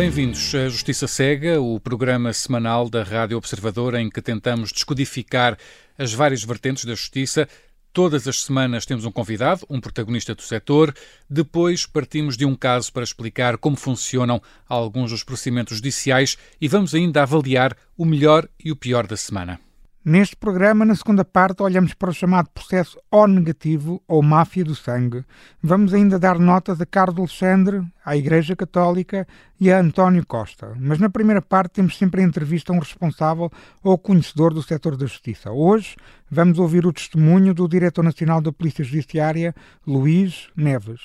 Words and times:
Bem-vindos 0.00 0.54
à 0.54 0.66
Justiça 0.66 1.06
Cega, 1.06 1.60
o 1.60 1.78
programa 1.78 2.32
semanal 2.32 2.88
da 2.88 3.02
Rádio 3.02 3.36
Observador 3.36 3.94
em 3.94 4.08
que 4.08 4.22
tentamos 4.22 4.72
descodificar 4.72 5.58
as 5.98 6.14
várias 6.14 6.42
vertentes 6.42 6.86
da 6.86 6.94
justiça. 6.94 7.46
Todas 7.92 8.26
as 8.26 8.44
semanas 8.44 8.86
temos 8.86 9.04
um 9.04 9.12
convidado, 9.12 9.66
um 9.68 9.78
protagonista 9.78 10.34
do 10.34 10.40
setor. 10.40 10.94
Depois 11.28 11.84
partimos 11.84 12.34
de 12.38 12.46
um 12.46 12.56
caso 12.56 12.90
para 12.90 13.04
explicar 13.04 13.58
como 13.58 13.76
funcionam 13.76 14.40
alguns 14.66 15.10
dos 15.10 15.22
procedimentos 15.22 15.76
judiciais 15.76 16.38
e 16.58 16.66
vamos 16.66 16.94
ainda 16.94 17.22
avaliar 17.22 17.76
o 17.94 18.06
melhor 18.06 18.48
e 18.58 18.72
o 18.72 18.76
pior 18.76 19.06
da 19.06 19.18
semana. 19.18 19.60
Neste 20.02 20.34
programa, 20.34 20.82
na 20.82 20.94
segunda 20.94 21.26
parte, 21.26 21.62
olhamos 21.62 21.92
para 21.92 22.08
o 22.08 22.14
chamado 22.14 22.48
processo 22.54 22.98
O 23.10 23.26
negativo 23.26 24.02
ou 24.08 24.22
máfia 24.22 24.64
do 24.64 24.74
sangue. 24.74 25.22
Vamos 25.62 25.92
ainda 25.92 26.18
dar 26.18 26.38
notas 26.38 26.80
a 26.80 26.86
Carlos 26.86 27.18
Alexandre, 27.18 27.82
à 28.02 28.16
Igreja 28.16 28.56
Católica 28.56 29.28
e 29.60 29.70
a 29.70 29.78
António 29.78 30.24
Costa. 30.24 30.74
Mas 30.80 30.98
na 30.98 31.10
primeira 31.10 31.42
parte 31.42 31.72
temos 31.72 31.98
sempre 31.98 32.22
a 32.22 32.24
entrevista 32.24 32.72
a 32.72 32.76
um 32.76 32.78
responsável 32.78 33.52
ou 33.84 33.98
conhecedor 33.98 34.54
do 34.54 34.62
setor 34.62 34.96
da 34.96 35.04
justiça. 35.04 35.50
Hoje 35.50 35.96
vamos 36.30 36.58
ouvir 36.58 36.86
o 36.86 36.92
testemunho 36.94 37.52
do 37.52 37.68
Diretor 37.68 38.02
Nacional 38.02 38.40
da 38.40 38.50
Polícia 38.50 38.82
Judiciária, 38.82 39.54
Luís 39.86 40.48
Neves. 40.56 41.00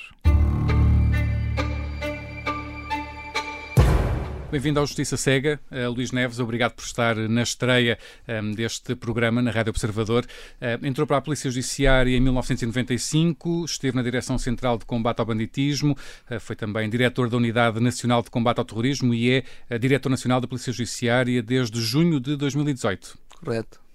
Bem-vindo 4.48 4.78
ao 4.78 4.86
Justiça 4.86 5.16
Cega. 5.16 5.58
Uh, 5.72 5.90
Luís 5.90 6.12
Neves, 6.12 6.38
obrigado 6.38 6.72
por 6.72 6.84
estar 6.84 7.16
na 7.16 7.42
estreia 7.42 7.98
um, 8.28 8.32
ehm, 8.32 8.52
deste 8.52 8.94
programa 8.94 9.42
na 9.42 9.50
Rádio 9.50 9.70
Observador. 9.70 10.24
Uh, 10.24 10.86
entrou 10.86 11.04
para 11.04 11.16
a 11.16 11.20
Polícia 11.20 11.50
Judiciária 11.50 12.16
em 12.16 12.20
1995, 12.20 13.64
esteve 13.64 13.96
na 13.96 14.02
Direção 14.04 14.38
Central 14.38 14.78
de 14.78 14.84
Combate 14.84 15.18
ao 15.18 15.26
Banditismo, 15.26 15.96
uh, 16.30 16.38
foi 16.38 16.54
também 16.54 16.88
diretor 16.88 17.28
da 17.28 17.36
Unidade 17.36 17.80
Nacional 17.80 18.22
de 18.22 18.30
Combate 18.30 18.58
ao 18.58 18.64
Terrorismo 18.64 19.12
e 19.12 19.44
é 19.68 19.78
diretor 19.78 20.10
nacional 20.10 20.40
da 20.40 20.46
Polícia 20.46 20.72
Judiciária 20.72 21.42
desde 21.42 21.80
junho 21.80 22.20
de 22.20 22.36
2018. 22.36 23.18
Correto. 23.44 23.85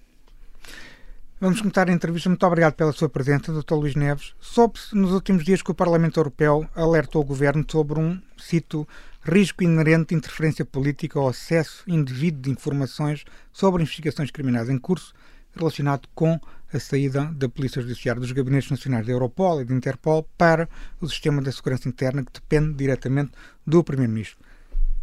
Vamos 1.42 1.60
começar 1.60 1.90
a 1.90 1.92
entrevista. 1.92 2.28
Muito 2.28 2.46
obrigado 2.46 2.74
pela 2.74 2.92
sua 2.92 3.08
presença, 3.08 3.52
Dr. 3.52 3.74
Luís 3.74 3.96
Neves. 3.96 4.32
Soube-se 4.38 4.94
nos 4.94 5.10
últimos 5.10 5.42
dias 5.42 5.60
que 5.60 5.72
o 5.72 5.74
Parlamento 5.74 6.20
Europeu 6.20 6.64
alertou 6.72 7.20
o 7.20 7.24
Governo 7.24 7.64
sobre 7.68 7.98
um, 7.98 8.16
cito, 8.38 8.86
risco 9.24 9.64
inerente 9.64 10.10
de 10.10 10.14
interferência 10.14 10.64
política 10.64 11.18
ou 11.18 11.28
acesso 11.28 11.82
indevido 11.88 12.42
de 12.42 12.50
informações 12.50 13.24
sobre 13.52 13.82
investigações 13.82 14.30
criminais 14.30 14.68
em 14.68 14.78
curso 14.78 15.12
relacionado 15.52 16.08
com 16.14 16.38
a 16.72 16.78
saída 16.78 17.24
da 17.34 17.48
Polícia 17.48 17.82
Judiciária 17.82 18.20
dos 18.20 18.30
Gabinetes 18.30 18.70
Nacionais 18.70 19.04
da 19.04 19.10
Europol 19.10 19.60
e 19.60 19.64
da 19.64 19.74
Interpol 19.74 20.22
para 20.38 20.68
o 21.00 21.08
sistema 21.08 21.42
da 21.42 21.50
segurança 21.50 21.88
interna 21.88 22.22
que 22.24 22.34
depende 22.34 22.74
diretamente 22.74 23.32
do 23.66 23.82
Primeiro-Ministro. 23.82 24.38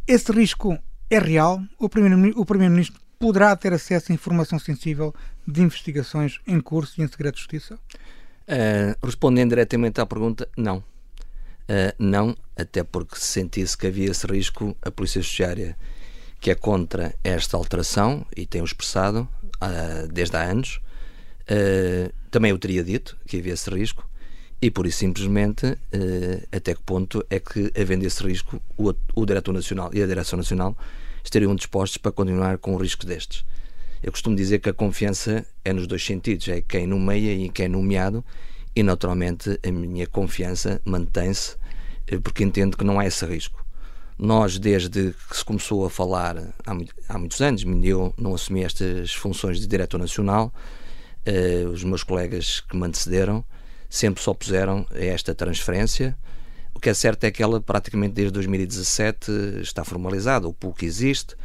Esse 0.07 0.31
risco 0.31 0.79
é 1.09 1.19
real? 1.19 1.61
O 1.77 1.89
Primeiro-Ministro 1.89 2.45
Primeiro 2.45 2.93
poderá 3.19 3.53
ter 3.53 3.73
acesso 3.73 4.11
a 4.11 4.15
informação 4.15 4.57
sensível 4.57 5.13
de 5.51 5.61
investigações 5.61 6.39
em 6.45 6.59
curso 6.61 6.99
e 6.99 7.03
em 7.03 7.07
segredo 7.07 7.35
de 7.35 7.39
justiça? 7.39 7.75
Uh, 7.75 8.95
respondendo 9.05 9.49
diretamente 9.49 9.99
à 10.01 10.05
pergunta, 10.05 10.47
não. 10.57 10.77
Uh, 10.77 11.93
não, 11.99 12.35
até 12.57 12.83
porque 12.83 13.15
se 13.15 13.25
sentisse 13.25 13.77
que 13.77 13.87
havia 13.87 14.09
esse 14.09 14.25
risco, 14.25 14.75
a 14.81 14.89
Polícia 14.89 15.21
Judiciária, 15.21 15.77
que 16.39 16.49
é 16.49 16.55
contra 16.55 17.13
esta 17.23 17.57
alteração 17.57 18.25
e 18.35 18.45
tem-o 18.45 18.65
expressado 18.65 19.27
uh, 19.61 20.07
desde 20.11 20.35
há 20.35 20.43
anos, 20.43 20.79
também 22.29 22.53
o 22.53 22.59
teria 22.59 22.83
dito 22.83 23.17
que 23.25 23.37
havia 23.37 23.53
esse 23.53 23.67
risco 23.71 24.07
e 24.61 24.69
por 24.69 24.85
isso 24.85 24.99
simplesmente 24.99 25.65
até 26.55 26.75
que 26.75 26.83
ponto 26.83 27.25
é 27.27 27.39
que, 27.39 27.71
havendo 27.75 28.05
esse 28.05 28.21
risco, 28.21 28.61
o, 28.77 28.93
o 29.15 29.25
Diretor 29.25 29.51
Nacional 29.51 29.89
e 29.91 30.03
a 30.03 30.05
Direção 30.05 30.37
Nacional 30.37 30.77
estariam 31.23 31.55
dispostos 31.55 31.97
para 31.97 32.11
continuar 32.11 32.59
com 32.59 32.77
riscos 32.77 33.07
destes. 33.07 33.43
Eu 34.01 34.11
costumo 34.11 34.35
dizer 34.35 34.59
que 34.59 34.69
a 34.69 34.73
confiança 34.73 35.45
é 35.63 35.73
nos 35.73 35.85
dois 35.85 36.05
sentidos, 36.05 36.47
é 36.47 36.61
quem 36.61 36.87
nomeia 36.87 37.33
e 37.33 37.49
quem 37.49 37.65
é 37.65 37.69
nomeado, 37.69 38.23
e 38.75 38.81
naturalmente 38.81 39.59
a 39.61 39.71
minha 39.71 40.07
confiança 40.07 40.81
mantém-se 40.85 41.57
eh, 42.07 42.17
porque 42.17 42.43
entendo 42.43 42.77
que 42.77 42.83
não 42.83 42.99
há 42.99 43.05
esse 43.05 43.25
risco. 43.25 43.65
Nós, 44.17 44.57
desde 44.59 45.13
que 45.29 45.37
se 45.37 45.45
começou 45.45 45.85
a 45.85 45.89
falar 45.89 46.37
há, 46.65 46.77
há 47.07 47.17
muitos 47.17 47.41
anos, 47.41 47.63
eu 47.83 48.13
não 48.17 48.33
assumi 48.33 48.63
estas 48.63 49.13
funções 49.13 49.59
de 49.59 49.67
diretor 49.67 49.97
nacional, 49.97 50.53
eh, 51.25 51.65
os 51.71 51.83
meus 51.83 52.03
colegas 52.03 52.61
que 52.61 52.75
me 52.75 52.85
antecederam 52.85 53.43
sempre 53.89 54.21
se 54.21 54.29
opuseram 54.29 54.85
a 54.91 55.03
esta 55.03 55.33
transferência. 55.35 56.17
O 56.73 56.79
que 56.79 56.89
é 56.89 56.93
certo 56.93 57.23
é 57.25 57.31
que 57.31 57.43
ela, 57.43 57.59
praticamente 57.59 58.13
desde 58.13 58.31
2017, 58.31 59.31
está 59.61 59.83
formalizada. 59.83 60.47
O 60.47 60.53
PUC 60.53 60.85
existe, 60.85 61.35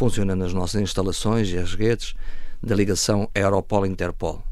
funciona 0.00 0.34
nas 0.34 0.54
nossas 0.54 0.80
instalações 0.80 1.50
e 1.50 1.58
as 1.58 1.74
redes 1.74 2.14
da 2.62 2.74
ligação 2.74 3.28
Europol-Interpol. 3.34 4.42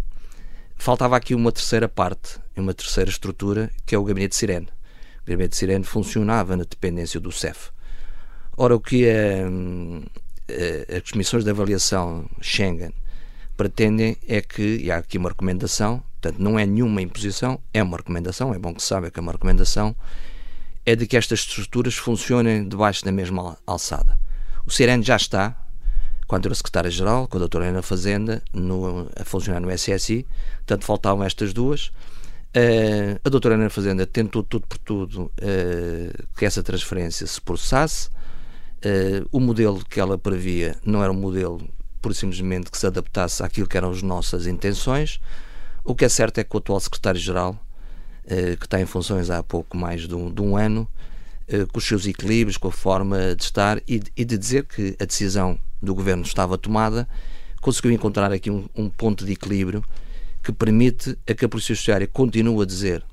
Faltava 0.76 1.16
aqui 1.16 1.34
uma 1.34 1.50
terceira 1.50 1.88
parte, 1.88 2.38
uma 2.54 2.74
terceira 2.74 3.08
estrutura, 3.08 3.70
que 3.86 3.94
é 3.94 3.98
o 3.98 4.04
gabinete 4.04 4.36
Sirene. 4.36 4.68
O 5.22 5.26
gabinete 5.26 5.56
Sirene 5.56 5.84
funcionava 5.84 6.54
na 6.54 6.64
dependência 6.64 7.18
do 7.18 7.32
CEF. 7.32 7.70
Ora, 8.58 8.76
o 8.76 8.80
que 8.80 9.06
é, 9.06 9.46
as 10.94 11.10
comissões 11.10 11.44
de 11.44 11.50
avaliação 11.50 12.28
Schengen 12.42 12.92
pretendem 13.56 14.18
é 14.28 14.42
que, 14.42 14.76
e 14.82 14.90
há 14.90 14.98
aqui 14.98 15.16
uma 15.16 15.30
recomendação, 15.30 16.02
portanto, 16.20 16.42
não 16.42 16.58
é 16.58 16.66
nenhuma 16.66 17.00
imposição, 17.00 17.58
é 17.72 17.82
uma 17.82 17.96
recomendação, 17.96 18.52
é 18.52 18.58
bom 18.58 18.74
que 18.74 18.82
se 18.82 18.88
saiba 18.88 19.10
que 19.10 19.18
é 19.18 19.22
uma 19.22 19.32
recomendação, 19.32 19.96
é 20.84 20.94
de 20.94 21.06
que 21.06 21.16
estas 21.16 21.40
estruturas 21.40 21.94
funcionem 21.94 22.68
debaixo 22.68 23.02
da 23.02 23.10
mesma 23.10 23.56
alçada. 23.66 24.27
O 24.68 24.70
Sirene 24.70 25.02
já 25.02 25.16
está, 25.16 25.56
quando 26.26 26.44
era 26.44 26.54
secretária-geral, 26.54 27.26
com 27.26 27.38
a 27.38 27.40
doutora 27.40 27.70
Ana 27.70 27.80
Fazenda, 27.80 28.42
no, 28.52 29.08
a 29.18 29.24
funcionar 29.24 29.60
no 29.60 29.70
SSI, 29.70 30.26
portanto 30.58 30.84
faltavam 30.84 31.24
estas 31.24 31.54
duas. 31.54 31.86
Uh, 32.54 33.18
a 33.24 33.30
doutora 33.30 33.54
Ana 33.54 33.70
Fazenda 33.70 34.06
tentou 34.06 34.42
tudo 34.42 34.66
por 34.66 34.76
tudo 34.76 35.22
uh, 35.22 36.28
que 36.36 36.44
essa 36.44 36.62
transferência 36.62 37.26
se 37.26 37.40
processasse. 37.40 38.10
Uh, 38.84 39.26
o 39.32 39.40
modelo 39.40 39.82
que 39.86 39.98
ela 39.98 40.18
previa 40.18 40.76
não 40.84 41.02
era 41.02 41.10
um 41.10 41.16
modelo, 41.16 41.66
por 42.02 42.14
simplesmente, 42.14 42.70
que 42.70 42.76
se 42.76 42.86
adaptasse 42.86 43.42
àquilo 43.42 43.66
que 43.66 43.78
eram 43.78 43.90
as 43.90 44.02
nossas 44.02 44.46
intenções. 44.46 45.18
O 45.82 45.94
que 45.94 46.04
é 46.04 46.10
certo 46.10 46.40
é 46.40 46.44
que 46.44 46.54
o 46.54 46.58
atual 46.58 46.78
secretário-geral, 46.78 47.58
que 48.60 48.66
está 48.66 48.78
em 48.78 48.84
funções 48.84 49.30
há 49.30 49.42
pouco 49.42 49.74
mais 49.74 50.06
de 50.06 50.14
um, 50.14 50.30
de 50.30 50.42
um 50.42 50.58
ano, 50.58 50.86
com 51.72 51.78
os 51.78 51.84
seus 51.84 52.06
equilíbrios, 52.06 52.56
com 52.56 52.68
a 52.68 52.72
forma 52.72 53.34
de 53.34 53.42
estar 53.42 53.78
e, 53.88 54.02
e 54.16 54.24
de 54.24 54.36
dizer 54.36 54.64
que 54.64 54.96
a 55.00 55.04
decisão 55.04 55.58
do 55.82 55.94
governo 55.94 56.22
estava 56.22 56.58
tomada, 56.58 57.08
conseguiu 57.60 57.92
encontrar 57.92 58.32
aqui 58.32 58.50
um, 58.50 58.68
um 58.74 58.88
ponto 58.88 59.24
de 59.24 59.32
equilíbrio 59.32 59.82
que 60.42 60.52
permite 60.52 61.16
a 61.28 61.34
que 61.34 61.44
a 61.44 61.48
Polícia 61.48 61.74
Judiciária 61.74 62.06
continue 62.06 62.62
a 62.62 62.66
dizer, 62.66 63.04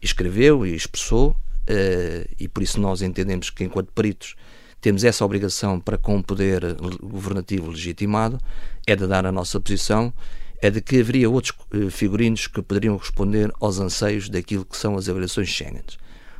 escreveu 0.00 0.66
e 0.66 0.74
expressou, 0.74 1.30
uh, 1.30 2.34
e 2.38 2.48
por 2.48 2.62
isso 2.62 2.80
nós 2.80 3.02
entendemos 3.02 3.50
que, 3.50 3.64
enquanto 3.64 3.92
peritos, 3.92 4.34
temos 4.80 5.04
essa 5.04 5.24
obrigação 5.24 5.80
para 5.80 5.96
com 5.96 6.18
o 6.18 6.22
poder 6.22 6.74
governativo 7.02 7.70
legitimado, 7.70 8.38
é 8.86 8.94
de 8.94 9.06
dar 9.06 9.24
a 9.24 9.32
nossa 9.32 9.58
posição, 9.58 10.12
é 10.60 10.70
de 10.70 10.80
que 10.80 11.00
haveria 11.00 11.28
outros 11.30 11.54
uh, 11.72 11.90
figurinos 11.90 12.46
que 12.46 12.60
poderiam 12.62 12.96
responder 12.96 13.52
aos 13.60 13.78
anseios 13.78 14.28
daquilo 14.28 14.64
que 14.64 14.76
são 14.76 14.96
as 14.96 15.08
avaliações 15.08 15.48
Schengen. 15.48 15.84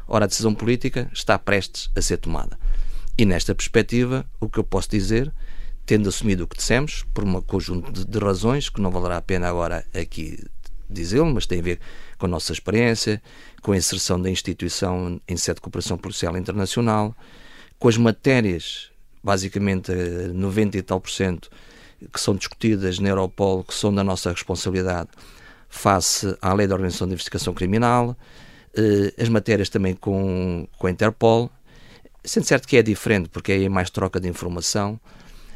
Ora, 0.07 0.25
a 0.25 0.29
decisão 0.29 0.55
política 0.55 1.11
está 1.13 1.39
prestes 1.39 1.91
a 1.97 2.03
ser 2.03 2.19
tomada. 2.19 2.59
E 3.17 3.25
nesta 3.25 3.55
perspectiva, 3.55 4.27
o 4.41 4.49
que 4.49 4.59
eu 4.59 4.65
posso 4.65 4.91
dizer 4.91 5.33
tendo 5.87 6.09
assumido 6.09 6.45
o 6.45 6.47
que 6.47 6.57
dissemos, 6.57 7.05
por 7.13 7.25
um 7.25 7.41
conjunto 7.43 7.93
de, 7.93 8.07
de 8.07 8.19
razões 8.19 8.69
que 8.69 8.81
não 8.81 8.91
valerá 8.91 9.19
a 9.19 9.23
pena 9.23 9.49
agora 9.49 9.85
aqui 9.95 10.39
dizê-lo, 10.89 11.33
mas 11.33 11.47
tem 11.47 11.61
a 11.61 11.63
ver 11.63 11.81
com 12.19 12.27
a 12.27 12.29
nossa 12.29 12.53
experiência, 12.53 13.23
com 13.63 13.73
a 13.73 13.77
inserção 13.77 14.21
da 14.21 14.31
instituição 14.31 15.21
em 15.29 15.37
sede 15.37 15.57
de 15.57 15.61
cooperação 15.61 15.99
policial 15.99 16.37
internacional, 16.37 17.15
com 17.79 17.89
as 17.89 17.97
matérias, 17.97 18.91
basicamente 19.23 19.93
90 20.33 20.79
e 20.79 20.83
tal 20.83 21.01
por 21.01 21.11
cento, 21.11 21.51
que 22.13 22.21
são 22.21 22.35
discutidas 22.35 22.99
na 22.99 23.09
Europol, 23.09 23.65
que 23.65 23.75
são 23.75 23.95
da 23.95 24.05
nossa 24.05 24.31
responsabilidade 24.31 25.11
face 25.69 26.37
à 26.41 26.53
Lei 26.53 26.67
de 26.67 26.73
Organização 26.73 27.07
de 27.07 27.15
Investigação 27.15 27.53
Criminal, 27.53 28.17
eh, 28.21 28.44
as 29.21 29.29
matérias 29.29 29.69
também 29.69 29.95
com, 29.95 30.67
com 30.79 30.87
a 30.87 30.91
Interpol, 30.91 31.51
sendo 32.25 32.45
certo 32.45 32.67
que 32.67 32.77
é 32.77 32.83
diferente, 32.83 33.29
porque 33.29 33.53
aí 33.53 33.65
é 33.65 33.69
mais 33.69 33.91
troca 33.91 34.21
de 34.21 34.29
informação, 34.29 35.01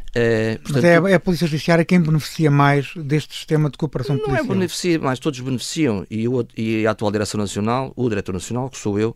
Uh, 0.09 0.59
portanto, 0.63 0.85
é, 0.85 1.13
é, 1.13 1.15
a 1.15 1.21
Polícia 1.21 1.47
Judiciária 1.47 1.85
quem 1.85 2.01
beneficia 2.01 2.51
mais 2.51 2.95
deste 2.97 3.35
sistema 3.35 3.71
de 3.71 3.77
cooperação 3.77 4.17
não 4.17 4.25
policial? 4.25 4.45
Não 4.45 4.53
é 4.53 4.57
beneficia, 4.57 4.99
mas 4.99 5.19
todos 5.19 5.39
beneficiam. 5.41 6.07
E, 6.11 6.25
eu, 6.25 6.47
e 6.57 6.87
a 6.87 6.91
atual 6.91 7.11
Direção 7.11 7.39
Nacional, 7.39 7.93
o 7.95 8.09
Diretor 8.09 8.33
Nacional, 8.33 8.71
que 8.71 8.79
sou 8.79 8.99
eu, 8.99 9.15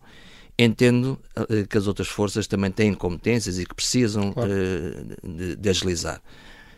entendo 0.58 1.18
uh, 1.36 1.66
que 1.66 1.78
as 1.78 1.86
outras 1.86 2.08
forças 2.08 2.46
também 2.46 2.70
têm 2.70 2.92
competências 2.94 3.58
e 3.58 3.64
que 3.64 3.74
precisam 3.74 4.32
claro. 4.32 4.50
uh, 4.50 5.28
de, 5.28 5.56
de, 5.56 5.68
agilizar. 5.68 6.20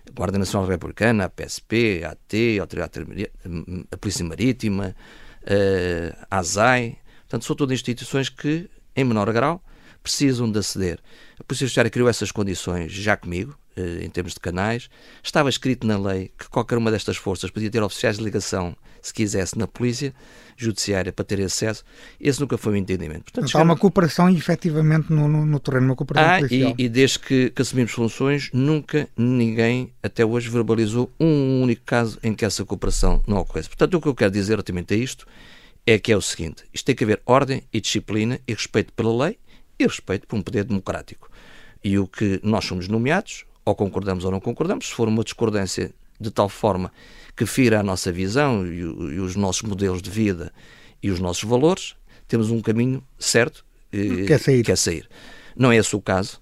A 0.09 0.13
Guarda 0.15 0.39
Nacional 0.39 0.69
Republicana, 0.69 1.25
a 1.25 1.29
PSP, 1.29 2.03
a 2.05 2.11
AT, 2.11 2.35
a, 2.61 3.95
a 3.95 3.97
Polícia 3.97 4.25
Marítima, 4.25 4.95
a 6.31 6.39
ASAI, 6.39 6.99
portanto, 7.25 7.45
são 7.45 7.57
todas 7.57 7.75
instituições 7.75 8.29
que, 8.29 8.69
em 8.95 9.05
menor 9.05 9.33
grau, 9.33 9.63
precisam 10.03 10.51
de 10.51 10.59
aceder. 10.59 10.99
A 11.41 11.45
Polícia 11.45 11.67
Judiciária 11.67 11.91
criou 11.91 12.09
essas 12.09 12.31
condições 12.31 12.93
já 12.93 13.17
comigo, 13.17 13.57
eh, 13.77 14.05
em 14.05 14.11
termos 14.11 14.35
de 14.35 14.41
canais. 14.41 14.89
Estava 15.23 15.49
escrito 15.49 15.87
na 15.87 15.99
lei 15.99 16.31
que 16.39 16.49
qualquer 16.49 16.77
uma 16.79 16.91
destas 16.91 17.17
forças 17.17 17.51
podia 17.51 17.71
ter 17.71 17.83
oficiais 17.83 18.19
de 18.19 18.23
ligação, 18.23 18.77
se 19.03 19.13
quisesse, 19.13 19.59
na 19.59 19.67
Polícia 19.67 20.15
Judiciária 20.57 21.13
para 21.13 21.25
ter 21.25 21.41
acesso. 21.41 21.83
Esse 22.21 22.39
nunca 22.39 22.57
foi 22.57 22.75
o 22.75 22.77
entendimento. 22.77 23.33
Portanto, 23.33 23.57
Há 23.57 23.63
uma 23.63 23.77
cooperação 23.77 24.29
efetivamente 24.29 25.11
no, 25.11 25.27
no, 25.27 25.45
no 25.45 25.59
terreno, 25.59 25.87
uma 25.87 25.97
cooperação 25.97 26.31
ah, 26.31 26.39
policial. 26.39 26.75
E, 26.79 26.85
e 26.85 26.89
desde 26.89 27.19
que, 27.19 27.51
que 27.51 27.63
assumimos 27.63 27.93
funções, 27.93 28.51
nunca 28.53 29.09
ninguém 29.17 29.93
até 30.03 30.25
hoje 30.25 30.49
verbalizou 30.51 31.11
um 31.19 31.63
único 31.63 31.83
caso 31.85 32.19
em 32.23 32.35
que 32.35 32.45
essa 32.45 32.65
cooperação 32.65 33.23
não 33.27 33.39
ocorresse. 33.39 33.69
Portanto, 33.69 33.95
o 33.95 34.01
que 34.01 34.09
eu 34.09 34.15
quero 34.15 34.31
dizer 34.31 34.53
relativamente 34.53 34.93
a 34.93 34.97
isto 34.97 35.27
é 35.87 35.99
que 35.99 36.13
é 36.13 36.17
o 36.17 36.23
seguinte: 36.23 36.65
isto 36.73 36.87
tem 36.87 36.95
que 36.95 37.05
haver 37.05 37.21
ordem 37.27 37.63
e 37.73 37.81
disciplina 37.81 38.41
e 38.47 38.53
respeito 38.53 38.93
pela 38.93 39.27
lei 39.27 39.39
e 39.79 39.85
respeito 39.85 40.27
por 40.27 40.37
um 40.37 40.43
poder 40.43 40.65
democrático. 40.65 41.31
E 41.83 41.99
o 41.99 42.07
que 42.07 42.41
nós 42.43 42.65
somos 42.65 42.89
nomeados, 42.89 43.45
ou 43.65 43.75
concordamos 43.75 44.25
ou 44.25 44.31
não 44.31 44.41
concordamos, 44.41 44.87
se 44.87 44.93
for 44.93 45.09
uma 45.09 45.23
discordância 45.23 45.93
de 46.19 46.31
tal 46.31 46.49
forma 46.49 46.93
que 47.37 47.45
fira 47.45 47.81
a 47.81 47.83
nossa 47.83 48.13
visão 48.13 48.67
e, 48.67 48.79
e 48.79 49.21
os 49.21 49.37
nossos 49.37 49.63
modelos 49.63 50.01
de 50.01 50.11
vida 50.11 50.53
e 51.03 51.11
os 51.11 51.19
nossos 51.21 51.45
valores, 51.45 51.95
temos 52.27 52.51
um 52.51 52.61
caminho 52.61 53.03
certo 53.19 53.65
eh, 53.93 54.25
que 54.27 54.33
é 54.33 54.39
sair. 54.39 54.65
Que 54.65 54.73
é 54.73 54.77
sair. 54.77 55.09
Não 55.57 55.71
é 55.71 55.77
esse 55.77 55.95
o 55.95 56.01
caso. 56.01 56.41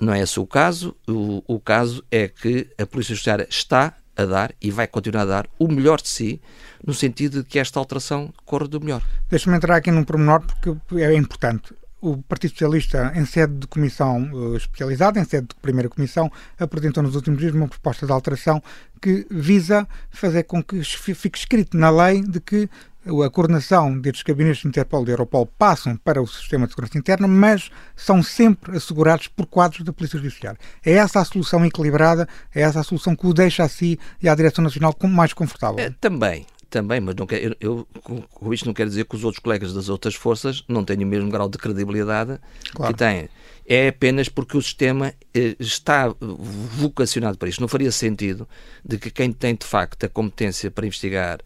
Não 0.00 0.12
é 0.12 0.20
esse 0.20 0.40
o 0.40 0.46
caso. 0.46 0.96
O, 1.06 1.42
o 1.46 1.60
caso 1.60 2.04
é 2.10 2.26
que 2.26 2.68
a 2.78 2.86
Polícia 2.86 3.14
Judiciária 3.14 3.46
está 3.48 3.96
a 4.22 4.26
dar 4.26 4.54
e 4.60 4.70
vai 4.70 4.86
continuar 4.86 5.22
a 5.22 5.26
dar 5.26 5.48
o 5.58 5.68
melhor 5.68 6.00
de 6.00 6.08
si 6.08 6.40
no 6.84 6.94
sentido 6.94 7.42
de 7.42 7.48
que 7.48 7.58
esta 7.58 7.78
alteração 7.78 8.32
corra 8.44 8.68
do 8.68 8.80
melhor. 8.80 9.02
Deixa-me 9.28 9.56
entrar 9.56 9.76
aqui 9.76 9.90
num 9.90 10.04
pormenor 10.04 10.40
porque 10.40 11.02
é 11.02 11.14
importante 11.14 11.74
o 12.00 12.16
Partido 12.22 12.52
Socialista, 12.52 13.12
em 13.14 13.26
sede 13.26 13.54
de 13.54 13.66
comissão 13.66 14.32
uh, 14.32 14.56
especializada, 14.56 15.20
em 15.20 15.24
sede 15.24 15.48
de 15.48 15.54
primeira 15.56 15.88
comissão, 15.88 16.32
apresentou 16.58 17.02
nos 17.02 17.14
últimos 17.14 17.38
dias 17.38 17.52
uma 17.52 17.68
proposta 17.68 18.06
de 18.06 18.12
alteração 18.12 18.62
que 19.00 19.26
visa 19.30 19.86
fazer 20.10 20.44
com 20.44 20.62
que 20.62 20.82
fique 20.82 21.38
escrito 21.38 21.76
na 21.76 21.90
lei 21.90 22.22
de 22.22 22.40
que 22.40 22.68
a 23.24 23.30
coordenação 23.30 23.98
destes 23.98 24.22
gabinetes 24.22 24.62
de 24.62 24.68
Interpol 24.68 25.06
e 25.06 25.10
Europol 25.10 25.46
passam 25.46 25.96
para 25.96 26.20
o 26.20 26.26
sistema 26.26 26.66
de 26.66 26.72
segurança 26.72 26.98
interna, 26.98 27.26
mas 27.26 27.70
são 27.96 28.22
sempre 28.22 28.76
assegurados 28.76 29.26
por 29.28 29.46
quadros 29.46 29.82
da 29.82 29.92
Polícia 29.92 30.18
Judiciária. 30.18 30.58
É 30.84 30.92
essa 30.92 31.20
a 31.20 31.24
solução 31.24 31.64
equilibrada, 31.64 32.28
é 32.54 32.60
essa 32.60 32.80
a 32.80 32.84
solução 32.84 33.16
que 33.16 33.26
o 33.26 33.32
deixa 33.32 33.64
a 33.64 33.68
si 33.68 33.98
e 34.22 34.28
à 34.28 34.34
Direção 34.34 34.62
Nacional 34.62 34.94
mais 35.04 35.32
confortável. 35.32 35.82
É, 35.82 35.90
também, 35.98 36.46
também, 36.68 37.00
mas 37.00 37.14
não 37.16 37.26
quer, 37.26 37.42
eu, 37.42 37.56
eu, 37.60 37.88
com 38.30 38.52
isto 38.52 38.66
não 38.66 38.74
quer 38.74 38.86
dizer 38.86 39.04
que 39.04 39.16
os 39.16 39.24
outros 39.24 39.42
colegas 39.42 39.72
das 39.72 39.88
outras 39.88 40.14
forças 40.14 40.62
não 40.68 40.84
tenham 40.84 41.04
o 41.04 41.06
mesmo 41.06 41.30
grau 41.30 41.48
de 41.48 41.58
credibilidade 41.58 42.38
claro. 42.72 42.92
que 42.92 42.98
têm. 42.98 43.28
É 43.66 43.88
apenas 43.88 44.28
porque 44.28 44.56
o 44.56 44.62
sistema 44.62 45.14
eh, 45.32 45.54
está 45.58 46.12
vocacionado 46.20 47.38
para 47.38 47.48
isto. 47.48 47.60
Não 47.60 47.68
faria 47.68 47.92
sentido 47.92 48.48
de 48.84 48.98
que 48.98 49.10
quem 49.10 49.32
tem 49.32 49.54
de 49.54 49.64
facto 49.64 50.04
a 50.04 50.08
competência 50.08 50.70
para 50.70 50.86
investigar 50.86 51.38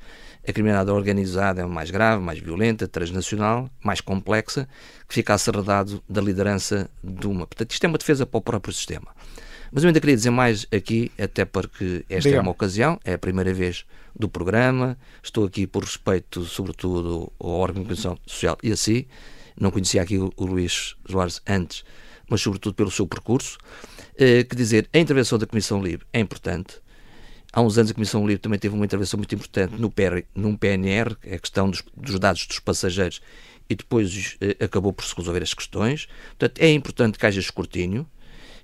a 0.46 0.52
criminalidade 0.52 0.96
organizada 0.96 1.62
é 1.62 1.66
mais 1.66 1.90
grave, 1.90 2.22
mais 2.22 2.38
violenta, 2.38 2.86
transnacional, 2.86 3.70
mais 3.82 4.00
complexa, 4.00 4.68
que 5.08 5.14
ficasse 5.14 5.48
arredado 5.48 6.02
da 6.08 6.20
liderança 6.20 6.90
de 7.02 7.26
uma. 7.26 7.46
Portanto, 7.46 7.70
isto 7.70 7.84
é 7.84 7.88
uma 7.88 7.98
defesa 7.98 8.26
para 8.26 8.38
o 8.38 8.42
próprio 8.42 8.72
sistema. 8.72 9.08
Mas 9.72 9.82
eu 9.82 9.88
ainda 9.88 10.00
queria 10.00 10.14
dizer 10.14 10.30
mais 10.30 10.66
aqui, 10.72 11.10
até 11.18 11.44
porque 11.44 12.04
esta 12.08 12.28
Diga. 12.28 12.36
é 12.36 12.40
uma 12.40 12.52
ocasião, 12.52 13.00
é 13.04 13.14
a 13.14 13.18
primeira 13.18 13.52
vez 13.52 13.84
do 14.14 14.28
programa, 14.28 14.96
estou 15.22 15.44
aqui 15.44 15.66
por 15.66 15.82
respeito, 15.82 16.44
sobretudo, 16.44 17.32
ao 17.40 17.50
órgão 17.50 17.82
de 17.82 17.88
comunicação 17.88 18.18
social 18.24 18.56
e 18.62 18.70
assim, 18.70 19.06
não 19.58 19.72
conhecia 19.72 20.00
aqui 20.00 20.16
o, 20.18 20.32
Luís 20.38 20.94
Soares 21.10 21.40
antes, 21.46 21.84
mas 22.28 22.40
sobretudo 22.40 22.74
pelo 22.74 22.90
seu 22.90 23.06
percurso, 23.06 23.58
eh, 24.16 24.44
que 24.44 24.54
dizer, 24.54 24.88
a 24.92 24.98
intervenção 24.98 25.38
da 25.38 25.46
Comissão 25.46 25.82
Livre 25.82 26.06
é 26.12 26.20
importante, 26.20 26.80
Há 27.56 27.60
uns 27.60 27.78
anos 27.78 27.92
a 27.92 27.94
Comissão 27.94 28.26
Livre 28.26 28.40
também 28.40 28.58
teve 28.58 28.74
uma 28.74 28.84
intervenção 28.84 29.16
muito 29.16 29.32
importante 29.32 29.76
no 29.78 29.88
PR, 29.88 30.24
num 30.34 30.56
PNR, 30.56 31.16
é 31.22 31.36
a 31.36 31.38
questão 31.38 31.70
dos, 31.70 31.84
dos 31.96 32.18
dados 32.18 32.48
dos 32.48 32.58
passageiros, 32.58 33.22
e 33.70 33.76
depois 33.76 34.36
eh, 34.40 34.64
acabou 34.64 34.92
por 34.92 35.04
se 35.04 35.14
resolver 35.16 35.40
as 35.40 35.54
questões. 35.54 36.08
Portanto, 36.36 36.58
é 36.58 36.72
importante 36.72 37.16
que 37.16 37.24
haja 37.24 37.38
escrutínio, 37.38 38.08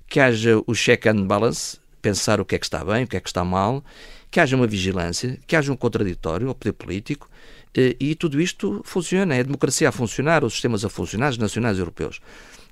que 0.09 0.19
haja 0.19 0.61
o 0.67 0.75
check 0.75 1.07
and 1.07 1.25
balance, 1.25 1.79
pensar 2.03 2.41
o 2.41 2.45
que 2.45 2.57
é 2.57 2.59
que 2.59 2.67
está 2.67 2.85
bem, 2.85 3.05
o 3.05 3.07
que 3.07 3.17
é 3.17 3.21
que 3.21 3.29
está 3.29 3.45
mal, 3.45 3.85
que 4.29 4.41
haja 4.41 4.57
uma 4.57 4.67
vigilância, 4.67 5.39
que 5.47 5.55
haja 5.55 5.73
um 5.73 5.77
contraditório 5.77 6.49
ao 6.49 6.55
poder 6.57 6.73
político, 6.73 7.31
eh, 7.73 7.95
e 8.01 8.17
tudo 8.17 8.41
isto 8.41 8.83
funciona, 8.85 9.37
é 9.37 9.39
a 9.39 9.45
democracia 9.45 9.89
a 9.89 9.93
funcionar, 9.93 10.43
os 10.43 10.55
sistemas 10.55 10.85
a 10.85 10.89
funcionar, 10.89 11.31
os 11.31 11.39
nacionais 11.39 11.77
e 11.77 11.81
europeus. 11.81 12.21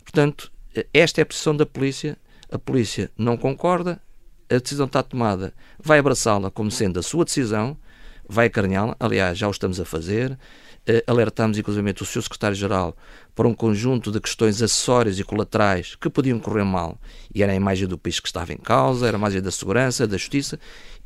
Portanto, 0.02 0.50
eh, 0.74 0.84
esta 0.92 1.20
é 1.20 1.22
a 1.22 1.26
posição 1.26 1.56
da 1.56 1.64
polícia, 1.64 2.18
a 2.50 2.58
polícia 2.58 3.08
não 3.16 3.36
concorda, 3.36 4.02
a 4.50 4.58
decisão 4.58 4.86
está 4.86 5.02
tomada, 5.02 5.52
vai 5.78 5.98
abraçá-la 5.98 6.50
como 6.50 6.70
sendo 6.70 6.98
a 6.98 7.02
sua 7.02 7.24
decisão, 7.24 7.76
vai 8.28 8.46
acarinhá-la, 8.46 8.96
aliás, 8.98 9.38
já 9.38 9.46
o 9.46 9.50
estamos 9.50 9.80
a 9.80 9.84
fazer, 9.84 10.38
eh, 10.86 11.02
alertamos 11.06 11.58
inclusive 11.58 11.94
o 12.02 12.04
seu 12.04 12.22
secretário-geral 12.22 12.96
para 13.38 13.46
um 13.46 13.54
conjunto 13.54 14.10
de 14.10 14.18
questões 14.18 14.60
acessórias 14.60 15.16
e 15.20 15.22
colaterais 15.22 15.94
que 15.94 16.10
podiam 16.10 16.40
correr 16.40 16.64
mal, 16.64 16.98
e 17.32 17.40
era 17.40 17.52
a 17.52 17.54
imagem 17.54 17.86
do 17.86 17.96
país 17.96 18.18
que 18.18 18.26
estava 18.26 18.52
em 18.52 18.56
causa, 18.56 19.06
era 19.06 19.16
a 19.16 19.20
imagem 19.20 19.40
da 19.40 19.52
segurança, 19.52 20.08
da 20.08 20.16
justiça, 20.16 20.58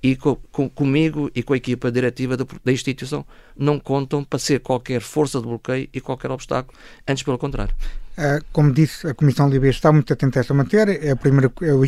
e 0.03 0.17
com, 0.17 0.37
com, 0.51 0.67
comigo 0.67 1.31
e 1.35 1.43
com 1.43 1.53
a 1.53 1.59
equipa 1.59 1.93
diretiva 1.93 2.35
da, 2.35 2.47
da, 2.65 2.73
instituição 2.73 3.23
não 3.55 3.79
contam 3.79 4.25
para 4.25 4.39
ser 4.39 4.61
qualquer 4.61 5.03
força 5.03 5.41
de 5.41 5.47
bloqueio 5.47 5.91
e 5.93 6.01
qualquer 6.01 6.31
obstáculo, 6.31 6.75
antes 7.07 7.23
pelo 7.23 7.37
contrário. 7.37 7.75
Ah, 8.15 8.41
como 8.53 8.73
disse, 8.73 9.07
a 9.07 9.15
Comissão 9.15 9.49
Líbia 9.49 9.71
está 9.71 9.91
muito 9.91 10.13
atenta 10.13 10.39
a 10.39 10.41
esta 10.41 10.53
matéria, 10.53 10.93
é, 11.03 11.13
a 11.13 11.17
primeira, 11.17 11.51
é 11.63 11.73
o 11.73 11.83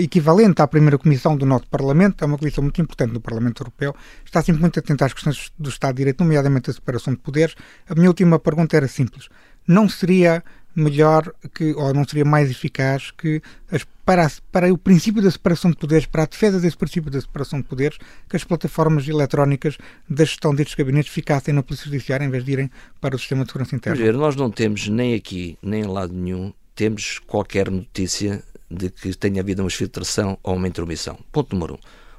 equivalente 0.00 0.62
à 0.62 0.68
primeira 0.68 0.96
comissão 0.98 1.36
do 1.36 1.44
nosso 1.44 1.66
Parlamento, 1.66 2.22
é 2.22 2.26
uma 2.26 2.38
comissão 2.38 2.62
muito 2.62 2.80
importante 2.80 3.12
no 3.12 3.20
Parlamento 3.20 3.60
Europeu, 3.62 3.94
está 4.24 4.40
sempre 4.40 4.60
muito 4.60 4.78
atenta 4.78 5.04
às 5.04 5.12
questões 5.12 5.52
do 5.58 5.68
Estado 5.68 5.94
de 5.94 5.98
Direito, 5.98 6.22
nomeadamente 6.22 6.70
a 6.70 6.72
separação 6.72 7.12
de 7.12 7.18
poderes. 7.18 7.56
A 7.88 7.94
minha 7.96 8.08
última 8.08 8.38
pergunta 8.38 8.76
era 8.76 8.86
simples. 8.86 9.28
Não 9.66 9.88
seria 9.88 10.42
melhor 10.76 11.32
que, 11.54 11.72
ou 11.72 11.94
não 11.94 12.06
seria 12.06 12.24
mais 12.24 12.50
eficaz 12.50 13.10
que 13.10 13.40
as, 13.70 13.84
para, 14.04 14.30
para 14.52 14.72
o 14.72 14.76
princípio 14.76 15.22
da 15.22 15.30
separação 15.30 15.70
de 15.70 15.76
poderes, 15.76 16.04
para 16.04 16.24
a 16.24 16.26
defesa 16.26 16.60
desse 16.60 16.76
princípio 16.76 17.10
da 17.10 17.20
separação 17.20 17.60
de 17.60 17.66
poderes, 17.66 17.98
que 18.28 18.36
as 18.36 18.44
plataformas 18.44 19.08
eletrónicas 19.08 19.78
da 20.08 20.24
gestão 20.24 20.54
destes 20.54 20.74
gabinetes 20.74 21.10
ficassem 21.10 21.54
na 21.54 21.62
Polícia 21.62 21.86
Judiciária 21.86 22.24
em 22.24 22.30
vez 22.30 22.44
de 22.44 22.52
irem 22.52 22.70
para 23.00 23.16
o 23.16 23.18
sistema 23.18 23.44
de 23.44 23.50
segurança 23.50 23.74
interna? 23.74 24.04
Ver, 24.04 24.12
nós 24.12 24.36
não 24.36 24.50
temos 24.50 24.86
nem 24.88 25.14
aqui, 25.14 25.58
nem 25.62 25.82
em 25.82 25.86
lado 25.86 26.12
nenhum, 26.12 26.52
temos 26.74 27.18
qualquer 27.26 27.70
notícia 27.70 28.44
de 28.70 28.90
que 28.90 29.14
tenha 29.16 29.40
havido 29.40 29.62
uma 29.62 29.70
filtração 29.70 30.38
ou 30.42 30.56
uma 30.56 30.68
intromissão. 30.68 31.18
Ponto 31.32 31.54
número 31.54 31.74
um. 31.74 31.78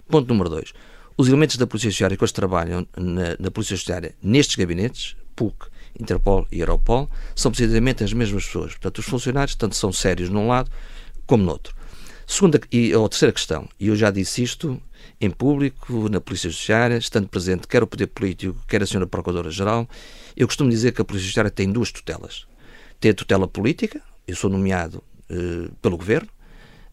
Ponto 0.09 0.27
número 0.27 0.49
dois. 0.49 0.73
Os 1.15 1.27
elementos 1.27 1.57
da 1.57 1.67
Polícia 1.67 1.89
Judiciária 1.89 2.17
que 2.17 2.23
hoje 2.23 2.33
trabalham 2.33 2.87
na, 2.95 3.35
na 3.39 3.51
Polícia 3.51 3.75
Judiciária 3.75 4.15
nestes 4.21 4.55
gabinetes, 4.55 5.15
PUC, 5.35 5.67
Interpol 5.99 6.47
e 6.51 6.59
Europol, 6.59 7.09
são 7.35 7.51
precisamente 7.51 8.03
as 8.03 8.13
mesmas 8.13 8.45
pessoas. 8.45 8.71
Portanto, 8.71 8.99
os 8.99 9.05
funcionários 9.05 9.55
tanto 9.55 9.75
são 9.75 9.91
sérios 9.91 10.29
num 10.29 10.47
lado 10.47 10.69
como 11.25 11.43
no 11.43 11.51
outro. 11.51 11.75
Segunda 12.25 12.59
e 12.71 12.93
a 12.93 13.09
terceira 13.09 13.31
questão, 13.31 13.69
e 13.79 13.87
eu 13.87 13.95
já 13.95 14.11
disse 14.11 14.43
isto 14.43 14.81
em 15.19 15.29
público, 15.29 16.09
na 16.09 16.19
Polícia 16.19 16.49
Judiciária, 16.49 16.97
estando 16.97 17.27
presente 17.27 17.67
quer 17.67 17.81
o 17.81 17.87
Poder 17.87 18.07
Político, 18.07 18.57
quer 18.67 18.81
a 18.81 18.85
Sra. 18.85 19.07
Procuradora-Geral, 19.07 19.87
eu 20.35 20.45
costumo 20.45 20.69
dizer 20.69 20.91
que 20.91 21.01
a 21.01 21.05
Polícia 21.05 21.25
Judiciária 21.25 21.49
tem 21.49 21.71
duas 21.71 21.91
tutelas. 21.91 22.45
Tem 22.99 23.11
a 23.11 23.13
tutela 23.13 23.47
política, 23.47 24.01
eu 24.27 24.35
sou 24.35 24.49
nomeado 24.49 25.03
eh, 25.29 25.69
pelo 25.81 25.97
Governo, 25.97 26.29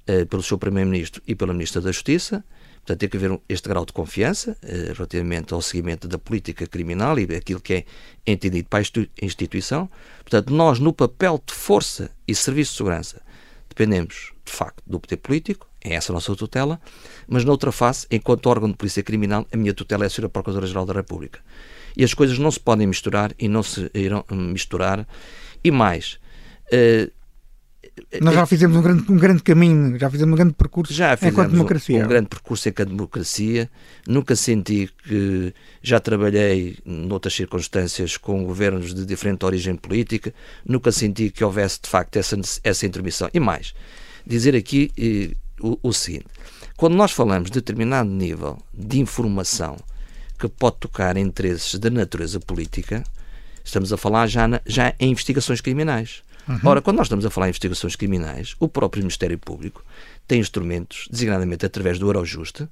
eh, 0.07 0.25
pelo 0.25 0.43
seu 0.43 0.57
Primeiro-Ministro 0.57 1.23
e 1.27 1.35
pela 1.35 1.53
Ministra 1.53 1.81
da 1.81 1.91
Justiça, 1.91 2.45
Portanto, 2.85 3.01
tem 3.01 3.09
que 3.09 3.17
haver 3.17 3.41
este 3.49 3.67
grau 3.67 3.87
de 3.87 3.95
confiança 3.95 4.59
eh, 4.63 4.93
relativamente 4.95 5.55
ao 5.55 5.63
seguimento 5.63 6.07
da 6.07 6.19
política 6.19 6.67
criminal 6.67 7.19
e 7.19 7.23
aquilo 7.35 7.59
que 7.59 7.73
é 7.73 7.85
entendido 8.27 8.69
para 8.69 8.81
a 8.81 9.25
instituição. 9.25 9.89
Portanto, 10.19 10.53
nós, 10.53 10.79
no 10.79 10.93
papel 10.93 11.43
de 11.47 11.55
força 11.55 12.11
e 12.29 12.35
serviço 12.35 12.73
de 12.73 12.77
segurança, 12.77 13.23
dependemos, 13.71 14.35
de 14.45 14.53
facto, 14.53 14.83
do 14.87 15.01
poder 15.01 15.17
político, 15.17 15.67
é 15.83 15.95
essa 15.95 16.13
a 16.13 16.15
nossa 16.15 16.37
tutela, 16.37 16.79
mas, 17.27 17.43
noutra 17.43 17.73
face, 17.73 18.07
enquanto 18.11 18.47
órgão 18.49 18.71
de 18.71 18.77
polícia 18.77 19.03
criminal, 19.03 19.47
a 19.51 19.57
minha 19.57 19.73
tutela 19.73 20.05
é 20.05 20.07
a 20.07 20.11
Sra. 20.11 20.29
Procuradora-Geral 20.29 20.85
da 20.85 20.93
República. 20.93 21.41
E 21.97 22.05
as 22.05 22.13
coisas 22.13 22.39
não 22.39 22.51
se 22.51 22.61
podem 22.61 22.87
misturar 22.87 23.33
e 23.39 23.49
não 23.49 23.63
se 23.63 23.91
irão 23.95 24.27
misturar. 24.31 25.09
E 25.63 25.71
mais, 25.71 26.19
eh, 26.71 27.11
nós 28.21 28.35
já 28.35 28.45
fizemos 28.47 28.77
um 28.77 28.83
grande, 28.83 29.13
um 29.13 29.17
grande 29.17 29.43
caminho, 29.43 29.99
já 29.99 30.11
fizemos 30.11 30.33
um 30.33 30.37
grande 30.37 30.55
percurso 30.55 30.93
já 30.93 31.17
enquanto 31.23 31.53
democracia. 31.53 32.01
Um, 32.01 32.05
um 32.05 32.09
grande 32.09 32.29
percurso 32.29 32.69
enquanto 32.69 32.89
democracia. 32.89 33.71
Nunca 34.07 34.35
senti 34.35 34.91
que 35.05 35.55
já 35.83 36.01
trabalhei 36.01 36.77
noutras 36.85 37.35
circunstâncias 37.35 38.17
com 38.17 38.45
governos 38.45 38.93
de 38.93 39.07
diferente 39.07 39.45
origem 39.45 39.77
política, 39.77 40.35
nunca 40.67 40.91
senti 40.91 41.31
que 41.31 41.45
houvesse 41.45 41.81
de 41.83 41.89
facto 41.89 42.17
essa, 42.17 42.37
essa 42.65 42.85
intermissão. 42.85 43.29
E 43.33 43.39
mais, 43.39 43.75
dizer 44.27 44.57
aqui 44.57 44.91
eh, 44.99 45.37
o, 45.61 45.79
o 45.83 45.93
seguinte: 45.93 46.27
quando 46.77 46.97
nós 46.97 47.13
falamos 47.13 47.51
de 47.51 47.61
determinado 47.61 48.11
nível 48.11 48.59
de 48.73 48.99
informação 48.99 49.77
que 50.39 50.49
pode 50.49 50.79
tocar 50.79 51.17
interesses 51.17 51.79
da 51.79 51.91
natureza 51.91 52.41
política, 52.41 53.05
estamos 53.65 53.93
a 53.93 53.97
falar 53.97 54.27
já, 54.27 54.49
na, 54.49 54.61
já 54.67 54.93
em 54.99 55.13
investigações 55.13 55.61
criminais. 55.61 56.25
Uhum. 56.49 56.61
Ora, 56.65 56.83
quando 56.83 56.99
nós 56.99 57.07
estamos 57.07 57.25
a 57.25 57.31
falar 57.31 57.47
em 57.47 57.51
investigações 57.51 57.97
criminais, 57.97 58.55
o 58.61 58.69
próprio 58.69 59.03
Ministério 59.03 59.39
Público 59.39 59.85
tem 60.27 60.41
instrumentos, 60.41 61.09
designadamente 61.11 61.65
através 61.65 61.99
do 61.99 62.07
Eurojust, 62.07 62.67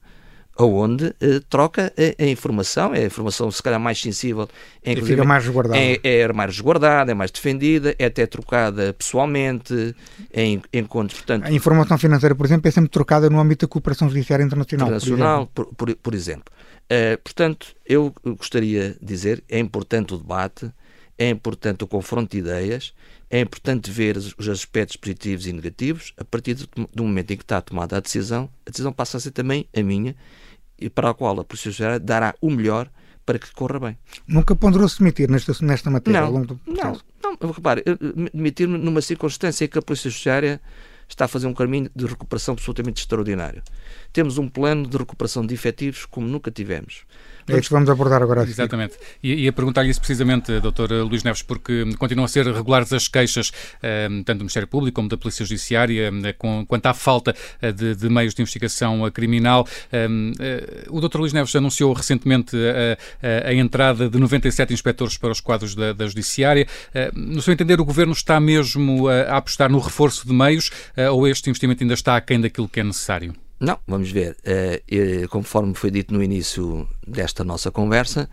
onde 0.58 1.14
eh, 1.20 1.40
troca 1.48 1.92
a, 1.96 2.22
a, 2.22 2.26
informação, 2.26 2.94
é 2.94 3.00
a 3.00 3.06
informação 3.06 3.50
se 3.50 3.62
calhar 3.62 3.80
mais 3.80 4.00
sensível, 4.00 4.48
é, 4.84 4.92
e 4.92 5.02
fica 5.02 5.24
mais 5.24 5.44
resguardada. 5.44 5.78
É, 5.78 5.98
é, 6.02 6.32
mais 6.32 6.50
resguardada, 6.50 7.10
é 7.10 7.14
mais 7.14 7.30
defendida, 7.30 7.94
é 7.98 8.06
até 8.06 8.26
trocada 8.26 8.92
pessoalmente, 8.92 9.94
em 10.32 10.62
encontros, 10.72 11.20
portanto... 11.20 11.46
A 11.46 11.52
informação 11.52 11.96
financeira, 11.96 12.34
por 12.34 12.44
exemplo, 12.44 12.68
é 12.68 12.70
sempre 12.70 12.90
trocada 12.90 13.30
no 13.30 13.40
âmbito 13.40 13.66
da 13.66 13.70
cooperação 13.70 14.08
judiciária 14.08 14.44
internacional, 14.44 14.88
internacional 14.88 15.46
por 15.46 15.62
exemplo. 15.62 15.74
Por, 15.76 15.86
por, 15.86 15.96
por 15.96 16.14
exemplo. 16.14 16.52
Uh, 16.84 17.16
portanto, 17.22 17.68
eu 17.86 18.12
gostaria 18.36 18.90
de 19.00 19.06
dizer, 19.06 19.42
é 19.48 19.58
importante 19.58 20.12
o 20.12 20.18
debate, 20.18 20.70
é 21.22 21.30
importante 21.30 21.84
o 21.84 21.86
confronto 21.86 22.32
de 22.32 22.38
ideias, 22.38 22.92
é 23.30 23.40
importante 23.40 23.90
ver 23.92 24.16
os 24.16 24.48
aspectos 24.48 24.96
positivos 24.96 25.46
e 25.46 25.52
negativos. 25.52 26.12
A 26.16 26.24
partir 26.24 26.54
do 26.92 27.04
momento 27.04 27.30
em 27.30 27.36
que 27.36 27.44
está 27.44 27.60
tomada 27.60 27.96
a 27.96 28.00
decisão, 28.00 28.50
a 28.66 28.70
decisão 28.70 28.92
passa 28.92 29.18
a 29.18 29.20
ser 29.20 29.30
também 29.30 29.68
a 29.74 29.82
minha 29.82 30.16
e 30.76 30.90
para 30.90 31.10
a 31.10 31.14
qual 31.14 31.38
a 31.38 31.44
Polícia 31.44 31.70
Judiciária 31.70 32.00
dará 32.00 32.34
o 32.40 32.50
melhor 32.50 32.90
para 33.24 33.38
que 33.38 33.54
corra 33.54 33.78
bem. 33.78 33.98
Nunca 34.26 34.56
ponderou 34.56 34.88
se 34.88 34.98
demitir 34.98 35.30
nesta, 35.30 35.54
nesta 35.64 35.88
matéria 35.90 36.20
não, 36.20 36.26
ao 36.26 36.32
longo 36.32 36.46
do 36.46 36.56
processo? 36.56 37.04
Não, 37.22 37.36
não 37.40 37.50
repare, 37.52 37.84
demitir-me 38.34 38.76
numa 38.76 39.00
circunstância 39.00 39.64
em 39.64 39.68
que 39.68 39.78
a 39.78 39.82
Polícia 39.82 40.10
Judiciária 40.10 40.60
está 41.08 41.26
a 41.26 41.28
fazer 41.28 41.46
um 41.46 41.54
caminho 41.54 41.88
de 41.94 42.06
recuperação 42.06 42.54
absolutamente 42.54 43.00
extraordinário. 43.00 43.62
Temos 44.12 44.38
um 44.38 44.48
plano 44.48 44.88
de 44.88 44.96
recuperação 44.96 45.46
de 45.46 45.54
efetivos 45.54 46.04
como 46.04 46.26
nunca 46.26 46.50
tivemos. 46.50 47.04
É 47.48 47.58
isso 47.58 47.68
que 47.68 47.74
vamos 47.74 47.90
abordar 47.90 48.22
agora. 48.22 48.42
Exatamente. 48.42 48.94
E, 49.22 49.44
e 49.44 49.48
a 49.48 49.52
perguntar-lhe 49.52 49.90
isso 49.90 50.00
precisamente, 50.00 50.60
Dr. 50.60 50.92
Luís 51.04 51.22
Neves, 51.22 51.42
porque 51.42 51.84
continuam 51.98 52.24
a 52.24 52.28
ser 52.28 52.46
regulares 52.46 52.92
as 52.92 53.08
queixas, 53.08 53.52
eh, 53.82 54.08
tanto 54.24 54.38
do 54.38 54.44
Ministério 54.44 54.68
Público 54.68 54.96
como 54.96 55.08
da 55.08 55.16
Polícia 55.16 55.44
Judiciária, 55.44 56.12
eh, 56.24 56.32
com, 56.32 56.64
quanto 56.66 56.86
à 56.86 56.94
falta 56.94 57.34
eh, 57.60 57.72
de, 57.72 57.94
de, 57.94 58.08
meios 58.08 58.34
de 58.34 58.42
investigação 58.42 59.10
criminal. 59.10 59.66
o 60.88 61.00
Dr. 61.00 61.18
Luís 61.18 61.32
Neves 61.32 61.54
anunciou 61.54 61.92
recentemente 61.92 62.56
a, 63.22 63.48
a, 63.48 63.54
entrada 63.54 64.08
de 64.08 64.18
97 64.18 64.72
inspectores 64.72 65.16
para 65.16 65.30
os 65.30 65.40
quadros 65.40 65.74
da, 65.74 65.92
da 65.92 66.06
Judiciária. 66.06 66.66
no 67.14 67.40
seu 67.42 67.52
entender, 67.52 67.80
o 67.80 67.84
Governo 67.84 68.12
está 68.12 68.38
mesmo 68.40 69.08
a 69.08 69.36
apostar 69.36 69.70
no 69.70 69.78
reforço 69.78 70.26
de 70.26 70.32
meios 70.32 70.70
ou 71.12 71.26
este 71.26 71.48
investimento 71.50 71.82
ainda 71.82 71.94
está 71.94 72.16
aquém 72.16 72.40
daquilo 72.40 72.68
que 72.68 72.80
é 72.80 72.84
necessário? 72.84 73.34
Não, 73.62 73.78
vamos 73.86 74.10
ver. 74.10 74.36
Uh, 74.42 75.28
conforme 75.28 75.72
foi 75.72 75.88
dito 75.88 76.12
no 76.12 76.20
início 76.20 76.88
desta 77.06 77.44
nossa 77.44 77.70
conversa, 77.70 78.28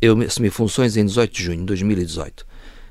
eu 0.00 0.20
assumi 0.20 0.50
funções 0.50 0.94
em 0.98 1.06
18 1.06 1.32
de 1.32 1.42
junho 1.42 1.60
de 1.60 1.64
2018. 1.64 2.46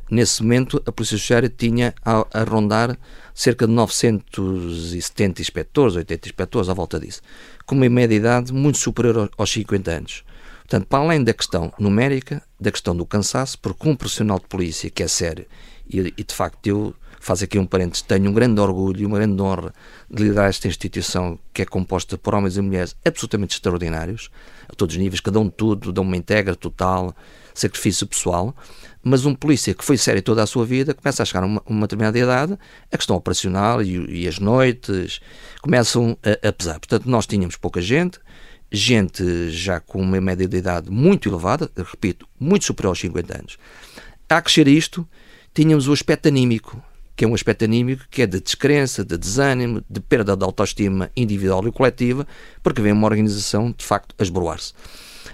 Nesse 0.09 0.41
momento, 0.41 0.81
a 0.87 0.91
Polícia 0.91 1.15
Judiciária 1.17 1.53
tinha 1.55 1.93
a, 2.03 2.25
a 2.33 2.43
rondar 2.43 2.97
cerca 3.31 3.67
de 3.67 3.73
970 3.73 5.39
inspectores, 5.39 5.95
80 5.95 6.29
inspectores, 6.29 6.67
à 6.67 6.73
volta 6.73 6.99
disso, 6.99 7.21
com 7.63 7.75
uma 7.75 7.87
média 7.87 8.15
idade 8.15 8.51
muito 8.51 8.79
superior 8.79 9.29
aos 9.37 9.51
50 9.51 9.91
anos. 9.91 10.23
Portanto, 10.61 10.87
para 10.87 11.03
além 11.03 11.23
da 11.23 11.31
questão 11.31 11.71
numérica, 11.77 12.41
da 12.59 12.71
questão 12.71 12.95
do 12.95 13.05
cansaço, 13.05 13.59
porque 13.59 13.87
um 13.87 13.95
profissional 13.95 14.39
de 14.39 14.47
polícia 14.47 14.89
que 14.89 15.03
é 15.03 15.07
sério, 15.07 15.45
e, 15.87 16.11
e 16.17 16.23
de 16.23 16.33
facto 16.33 16.65
eu 16.65 16.95
faço 17.23 17.45
aqui 17.45 17.57
um 17.57 17.65
parênteses, 17.65 18.01
tenho 18.01 18.29
um 18.29 18.33
grande 18.33 18.59
orgulho 18.59 19.01
e 19.01 19.05
uma 19.05 19.17
grande 19.17 19.41
honra 19.41 19.73
de 20.09 20.23
liderar 20.23 20.49
esta 20.49 20.67
instituição 20.67 21.39
que 21.53 21.61
é 21.61 21.65
composta 21.65 22.17
por 22.17 22.35
homens 22.35 22.57
e 22.57 22.61
mulheres 22.61 22.95
absolutamente 23.05 23.55
extraordinários, 23.55 24.29
a 24.67 24.75
todos 24.75 24.95
os 24.95 25.01
níveis, 25.01 25.21
um 25.25 25.45
de 25.45 25.51
tudo, 25.51 25.93
dão 25.93 26.03
uma 26.03 26.17
integra 26.17 26.53
total, 26.53 27.15
sacrifício 27.53 28.05
pessoal, 28.05 28.53
mas 29.01 29.25
um 29.25 29.33
polícia 29.33 29.73
que 29.73 29.85
foi 29.85 29.97
sério 29.97 30.21
toda 30.21 30.43
a 30.43 30.45
sua 30.45 30.65
vida 30.65 30.93
começa 30.93 31.23
a 31.23 31.25
chegar 31.25 31.43
a 31.43 31.45
uma, 31.45 31.61
uma 31.65 31.81
determinada 31.81 32.19
idade, 32.19 32.57
a 32.91 32.97
questão 32.97 33.15
operacional 33.15 33.81
e, 33.81 34.23
e 34.23 34.27
as 34.27 34.39
noites 34.39 35.21
começam 35.61 36.17
a, 36.23 36.49
a 36.49 36.51
pesar. 36.51 36.79
Portanto, 36.79 37.09
nós 37.09 37.25
tínhamos 37.25 37.55
pouca 37.55 37.81
gente, 37.81 38.19
gente 38.69 39.49
já 39.49 39.79
com 39.79 40.01
uma 40.01 40.19
média 40.19 40.47
de 40.47 40.57
idade 40.57 40.91
muito 40.91 41.29
elevada, 41.29 41.71
repito, 41.77 42.27
muito 42.37 42.65
superior 42.65 42.89
aos 42.89 42.99
50 42.99 43.37
anos. 43.37 43.57
A 44.27 44.41
crescer 44.41 44.67
isto, 44.67 45.07
tínhamos 45.53 45.87
o 45.87 45.93
aspecto 45.93 46.27
anímico 46.27 46.83
que 47.15 47.25
é 47.25 47.27
um 47.27 47.33
aspecto 47.33 47.63
anímico 47.65 48.05
que 48.09 48.21
é 48.21 48.27
de 48.27 48.39
descrença, 48.39 49.03
de 49.03 49.17
desânimo, 49.17 49.83
de 49.89 49.99
perda 49.99 50.35
de 50.35 50.43
autoestima 50.43 51.11
individual 51.15 51.67
e 51.67 51.71
coletiva, 51.71 52.27
porque 52.61 52.81
vem 52.81 52.91
uma 52.91 53.07
organização, 53.07 53.71
de 53.71 53.85
facto, 53.85 54.15
a 54.17 54.23
esboroar-se. 54.23 54.73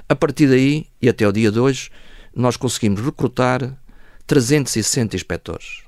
A 0.07 0.15
partir 0.15 0.47
daí, 0.47 0.87
e 1.01 1.07
até 1.07 1.27
o 1.27 1.31
dia 1.31 1.51
de 1.51 1.59
hoje, 1.59 1.89
nós 2.35 2.57
conseguimos 2.57 3.01
recrutar 3.01 3.77
360 4.27 5.15
inspectores. 5.15 5.83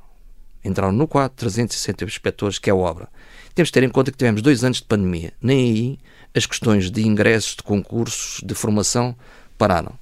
Entraram 0.63 0.91
no 0.91 1.07
quadro 1.07 1.35
360 1.37 2.05
inspectores, 2.05 2.59
que 2.59 2.69
é 2.69 2.73
a 2.73 2.75
obra. 2.75 3.07
Temos 3.53 3.69
de 3.69 3.73
ter 3.73 3.83
em 3.83 3.89
conta 3.89 4.11
que 4.11 4.17
tivemos 4.17 4.41
dois 4.41 4.63
anos 4.63 4.77
de 4.77 4.83
pandemia. 4.83 5.33
Nem 5.41 5.59
aí 5.59 5.99
as 6.35 6.45
questões 6.45 6.89
de 6.89 7.05
ingressos, 7.05 7.55
de 7.55 7.63
concursos, 7.63 8.41
de 8.45 8.53
formação 8.53 9.15
pararam. 9.57 9.97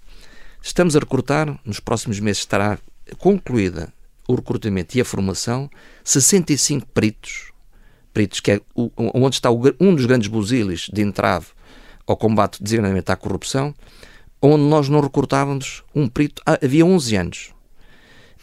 Estamos 0.62 0.96
a 0.96 1.00
recrutar, 1.00 1.58
nos 1.66 1.80
próximos 1.80 2.20
meses 2.20 2.40
estará 2.40 2.78
concluída 3.18 3.92
o 4.30 4.36
recrutamento 4.36 4.96
e 4.96 5.02
a 5.02 5.06
formação, 5.06 5.68
65 6.04 6.86
peritos, 6.94 7.52
peritos 8.14 8.40
que 8.40 8.52
é 8.52 8.62
o, 8.76 8.92
onde 8.96 9.36
está 9.36 9.50
o, 9.50 9.60
um 9.80 9.96
dos 9.96 10.06
grandes 10.06 10.28
buziles 10.28 10.88
de 10.94 11.02
entrave 11.02 11.48
ao 12.06 12.16
combate 12.16 12.62
designadamente 12.62 13.12
à 13.12 13.16
corrupção, 13.16 13.74
onde 14.40 14.64
nós 14.66 14.88
não 14.88 15.02
recrutávamos 15.02 15.84
um 15.96 16.08
perito 16.08 16.44
havia 16.46 16.86
11 16.86 17.16
anos. 17.16 17.54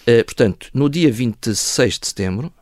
Uh, 0.03 0.25
portanto, 0.25 0.71
no 0.75 0.91
dia 0.91 1.11
26 1.11 2.01
de 2.01 2.07
setembro, 2.09 2.53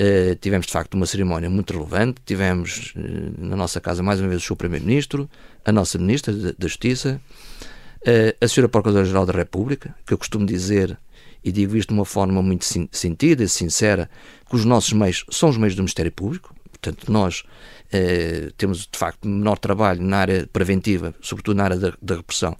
uh, 0.00 0.34
tivemos 0.40 0.66
de 0.66 0.72
facto 0.72 0.94
uma 0.94 1.04
cerimónia 1.04 1.50
muito 1.50 1.74
relevante. 1.74 2.22
Tivemos 2.24 2.94
uh, 2.96 3.00
na 3.38 3.56
nossa 3.56 3.82
casa 3.82 4.02
mais 4.02 4.18
uma 4.18 4.28
vez 4.30 4.42
o 4.42 4.46
seu 4.46 4.56
Primeiro-Ministro, 4.56 5.28
a 5.62 5.70
nossa 5.70 5.98
Ministra 5.98 6.32
da 6.32 6.66
Justiça, 6.66 7.20
a 8.40 8.46
Senhora 8.46 8.68
Procuradora-Geral 8.68 9.26
da 9.26 9.32
República, 9.32 9.92
que 10.06 10.14
eu 10.14 10.18
costumo 10.18 10.46
dizer 10.46 10.96
e 11.46 11.52
digo 11.52 11.76
isto 11.76 11.90
de 11.90 11.94
uma 11.94 12.04
forma 12.04 12.42
muito 12.42 12.64
sentida 12.90 13.44
e 13.44 13.48
sincera, 13.48 14.10
que 14.50 14.56
os 14.56 14.64
nossos 14.64 14.92
meios 14.92 15.24
são 15.30 15.48
os 15.48 15.56
meios 15.56 15.76
do 15.76 15.82
Ministério 15.82 16.10
Público, 16.10 16.52
portanto, 16.72 17.10
nós 17.10 17.44
eh, 17.92 18.50
temos 18.58 18.80
de 18.80 18.98
facto 18.98 19.28
menor 19.28 19.56
trabalho 19.56 20.02
na 20.02 20.16
área 20.18 20.48
preventiva, 20.52 21.14
sobretudo 21.20 21.56
na 21.56 21.62
área 21.62 21.76
da, 21.76 21.92
da 22.02 22.16
repressão. 22.16 22.56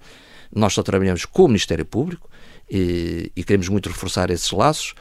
Nós 0.55 0.73
só 0.73 0.81
trabalhamos 0.81 1.25
com 1.25 1.43
o 1.43 1.47
Ministério 1.47 1.85
Público 1.85 2.29
e, 2.71 3.29
e 3.35 3.43
queremos 3.43 3.67
muito 3.67 3.89
reforçar 3.89 4.29
esses 4.29 4.49
laços. 4.51 4.95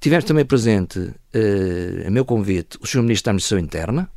Tivemos 0.00 0.24
também 0.24 0.44
presente, 0.44 1.12
eh, 1.32 2.06
a 2.08 2.10
meu 2.10 2.24
convite, 2.24 2.76
o 2.80 2.88
Sr. 2.88 3.02
Ministro 3.02 3.26
da 3.26 3.30
Administração 3.30 3.58
Interna, 3.60 4.10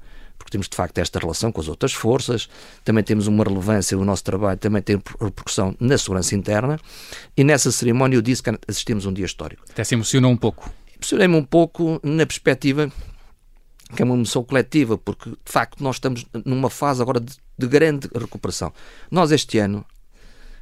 temos 0.51 0.69
de 0.69 0.75
facto 0.75 0.97
esta 0.99 1.17
relação 1.17 1.51
com 1.51 1.59
as 1.59 1.67
outras 1.67 1.93
forças, 1.93 2.47
também 2.83 3.03
temos 3.03 3.25
uma 3.25 3.43
relevância, 3.43 3.97
o 3.97 4.05
nosso 4.05 4.23
trabalho 4.23 4.59
também 4.59 4.81
tem 4.81 5.01
repercussão 5.19 5.75
na 5.79 5.97
segurança 5.97 6.35
interna, 6.35 6.79
e 7.35 7.43
nessa 7.43 7.71
cerimónia 7.71 8.17
eu 8.17 8.21
disse 8.21 8.43
que 8.43 8.51
assistimos 8.67 9.05
um 9.05 9.13
dia 9.13 9.25
histórico. 9.25 9.63
Até 9.69 9.83
se 9.83 9.95
emocionou 9.95 10.31
um 10.31 10.37
pouco. 10.37 10.69
Emocionei-me 10.95 11.35
um 11.35 11.43
pouco 11.43 11.99
na 12.03 12.25
perspectiva 12.25 12.91
que 13.95 14.01
é 14.01 14.05
uma 14.05 14.15
emoção 14.15 14.43
coletiva, 14.43 14.97
porque 14.97 15.29
de 15.29 15.51
facto 15.51 15.83
nós 15.83 15.97
estamos 15.97 16.25
numa 16.45 16.69
fase 16.69 17.01
agora 17.01 17.19
de, 17.19 17.33
de 17.57 17.67
grande 17.67 18.09
recuperação. 18.13 18.71
Nós 19.09 19.31
este 19.31 19.57
ano 19.57 19.85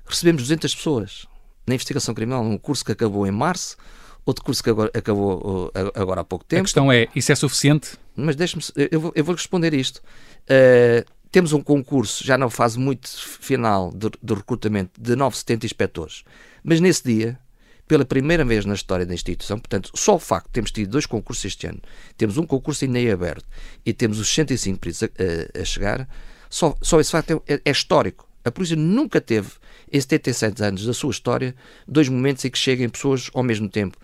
recebemos 0.05 0.41
200 0.43 0.73
pessoas 0.73 1.27
na 1.67 1.75
investigação 1.75 2.15
criminal, 2.15 2.43
um 2.43 2.57
curso 2.57 2.83
que 2.83 2.91
acabou 2.91 3.27
em 3.27 3.31
março, 3.31 3.77
outro 4.25 4.43
curso 4.43 4.63
que 4.63 4.69
agora, 4.69 4.91
acabou 4.93 5.71
agora 5.95 6.21
há 6.21 6.23
pouco 6.23 6.45
tempo. 6.45 6.61
A 6.61 6.63
questão 6.63 6.91
é, 6.91 7.07
isso 7.15 7.31
é 7.31 7.35
suficiente? 7.35 7.97
Mas 8.15 8.35
deixe-me, 8.35 8.63
eu, 8.91 8.99
vou, 8.99 9.11
eu 9.15 9.23
vou 9.23 9.35
responder 9.35 9.73
isto. 9.73 10.01
Uh, 10.43 11.09
temos 11.31 11.53
um 11.53 11.61
concurso 11.61 12.23
já 12.23 12.37
na 12.37 12.49
fase 12.49 12.79
muito 12.79 13.07
final 13.07 13.91
de, 13.91 14.09
de 14.21 14.33
recrutamento 14.33 14.99
de 14.99 15.15
970 15.15 15.65
inspectores, 15.65 16.23
mas 16.63 16.79
nesse 16.79 17.03
dia, 17.03 17.39
pela 17.87 18.03
primeira 18.03 18.43
vez 18.43 18.65
na 18.65 18.73
história 18.73 19.05
da 19.05 19.13
instituição, 19.13 19.59
portanto, 19.59 19.91
só 19.95 20.15
o 20.15 20.19
facto 20.19 20.47
de 20.47 20.53
termos 20.53 20.71
tido 20.71 20.89
dois 20.89 21.05
concursos 21.05 21.45
este 21.45 21.67
ano, 21.67 21.79
temos 22.17 22.37
um 22.37 22.45
concurso 22.45 22.83
ainda 22.83 22.99
em 22.99 23.11
aberto 23.11 23.45
e 23.85 23.93
temos 23.93 24.19
os 24.19 24.27
65 24.27 24.79
peritos 24.79 25.03
a, 25.03 25.05
a, 25.05 25.61
a 25.61 25.65
chegar, 25.65 26.07
só, 26.49 26.75
só 26.81 26.99
esse 26.99 27.11
facto 27.11 27.43
é, 27.47 27.61
é 27.63 27.71
histórico. 27.71 28.27
A 28.43 28.51
polícia 28.51 28.75
nunca 28.75 29.21
teve, 29.21 29.49
em 29.91 29.99
77 29.99 30.63
anos 30.63 30.85
da 30.85 30.93
sua 30.93 31.11
história, 31.11 31.55
dois 31.87 32.07
momentos 32.09 32.45
em 32.45 32.49
que 32.49 32.57
cheguem 32.57 32.89
pessoas 32.89 33.29
ao 33.33 33.43
mesmo 33.43 33.67
tempo. 33.67 33.97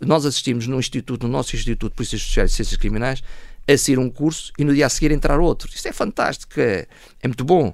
Nós 0.00 0.24
assistimos 0.24 0.66
no 0.66 0.78
Instituto, 0.78 1.26
no 1.26 1.32
nosso 1.32 1.56
Instituto 1.56 1.90
de 1.90 1.96
Polícia 1.96 2.18
Social 2.18 2.46
e 2.46 2.48
Ciências 2.48 2.76
Criminais, 2.76 3.22
a 3.66 3.76
sair 3.76 3.98
um 3.98 4.08
curso 4.08 4.52
e 4.58 4.64
no 4.64 4.74
dia 4.74 4.86
a 4.86 4.88
seguir 4.88 5.10
entrar 5.10 5.38
outro. 5.38 5.68
Isto 5.72 5.88
é 5.88 5.92
fantástico, 5.92 6.58
é, 6.58 6.86
é 7.22 7.28
muito 7.28 7.44
bom. 7.44 7.68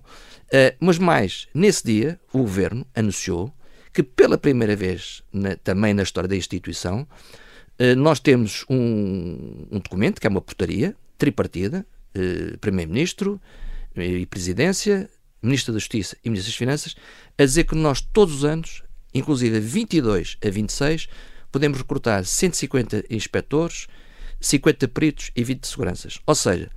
Uh, 0.46 0.76
mas 0.80 0.98
mais, 0.98 1.48
nesse 1.54 1.84
dia, 1.84 2.20
o 2.32 2.38
Governo 2.38 2.86
anunciou 2.94 3.52
que 3.92 4.02
pela 4.02 4.36
primeira 4.36 4.74
vez 4.74 5.22
na, 5.32 5.56
também 5.56 5.94
na 5.94 6.02
história 6.02 6.28
da 6.28 6.36
instituição, 6.36 7.06
uh, 7.80 7.96
nós 7.96 8.18
temos 8.18 8.64
um, 8.68 9.66
um, 9.70 9.78
documento, 9.78 10.20
que 10.20 10.26
é 10.26 10.30
uma 10.30 10.40
portaria 10.40 10.96
tripartida, 11.16 11.86
uh, 12.16 12.58
Primeiro-Ministro 12.58 13.40
e 13.96 14.26
Presidência, 14.26 15.08
Ministro 15.44 15.72
da 15.72 15.78
Justiça 15.78 16.16
e 16.24 16.30
Ministro 16.30 16.50
das 16.50 16.58
Finanças, 16.58 16.96
a 17.38 17.44
dizer 17.44 17.64
que 17.64 17.74
nós 17.74 18.00
todos 18.00 18.36
os 18.36 18.44
anos, 18.44 18.82
inclusive 19.12 19.60
22 19.60 20.36
a 20.44 20.50
26, 20.50 21.08
podemos 21.52 21.78
recrutar 21.78 22.24
150 22.24 23.04
inspectores, 23.10 23.86
50 24.40 24.88
peritos 24.88 25.30
e 25.36 25.44
20 25.44 25.66
seguranças. 25.66 26.18
Ou 26.26 26.34
seja, 26.34 26.70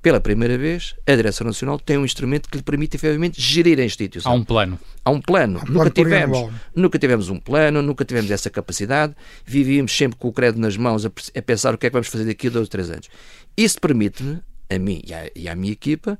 pela 0.00 0.20
primeira 0.20 0.56
vez, 0.56 0.94
a 1.06 1.16
Direção 1.16 1.46
Nacional 1.46 1.78
tem 1.78 1.98
um 1.98 2.04
instrumento 2.04 2.48
que 2.48 2.56
lhe 2.56 2.62
permite, 2.62 2.96
efetivamente, 2.96 3.40
gerir 3.40 3.80
a 3.80 3.84
instituição. 3.84 4.30
Há 4.30 4.34
um 4.34 4.44
plano. 4.44 4.78
Há 5.04 5.10
um 5.10 5.20
plano. 5.20 5.58
Um 5.58 5.72
nunca, 5.72 5.72
plano 5.72 5.90
tivemos, 5.90 6.52
nunca 6.74 6.98
tivemos 6.98 7.28
um 7.28 7.40
plano, 7.40 7.82
nunca 7.82 8.04
tivemos 8.04 8.30
essa 8.30 8.48
capacidade. 8.48 9.14
Vivíamos 9.44 9.96
sempre 9.96 10.16
com 10.16 10.28
o 10.28 10.32
crédito 10.32 10.60
nas 10.60 10.76
mãos 10.76 11.04
a, 11.04 11.08
a 11.08 11.42
pensar 11.42 11.74
o 11.74 11.78
que 11.78 11.86
é 11.86 11.90
que 11.90 11.94
vamos 11.94 12.08
fazer 12.08 12.24
daqui 12.24 12.46
a 12.46 12.50
dois 12.50 12.66
ou 12.66 12.68
três 12.68 12.90
anos. 12.90 13.08
Isso 13.56 13.80
permite-me, 13.80 14.40
a 14.70 14.78
mim 14.78 15.02
e 15.04 15.12
à, 15.12 15.30
e 15.34 15.48
à 15.48 15.56
minha 15.56 15.72
equipa, 15.72 16.18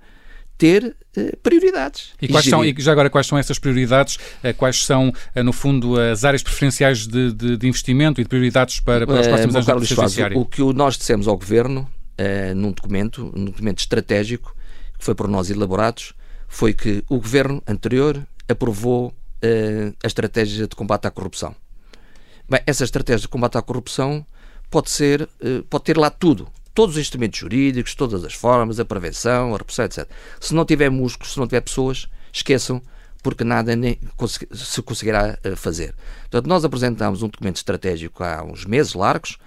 ter 0.59 0.97
uh, 1.17 1.37
prioridades. 1.43 2.11
E, 2.21 2.29
quais 2.29 2.45
são, 2.45 2.65
e 2.65 2.75
já 2.79 2.93
agora, 2.93 3.09
quais 3.09 3.27
são 3.27 3.39
essas 3.39 3.59
prioridades? 3.59 4.17
Uh, 4.17 4.53
quais 4.57 4.85
são, 4.85 5.09
uh, 5.09 5.43
no 5.43 5.53
fundo, 5.53 5.99
as 5.99 6.25
áreas 6.25 6.43
preferenciais 6.43 7.07
de, 7.07 7.33
de, 7.33 7.57
de 7.57 7.69
investimento 7.69 8.21
e 8.21 8.25
de 8.25 8.29
prioridades 8.29 8.81
para, 8.81 9.07
para 9.07 9.21
os 9.21 9.27
próximos 9.29 9.55
anos 9.55 9.67
Carlos 9.67 10.17
da 10.17 10.39
O 10.39 10.45
que 10.45 10.61
nós 10.75 10.99
dissemos 10.99 11.29
ao 11.29 11.39
Governo 11.39 11.89
uh, 12.19 12.55
num 12.55 12.73
documento, 12.73 13.33
num 13.35 13.47
documento 13.47 13.79
estratégico 13.79 14.55
que 14.99 15.05
foi 15.05 15.15
por 15.15 15.29
nós 15.29 15.49
elaborados, 15.49 16.13
foi 16.49 16.75
que 16.75 17.05
o 17.09 17.19
governo 17.19 17.63
anterior 17.67 18.27
aprovou 18.49 19.09
uh, 19.09 19.97
a 20.03 20.07
estratégia 20.07 20.67
de 20.67 20.75
combate 20.75 21.07
à 21.07 21.11
corrupção. 21.11 21.55
Bem, 22.49 22.61
essa 22.67 22.83
estratégia 22.83 23.21
de 23.21 23.29
combate 23.29 23.57
à 23.57 23.63
corrupção 23.63 24.27
pode 24.71 24.91
ser, 24.91 25.23
uh, 25.23 25.63
pode 25.71 25.85
ter 25.85 25.97
lá 25.97 26.11
tudo, 26.11 26.49
todos 26.79 26.95
os 26.95 27.01
instrumentos 27.01 27.41
jurídicos, 27.41 27.97
todas 27.97 28.25
as 28.25 28.35
formas, 28.35 28.79
a 28.79 28.85
prevenção, 28.85 29.53
a 29.53 29.59
repressão, 29.59 29.85
etc. 29.85 30.09
Se 30.41 30.55
não 30.55 30.65
tiver 30.65 30.89
músculos, 30.89 31.33
se 31.33 31.39
não 31.41 31.49
tiver 31.49 31.61
pessoas, 31.61 32.07
esqueçam, 32.33 32.81
porque 33.21 33.43
nada 33.43 33.75
nem 33.75 33.99
se 34.53 34.81
conseguirá 34.81 35.37
fazer. 35.57 35.93
Portanto, 36.21 36.47
nós 36.47 36.65
apresentámos 36.65 37.21
um 37.21 37.27
documento 37.27 37.57
estratégico 37.57 38.23
há 38.23 38.45
uns 38.45 38.65
meses 38.65 38.95
largos, 38.95 39.39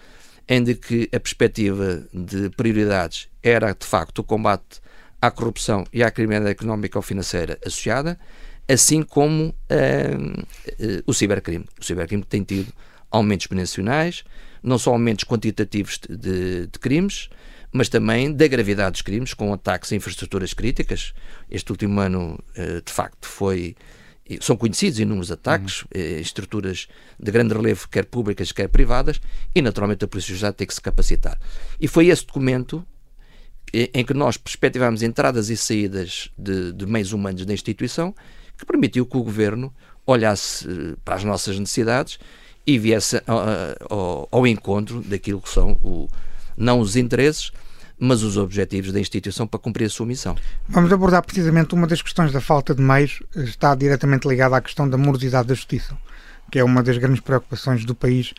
em 0.45 0.75
que 0.75 1.07
a 1.15 1.19
perspectiva 1.21 2.05
de 2.13 2.49
prioridades 2.49 3.29
era, 3.41 3.71
de 3.71 3.85
facto, 3.85 4.19
o 4.19 4.23
combate 4.25 4.81
à 5.21 5.31
corrupção 5.31 5.85
e 5.93 6.03
à 6.03 6.11
criminalidade 6.11 6.51
económica 6.51 6.99
ou 6.99 7.01
financeira 7.01 7.57
associada, 7.65 8.19
assim 8.67 9.03
como 9.03 9.45
uh, 9.45 10.41
uh, 10.41 11.03
o 11.07 11.13
cibercrime. 11.13 11.65
O 11.79 11.85
cibercrime 11.85 12.25
tem 12.25 12.43
tido 12.43 12.73
aumentos 13.09 13.45
exponenciais, 13.45 14.25
não 14.61 14.77
só 14.77 14.91
aumentos 14.91 15.25
quantitativos 15.25 15.99
de, 16.09 16.67
de, 16.67 16.79
crimes, 16.79 17.29
mas 17.71 17.89
também 17.89 18.33
da 18.33 18.47
gravidade 18.47 18.91
dos 18.91 19.01
crimes, 19.01 19.33
com 19.33 19.53
ataques 19.53 19.91
a 19.91 19.95
infraestruturas 19.95 20.53
críticas. 20.53 21.13
Este 21.49 21.71
último 21.71 21.99
ano, 21.99 22.37
uh, 22.57 22.81
de 22.83 22.91
facto, 22.91 23.27
foi 23.27 23.75
são 24.39 24.55
conhecidos 24.55 24.99
inúmeros 24.99 25.31
ataques, 25.31 25.81
uhum. 25.81 25.87
eh, 25.95 26.19
estruturas 26.21 26.87
de 27.19 27.31
grande 27.31 27.53
relevo, 27.53 27.89
quer 27.89 28.05
públicas, 28.05 28.51
quer 28.51 28.69
privadas, 28.69 29.19
e 29.53 29.61
naturalmente 29.61 30.05
a 30.05 30.07
Polícia 30.07 30.29
Judiciária 30.29 30.53
tem 30.53 30.67
que 30.67 30.73
se 30.73 30.81
capacitar. 30.81 31.37
E 31.79 31.87
foi 31.87 32.07
esse 32.07 32.25
documento 32.25 32.85
eh, 33.73 33.89
em 33.93 34.05
que 34.05 34.13
nós 34.13 34.37
perspectivámos 34.37 35.01
entradas 35.01 35.49
e 35.49 35.57
saídas 35.57 36.29
de, 36.37 36.71
de 36.71 36.85
meios 36.85 37.11
humanos 37.11 37.45
da 37.45 37.53
instituição 37.53 38.15
que 38.57 38.65
permitiu 38.65 39.05
que 39.05 39.17
o 39.17 39.23
Governo 39.23 39.73
olhasse 40.05 40.67
eh, 40.67 40.95
para 41.03 41.15
as 41.15 41.23
nossas 41.23 41.57
necessidades 41.59 42.19
e 42.65 42.77
viesse 42.77 43.21
ao, 43.25 43.39
ao, 43.89 44.29
ao 44.31 44.47
encontro 44.47 45.01
daquilo 45.01 45.41
que 45.41 45.49
são 45.49 45.71
o, 45.83 46.07
não 46.55 46.79
os 46.79 46.95
interesses, 46.95 47.51
mas 47.99 48.23
os 48.23 48.37
objetivos 48.37 48.91
da 48.91 48.99
instituição 48.99 49.45
para 49.45 49.59
cumprir 49.59 49.85
a 49.85 49.89
sua 49.89 50.05
missão. 50.05 50.35
Vamos 50.67 50.91
abordar 50.91 51.23
precisamente 51.23 51.73
uma 51.75 51.85
das 51.85 52.01
questões 52.01 52.31
da 52.31 52.41
falta 52.41 52.73
de 52.73 52.81
meios, 52.81 53.21
está 53.35 53.75
diretamente 53.75 54.27
ligada 54.27 54.57
à 54.57 54.61
questão 54.61 54.89
da 54.89 54.97
morosidade 54.97 55.47
da 55.47 55.53
justiça, 55.53 55.95
que 56.51 56.57
é 56.57 56.63
uma 56.63 56.81
das 56.81 56.97
grandes 56.97 57.21
preocupações 57.21 57.85
do 57.85 57.93
país. 57.93 58.33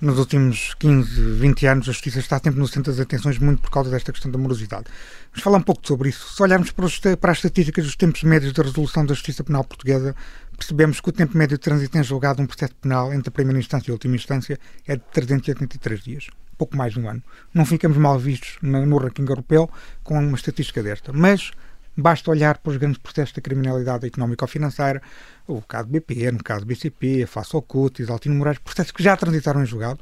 Nos 0.00 0.18
últimos 0.18 0.72
15, 0.78 1.20
20 1.20 1.66
anos, 1.66 1.88
a 1.88 1.92
justiça 1.92 2.20
está 2.20 2.38
sempre 2.38 2.58
no 2.58 2.66
centro 2.66 2.90
das 2.90 3.00
atenções, 3.00 3.38
muito 3.38 3.60
por 3.60 3.70
causa 3.70 3.90
desta 3.90 4.10
questão 4.10 4.30
da 4.30 4.38
morosidade. 4.38 4.86
Vamos 5.30 5.42
falar 5.42 5.58
um 5.58 5.62
pouco 5.62 5.86
sobre 5.86 6.08
isso. 6.08 6.34
Se 6.34 6.42
olharmos 6.42 6.70
para, 6.70 6.86
os, 6.86 6.98
para 6.98 7.32
as 7.32 7.36
estatísticas 7.38 7.84
dos 7.84 7.96
tempos 7.96 8.22
médios 8.22 8.54
da 8.54 8.62
resolução 8.62 9.04
da 9.04 9.12
justiça 9.12 9.44
penal 9.44 9.62
portuguesa, 9.62 10.16
percebemos 10.56 11.02
que 11.02 11.08
o 11.10 11.12
tempo 11.12 11.36
médio 11.36 11.58
de 11.58 11.62
trânsito 11.62 11.98
em 11.98 12.02
julgado 12.02 12.40
um 12.40 12.46
processo 12.46 12.74
penal 12.76 13.12
entre 13.12 13.28
a 13.28 13.32
primeira 13.32 13.58
instância 13.58 13.90
e 13.90 13.92
a 13.92 13.94
última 13.94 14.16
instância 14.16 14.58
é 14.88 14.96
de 14.96 15.02
383 15.12 16.00
dias 16.00 16.26
pouco 16.60 16.76
mais 16.76 16.92
de 16.92 17.00
um 17.00 17.08
ano. 17.08 17.22
Não 17.54 17.64
ficamos 17.64 17.96
mal 17.96 18.18
vistos 18.18 18.58
no, 18.60 18.98
ranking 18.98 19.24
europeu 19.26 19.70
com 20.02 20.18
uma 20.18 20.36
estatística 20.36 20.82
desta, 20.82 21.10
mas 21.10 21.52
basta 21.96 22.30
olhar 22.30 22.58
para 22.58 22.70
os 22.70 22.76
grandes 22.76 22.98
processos 22.98 23.34
da 23.34 23.42
criminalidade 23.42 24.06
económica 24.06 24.44
ou 24.44 24.48
financeira, 24.48 25.02
o 25.46 25.60
caso 25.62 25.88
BP, 25.88 26.32
no 26.32 26.42
caso 26.42 26.64
BCP, 26.64 27.24
a 27.24 27.26
Face 27.26 27.54
ao 27.54 27.62
Cutis, 27.62 28.08
Altino 28.08 28.34
Moraes, 28.34 28.58
processos 28.58 28.92
que 28.92 29.02
já 29.02 29.16
transitaram 29.16 29.62
em 29.62 29.66
julgado, 29.66 30.00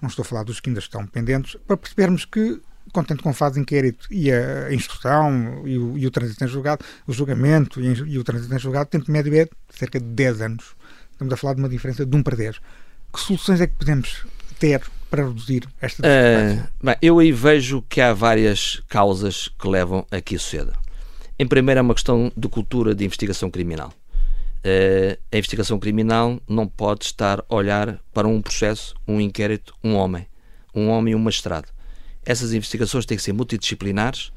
não 0.00 0.08
estou 0.08 0.22
a 0.22 0.26
falar 0.26 0.42
dos 0.42 0.60
que 0.60 0.70
ainda 0.70 0.80
estão 0.80 1.06
pendentes, 1.06 1.56
para 1.66 1.76
percebermos 1.76 2.24
que, 2.24 2.60
contente 2.92 3.22
com 3.22 3.30
a 3.30 3.34
fase 3.34 3.54
de 3.54 3.60
inquérito 3.60 4.06
e 4.10 4.30
a 4.30 4.72
instrução 4.72 5.62
e 5.66 5.78
o, 5.78 5.98
e 5.98 6.06
o 6.06 6.10
trânsito 6.10 6.44
em 6.44 6.48
julgado, 6.48 6.84
o 7.06 7.12
julgamento 7.12 7.80
e, 7.80 7.86
e 7.86 8.18
o 8.18 8.24
trânsito 8.24 8.54
em 8.54 8.58
julgado, 8.58 8.86
o 8.86 8.90
tempo 8.90 9.10
médio 9.10 9.34
é 9.34 9.44
de 9.44 9.50
cerca 9.70 9.98
de 9.98 10.06
10 10.06 10.40
anos. 10.40 10.76
Estamos 11.12 11.32
a 11.32 11.36
falar 11.36 11.54
de 11.54 11.60
uma 11.60 11.68
diferença 11.68 12.04
de 12.04 12.14
1 12.16 12.22
para 12.22 12.36
10. 12.36 12.58
Que 13.12 13.20
soluções 13.20 13.60
é 13.60 13.66
que 13.66 13.74
podemos 13.74 14.26
ter 14.58 14.82
para 15.10 15.24
reduzir 15.24 15.66
esta? 15.80 16.02
Uh, 16.02 16.84
bem, 16.84 16.96
eu 17.00 17.18
aí 17.18 17.32
vejo 17.32 17.82
que 17.88 18.00
há 18.00 18.12
várias 18.12 18.82
causas 18.88 19.48
que 19.58 19.66
levam 19.66 20.06
a 20.10 20.20
que 20.20 20.34
isso 20.34 20.44
suceda. 20.44 20.85
Em 21.38 21.46
primeiro, 21.46 21.78
é 21.78 21.82
uma 21.82 21.94
questão 21.94 22.32
de 22.36 22.48
cultura 22.48 22.94
de 22.94 23.04
investigação 23.04 23.50
criminal. 23.50 23.92
Uh, 24.58 25.16
a 25.30 25.36
investigação 25.36 25.78
criminal 25.78 26.40
não 26.48 26.66
pode 26.66 27.04
estar 27.04 27.40
a 27.40 27.54
olhar 27.54 28.00
para 28.12 28.26
um 28.26 28.42
processo, 28.42 28.94
um 29.06 29.20
inquérito, 29.20 29.74
um 29.84 29.94
homem. 29.94 30.26
Um 30.74 30.88
homem 30.88 31.12
e 31.12 31.14
um 31.14 31.18
magistrado. 31.18 31.68
Essas 32.24 32.52
investigações 32.52 33.06
têm 33.06 33.16
que 33.16 33.22
ser 33.22 33.32
multidisciplinares, 33.32 34.32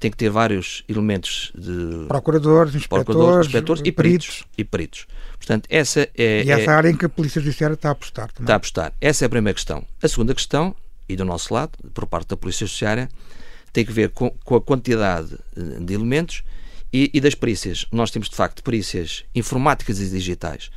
têm 0.00 0.10
que 0.10 0.16
ter 0.16 0.30
vários 0.30 0.84
elementos 0.88 1.52
de 1.54 2.06
procuradores, 2.08 2.74
inspectores, 2.74 3.04
procuradores, 3.04 3.46
inspectores 3.46 3.82
e 3.84 3.92
peritos. 3.92 4.44
E 4.56 4.64
peritos. 4.64 5.06
Portanto, 5.36 5.66
essa 5.70 6.08
é. 6.16 6.42
E 6.44 6.50
essa 6.50 6.70
é, 6.70 6.74
área 6.74 6.88
em 6.88 6.96
que 6.96 7.04
a 7.04 7.08
Polícia 7.08 7.40
Judiciária 7.40 7.74
está 7.74 7.90
a 7.90 7.92
apostar 7.92 8.32
também. 8.32 8.44
Está 8.44 8.54
a 8.54 8.56
apostar. 8.56 8.92
Essa 9.00 9.24
é 9.24 9.26
a 9.26 9.28
primeira 9.28 9.54
questão. 9.54 9.84
A 10.02 10.08
segunda 10.08 10.34
questão, 10.34 10.74
e 11.08 11.14
do 11.14 11.24
nosso 11.24 11.54
lado, 11.54 11.72
por 11.94 12.06
parte 12.06 12.28
da 12.28 12.36
Polícia 12.36 12.66
Judiciária, 12.66 13.08
tem 13.78 13.84
que 13.84 13.92
ver 13.92 14.08
com, 14.08 14.28
com 14.44 14.56
a 14.56 14.60
quantidade 14.60 15.38
eh, 15.56 15.78
de 15.78 15.94
elementos 15.94 16.42
e, 16.92 17.12
e, 17.14 17.20
das 17.20 17.36
perícias. 17.36 17.86
Nós 17.92 18.10
temos, 18.10 18.28
de 18.28 18.34
facto, 18.34 18.60
perícias 18.60 19.24
informáticas 19.32 20.00
e 20.00 20.10
digitais. 20.10 20.68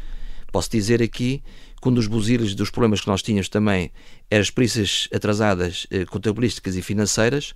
Posso 0.52 0.70
dizer 0.70 1.02
aqui 1.02 1.42
que 1.82 1.90
um 1.90 1.92
dos 1.92 2.06
buziles 2.06 2.54
dos 2.54 2.70
problemas 2.70 3.02
que 3.02 3.08
nós 3.08 3.24
tínhamos 3.24 3.50
também 3.50 3.92
eram 4.30 4.44
as 4.44 4.52
perícias 4.52 5.10
atrasadas 5.12 5.88
eh, 5.90 6.06
contabilísticas 6.06 6.76
e 6.76 6.82
financeiras, 6.84 7.56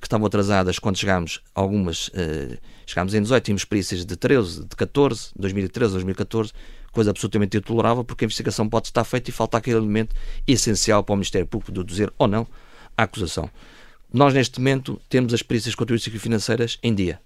que 0.00 0.06
estavam 0.06 0.26
atrasadas 0.26 0.78
quando 0.78 0.96
chegámos, 0.96 1.42
algumas, 1.54 2.08
uh, 2.08 2.56
chegámos 2.86 3.12
em 3.12 3.20
18, 3.20 3.44
tínhamos 3.44 3.66
perícias 3.66 4.06
de 4.06 4.16
13, 4.16 4.64
de 4.64 4.74
14, 4.74 5.28
2013, 5.36 5.92
2014, 5.92 6.52
coisa 6.90 7.10
absolutamente 7.10 7.58
intolerável, 7.58 8.02
porque 8.02 8.24
a 8.24 8.26
investigação 8.26 8.66
pode 8.66 8.86
estar 8.86 9.04
feita 9.04 9.28
e 9.28 9.32
falta 9.32 9.58
aquele 9.58 9.76
elemento 9.76 10.16
essencial 10.46 11.04
para 11.04 11.12
o 11.12 11.16
Ministério 11.16 11.46
Público 11.46 11.70
de 11.70 11.84
dizer 11.84 12.10
ou 12.16 12.26
não 12.26 12.46
a 12.96 13.02
acusação. 13.02 13.50
Nós, 14.12 14.34
neste 14.34 14.58
momento, 14.58 15.00
temos 15.08 15.32
as 15.32 15.42
perícias 15.42 15.74
e 15.74 16.18
financeiras 16.18 16.78
em 16.82 16.94
dia. 16.94 17.20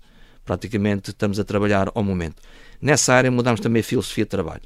Praticamente 0.44 1.10
estamos 1.10 1.40
a 1.40 1.44
trabalhar 1.44 1.90
ao 1.94 2.02
momento. 2.02 2.42
Nessa 2.80 3.14
área 3.14 3.30
mudamos 3.30 3.60
também 3.60 3.80
a 3.80 3.84
filosofia 3.84 4.24
de 4.24 4.30
trabalho 4.30 4.62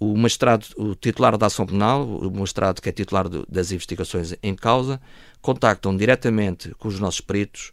o 0.00 0.16
magistrado, 0.16 0.66
o 0.76 0.94
titular 0.94 1.36
da 1.36 1.46
ação 1.46 1.66
penal, 1.66 2.04
o 2.06 2.30
magistrado 2.30 2.80
que 2.80 2.88
é 2.88 2.92
titular 2.92 3.28
das 3.28 3.72
investigações 3.72 4.34
em 4.42 4.54
causa, 4.54 5.00
contactam 5.40 5.96
diretamente 5.96 6.72
com 6.78 6.88
os 6.88 7.00
nossos 7.00 7.20
peritos, 7.20 7.72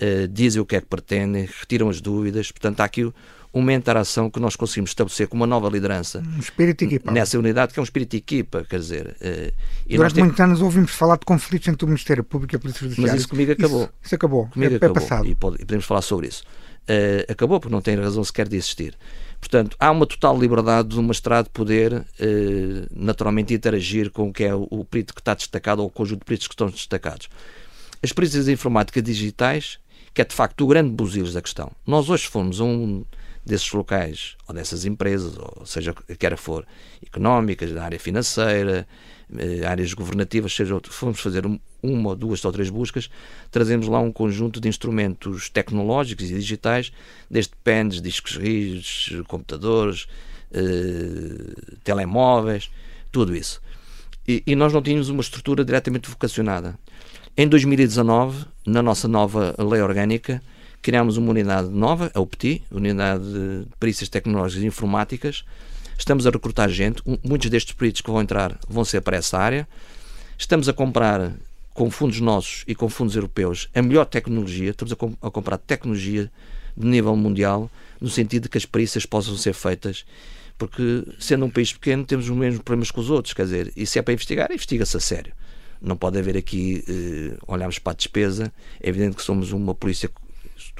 uh, 0.00 0.28
dizem 0.28 0.62
o 0.62 0.66
que 0.66 0.76
é 0.76 0.80
que 0.80 0.86
pretendem, 0.86 1.46
retiram 1.46 1.88
as 1.88 2.00
dúvidas. 2.00 2.52
Portanto, 2.52 2.80
há 2.80 2.84
aqui 2.84 3.12
uma 3.54 3.72
interação 3.72 4.28
que 4.28 4.40
nós 4.40 4.56
conseguimos 4.56 4.90
estabelecer 4.90 5.28
com 5.28 5.36
uma 5.36 5.46
nova 5.46 5.68
liderança 5.68 6.22
um 6.36 6.40
espírito 6.40 6.80
de 6.80 6.96
equipa. 6.96 7.12
nessa 7.12 7.38
unidade, 7.38 7.72
que 7.72 7.78
é 7.78 7.82
um 7.82 7.84
espírito 7.84 8.10
de 8.10 8.16
equipa, 8.16 8.66
quer 8.68 8.80
dizer. 8.80 9.16
Uh, 9.20 9.96
Durante 9.96 10.18
muitos 10.20 10.40
anos 10.40 10.60
ouvimos 10.60 10.90
falar 10.90 11.16
de 11.16 11.24
conflitos 11.24 11.68
entre 11.68 11.84
o 11.84 11.88
Ministério 11.88 12.24
Público 12.24 12.54
e 12.54 12.56
a 12.56 12.58
Polícia 12.58 12.80
Judiciária. 12.80 13.12
Mas 13.12 13.20
isso 13.20 13.28
comigo 13.28 13.52
acabou. 13.52 13.82
Isso, 13.82 13.92
isso 14.02 14.14
acabou. 14.16 14.46
Comigo 14.48 14.72
é, 14.72 14.76
acabou. 14.76 14.96
É 14.96 15.00
passado. 15.00 15.26
E, 15.28 15.34
pode, 15.36 15.56
e 15.56 15.58
podemos 15.60 15.84
falar 15.84 16.02
sobre 16.02 16.26
isso. 16.26 16.42
Uh, 16.82 17.30
acabou 17.30 17.60
porque 17.60 17.72
não 17.72 17.80
tem 17.80 17.96
razão 17.96 18.24
sequer 18.24 18.48
de 18.48 18.56
existir. 18.56 18.98
Portanto, 19.38 19.76
há 19.78 19.90
uma 19.90 20.06
total 20.06 20.38
liberdade 20.38 20.88
do 20.88 21.02
magistrado 21.02 21.50
poder 21.50 22.06
eh, 22.18 22.86
naturalmente 22.90 23.52
interagir 23.52 24.10
com 24.10 24.30
o 24.30 24.32
que 24.32 24.42
é 24.42 24.54
o, 24.54 24.66
o 24.70 24.86
perito 24.86 25.12
que 25.12 25.20
está 25.20 25.34
destacado 25.34 25.80
ou 25.82 25.88
o 25.88 25.90
conjunto 25.90 26.20
de 26.20 26.24
peritos 26.24 26.48
que 26.48 26.54
estão 26.54 26.68
destacados. 26.68 27.28
As 28.02 28.10
perícias 28.10 28.46
de 28.46 28.52
informática 28.52 29.02
digitais, 29.02 29.78
que 30.14 30.22
é 30.22 30.24
de 30.24 30.34
facto 30.34 30.62
o 30.62 30.66
grande 30.66 30.90
buziles 30.90 31.34
da 31.34 31.42
questão. 31.42 31.70
Nós 31.86 32.08
hoje 32.08 32.26
fomos 32.26 32.58
a 32.58 32.64
um 32.64 33.04
desses 33.44 33.70
locais, 33.72 34.36
ou 34.48 34.54
dessas 34.54 34.84
empresas, 34.84 35.36
ou 35.36 35.66
seja, 35.66 35.92
quer 36.18 36.36
for 36.36 36.66
económicas, 37.04 37.72
da 37.72 37.84
área 37.84 37.98
financeira, 37.98 38.86
eh, 39.36 39.66
áreas 39.66 39.92
governativas, 39.92 40.54
seja 40.54 40.80
fomos 40.88 41.20
fazer 41.20 41.44
uma, 41.82 42.16
duas 42.16 42.44
ou 42.44 42.52
três 42.52 42.70
buscas, 42.70 43.10
trazemos 43.50 43.86
lá 43.86 44.00
um 44.00 44.10
conjunto 44.10 44.60
de 44.60 44.68
instrumentos 44.68 45.50
tecnológicos 45.50 46.30
e 46.30 46.34
digitais, 46.34 46.92
desde 47.30 47.52
pens, 47.62 48.00
discos 48.00 48.36
rígidos, 48.36 49.12
computadores, 49.28 50.06
eh, 50.52 51.76
telemóveis, 51.82 52.70
tudo 53.12 53.36
isso. 53.36 53.60
e, 54.26 54.42
e 54.46 54.56
nós 54.56 54.72
não 54.72 54.80
tínhamos 54.80 55.10
uma 55.10 55.20
estrutura 55.20 55.64
diretamente 55.64 56.08
vocacionada. 56.08 56.78
Em 57.36 57.48
2019, 57.48 58.46
na 58.64 58.80
nossa 58.80 59.08
nova 59.08 59.54
lei 59.58 59.82
orgânica, 59.82 60.40
criámos 60.84 61.16
uma 61.16 61.30
unidade 61.30 61.70
nova, 61.70 62.10
a 62.12 62.20
UPTI, 62.20 62.62
Unidade 62.70 63.24
de 63.24 63.66
Perícias 63.80 64.10
Tecnológicas 64.10 64.62
e 64.62 64.66
Informáticas. 64.66 65.42
Estamos 65.98 66.26
a 66.26 66.30
recrutar 66.30 66.68
gente, 66.68 67.02
muitos 67.24 67.48
destes 67.48 67.72
peritos 67.72 68.02
que 68.02 68.10
vão 68.10 68.20
entrar 68.20 68.58
vão 68.68 68.84
ser 68.84 69.00
para 69.00 69.16
essa 69.16 69.38
área. 69.38 69.66
Estamos 70.36 70.68
a 70.68 70.74
comprar, 70.74 71.32
com 71.72 71.90
fundos 71.90 72.20
nossos 72.20 72.64
e 72.68 72.74
com 72.74 72.90
fundos 72.90 73.16
europeus, 73.16 73.70
a 73.74 73.80
melhor 73.80 74.04
tecnologia, 74.04 74.72
estamos 74.72 74.92
a, 74.92 74.96
com 74.96 75.14
a 75.22 75.30
comprar 75.30 75.56
tecnologia 75.56 76.30
de 76.76 76.86
nível 76.86 77.16
mundial, 77.16 77.70
no 77.98 78.10
sentido 78.10 78.42
de 78.42 78.48
que 78.50 78.58
as 78.58 78.66
perícias 78.66 79.06
possam 79.06 79.38
ser 79.38 79.54
feitas 79.54 80.04
porque 80.58 81.02
sendo 81.18 81.46
um 81.46 81.50
país 81.50 81.72
pequeno 81.72 82.04
temos 82.04 82.28
os 82.28 82.36
mesmos 82.36 82.62
problemas 82.62 82.90
que 82.90 83.00
os 83.00 83.08
outros, 83.08 83.32
quer 83.32 83.44
dizer, 83.44 83.72
e 83.74 83.86
se 83.86 83.98
é 83.98 84.02
para 84.02 84.12
investigar, 84.12 84.52
investiga-se 84.52 84.96
a 84.96 85.00
sério. 85.00 85.32
Não 85.80 85.96
pode 85.96 86.18
haver 86.18 86.36
aqui, 86.36 86.84
eh, 86.86 87.36
olharmos 87.46 87.78
para 87.78 87.92
a 87.92 87.96
despesa, 87.96 88.52
é 88.80 88.88
evidente 88.88 89.16
que 89.16 89.22
somos 89.22 89.50
uma 89.50 89.74
polícia, 89.74 90.10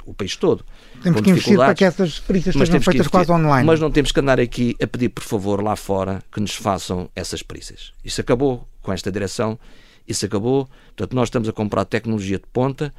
o 0.05 0.13
país 0.13 0.35
todo. 0.35 0.63
Temos 1.01 1.21
que 1.21 1.29
investir 1.29 1.57
para 1.57 1.73
que 1.73 1.83
essas 1.83 2.19
perícias 2.19 2.55
sejam 2.55 2.81
feitas 2.81 3.07
quase 3.07 3.31
online. 3.31 3.65
Mas 3.65 3.79
não 3.79 3.91
temos 3.91 4.11
que 4.11 4.19
andar 4.19 4.39
aqui 4.39 4.75
a 4.81 4.87
pedir, 4.87 5.09
por 5.09 5.23
favor, 5.23 5.63
lá 5.63 5.75
fora, 5.75 6.21
que 6.31 6.39
nos 6.39 6.55
façam 6.55 7.09
essas 7.15 7.41
perícias. 7.41 7.93
Isso 8.03 8.21
acabou 8.21 8.67
com 8.81 8.93
esta 8.93 9.11
direção, 9.11 9.59
isso 10.07 10.25
acabou. 10.25 10.69
Portanto, 10.95 11.15
nós 11.15 11.27
estamos 11.27 11.49
a 11.49 11.51
comprar 11.51 11.85
tecnologia 11.85 12.37
de 12.37 12.45
ponta 12.51 12.93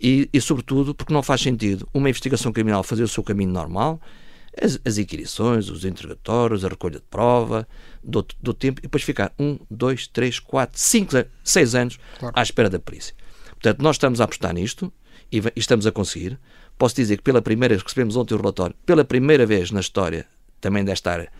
e, 0.00 0.28
e, 0.32 0.40
sobretudo, 0.40 0.94
porque 0.94 1.12
não 1.12 1.22
faz 1.22 1.40
sentido 1.40 1.88
uma 1.92 2.08
investigação 2.08 2.52
criminal 2.52 2.82
fazer 2.82 3.02
o 3.02 3.08
seu 3.08 3.22
caminho 3.22 3.50
normal, 3.50 4.00
as, 4.60 4.80
as 4.84 4.98
inquirições, 4.98 5.68
os 5.68 5.84
interrogatórios, 5.84 6.64
a 6.64 6.68
recolha 6.68 6.98
de 6.98 7.04
prova, 7.10 7.66
do, 8.02 8.26
do 8.40 8.54
tempo, 8.54 8.80
e 8.80 8.82
depois 8.82 9.02
ficar 9.02 9.32
um, 9.38 9.58
dois, 9.70 10.06
três, 10.06 10.38
quatro, 10.38 10.78
cinco, 10.80 11.12
seis 11.44 11.74
anos 11.74 11.98
claro. 12.18 12.34
à 12.36 12.42
espera 12.42 12.70
da 12.70 12.78
polícia. 12.78 13.14
Portanto, 13.50 13.82
nós 13.82 13.96
estamos 13.96 14.20
a 14.20 14.24
apostar 14.24 14.54
nisto 14.54 14.90
e, 15.32 15.42
estamos 15.56 15.86
a 15.86 15.92
conseguir. 15.92 16.38
Posso 16.78 16.96
dizer 16.96 17.18
que 17.18 17.22
pela 17.22 17.42
primeira 17.42 17.74
vez, 17.74 17.82
recebemos 17.82 18.16
ontem 18.16 18.34
o 18.34 18.36
relatório, 18.36 18.74
pela 18.86 19.04
primeira 19.04 19.44
vez 19.46 19.70
na 19.70 19.80
história 19.80 20.26
também 20.60 20.84
desta 20.84 21.12
área, 21.12 21.32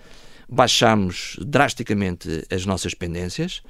baixámos 0.49 1.37
drasticamente 1.41 2.45
as 2.51 2.67
nossas 2.67 2.95
pendências. 2.95 3.63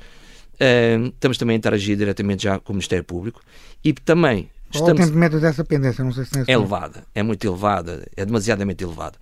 Uh, 0.54 1.08
estamos 1.08 1.38
também 1.38 1.54
a 1.54 1.58
interagir 1.58 1.96
diretamente 1.96 2.42
já 2.42 2.58
com 2.58 2.72
o 2.72 2.76
Ministério 2.76 3.04
Público 3.04 3.40
e 3.82 3.94
também 3.94 4.50
qual 4.72 4.84
Estamos... 4.84 5.00
é 5.00 5.04
o 5.04 5.06
tempo 5.06 5.18
médio 5.18 5.40
dessa 5.40 5.64
pendência? 5.64 6.04
Não 6.04 6.12
sei 6.12 6.24
se 6.24 6.38
é 6.46 6.52
elevada, 6.52 7.04
é 7.14 7.22
muito 7.22 7.44
elevada, 7.44 8.06
é 8.16 8.24
demasiadamente 8.24 8.84
elevada. 8.84 9.18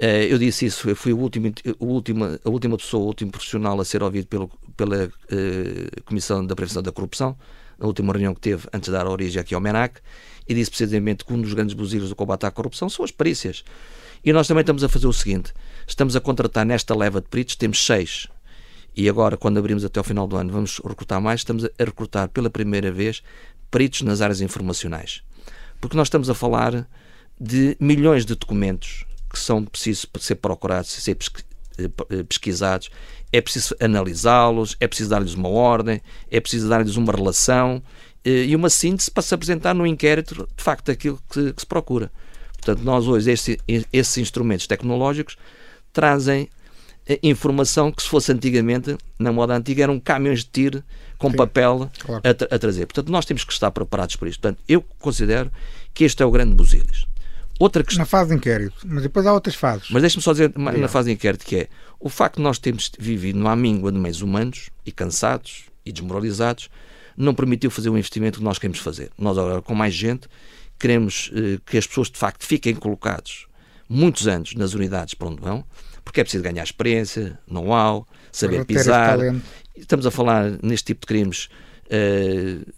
Uh, 0.00 0.24
eu 0.30 0.38
disse 0.38 0.66
isso, 0.66 0.88
eu 0.88 0.96
fui 0.96 1.12
o 1.12 1.18
último, 1.18 1.52
o 1.78 1.86
último, 1.86 2.24
a 2.24 2.48
última 2.48 2.76
pessoa, 2.76 3.02
o 3.02 3.06
último 3.06 3.30
profissional 3.30 3.78
a 3.80 3.84
ser 3.84 4.02
ouvido 4.02 4.26
pelo, 4.28 4.48
pela 4.76 5.06
uh, 5.06 6.02
Comissão 6.04 6.46
da 6.46 6.54
Prevenção 6.54 6.82
da 6.82 6.92
Corrupção, 6.92 7.36
na 7.78 7.86
última 7.86 8.12
reunião 8.12 8.34
que 8.34 8.40
teve 8.40 8.66
antes 8.72 8.88
de 8.88 8.92
dar 8.92 9.06
origem 9.06 9.40
aqui 9.40 9.54
ao 9.54 9.60
MENAC, 9.60 10.00
e 10.48 10.54
disse 10.54 10.70
precisamente 10.70 11.24
que 11.24 11.32
um 11.32 11.40
dos 11.40 11.52
grandes 11.52 11.74
buziros 11.74 12.08
do 12.08 12.16
combate 12.16 12.46
à 12.46 12.50
corrupção 12.50 12.88
são 12.88 13.04
as 13.04 13.10
perícias. 13.10 13.62
E 14.24 14.32
nós 14.32 14.48
também 14.48 14.62
estamos 14.62 14.82
a 14.82 14.88
fazer 14.88 15.06
o 15.06 15.12
seguinte: 15.12 15.52
estamos 15.86 16.16
a 16.16 16.20
contratar 16.20 16.66
nesta 16.66 16.94
leva 16.94 17.20
de 17.20 17.28
peritos, 17.28 17.54
temos 17.54 17.84
seis. 17.84 18.26
E 18.96 19.08
agora, 19.08 19.36
quando 19.36 19.58
abrimos 19.58 19.84
até 19.84 20.00
ao 20.00 20.04
final 20.04 20.26
do 20.26 20.36
ano, 20.36 20.50
vamos 20.50 20.80
recrutar 20.84 21.20
mais. 21.20 21.40
Estamos 21.40 21.64
a 21.64 21.84
recrutar 21.84 22.28
pela 22.30 22.50
primeira 22.50 22.90
vez 22.90 23.22
peritos 23.70 24.02
nas 24.02 24.20
áreas 24.20 24.40
informacionais. 24.40 25.22
Porque 25.80 25.96
nós 25.96 26.08
estamos 26.08 26.28
a 26.28 26.34
falar 26.34 26.88
de 27.40 27.76
milhões 27.78 28.26
de 28.26 28.34
documentos 28.34 29.04
que 29.30 29.38
são 29.38 29.64
precisos 29.64 30.06
ser 30.18 30.36
procurados, 30.36 30.90
ser 30.90 31.14
pesquisados, 32.28 32.90
é 33.32 33.40
preciso 33.40 33.74
analisá-los, 33.80 34.76
é 34.80 34.86
preciso 34.86 35.10
dar-lhes 35.10 35.34
uma 35.34 35.48
ordem, 35.48 36.00
é 36.30 36.40
preciso 36.40 36.68
dar-lhes 36.68 36.96
uma 36.96 37.12
relação 37.12 37.82
eh, 38.24 38.44
e 38.44 38.56
uma 38.56 38.70
síntese 38.70 39.10
para 39.10 39.22
se 39.22 39.34
apresentar 39.34 39.74
no 39.74 39.86
inquérito 39.86 40.48
de 40.56 40.62
facto 40.62 40.90
aquilo 40.90 41.20
que, 41.30 41.52
que 41.52 41.60
se 41.60 41.66
procura. 41.66 42.10
Portanto, 42.54 42.82
nós 42.82 43.06
hoje, 43.06 43.30
esse, 43.30 43.58
esses 43.92 44.18
instrumentos 44.18 44.66
tecnológicos 44.66 45.36
trazem 45.92 46.48
informação 47.22 47.90
que 47.90 48.02
se 48.02 48.08
fosse 48.08 48.30
antigamente, 48.32 48.96
na 49.18 49.32
moda 49.32 49.54
antiga, 49.56 49.84
eram 49.84 49.98
caminhões 49.98 50.40
de 50.40 50.50
tiro 50.50 50.84
com 51.16 51.30
Sim, 51.30 51.36
papel 51.36 51.90
claro. 52.00 52.22
a, 52.22 52.34
tra 52.34 52.48
a, 52.50 52.58
trazer. 52.58 52.86
Portanto, 52.86 53.10
nós 53.10 53.24
temos 53.24 53.44
que 53.44 53.52
estar 53.52 53.70
preparados 53.70 54.16
para 54.16 54.28
isto. 54.28 54.40
Portanto, 54.40 54.62
eu 54.68 54.84
considero 54.98 55.50
que 55.94 56.04
este 56.04 56.22
é 56.22 56.26
o 56.26 56.30
grande 56.30 56.54
busilis. 56.54 57.06
Outra 57.58 57.82
questão... 57.82 58.02
Na 58.02 58.06
fase 58.06 58.30
de 58.30 58.36
inquérito, 58.36 58.86
mas 58.86 59.02
depois 59.02 59.26
há 59.26 59.32
outras 59.32 59.56
fases. 59.56 59.88
Mas 59.90 60.02
deixe-me 60.02 60.22
só 60.22 60.32
dizer 60.32 60.52
na 60.56 60.88
fase 60.88 61.08
de 61.08 61.14
inquérito 61.14 61.44
que 61.44 61.56
é 61.56 61.68
o 61.98 62.08
facto 62.08 62.36
de 62.36 62.42
nós 62.42 62.58
termos 62.58 62.90
vivido 62.98 63.38
numa 63.38 63.56
míngua 63.56 63.90
de 63.90 63.98
meios 63.98 64.22
humanos 64.22 64.70
e 64.86 64.92
cansados 64.92 65.64
e 65.84 65.90
desmoralizados 65.90 66.70
não 67.16 67.34
permitiu 67.34 67.70
fazer 67.70 67.90
o 67.90 67.98
investimento 67.98 68.38
que 68.38 68.44
nós 68.44 68.58
queremos 68.58 68.78
fazer. 68.78 69.10
Nós 69.18 69.36
agora, 69.36 69.60
com 69.60 69.74
mais 69.74 69.92
gente, 69.92 70.28
queremos 70.78 71.32
eh, 71.34 71.58
que 71.66 71.76
as 71.76 71.84
pessoas 71.84 72.08
de 72.08 72.16
facto 72.16 72.46
fiquem 72.46 72.76
colocados 72.76 73.48
muitos 73.88 74.28
anos 74.28 74.54
nas 74.54 74.74
unidades 74.74 75.14
para 75.14 75.28
onde 75.28 75.40
vão, 75.40 75.64
porque 76.04 76.20
é 76.20 76.24
preciso 76.24 76.44
ganhar 76.44 76.62
experiência, 76.62 77.38
know-how, 77.48 78.06
saber 78.30 78.64
pisar. 78.64 79.18
Estamos 79.76 80.06
a 80.06 80.10
falar, 80.12 80.58
neste 80.62 80.86
tipo 80.86 81.00
de 81.00 81.06
crimes, 81.06 81.48
uh, 81.86 82.72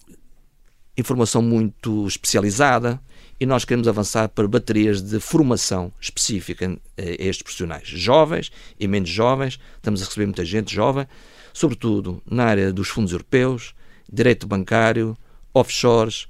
informação 0.97 1.43
muito 1.43 2.07
especializada 2.07 3.01
e 3.41 3.47
nós 3.47 3.65
queremos 3.65 3.89
avançar 3.89 4.29
para 4.29 4.47
baterias 4.47 5.01
de 5.01 5.19
formação 5.19 5.91
específica 5.99 6.79
a 6.99 7.03
estes 7.03 7.43
profissionais, 7.43 7.89
jovens 7.89 8.53
e 8.79 8.87
menos 8.87 9.09
jovens. 9.09 9.59
Estamos 9.77 10.03
a 10.03 10.05
receber 10.05 10.27
muita 10.27 10.45
gente 10.45 10.75
jovem, 10.75 11.07
sobretudo 11.55 12.23
na 12.31 12.45
área 12.45 12.71
dos 12.71 12.89
fundos 12.89 13.13
europeus, 13.13 13.75
direito 14.13 14.47
bancário, 14.47 15.17
offshores, 15.55 16.29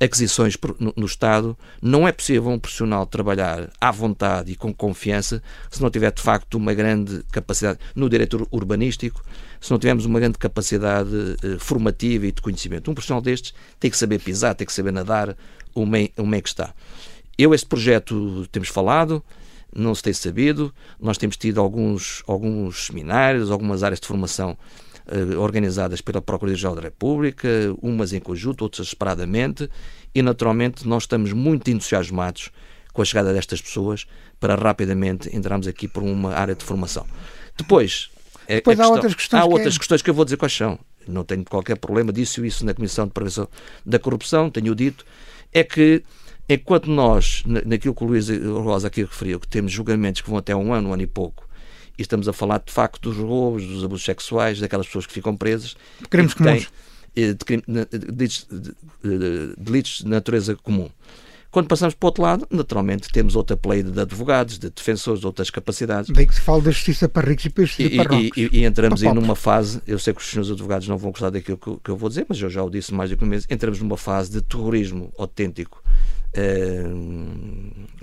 aquisições 0.00 0.56
no, 0.96 1.06
Estado, 1.06 1.56
não 1.82 2.08
é 2.08 2.12
possível 2.12 2.50
um 2.50 2.58
profissional 2.58 3.04
trabalhar 3.06 3.70
à 3.78 3.90
vontade 3.90 4.50
e 4.50 4.56
com 4.56 4.72
confiança 4.72 5.42
se 5.70 5.82
não 5.82 5.90
tiver 5.90 6.10
de 6.10 6.22
facto 6.22 6.54
uma 6.54 6.72
grande 6.72 7.22
capacidade 7.30 7.78
no 7.94 8.08
direito 8.08 8.48
urbanístico, 8.50 9.22
se 9.60 9.70
não 9.70 9.78
tivermos 9.78 10.06
uma 10.06 10.18
grande 10.18 10.38
capacidade 10.38 11.10
eh, 11.42 11.58
formativa 11.58 12.26
e 12.26 12.32
de 12.32 12.40
conhecimento. 12.40 12.90
Um 12.90 12.94
profissional 12.94 13.20
destes 13.20 13.52
tem 13.78 13.90
que 13.90 13.96
saber 13.96 14.18
pisar, 14.20 14.54
tem 14.54 14.66
que 14.66 14.72
saber 14.72 14.90
nadar 14.90 15.36
o 15.74 15.82
o 15.82 15.86
meio 16.26 16.42
que 16.42 16.48
está. 16.48 16.74
Eu, 17.36 17.54
este 17.54 17.66
projeto, 17.66 18.46
temos 18.50 18.68
falado, 18.68 19.22
não 19.74 19.94
se 19.94 20.02
tem 20.02 20.12
sabido, 20.12 20.74
nós 21.00 21.18
temos 21.18 21.36
tido 21.36 21.60
alguns, 21.60 22.22
alguns 22.26 22.86
seminários, 22.86 23.50
algumas 23.50 23.82
áreas 23.82 24.00
de 24.00 24.06
formação 24.06 24.56
organizadas 25.38 26.00
pela 26.00 26.20
Procuradoria-Geral 26.20 26.76
da 26.76 26.82
República, 26.82 27.48
umas 27.82 28.12
em 28.12 28.20
conjunto, 28.20 28.62
outras 28.62 28.88
separadamente, 28.88 29.68
e 30.14 30.22
naturalmente 30.22 30.86
nós 30.86 31.04
estamos 31.04 31.32
muito 31.32 31.70
entusiasmados 31.70 32.50
com 32.92 33.02
a 33.02 33.04
chegada 33.04 33.32
destas 33.32 33.60
pessoas 33.60 34.06
para 34.38 34.54
rapidamente 34.54 35.34
entrarmos 35.34 35.66
aqui 35.66 35.86
por 35.86 36.02
uma 36.02 36.34
área 36.34 36.54
de 36.54 36.64
formação. 36.64 37.06
Depois, 37.56 38.10
Depois 38.48 38.78
há, 38.78 38.82
questão, 38.82 38.94
outras, 38.94 39.14
questões 39.14 39.42
há 39.42 39.46
que 39.46 39.52
outras 39.52 39.74
é... 39.74 39.78
questões 39.78 40.02
que 40.02 40.10
eu 40.10 40.14
vou 40.14 40.24
dizer 40.24 40.36
quais 40.36 40.52
são. 40.56 40.78
Não 41.06 41.24
tenho 41.24 41.44
qualquer 41.44 41.76
problema 41.76 42.12
disso, 42.12 42.44
isso 42.44 42.64
na 42.64 42.74
Comissão 42.74 43.06
de 43.06 43.12
Prevenção 43.12 43.48
da 43.84 43.98
Corrupção, 43.98 44.50
tenho 44.50 44.74
dito, 44.74 45.04
é 45.52 45.64
que 45.64 46.02
enquanto 46.48 46.90
nós, 46.90 47.42
naquilo 47.46 47.94
que 47.94 48.04
o 48.04 48.06
Luís 48.06 48.28
Rosa 48.28 48.88
aqui 48.88 49.02
referiu, 49.02 49.38
que 49.38 49.48
temos 49.48 49.72
julgamentos 49.72 50.20
que 50.20 50.28
vão 50.28 50.38
até 50.38 50.54
um 50.54 50.72
ano, 50.72 50.90
um 50.90 50.92
ano 50.92 51.02
e 51.02 51.06
pouco, 51.06 51.48
e 51.98 52.02
estamos 52.02 52.28
a 52.28 52.32
falar 52.32 52.62
de 52.64 52.72
facto 52.72 53.10
dos 53.10 53.16
roubos, 53.18 53.66
dos 53.66 53.84
abusos 53.84 54.04
sexuais, 54.04 54.60
daquelas 54.60 54.86
pessoas 54.86 55.06
que 55.06 55.12
ficam 55.12 55.36
presas. 55.36 55.76
Crimes 56.08 56.34
comuns. 56.34 56.68
Eh, 57.16 57.34
delitos 57.88 58.46
de, 58.50 59.54
delitos 59.58 59.98
de 59.98 60.08
natureza 60.08 60.54
comum. 60.56 60.88
Quando 61.50 61.66
passamos 61.66 61.94
para 61.96 62.06
o 62.06 62.08
outro 62.08 62.22
lado, 62.22 62.46
naturalmente 62.48 63.08
temos 63.10 63.34
outra 63.34 63.56
play 63.56 63.82
de 63.82 64.00
advogados, 64.00 64.56
de 64.56 64.70
defensores, 64.70 65.18
de 65.18 65.26
outras 65.26 65.50
capacidades. 65.50 66.08
Daí 66.08 66.24
que 66.24 66.34
se 66.36 66.40
fala 66.40 66.62
da 66.62 66.70
justiça 66.70 67.08
para 67.08 67.28
ricos 67.28 67.46
e 67.46 67.50
para 67.50 67.64
justiça 67.64 68.04
para 68.04 68.16
ricos. 68.16 68.38
E, 68.38 68.42
e, 68.42 68.60
e, 68.60 68.64
entramos 68.64 69.02
aí 69.02 69.12
numa 69.12 69.34
fase, 69.34 69.82
eu 69.84 69.98
sei 69.98 70.14
que 70.14 70.20
os 70.20 70.28
senhores 70.28 70.48
advogados 70.48 70.86
não 70.86 70.96
vão 70.96 71.10
gostar 71.10 71.30
daquilo 71.30 71.58
que, 71.58 71.76
que 71.82 71.90
eu 71.90 71.96
vou 71.96 72.08
dizer, 72.08 72.24
mas 72.28 72.40
eu 72.40 72.48
já 72.48 72.62
o 72.62 72.70
disse 72.70 72.94
mais 72.94 73.10
do 73.10 73.16
que 73.16 73.24
um 73.24 73.26
mês, 73.26 73.46
entramos 73.50 73.80
numa 73.80 73.96
fase 73.96 74.30
de 74.30 74.40
terrorismo 74.42 75.12
autêntico 75.18 75.82
eh, 76.32 76.84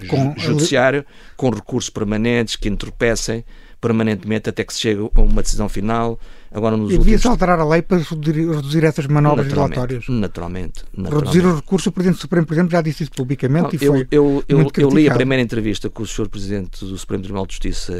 com, 0.09 0.33
judiciário, 0.37 1.05
com 1.37 1.49
recursos 1.49 1.89
permanentes 1.89 2.57
que 2.57 2.67
entorpecem, 2.67 3.45
permanentemente 3.79 4.49
até 4.49 4.63
que 4.63 4.73
se 4.73 4.79
chegue 4.79 5.09
a 5.13 5.21
uma 5.21 5.41
decisão 5.41 5.69
final. 5.69 6.19
Agora, 6.51 6.77
nos 6.77 6.93
e 6.93 6.97
devia-se 6.97 7.27
alterar 7.27 7.59
a 7.59 7.65
lei 7.65 7.81
para 7.81 7.97
reduzir 7.97 8.83
essas 8.83 9.05
manobras 9.05 9.47
naturalmente, 9.47 10.11
Naturalmente, 10.11 10.85
naturalmente. 10.95 11.35
Reduzir 11.35 11.45
o 11.45 11.55
recurso, 11.57 11.89
o 11.89 11.91
Presidente 11.91 12.17
do 12.17 12.21
Supremo, 12.21 12.47
por 12.47 12.53
exemplo, 12.53 12.71
já 12.71 12.81
disse 12.81 13.03
isso 13.03 13.11
publicamente 13.11 13.63
Não, 13.63 13.69
e 13.73 13.77
foi 13.77 14.07
Eu, 14.09 14.43
eu, 14.47 14.59
eu, 14.59 14.71
eu, 14.77 14.89
li 14.89 15.09
a 15.09 15.13
primeira 15.13 15.43
entrevista 15.43 15.89
que 15.89 16.01
o 16.01 16.05
Sr. 16.05 16.29
Presidente 16.29 16.85
do 16.85 16.97
Supremo 16.97 17.23
Tribunal 17.23 17.45
de 17.45 17.53
Justiça 17.53 17.93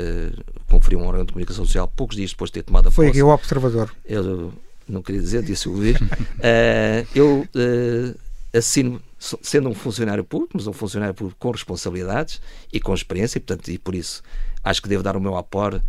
conferiu 0.69 1.01
a 1.01 1.03
um 1.03 1.07
órgão 1.07 1.25
de 1.25 1.33
comunicação 1.33 1.65
social 1.65 1.91
poucos 1.93 2.15
dias 2.15 2.31
depois 2.31 2.49
de 2.49 2.55
ter 2.55 2.63
tomado 2.63 2.83
a 2.83 2.85
posse. 2.85 2.95
Foi 2.95 3.07
aqui 3.07 3.21
o 3.21 3.29
Observador. 3.29 3.91
Eu 4.05 4.53
não 4.87 5.01
queria 5.01 5.21
dizer, 5.21 5.43
disse 5.43 5.67
o 5.67 5.73
Luís. 5.73 5.97
uh, 6.01 7.07
eu 7.13 7.45
uh, 7.53 8.17
assino 8.57 9.01
sendo 9.19 9.67
um 9.67 9.73
funcionário 9.73 10.23
público, 10.23 10.53
mas 10.55 10.67
um 10.67 10.73
funcionário 10.73 11.13
público 11.13 11.37
com 11.39 11.51
responsabilidades 11.51 12.39
e 12.71 12.79
com 12.79 12.93
experiência, 12.93 13.37
e, 13.37 13.41
portanto, 13.41 13.67
e 13.69 13.77
por 13.77 13.95
isso 13.95 14.21
acho 14.69 14.81
que 14.81 14.89
devo 14.89 15.03
dar 15.03 15.15
o 15.15 15.21
meu 15.21 15.35
aporte 15.37 15.83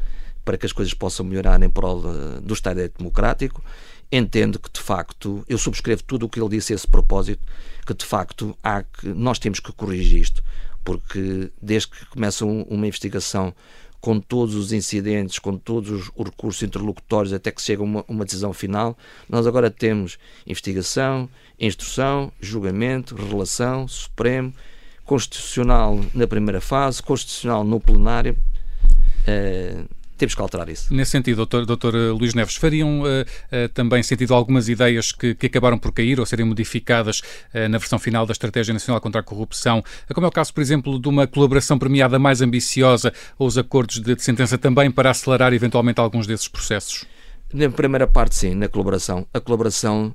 para 0.45 0.57
que 0.57 0.65
as 0.65 0.73
coisas 0.73 0.95
possam 0.95 1.27
melhorar 1.27 1.63
em 1.63 1.69
prol 1.69 2.03
do 2.43 2.55
Estado 2.55 2.89
Democrático. 2.97 3.63
Entendo 4.11 4.59
que, 4.59 4.71
de 4.73 4.81
facto, 4.81 5.45
eu 5.47 5.59
subscrevo 5.59 6.03
tudo 6.03 6.25
o 6.25 6.29
que 6.29 6.41
ele 6.41 6.49
disse 6.49 6.73
a 6.73 6.77
esse 6.77 6.87
propósito, 6.87 7.43
que 7.87 7.93
de 7.93 8.07
facto 8.07 8.57
há 8.63 8.83
que, 8.83 9.09
nós 9.09 9.39
temos 9.39 9.61
que 9.61 9.71
corrigir 9.73 10.23
isto, 10.23 10.43
porque 10.83 11.51
desde 11.61 11.89
que 11.89 12.07
começa 12.07 12.47
um, 12.47 12.63
uma 12.63 12.87
investigação 12.87 13.55
com 14.01 14.19
todos 14.21 14.55
os 14.55 14.73
incidentes, 14.73 15.39
com 15.39 15.57
todos 15.59 15.91
os 15.91 16.11
recursos 16.17 16.63
interlocutórios 16.63 17.33
até 17.35 17.51
que 17.51 17.61
chega 17.61 17.83
uma, 17.83 18.05
uma 18.09 18.25
decisão 18.25 18.55
final, 18.55 18.97
nós 19.29 19.47
agora 19.47 19.71
temos 19.71 20.19
investigação, 20.47 21.29
instrução, 21.59 22.33
julgamento, 22.41 23.15
relação, 23.15 23.87
Supremo, 23.87 24.55
Constitucional 25.05 26.01
na 26.15 26.27
primeira 26.27 26.61
fase, 26.61 27.03
Constitucional 27.03 27.65
no 27.65 27.81
plenário. 27.81 28.37
Uh, 29.29 29.99
temos 30.19 30.35
que 30.35 30.43
alterar 30.43 30.69
isso. 30.69 30.93
Nesse 30.93 31.13
sentido, 31.13 31.37
doutor, 31.37 31.65
doutor 31.65 31.95
Luís 31.95 32.35
Neves, 32.35 32.57
fariam 32.57 33.03
uh, 33.03 33.05
uh, 33.05 33.69
também 33.73 34.03
sentido 34.03 34.35
algumas 34.35 34.69
ideias 34.69 35.13
que, 35.13 35.35
que, 35.35 35.47
acabaram 35.47 35.79
por 35.79 35.93
cair 35.93 36.19
ou 36.19 36.27
serem 36.27 36.45
modificadas 36.45 37.21
uh, 37.55 37.69
na 37.71 37.79
versão 37.79 38.01
final 38.01 38.27
da 38.27 38.33
Estratégia 38.33 38.75
Nacional 38.75 39.01
contra 39.01 39.21
a 39.21 39.25
Corrupção, 39.25 39.83
como 40.13 40.27
é 40.27 40.29
o 40.29 40.33
caso, 40.33 40.53
por 40.53 40.61
exemplo, 40.61 41.01
de 41.01 41.09
uma 41.09 41.27
colaboração 41.27 41.79
premiada 41.79 42.19
mais 42.19 42.43
ambiciosa 42.43 43.13
ou 43.39 43.47
os 43.47 43.57
acordos 43.57 44.01
de, 44.01 44.17
de 44.17 44.23
sentença 44.23 44.59
também 44.59 44.91
para 44.91 45.11
acelerar 45.11 45.53
eventualmente 45.53 46.01
alguns 46.01 46.27
desses 46.27 46.49
processos? 46.49 47.05
Na 47.53 47.71
primeira 47.71 48.07
parte, 48.07 48.35
sim, 48.35 48.55
na 48.55 48.69
colaboração. 48.69 49.27
A 49.33 49.41
colaboração, 49.41 50.13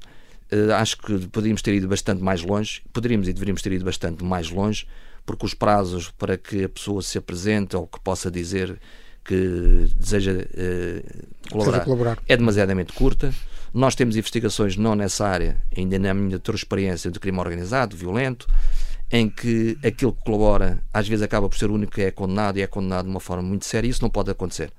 acho 0.78 0.98
que 0.98 1.28
poderíamos 1.30 1.62
ter 1.62 1.74
ido 1.74 1.88
bastante 1.88 2.22
mais 2.22 2.44
longe, 2.44 2.82
poderíamos 2.92 3.28
e 3.28 3.34
deveríamos 3.34 3.62
ter 3.62 3.72
ido 3.72 3.86
bastante 3.86 4.24
mais 4.24 4.52
longe, 4.52 4.86
porque 5.26 5.46
os 5.46 5.54
prazos 5.54 6.12
para 6.12 6.38
que 6.38 6.66
a 6.66 6.70
pessoa 6.70 7.02
se 7.02 7.18
apresente 7.18 7.76
ou 7.76 7.88
que 7.88 8.00
possa 8.02 8.30
dizer 8.30 8.78
que 9.24 9.88
deseja 9.98 10.32
uh, 10.34 11.50
colaborar, 11.50 11.84
colaborar, 11.84 12.20
é 12.28 12.36
demasiadamente 12.36 12.94
curta. 12.94 13.34
Nós 13.74 13.96
temos 13.96 14.16
investigações 14.16 14.78
não 14.78 14.94
nessa 14.96 15.28
área, 15.28 15.58
ainda 15.76 15.98
na 15.98 16.14
minha 16.14 16.40
experiência 16.54 17.10
de 17.10 17.20
crime 17.20 17.40
organizado, 17.40 17.98
violento, 17.98 18.48
em 19.10 19.30
que 19.30 19.78
aquilo 19.84 20.14
que 20.14 20.24
colabora 20.24 20.84
às 20.94 21.08
vezes 21.08 21.24
acaba 21.24 21.50
por 21.50 21.58
ser 21.58 21.70
o 21.70 21.74
único 21.74 21.94
que 21.94 22.02
é 22.02 22.12
condenado 22.12 22.58
e 22.58 22.62
é 22.62 22.68
condenado 22.68 23.06
de 23.06 23.12
uma 23.12 23.20
forma 23.20 23.44
muito 23.44 23.66
séria. 23.66 23.88
Isso 23.88 24.02
não 24.02 24.10
pode 24.10 24.30
acontecer. 24.30 24.72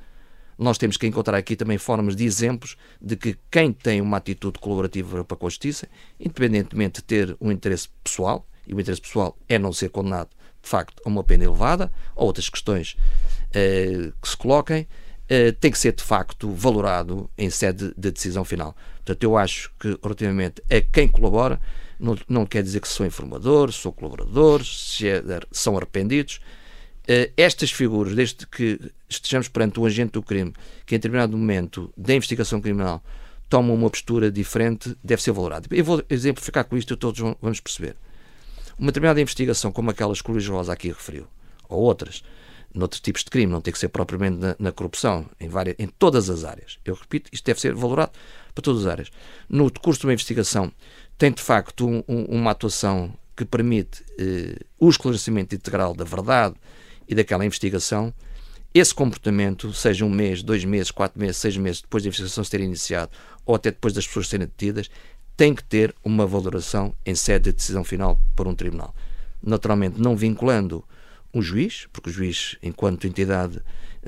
Nós 0.57 0.78
temos 0.78 0.96
que 0.96 1.07
encontrar 1.07 1.37
aqui 1.37 1.57
também 1.57 1.78
formas 1.78 2.14
de 2.14 2.24
exemplos 2.24 2.76
de 3.00 3.16
que 3.16 3.37
quem 3.50 3.72
tem 3.72 4.00
uma 4.00 4.18
atitude 4.18 4.61
colaborativa 4.61 5.24
para 5.24 5.37
com 5.37 5.46
a 5.46 5.50
justiça, 5.50 5.88
independentemente 6.20 7.00
de 7.00 7.04
ter 7.04 7.37
um 7.40 7.50
interesse 7.50 7.88
pessoal, 8.04 8.46
e 8.66 8.72
o 8.72 8.80
interesse 8.80 9.00
pessoal 9.00 9.37
é 9.48 9.59
não 9.59 9.72
ser 9.72 9.88
condenado 9.90 10.30
de 10.64 10.70
facto 10.70 11.00
a 11.05 11.09
uma 11.09 11.22
pena 11.22 11.44
elevada, 11.44 11.92
ou 12.16 12.27
outras 12.27 12.48
questões 12.48 12.96
uh, 13.50 14.12
que 14.20 14.29
se 14.29 14.37
coloquem, 14.37 14.83
uh, 14.83 15.53
tem 15.61 15.70
que 15.70 15.79
ser 15.79 15.92
de 15.92 16.03
facto 16.03 16.50
valorado 16.50 17.31
em 17.37 17.50
sede 17.50 17.94
de 17.96 18.11
decisão 18.11 18.44
final. 18.44 18.74
Portanto, 18.96 19.22
eu 19.22 19.37
acho 19.37 19.70
que 19.79 19.96
relativamente 20.03 20.62
a 20.70 20.81
quem 20.81 21.07
colabora, 21.07 21.61
não, 22.00 22.18
não 22.29 22.46
quer 22.46 22.62
dizer 22.62 22.81
que 22.81 22.88
são 22.88 23.07
informadores, 23.07 23.77
são 23.77 23.92
colaboradores, 23.92 24.96
se 24.96 25.07
é, 25.07 25.22
são 25.53 25.77
arrependidos. 25.77 26.40
Uh, 27.05 27.31
estas 27.37 27.70
figuras, 27.70 28.14
desde 28.14 28.46
que 28.46 28.81
estejamos 29.07 29.46
perante 29.46 29.79
um 29.79 29.85
agente 29.85 30.12
do 30.12 30.22
crime 30.22 30.55
que 30.87 30.94
em 30.94 30.98
determinado 30.98 31.37
momento 31.37 31.92
da 31.94 32.14
investigação 32.14 32.62
criminal 32.62 33.05
toma 33.50 33.74
uma 33.74 33.90
postura 33.90 34.33
diferente, 34.33 34.96
deve 35.05 35.22
ser 35.22 35.33
valorado. 35.33 35.68
Eu 35.70 35.85
vou 35.85 36.03
exemplificar 36.09 36.64
com 36.64 36.79
isto 36.79 36.94
e 36.94 36.96
todos 36.96 37.20
vamos 37.42 37.61
perceber. 37.61 37.94
Uma 38.79 38.89
determinada 38.89 39.21
investigação, 39.21 39.71
como 39.73 39.91
aquelas 39.91 40.21
que 40.21 40.31
o 40.31 40.33
Luís 40.33 40.47
Rosa 40.47 40.73
aqui 40.73 40.89
referiu, 40.89 41.27
ou 41.69 41.81
outras, 41.81 42.23
noutros 42.75 43.01
tipos 43.01 43.23
de 43.23 43.31
crime, 43.31 43.51
não 43.51 43.61
tem 43.61 43.73
que 43.73 43.79
ser 43.79 43.89
propriamente 43.89 44.39
na, 44.39 44.57
na, 44.59 44.73
corrupção, 44.73 45.27
em, 45.39 45.49
várias, 45.49 45.77
em 45.79 45.87
todas 45.87 46.29
as 46.29 46.45
áreas. 46.45 46.79
Eu 46.85 46.95
repito, 46.95 47.31
isto 47.33 47.45
deve 47.45 47.61
ser 47.61 47.75
valorado 47.75 48.13
para 48.53 48.63
todas 48.63 48.85
as 48.85 48.93
áreas. 48.93 49.11
No 49.49 49.71
curso 49.73 50.01
de 50.01 50.07
uma 50.07 50.13
investigação, 50.13 50.73
tem 51.17 51.31
de 51.31 51.41
facto 51.41 51.87
um, 51.87 52.03
um, 52.09 52.25
uma 52.25 52.51
atuação 52.51 53.15
que 53.37 53.45
permite 53.45 54.05
eh, 54.19 54.59
o 54.79 54.89
esclarecimento 54.89 55.55
integral 55.55 55.95
da 55.95 56.05
verdade 56.05 56.55
e 57.09 57.15
daquela 57.15 57.45
investigação. 57.45 58.13
Esse 58.73 58.95
comportamento, 58.95 59.73
seja 59.73 60.05
um 60.05 60.11
mês, 60.11 60.43
dois 60.43 60.65
meses, 60.65 60.91
quatro 60.91 61.21
meses, 61.21 61.37
seis 61.37 61.57
meses 61.57 61.81
depois 61.81 62.03
da 62.03 62.09
investigação 62.09 62.43
se 62.43 62.51
ter 62.51 62.61
iniciado, 62.61 63.13
ou 63.47 63.55
até 63.55 63.71
depois 63.71 63.95
das 63.95 64.07
pessoas 64.07 64.29
serem 64.29 64.47
detidas, 64.47 64.91
tem 65.37 65.55
que 65.55 65.64
ter 65.64 65.94
uma 66.05 66.27
valoração 66.27 66.94
em 67.05 67.14
sede 67.14 67.51
de 67.51 67.57
decisão 67.57 67.85
final 67.85 68.20
por 68.37 68.47
um 68.47 68.55
tribunal. 68.55 68.94
Naturalmente, 69.42 70.01
não 70.01 70.16
vinculando 70.16 70.85
um 71.33 71.42
juiz, 71.42 71.87
porque 71.92 72.11
o 72.11 72.12
juiz, 72.12 72.57
enquanto 72.62 73.07
entidade 73.07 73.61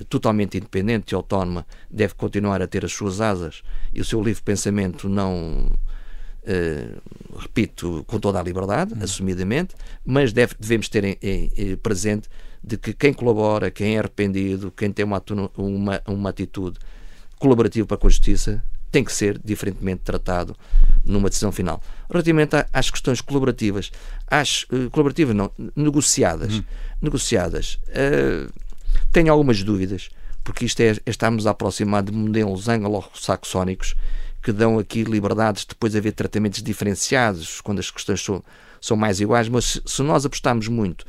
totalmente 0.09 0.57
independente 0.57 1.13
e 1.13 1.15
autónoma, 1.15 1.67
deve 1.91 2.15
continuar 2.15 2.63
a 2.63 2.67
ter 2.67 2.85
as 2.85 2.93
suas 2.93 3.21
asas 3.21 3.63
e 3.93 4.01
o 4.01 4.05
seu 4.05 4.23
livre 4.23 4.43
pensamento 4.43 5.09
não. 5.09 5.71
Uh, 6.49 7.03
repito, 7.41 8.05
com 8.07 8.21
toda 8.21 8.39
a 8.39 8.43
liberdade, 8.43 8.95
uhum. 8.95 9.03
assumidamente, 9.03 9.75
mas 10.05 10.33
deve, 10.33 10.55
devemos 10.57 10.89
ter 10.89 11.03
em, 11.03 11.19
em, 11.21 11.51
em 11.57 11.77
presente 11.77 12.29
de 12.63 12.77
que 12.77 12.93
quem 12.93 13.13
colabora, 13.13 13.69
quem 13.69 13.97
é 13.97 13.99
arrependido, 13.99 14.71
quem 14.71 14.93
tem 14.93 15.05
uma, 15.05 15.21
uma, 15.57 16.03
uma 16.07 16.31
atitude 16.31 16.79
colaborativa 17.37 17.85
para 17.85 17.97
com 17.97 18.07
a 18.07 18.11
justiça, 18.11 18.63
tem 18.97 19.05
que 19.05 19.13
ser 19.13 19.39
diferentemente 19.45 20.01
tratado 20.03 20.57
numa 21.05 21.29
decisão 21.29 21.53
final. 21.53 21.83
Relativamente 22.11 22.57
às 22.73 22.89
questões 22.89 23.21
colaborativas, 23.21 23.93
às 24.27 24.63
uh, 24.73 24.89
colaborativas 24.91 25.37
não, 25.37 25.53
negociadas, 25.77 26.55
hum. 26.55 26.65
negociadas, 27.03 27.79
uh, 27.89 28.51
tenho 29.13 29.31
algumas 29.31 29.63
dúvidas, 29.63 30.09
porque 30.43 30.65
isto 30.65 30.81
é, 30.81 30.93
é 30.93 31.01
estamos 31.09 31.47
a 31.47 31.51
aproximar 31.51 32.03
de 32.03 32.11
modelos 32.11 32.71
anglo-saxónicos 32.71 33.95
que 34.43 34.51
dão 34.51 34.79
aqui 34.79 35.05
liberdades 35.05 35.67
depois 35.67 35.93
de 35.93 35.99
haver 35.99 36.13
tratamentos 36.13 36.63
diferenciados 36.63 37.61
quando 37.61 37.81
as 37.81 37.91
questões 37.91 38.25
são, 38.25 38.43
são 38.81 38.97
mais 38.97 39.21
iguais, 39.21 39.47
mas 39.47 39.67
se, 39.67 39.83
se 39.85 40.03
nós 40.03 40.25
apostarmos 40.25 40.69
muito 40.69 41.05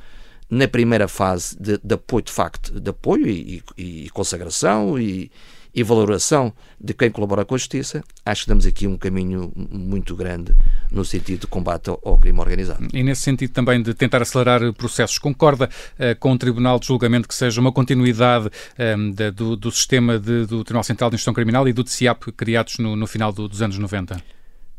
na 0.49 0.67
primeira 0.67 1.07
fase 1.07 1.55
de, 1.57 1.79
de 1.81 1.93
apoio, 1.93 2.23
de 2.23 2.33
facto, 2.33 2.81
de 2.81 2.89
apoio 2.89 3.27
e, 3.27 3.63
e, 3.77 4.05
e 4.05 4.09
consagração 4.09 4.99
e, 4.99 5.31
e 5.77 5.83
valoração 5.83 6.51
de 6.81 6.91
quem 6.91 7.11
colabora 7.11 7.45
com 7.45 7.53
a 7.53 7.57
justiça, 7.57 8.03
acho 8.25 8.41
que 8.41 8.49
damos 8.49 8.65
aqui 8.65 8.87
um 8.87 8.97
caminho 8.97 9.53
muito 9.55 10.15
grande 10.15 10.51
no 10.91 11.05
sentido 11.05 11.41
de 11.41 11.47
combate 11.47 11.87
ao, 11.87 12.17
crime 12.17 12.39
organizado. 12.39 12.87
E 12.91 13.03
nesse 13.03 13.21
sentido 13.21 13.51
também 13.51 13.79
de 13.83 13.93
tentar 13.93 14.19
acelerar 14.23 14.73
processos, 14.73 15.19
concorda 15.19 15.69
uh, 15.69 16.19
com 16.19 16.31
o 16.31 16.37
Tribunal 16.37 16.79
de 16.79 16.87
Julgamento 16.87 17.27
que 17.27 17.35
seja 17.35 17.61
uma 17.61 17.71
continuidade 17.71 18.49
eh, 18.75 18.95
do, 19.31 19.55
do, 19.55 19.71
sistema 19.71 20.17
de, 20.17 20.47
do 20.47 20.63
Tribunal 20.63 20.83
Central 20.83 21.11
de 21.11 21.15
Instrução 21.15 21.35
Criminal 21.35 21.67
e 21.67 21.73
do 21.73 21.83
TCIAP 21.83 22.31
criados 22.35 22.79
no, 22.79 22.95
no 22.95 23.05
final 23.05 23.31
do, 23.31 23.47
dos 23.47 23.61
anos 23.61 23.77
90? 23.77 24.19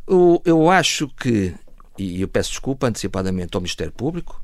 Eu, 0.04 0.42
eu 0.44 0.68
acho 0.68 1.06
que, 1.08 1.54
e 1.96 2.20
eu 2.20 2.26
peço 2.26 2.50
desculpa 2.50 2.88
antecipadamente 2.88 3.54
ao 3.54 3.60
Ministério 3.60 3.92
Público 3.92 4.42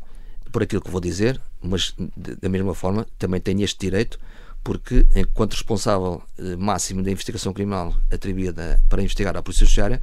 por 0.53 0.63
aquilo 0.63 0.83
que 0.83 0.91
vou 0.91 1.01
dizer, 1.01 1.41
mas 1.61 1.97
da 2.17 2.49
mesma 2.49 2.77
forma 2.77 3.05
também 3.19 3.41
tenho 3.41 3.65
este 3.65 3.81
direito 3.81 4.21
porque, 4.65 5.07
enquanto 5.15 5.53
responsável 5.53 6.23
eh, 6.39 6.57
máximo 6.57 7.03
da 7.03 7.11
investigação 7.11 7.53
criminal 7.53 7.95
atribuída 8.11 8.83
para 8.89 9.03
investigar 9.03 9.37
a 9.37 9.43
Polícia 9.43 9.67
Judiciária, 9.67 10.01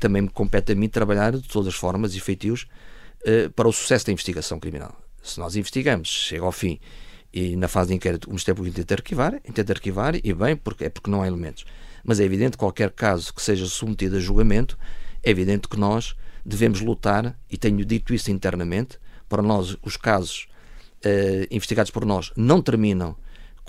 também 0.00 0.22
me 0.22 0.28
compete 0.28 0.72
a 0.72 0.74
mim 0.74 0.88
trabalhar 0.88 1.32
de 1.32 1.46
todas 1.46 1.68
as 1.68 1.74
formas 1.76 2.16
e 2.16 2.20
feitios 2.20 2.66
eh, 3.24 3.48
para 3.50 3.68
o 3.68 3.72
sucesso 3.72 4.06
da 4.06 4.12
investigação 4.12 4.58
criminal. 4.58 5.00
Se 5.22 5.38
nós 5.38 5.54
investigamos, 5.54 6.08
chega 6.08 6.44
ao 6.44 6.50
fim 6.50 6.80
e 7.32 7.54
na 7.54 7.68
fase 7.68 7.90
de 7.90 7.94
inquérito 7.94 8.24
o 8.26 8.30
Ministério 8.30 8.56
Público 8.56 8.76
intenta 8.76 8.94
arquivar, 8.94 9.40
intenta 9.48 9.72
arquivar 9.72 10.16
e 10.16 10.32
bem, 10.34 10.56
porque, 10.56 10.86
é 10.86 10.88
porque 10.88 11.08
não 11.08 11.22
há 11.22 11.28
elementos. 11.28 11.64
Mas 12.02 12.18
é 12.18 12.24
evidente 12.24 12.52
que 12.52 12.58
qualquer 12.58 12.90
caso 12.90 13.32
que 13.32 13.40
seja 13.40 13.66
submetido 13.66 14.16
a 14.16 14.20
julgamento, 14.20 14.76
é 15.22 15.30
evidente 15.30 15.68
que 15.68 15.78
nós 15.78 16.16
devemos 16.44 16.80
lutar, 16.80 17.38
e 17.48 17.56
tenho 17.56 17.84
dito 17.84 18.12
isso 18.12 18.30
internamente, 18.32 18.98
para 19.28 19.42
nós 19.42 19.76
os 19.82 19.96
casos 19.96 20.48
eh, 21.04 21.46
investigados 21.50 21.92
por 21.92 22.04
nós 22.04 22.32
não 22.36 22.60
terminam 22.60 23.14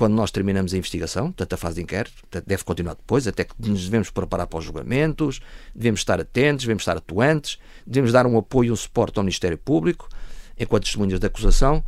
quando 0.02 0.16
nós 0.16 0.32
terminamos 0.32 0.74
a 0.74 0.78
investigação, 0.78 1.26
portanto 1.28 1.54
a 1.54 1.58
fase 1.58 1.76
de 1.76 1.84
inquérito, 1.84 2.24
deve 2.48 2.64
continuar 2.64 2.96
depois, 2.96 3.28
até 3.28 3.44
que 3.44 3.54
nos 3.60 3.84
devemos 3.84 4.10
preparar 4.10 4.48
para 4.48 4.58
os 4.58 4.66
julgamentos, 4.66 5.40
devemos 5.76 6.00
estar 6.00 6.20
atentos, 6.20 6.66
devemos 6.66 6.82
estar 6.82 6.98
atuantes, 6.98 7.60
devemos 7.86 8.12
dar 8.12 8.26
um 8.26 8.36
apoio, 8.36 8.74
um 8.74 8.76
suporte 8.76 9.20
ao 9.20 9.24
Ministério 9.24 9.60
Público, 9.60 10.10
enquanto 10.60 10.86
testemunhas 10.86 11.20
da 11.20 11.28
acusação, 11.28 11.84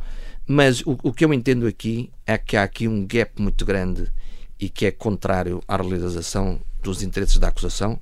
mas 0.46 0.80
o, 0.82 0.96
o 1.02 1.12
que 1.12 1.24
eu 1.24 1.34
entendo 1.34 1.66
aqui 1.66 2.08
é 2.24 2.38
que 2.38 2.56
há 2.56 2.62
aqui 2.62 2.86
um 2.86 3.04
gap 3.04 3.42
muito 3.42 3.64
grande 3.64 4.12
e 4.60 4.68
que 4.68 4.86
é 4.86 4.92
contrário 4.92 5.60
à 5.66 5.76
realização 5.76 6.60
dos 6.84 7.02
interesses 7.02 7.38
da 7.38 7.48
acusação. 7.48 7.98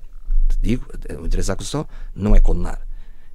Digo, 0.61 0.85
o 1.19 1.25
interesse 1.25 1.47
da 1.47 1.55
acusação 1.55 1.87
não 2.15 2.35
é 2.35 2.39
condenar, 2.39 2.85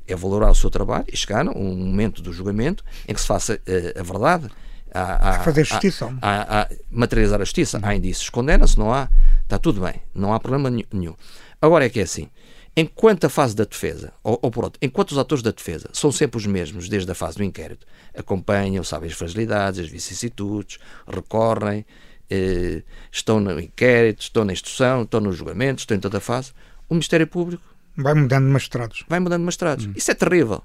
é 0.06 0.14
valorar 0.14 0.52
o 0.52 0.54
seu 0.54 0.70
trabalho 0.70 1.06
e 1.12 1.16
chegar 1.16 1.44
a 1.44 1.50
um 1.50 1.74
momento 1.74 2.22
do 2.22 2.32
julgamento 2.32 2.84
em 3.08 3.12
que 3.12 3.20
se 3.20 3.26
faça 3.26 3.54
uh, 3.54 3.98
a 3.98 4.02
verdade, 4.04 4.48
a, 4.92 5.30
a 5.30 5.40
fazer 5.40 5.64
justiça. 5.64 6.14
A, 6.20 6.62
a, 6.62 6.68
materializar 6.90 7.40
a 7.40 7.44
justiça. 7.44 7.78
Há 7.82 7.94
indícios, 7.94 8.30
condena-se, 8.30 8.78
não 8.78 8.92
há, 8.92 9.08
está 9.42 9.58
tudo 9.58 9.80
bem, 9.80 9.94
não 10.14 10.32
há 10.32 10.40
problema 10.40 10.70
nenhum. 10.92 11.14
Agora 11.60 11.86
é 11.86 11.88
que 11.88 12.00
é 12.00 12.02
assim, 12.02 12.28
enquanto 12.76 13.24
a 13.24 13.28
fase 13.28 13.54
da 13.54 13.64
defesa, 13.64 14.12
ou, 14.22 14.38
ou 14.40 14.50
por 14.50 14.64
outro, 14.64 14.78
enquanto 14.82 15.12
os 15.12 15.18
atores 15.18 15.42
da 15.42 15.50
defesa 15.50 15.90
são 15.92 16.12
sempre 16.12 16.38
os 16.38 16.46
mesmos 16.46 16.88
desde 16.88 17.10
a 17.10 17.14
fase 17.14 17.36
do 17.36 17.44
inquérito, 17.44 17.86
acompanham, 18.16 18.84
sabem 18.84 19.10
as 19.10 19.16
fragilidades, 19.16 19.80
as 19.80 19.88
vicissitudes, 19.88 20.78
recorrem, 21.06 21.84
eh, 22.30 22.82
estão 23.10 23.40
no 23.40 23.58
inquérito, 23.58 24.22
estão 24.22 24.44
na 24.44 24.52
instrução, 24.52 25.02
estão 25.02 25.20
no 25.20 25.32
julgamento, 25.32 25.80
estão 25.80 25.96
em 25.96 26.00
toda 26.00 26.18
a 26.18 26.20
fase. 26.20 26.52
O 26.88 26.94
Ministério 26.94 27.26
Público 27.26 27.62
vai 27.96 28.14
mudando 28.14 28.44
de 28.44 28.52
magistrados. 28.52 29.04
Vai 29.08 29.18
mudando 29.18 29.40
de 29.40 29.44
magistrados. 29.46 29.86
Hum. 29.86 29.92
Isso 29.96 30.10
é 30.10 30.14
terrível 30.14 30.62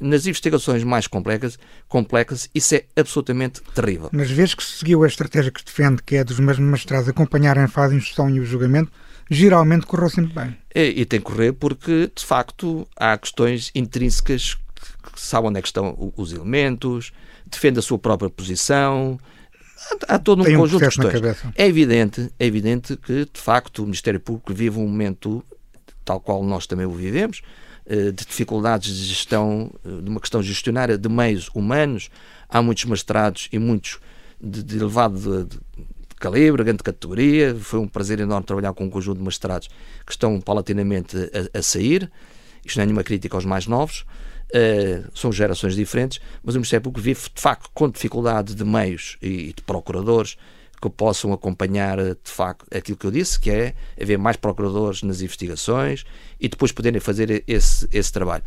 nas 0.00 0.26
investigações 0.26 0.82
mais 0.84 1.06
complexas, 1.06 1.58
complexas, 1.88 2.48
isso 2.54 2.74
é 2.74 2.84
absolutamente 2.96 3.60
terrível. 3.74 4.10
Mas 4.12 4.30
vezes 4.30 4.54
que 4.54 4.62
se 4.62 4.78
seguiu 4.78 5.02
a 5.04 5.06
estratégia 5.06 5.50
que 5.50 5.60
se 5.60 5.66
defende, 5.66 6.02
que 6.02 6.16
é 6.16 6.24
dos 6.24 6.38
mesmos 6.40 6.68
magistrados 6.68 7.08
acompanharem 7.08 7.62
a 7.62 7.68
fase 7.68 7.94
de 7.94 8.00
instrução 8.00 8.28
e 8.28 8.40
o 8.40 8.44
julgamento, 8.44 8.90
geralmente 9.30 9.86
correu 9.86 10.10
sempre 10.10 10.34
bem. 10.34 10.56
E, 10.74 11.00
e 11.00 11.04
tem 11.04 11.20
que 11.20 11.26
correr 11.26 11.52
porque, 11.52 12.10
de 12.14 12.24
facto, 12.24 12.86
há 12.96 13.16
questões 13.16 13.70
intrínsecas 13.74 14.56
que 15.12 15.20
sabem 15.20 15.50
onde 15.50 15.58
é 15.58 15.62
que 15.62 15.68
estão 15.68 16.12
os 16.16 16.32
elementos, 16.32 17.12
defende 17.46 17.78
a 17.78 17.82
sua 17.82 17.98
própria 17.98 18.28
posição, 18.28 19.18
há, 20.08 20.14
há 20.14 20.18
todo 20.18 20.42
um, 20.42 20.50
um 20.50 20.56
conjunto 20.56 20.80
de 20.80 21.10
questões. 21.10 21.36
É 21.54 21.66
evidente, 21.66 22.30
é 22.38 22.46
evidente 22.46 22.96
que, 22.96 23.26
de 23.32 23.40
facto, 23.40 23.80
o 23.80 23.82
Ministério 23.82 24.20
Público 24.20 24.52
vive 24.52 24.78
um 24.78 24.86
momento 24.86 25.44
tal 26.04 26.20
qual 26.20 26.44
nós 26.44 26.66
também 26.66 26.86
o 26.86 26.90
vivemos, 26.90 27.40
de 27.86 28.24
dificuldades 28.24 28.94
de 28.96 29.04
gestão, 29.04 29.70
eh, 29.84 30.02
de 30.02 30.08
uma 30.08 30.20
questão 30.20 30.42
gestionária 30.42 30.96
de 30.96 31.08
meios 31.08 31.50
humanos. 31.54 32.10
Há 32.48 32.62
muitos 32.62 32.84
mestrados 32.84 33.48
e 33.52 33.58
muitos 33.58 33.98
de, 34.40 34.62
de 34.62 34.76
elevado 34.76 35.44
de, 35.44 35.50
de 35.50 35.60
calibre, 36.18 36.64
grande 36.64 36.82
categoria. 36.82 37.54
Foi 37.54 37.78
um 37.78 37.88
prazer 37.88 38.20
enorme 38.20 38.46
trabalhar 38.46 38.72
com 38.72 38.84
um 38.84 38.90
conjunto 38.90 39.18
de 39.18 39.24
mestrados 39.24 39.68
que 40.06 40.12
estão 40.12 40.40
paulatinamente 40.40 41.16
a, 41.16 41.58
a 41.58 41.62
sair. 41.62 42.10
Isto 42.64 42.76
não 42.76 42.84
é 42.84 42.86
nenhuma 42.86 43.04
crítica 43.04 43.36
aos 43.36 43.44
mais 43.44 43.66
novos. 43.66 44.06
Uh, 44.54 45.10
são 45.14 45.32
gerações 45.32 45.74
diferentes, 45.74 46.20
mas 46.42 46.54
o 46.54 46.58
Ministério 46.58 46.82
Público 46.84 47.02
vive 47.02 47.20
de 47.34 47.40
facto 47.40 47.68
com 47.74 47.90
dificuldade 47.90 48.54
de 48.54 48.64
meios 48.64 49.16
e 49.20 49.52
de 49.52 49.62
procuradores 49.66 50.36
que 50.84 50.90
possam 50.90 51.32
acompanhar 51.32 51.96
de 51.96 52.30
facto 52.30 52.66
aquilo 52.70 52.98
que 52.98 53.06
eu 53.06 53.10
disse, 53.10 53.40
que 53.40 53.50
é 53.50 53.74
haver 53.98 54.18
mais 54.18 54.36
procuradores 54.36 55.02
nas 55.02 55.22
investigações 55.22 56.04
e 56.38 56.46
depois 56.46 56.72
poderem 56.72 57.00
fazer 57.00 57.42
esse, 57.48 57.88
esse 57.90 58.12
trabalho. 58.12 58.44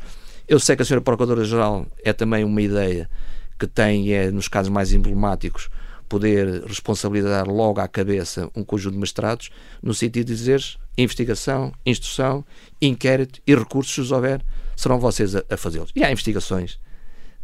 Eu 0.48 0.60
sei 0.60 0.76
que 0.76 0.84
a 0.84 0.86
Sra. 0.86 1.02
Procuradora-Geral 1.02 1.88
é 2.04 2.14
também 2.14 2.44
uma 2.44 2.62
ideia 2.62 3.10
que 3.58 3.66
tem, 3.66 4.14
é, 4.14 4.30
nos 4.30 4.48
casos 4.48 4.72
mais 4.72 4.94
emblemáticos, 4.94 5.68
poder 6.08 6.64
responsabilizar 6.64 7.50
logo 7.50 7.82
à 7.82 7.88
cabeça 7.88 8.52
um 8.56 8.64
conjunto 8.64 8.94
de 8.94 9.00
magistrados, 9.00 9.50
no 9.82 9.96
sentido 9.96 10.28
de 10.28 10.36
dizer 10.36 10.64
investigação, 10.96 11.74
instrução, 11.84 12.46
inquérito 12.80 13.42
e 13.48 13.56
recursos, 13.56 13.96
se 13.96 14.02
os 14.02 14.12
houver, 14.12 14.46
serão 14.76 15.00
vocês 15.00 15.36
a, 15.36 15.44
a 15.50 15.58
fazê-los. 15.58 15.92
E 15.96 16.04
há 16.04 16.12
investigações, 16.12 16.80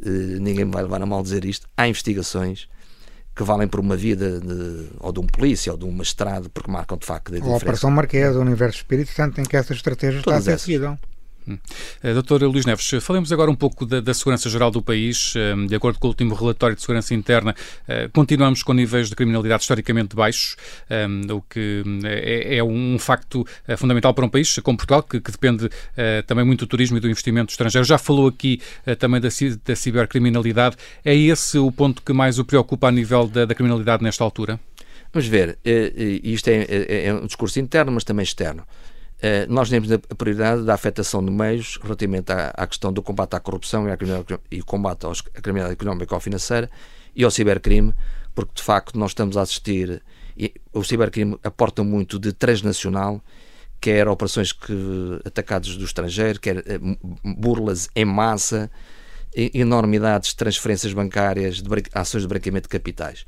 eh, 0.06 0.10
ninguém 0.40 0.66
me 0.66 0.72
vai 0.72 0.84
levar 0.84 1.02
a 1.02 1.06
mal 1.06 1.24
dizer 1.24 1.44
isto, 1.46 1.68
há 1.76 1.88
investigações 1.88 2.70
que 3.36 3.44
valem 3.44 3.68
por 3.68 3.80
uma 3.80 3.96
vida 3.96 4.40
de, 4.40 4.90
ou 5.00 5.12
de 5.12 5.20
um 5.20 5.26
polícia 5.26 5.72
ou 5.72 5.78
de 5.78 5.86
um 5.86 5.92
magistrado, 5.92 6.50
porque 6.50 6.70
marcam 6.70 6.98
de 6.98 7.06
facto 7.06 7.30
a 7.30 7.32
diferença. 7.36 7.56
A 7.56 7.58
Operação 7.58 7.92
Marquesa, 7.92 8.38
o 8.38 8.42
Universo 8.42 8.78
Espírito 8.78 9.12
Santo, 9.12 9.42
em 9.42 9.44
que 9.44 9.58
essa 9.58 9.74
estratégia 9.74 10.20
está 10.20 10.36
a 10.36 10.42
ser 10.42 10.60
seguida. 10.60 11.00
Hum. 11.48 11.58
Uh, 12.04 12.14
Doutor 12.14 12.44
Luís 12.44 12.66
Neves, 12.66 12.90
falemos 13.02 13.32
agora 13.32 13.52
um 13.52 13.56
pouco 13.56 13.86
da, 13.86 14.00
da 14.00 14.14
segurança 14.14 14.50
geral 14.50 14.72
do 14.72 14.82
país. 14.82 15.34
Uh, 15.36 15.68
de 15.68 15.76
acordo 15.76 16.00
com 16.00 16.08
o 16.08 16.10
último 16.12 16.34
relatório 16.34 16.76
de 16.76 16.82
segurança 16.82 17.14
interna, 17.14 17.56
uh, 17.84 18.10
continuamos 18.12 18.64
com 18.64 18.74
níveis 18.74 19.10
de 19.10 19.16
criminalidade 19.16 19.64
historicamente 19.64 20.16
baixos, 20.16 20.56
o 21.30 21.42
que 21.42 21.84
é, 22.04 22.58
é, 22.58 22.64
um 22.64 22.98
facto 23.00 23.46
fundamental 23.78 24.14
para 24.14 24.26
um 24.26 24.30
país 24.30 24.58
como 24.60 24.78
Portugal, 24.78 25.04
que, 25.04 25.20
que 25.20 25.32
depende 25.32 25.70
também 26.28 26.46
muito 26.46 26.66
do 26.66 26.68
turismo 26.68 26.98
e 26.98 27.00
do 27.00 27.10
investimento 27.10 27.52
estrangeiro. 27.52 27.86
Já 27.86 27.98
falou 27.98 28.28
aqui 28.28 28.62
também 29.00 29.20
da, 29.20 29.30
da, 29.66 29.76
cibercriminalidade. 29.76 30.78
É 31.04 31.16
esse 31.16 31.58
o 31.58 31.72
ponto 31.72 32.02
que 32.02 32.14
mais 32.14 32.40
o 32.40 32.46
preocupa 32.46 32.88
a 32.88 32.92
nível 32.92 33.28
da, 33.28 33.46
da 33.46 33.56
criminalidade 33.56 34.04
nesta 34.04 34.24
altura? 34.24 34.60
Vamos 35.12 35.28
ver, 35.28 35.58
isto 36.24 36.48
é, 36.50 36.66
é, 36.70 37.06
é 37.08 37.14
um 37.14 37.26
discurso 37.26 37.60
interno, 37.60 37.92
mas 37.92 38.04
também 38.04 38.24
externo. 38.24 38.64
Eh, 39.26 39.48
nós 39.48 39.70
temos 39.70 39.90
a 39.90 39.98
prioridade 40.00 40.66
da 40.66 40.74
afetação 40.74 41.24
de 41.24 41.32
meios 41.32 41.80
relativamente 41.82 42.30
à, 42.30 42.50
à 42.50 42.68
questão 42.68 42.92
do 42.92 43.02
combate 43.02 43.34
à 43.38 43.40
corrupção 43.40 43.88
e, 43.88 43.92
à 43.92 43.98
e 44.52 44.62
combate 44.62 45.06
aos, 45.06 45.24
à 45.34 45.40
criminalidade 45.40 45.80
económica 45.82 46.14
ou 46.14 46.20
financeira 46.20 46.70
e 47.16 47.24
ao 47.24 47.32
cibercrime, 47.32 47.94
porque 48.36 48.52
de 48.56 48.62
facto 48.62 49.00
nós 49.00 49.12
estamos 49.12 49.38
a 49.38 49.42
assistir. 49.42 50.04
E 50.38 50.54
o 50.74 50.84
cibercrime 50.84 51.40
aporta 51.42 51.86
muito 51.86 52.20
de 52.20 52.34
transnacional, 52.34 53.24
quer 53.80 54.10
operações 54.10 54.52
que, 54.52 55.22
atacados 55.24 55.78
do 55.78 55.86
estrangeiro, 55.86 56.38
quer 56.38 56.58
eh, 56.58 56.80
burlas 57.24 57.88
em 57.96 58.04
massa, 58.04 58.70
enormidades 59.34 60.32
de 60.32 60.36
transferências 60.36 60.92
bancárias, 60.92 61.62
de 61.62 61.70
ações 61.94 62.24
de 62.24 62.28
branqueamento 62.28 62.64
de 62.64 62.78
capitais. 62.78 63.26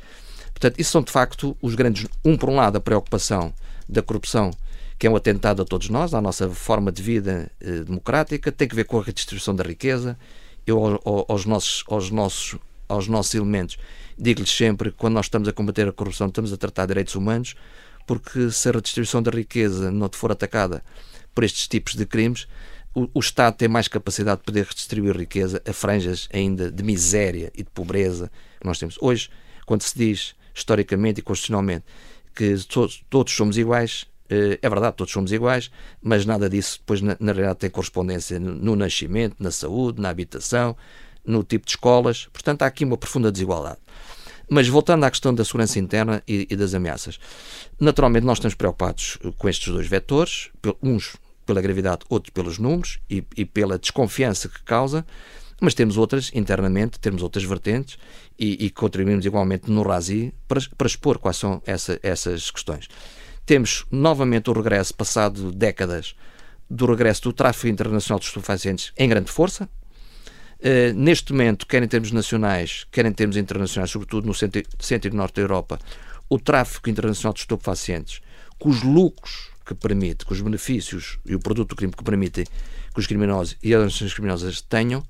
Portanto, 0.51 0.77
isso 0.77 0.91
são 0.91 1.01
de 1.01 1.11
facto 1.13 1.55
os 1.61 1.73
grandes. 1.73 2.05
Um, 2.23 2.35
por 2.35 2.49
um 2.49 2.55
lado, 2.55 2.75
a 2.75 2.81
preocupação 2.81 3.53
da 3.87 4.01
corrupção 4.01 4.51
que 4.97 5.07
é 5.07 5.09
um 5.09 5.15
atentado 5.15 5.61
a 5.61 5.65
todos 5.65 5.89
nós, 5.89 6.13
à 6.13 6.21
nossa 6.21 6.49
forma 6.49 6.91
de 6.91 7.01
vida 7.01 7.51
eh, 7.59 7.83
democrática, 7.83 8.51
tem 8.51 8.67
que 8.67 8.75
ver 8.75 8.85
com 8.85 8.99
a 8.99 9.03
redistribuição 9.03 9.55
da 9.55 9.63
riqueza. 9.63 10.17
Eu, 10.65 11.01
aos 11.27 11.45
nossos, 11.45 11.83
aos 11.87 12.09
nossos, 12.09 12.57
aos 12.87 13.07
nossos 13.07 13.35
elementos, 13.35 13.77
digo-lhes 14.17 14.49
sempre 14.49 14.91
que 14.91 14.97
quando 14.97 15.13
nós 15.13 15.25
estamos 15.25 15.47
a 15.47 15.53
combater 15.53 15.87
a 15.87 15.91
corrupção, 15.91 16.27
estamos 16.27 16.51
a 16.51 16.57
tratar 16.57 16.87
direitos 16.87 17.15
humanos, 17.15 17.55
porque 18.07 18.49
se 18.51 18.69
a 18.69 18.71
redistribuição 18.71 19.21
da 19.21 19.31
riqueza 19.31 19.91
não 19.91 20.09
for 20.11 20.31
atacada 20.31 20.83
por 21.33 21.43
estes 21.43 21.67
tipos 21.67 21.95
de 21.95 22.05
crimes, 22.05 22.47
o, 22.93 23.09
o 23.13 23.19
Estado 23.19 23.57
tem 23.57 23.67
mais 23.67 23.87
capacidade 23.87 24.39
de 24.39 24.45
poder 24.45 24.65
redistribuir 24.65 25.17
riqueza 25.17 25.61
a 25.67 25.73
franjas 25.73 26.29
ainda 26.33 26.71
de 26.71 26.81
miséria 26.81 27.51
e 27.53 27.61
de 27.61 27.69
pobreza 27.69 28.31
que 28.59 28.65
nós 28.65 28.79
temos. 28.79 28.97
Hoje, 29.01 29.29
quando 29.65 29.81
se 29.81 29.97
diz 29.97 30.33
historicamente 30.53 31.19
e 31.19 31.21
constitucionalmente 31.21 31.85
que 32.33 32.55
todos, 32.67 33.03
todos 33.09 33.33
somos 33.33 33.57
iguais, 33.57 34.05
é 34.29 34.69
verdade, 34.69 34.95
todos 34.95 35.13
somos 35.13 35.31
iguais, 35.31 35.69
mas 36.01 36.25
nada 36.25 36.49
disso 36.49 36.79
depois, 36.79 37.01
na, 37.01 37.15
na 37.19 37.31
realidade, 37.31 37.59
tem 37.59 37.69
correspondência 37.69 38.39
no, 38.39 38.53
no, 38.53 38.75
nascimento, 38.75 39.35
na 39.39 39.51
saúde, 39.51 40.01
na 40.01 40.09
habitação, 40.09 40.75
no 41.23 41.43
tipo 41.43 41.65
de 41.65 41.73
escolas. 41.73 42.27
Portanto, 42.33 42.63
há 42.63 42.65
aqui 42.65 42.83
uma 42.83 42.97
profunda 42.97 43.31
desigualdade. 43.31 43.77
Mas 44.49 44.67
voltando 44.67 45.03
à 45.03 45.11
questão 45.11 45.33
da 45.33 45.43
segurança 45.43 45.79
interna 45.79 46.21
e, 46.27 46.47
e 46.49 46.55
das 46.55 46.73
ameaças, 46.73 47.19
naturalmente 47.79 48.25
nós 48.25 48.37
estamos 48.37 48.55
preocupados 48.55 49.17
com 49.37 49.49
estes 49.49 49.71
dois 49.73 49.87
vetores, 49.87 50.49
uns 50.81 51.15
pela 51.45 51.61
gravidade, 51.61 52.01
outros 52.09 52.31
pelos 52.31 52.57
números 52.57 52.99
e, 53.09 53.23
e 53.35 53.45
pela 53.45 53.77
desconfiança 53.77 54.49
que 54.49 54.63
causa, 54.63 55.05
mas 55.61 55.73
temos 55.73 55.97
outras 55.97 56.31
internamente, 56.33 56.99
temos 56.99 57.23
outras 57.23 57.43
vertentes 57.43 57.97
e, 58.37 58.65
e 58.65 58.69
contribuímos 58.69 59.25
igualmente 59.25 59.71
no 59.71 59.83
RASI 59.83 60.33
para, 60.47 60.59
para 60.77 60.87
expor 60.87 61.17
quais 61.17 61.37
são 61.37 61.61
essa, 61.65 61.99
essas 62.03 62.51
questões. 62.51 62.87
Temos 63.45 63.85
novamente 63.91 64.49
o 64.49 64.53
regresso, 64.53 64.93
passado 64.93 65.51
décadas, 65.51 66.15
do 66.69 66.85
regresso 66.87 67.23
do 67.23 67.33
tráfico 67.33 67.67
internacional 67.67 68.19
de 68.19 68.25
estupefacientes 68.25 68.91
em 68.97 69.07
grande 69.07 69.31
força. 69.31 69.69
Uh, 70.59 70.93
neste 70.95 71.31
momento, 71.31 71.67
quer 71.67 71.83
em 71.83 71.87
termos 71.87 72.11
nacionais, 72.11 72.87
quer 72.91 73.05
em 73.05 73.11
termos 73.11 73.37
internacionais, 73.37 73.91
sobretudo 73.91 74.25
no 74.25 74.33
centro, 74.33 74.63
centro 74.79 75.11
e 75.11 75.15
norte 75.15 75.35
da 75.35 75.41
Europa, 75.41 75.79
o 76.27 76.39
tráfico 76.39 76.89
internacional 76.89 77.33
de 77.33 77.41
estupefacientes, 77.41 78.21
com 78.57 78.69
os 78.69 78.81
lucros 78.81 79.51
que 79.65 79.75
permite, 79.75 80.25
com 80.25 80.33
os 80.33 80.41
benefícios 80.41 81.19
e 81.25 81.35
o 81.35 81.39
produto 81.39 81.69
do 81.69 81.75
crime 81.75 81.93
que 81.93 82.03
permitem 82.03 82.45
que 82.45 82.99
os 82.99 83.05
criminosos 83.05 83.57
e 83.61 83.73
as 83.73 83.79
organizações 83.79 84.13
criminosas 84.13 84.61
tenham, 84.61 85.03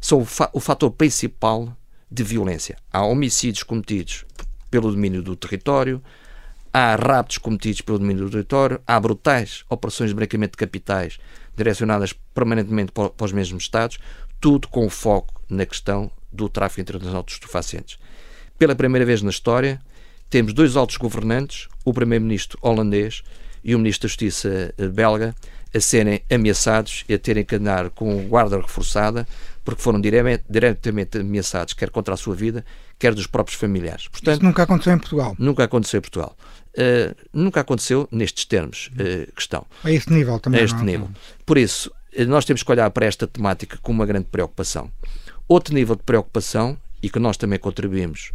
são 0.00 0.20
o, 0.20 0.24
fa 0.24 0.50
o 0.52 0.60
fator 0.60 0.90
principal 0.90 1.76
de 2.10 2.22
violência. 2.22 2.76
Há 2.92 3.04
homicídios 3.04 3.62
cometidos 3.62 4.24
pelo 4.70 4.90
domínio 4.90 5.22
do 5.22 5.36
território, 5.36 6.02
há 6.76 6.94
raptos 6.94 7.38
cometidos 7.38 7.80
pelo 7.80 7.98
domínio 7.98 8.26
do 8.26 8.30
território, 8.30 8.78
há 8.86 9.00
brutais 9.00 9.64
operações 9.70 10.10
de 10.10 10.14
branqueamento 10.14 10.52
de 10.52 10.58
capitais 10.58 11.18
direcionadas 11.56 12.12
permanentemente 12.34 12.92
para, 12.92 13.10
os 13.18 13.32
mesmos 13.32 13.62
Estados, 13.62 13.98
tudo 14.38 14.68
com 14.68 14.90
foco 14.90 15.40
na 15.48 15.64
questão 15.64 16.10
do 16.30 16.50
tráfico 16.50 16.82
internacional 16.82 17.22
de 17.22 17.32
estupefacientes. 17.32 17.98
Pela 18.58 18.74
primeira 18.74 19.06
vez 19.06 19.22
na 19.22 19.30
história, 19.30 19.80
temos 20.28 20.52
dois 20.52 20.76
altos 20.76 20.98
governantes, 20.98 21.66
o 21.82 21.94
primeiro-ministro 21.94 22.58
holandês 22.60 23.22
e 23.64 23.74
o 23.74 23.78
ministro 23.78 24.06
da 24.06 24.08
Justiça 24.08 24.74
eh, 24.76 24.88
belga, 24.88 25.34
a 25.74 25.80
serem 25.80 26.20
ameaçados 26.30 27.04
e 27.08 27.14
a 27.14 27.18
terem 27.18 27.42
que 27.42 27.56
andar 27.56 27.88
com 27.88 28.28
guarda 28.28 28.60
reforçada 28.60 29.26
porque 29.66 29.82
foram 29.82 30.00
diretamente 30.00 31.18
ameaçados, 31.18 31.74
quer 31.74 31.90
contra 31.90 32.14
a 32.14 32.16
sua 32.16 32.36
vida, 32.36 32.64
quer 33.00 33.12
dos 33.12 33.26
próprios 33.26 33.58
familiares. 33.58 34.06
Portanto, 34.06 34.36
Isso 34.36 34.44
nunca 34.44 34.62
aconteceu 34.62 34.92
em 34.92 34.98
Portugal. 34.98 35.34
Nunca 35.36 35.64
aconteceu 35.64 35.98
em 35.98 36.00
Portugal. 36.00 36.36
Uh, 36.76 37.16
nunca 37.32 37.62
aconteceu 37.62 38.06
nestes 38.12 38.44
termos 38.44 38.90
uh, 38.92 39.32
que 39.32 39.40
estão. 39.40 39.64
A 39.82 39.90
este 39.90 40.12
nível 40.12 40.38
também. 40.38 40.60
A 40.60 40.64
este 40.64 40.76
não, 40.76 40.84
nível. 40.84 41.10
Por 41.46 41.56
isso, 41.56 41.90
eh, 42.12 42.26
nós 42.26 42.44
temos 42.44 42.62
que 42.62 42.70
olhar 42.70 42.90
para 42.90 43.06
esta 43.06 43.26
temática 43.26 43.78
com 43.80 43.92
uma 43.92 44.04
grande 44.04 44.26
preocupação. 44.30 44.90
Outro 45.48 45.74
nível 45.74 45.96
de 45.96 46.02
preocupação, 46.02 46.78
e 47.02 47.08
que 47.08 47.18
nós 47.18 47.38
também 47.38 47.58
contribuímos 47.58 48.30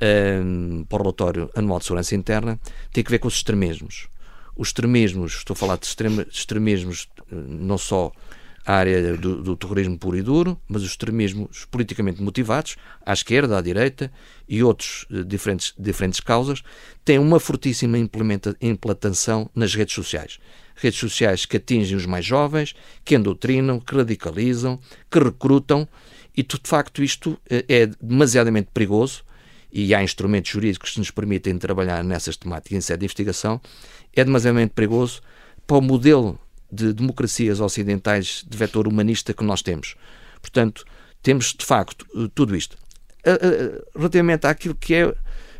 uh, 0.00 0.84
para 0.86 0.96
o 0.96 1.02
relatório 1.02 1.50
anual 1.54 1.78
de 1.78 1.84
segurança 1.84 2.16
interna, 2.16 2.58
tem 2.92 3.04
que 3.04 3.10
ver 3.10 3.20
com 3.20 3.28
os 3.28 3.34
extremismos. 3.34 4.08
Os 4.56 4.68
extremismos, 4.68 5.34
estou 5.34 5.54
a 5.54 5.56
falar 5.56 5.76
de 5.76 5.86
extremismos 6.30 7.08
não 7.30 7.78
só 7.78 8.10
a 8.66 8.74
área 8.74 9.16
do, 9.16 9.40
do, 9.42 9.56
terrorismo 9.56 9.96
puro 9.96 10.16
e 10.16 10.22
duro, 10.22 10.60
mas 10.66 10.82
os 10.82 10.90
extremismos 10.90 11.64
politicamente 11.70 12.20
motivados, 12.20 12.76
à 13.04 13.12
esquerda, 13.12 13.56
à 13.56 13.62
direita 13.62 14.10
e 14.48 14.60
outros 14.60 15.06
uh, 15.08 15.24
diferentes, 15.24 15.72
diferentes 15.78 16.18
causas, 16.18 16.62
têm 17.04 17.20
uma 17.20 17.38
fortíssima 17.38 17.96
implantação 18.60 19.48
nas 19.54 19.72
redes 19.72 19.94
sociais. 19.94 20.40
Redes 20.74 20.98
sociais 20.98 21.46
que 21.46 21.56
atingem 21.56 21.96
os 21.96 22.06
mais 22.06 22.24
jovens, 22.26 22.74
que 23.04 23.14
endocrinam, 23.14 23.78
que 23.78 23.94
radicalizam, 23.94 24.80
que 25.08 25.20
recrutam, 25.20 25.86
e 26.36 26.42
de 26.42 26.60
facto 26.64 27.04
isto 27.04 27.30
uh, 27.30 27.38
é 27.68 27.86
demasiadamente 28.02 28.70
perigoso, 28.74 29.24
e 29.72 29.94
há 29.94 30.02
instrumentos 30.02 30.50
jurídicos 30.50 30.92
que 30.92 30.98
nos 30.98 31.12
permitem 31.12 31.56
trabalhar 31.56 32.02
nessas 32.02 32.36
temáticas 32.36 32.78
em 32.78 32.80
sede 32.80 33.00
de 33.00 33.04
investigação, 33.04 33.60
é 34.12 34.24
demasiadamente 34.24 34.72
perigoso 34.74 35.20
para 35.66 35.76
o 35.76 35.80
modelo 35.80 36.40
de 36.76 36.92
democracias 36.92 37.60
ocidentais 37.60 38.44
de 38.46 38.56
vetor 38.56 38.86
humanista 38.86 39.32
que 39.32 39.42
nós 39.42 39.62
temos. 39.62 39.96
Portanto, 40.40 40.84
temos 41.22 41.54
de 41.58 41.64
facto 41.64 42.06
tudo 42.34 42.54
isto. 42.54 42.76
Relativamente 43.94 44.46
àquilo 44.46 44.74
que 44.74 44.94
é 44.94 45.14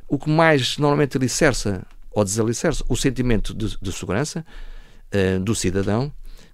o 0.06 0.18
que 0.18 0.30
mais 0.30 0.78
normalmente 0.78 1.16
alicerça 1.16 1.84
ou 2.12 2.24
desalicerça 2.24 2.84
o 2.88 2.96
sentimento 2.96 3.52
de, 3.52 3.76
de 3.80 3.92
segurança 3.92 4.46
do 5.42 5.54
cidadão, 5.54 6.12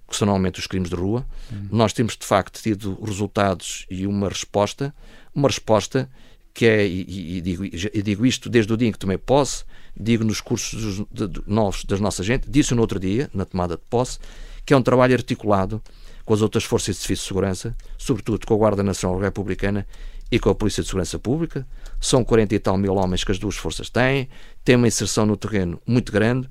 que 0.09 0.15
são 0.17 0.25
normalmente 0.25 0.59
os 0.59 0.67
crimes 0.67 0.89
de 0.89 0.95
rua, 0.95 1.25
hum. 1.51 1.67
nós 1.71 1.93
temos 1.93 2.15
de 2.15 2.25
facto 2.25 2.61
tido 2.61 2.97
resultados 3.03 3.85
e 3.89 4.05
uma 4.05 4.29
resposta, 4.29 4.93
uma 5.33 5.47
resposta 5.47 6.09
que 6.53 6.65
é, 6.65 6.85
e, 6.85 7.37
e, 7.37 7.41
digo, 7.41 7.65
e 7.65 8.01
digo 8.01 8.25
isto 8.25 8.49
desde 8.49 8.71
o 8.71 8.77
dia 8.77 8.87
em 8.87 8.91
que 8.91 8.99
tomei 8.99 9.17
posse, 9.17 9.63
digo 9.99 10.23
nos 10.23 10.39
cursos 10.39 11.03
de, 11.11 11.27
de, 11.27 11.41
novos 11.47 11.83
da 11.83 11.97
nossa 11.97 12.23
gente, 12.23 12.49
disse 12.49 12.75
no 12.75 12.81
outro 12.81 12.99
dia, 12.99 13.29
na 13.33 13.43
tomada 13.43 13.75
de 13.75 13.81
posse, 13.89 14.19
que 14.65 14.73
é 14.73 14.77
um 14.77 14.81
trabalho 14.81 15.13
articulado 15.13 15.81
com 16.25 16.33
as 16.33 16.41
outras 16.41 16.63
forças 16.63 16.95
de 16.95 17.01
serviço 17.01 17.23
de 17.23 17.27
segurança, 17.27 17.75
sobretudo 17.97 18.45
com 18.45 18.53
a 18.53 18.57
Guarda 18.57 18.83
Nacional 18.83 19.19
Republicana 19.19 19.85
e 20.31 20.39
com 20.39 20.49
a 20.49 20.55
Polícia 20.55 20.81
de 20.81 20.87
Segurança 20.87 21.19
Pública. 21.19 21.67
São 21.99 22.23
40 22.23 22.55
e 22.55 22.59
tal 22.59 22.77
mil 22.77 22.95
homens 22.95 23.23
que 23.23 23.31
as 23.31 23.39
duas 23.39 23.55
forças 23.55 23.89
têm, 23.89 24.29
têm 24.63 24.75
uma 24.75 24.87
inserção 24.87 25.25
no 25.25 25.35
terreno 25.35 25.81
muito 25.85 26.11
grande, 26.11 26.47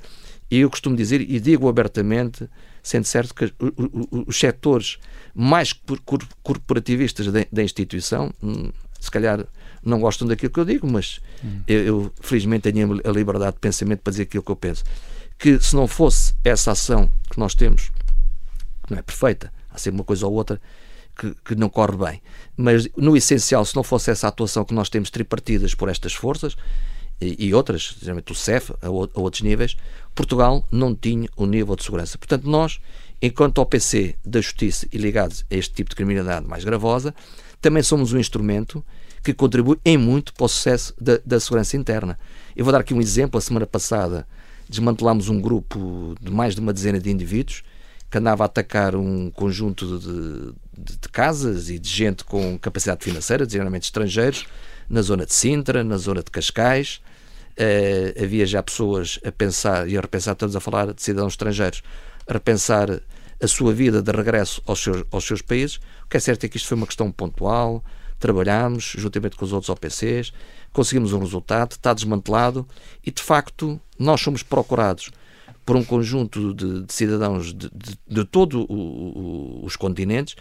e 0.51 0.59
eu 0.59 0.69
costumo 0.69 0.95
dizer, 0.95 1.23
e 1.23 1.41
digo 1.41 1.67
abertamente, 1.67 2.47
sendo 2.83 3.05
certo 3.05 3.35
que 3.35 3.51
os 4.27 4.37
setores 4.37 4.99
mais 5.35 5.75
corporativistas 6.43 7.27
da 7.51 7.63
instituição, 7.63 8.31
hum, 8.43 8.71
se 9.01 9.11
calhar 9.11 9.47
não 9.83 9.99
gostam 9.99 10.29
daquilo 10.29 10.53
que 10.53 10.61
eu 10.61 10.65
digo, 10.67 10.87
mas 10.87 11.21
hum. 11.43 11.63
eu, 11.67 11.79
eu, 11.85 12.13
felizmente 12.21 12.71
tenho 12.71 13.01
a 13.03 13.11
liberdade 13.11 13.55
de 13.55 13.61
pensamento 13.61 14.01
para 14.01 14.11
dizer 14.11 14.25
aquilo 14.25 14.43
que 14.43 14.51
eu 14.51 14.57
penso. 14.57 14.85
Que 15.43 15.59
se 15.59 15.75
não 15.75 15.89
fosse 15.89 16.35
essa 16.45 16.71
ação 16.71 17.11
que 17.29 17.37
nós 17.37 17.53
temos, 17.53 17.91
que 18.87 18.93
não 18.93 18.99
é 18.99 19.03
perfeita, 19.03 19.53
há 19.69 19.77
sempre 19.77 19.99
uma 19.99 20.05
coisa 20.05 20.25
ou 20.25 20.33
outra 20.33 20.61
que, 21.19 21.35
que, 21.45 21.57
não 21.57 21.69
corre 21.69 21.97
bem, 21.97 22.23
mas 22.57 22.89
no 22.97 23.17
essencial, 23.17 23.65
se 23.65 23.75
não 23.75 23.83
fosse 23.83 24.13
essa 24.13 24.29
atuação 24.29 24.65
que 24.65 24.73
nós 24.73 24.89
temos 24.89 25.11
tripartidas 25.11 25.75
por 25.75 25.89
estas 25.89 26.15
forças 26.15 26.57
e, 27.21 27.49
e 27.49 27.55
outras, 27.55 27.97
geralmente 28.01 28.31
o 28.31 28.37
CEF, 28.37 28.73
a, 28.81 28.87
a 28.87 28.91
outros 28.91 29.43
níveis, 29.43 29.77
Portugal 30.15 30.65
não 30.71 30.95
tinha 30.95 31.29
o 31.37 31.45
nível 31.45 31.75
de 31.75 31.83
segurança. 31.83 32.17
Portanto, 32.17 32.49
nós, 32.49 32.79
enquanto 33.21 33.59
OPC 33.59 34.15
da 34.25 34.41
Justiça 34.41 34.87
e 34.93 34.97
ligados 34.97 35.45
a 35.51 35.57
este 35.57 35.75
tipo 35.75 35.91
de 35.91 35.97
criminalidade 35.97 36.47
mais 36.47 36.63
gravosa, 36.63 37.13
também 37.61 37.83
somos 37.83 38.13
um 38.13 38.19
instrumento 38.19 38.85
que 39.25 39.35
contribui 39.35 39.79
em 39.85 39.97
muito 39.97 40.33
para 40.35 40.45
o 40.45 40.49
sucesso 40.49 40.95
da, 41.01 41.19
da 41.27 41.41
segurança 41.41 41.77
interna. 41.77 42.17
Eu 42.57 42.65
vou 42.65 42.73
dar 42.73 42.81
aqui 42.81 42.93
um 42.93 43.01
exemplo. 43.01 43.39
A 43.39 43.41
semana 43.41 43.67
passada 43.67 44.27
desmantelámos 44.69 45.29
um 45.29 45.41
grupo 45.41 46.15
de 46.21 46.31
mais 46.31 46.55
de 46.55 46.61
uma 46.61 46.73
dezena 46.73 46.99
de 46.99 47.11
indivíduos 47.11 47.63
que 48.11 48.19
andava 48.19 48.45
a 48.45 48.47
atacar 48.47 48.95
um 48.95 49.31
conjunto 49.31 49.99
de, 49.99 50.53
de, 50.77 50.99
de 50.99 51.09
casas 51.09 51.71
e 51.71 51.79
de 51.79 51.89
gente 51.89 52.25
com 52.25 52.59
capacidade 52.59 53.03
financeira, 53.03 53.49
geralmente 53.49 53.85
estrangeiros, 53.85 54.47
na 54.89 55.01
zona 55.01 55.25
de 55.25 55.33
Sintra, 55.33 55.83
na 55.83 55.97
zona 55.97 56.23
de 56.23 56.31
Cascais. 56.31 57.01
Uh, 57.53 58.23
havia 58.23 58.45
já 58.45 58.63
pessoas 58.63 59.19
a 59.25 59.33
pensar 59.33 59.89
e 59.89 59.97
a 59.97 60.01
repensar, 60.01 60.33
estamos 60.33 60.55
a 60.55 60.61
falar 60.61 60.93
de 60.93 61.03
cidadãos 61.03 61.33
estrangeiros, 61.33 61.83
a 62.27 62.35
repensar 62.35 63.01
a 63.43 63.49
sua 63.49 63.73
vida 63.73 64.03
de 64.03 64.13
regresso 64.13 64.63
aos 64.67 64.83
seus, 64.83 65.05
aos 65.11 65.25
seus 65.25 65.41
países. 65.41 65.77
O 66.05 66.09
que 66.11 66.19
é 66.19 66.21
certo 66.21 66.45
é 66.45 66.49
que 66.49 66.59
isto 66.59 66.69
foi 66.69 66.77
uma 66.77 66.87
questão 66.87 67.11
pontual, 67.11 67.83
trabalhámos 68.23 68.95
juntamente 68.97 69.37
com 69.37 69.45
os 69.45 69.53
outros 69.53 69.69
OPCs, 69.69 70.33
conseguimos 70.73 71.13
um 71.13 71.19
resultado, 71.19 71.73
está 71.73 71.93
desmantelado 71.93 72.67
e, 73.05 73.11
de 73.11 73.21
facto, 73.21 73.81
nós 73.99 74.21
somos 74.21 74.43
procurados 74.45 75.11
por 75.67 75.77
um 75.77 75.85
conjunto 75.85 76.55
de, 76.55 76.83
de 76.83 76.93
cidadãos 76.93 77.53
de, 77.53 77.69
de, 77.75 77.99
de 78.09 78.25
todos 78.25 78.65
os 78.69 79.77
continentes 79.77 80.37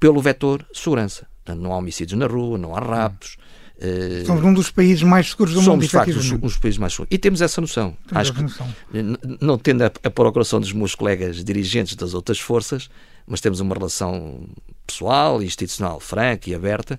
pelo 0.00 0.20
vetor 0.20 0.66
segurança. 0.72 1.26
Portanto, 1.44 1.62
não 1.62 1.72
há 1.72 1.76
homicídios 1.76 2.18
na 2.18 2.26
rua, 2.26 2.58
não 2.58 2.74
há 2.74 2.80
raptos. 2.80 3.36
Uh, 3.76 4.24
somos 4.24 4.42
um 4.42 4.54
dos 4.54 4.70
países 4.70 5.02
mais 5.02 5.30
seguros 5.30 5.52
do 5.52 5.60
somos, 5.60 5.84
mundo. 5.84 5.90
Somos, 5.90 6.06
de 6.06 6.12
facto, 6.14 6.42
os, 6.42 6.52
os, 6.54 6.58
países 6.58 6.78
mais 6.78 6.94
seguros. 6.94 7.14
E 7.14 7.18
temos 7.18 7.42
essa 7.42 7.60
noção. 7.60 7.94
Temos 8.06 8.30
Acho 8.30 8.42
noção. 8.42 8.74
que, 8.90 9.44
não 9.44 9.58
tendo 9.58 9.82
a, 9.82 9.86
a 9.86 10.10
procuração 10.10 10.58
dos 10.58 10.72
meus 10.72 10.94
colegas 10.94 11.44
dirigentes 11.44 11.94
das 11.94 12.14
outras 12.14 12.40
forças, 12.40 12.88
mas 13.26 13.40
temos 13.40 13.60
uma 13.60 13.74
relação 13.74 14.48
pessoal, 14.86 15.42
institucional, 15.42 16.00
franca 16.00 16.48
e 16.48 16.54
aberta, 16.54 16.98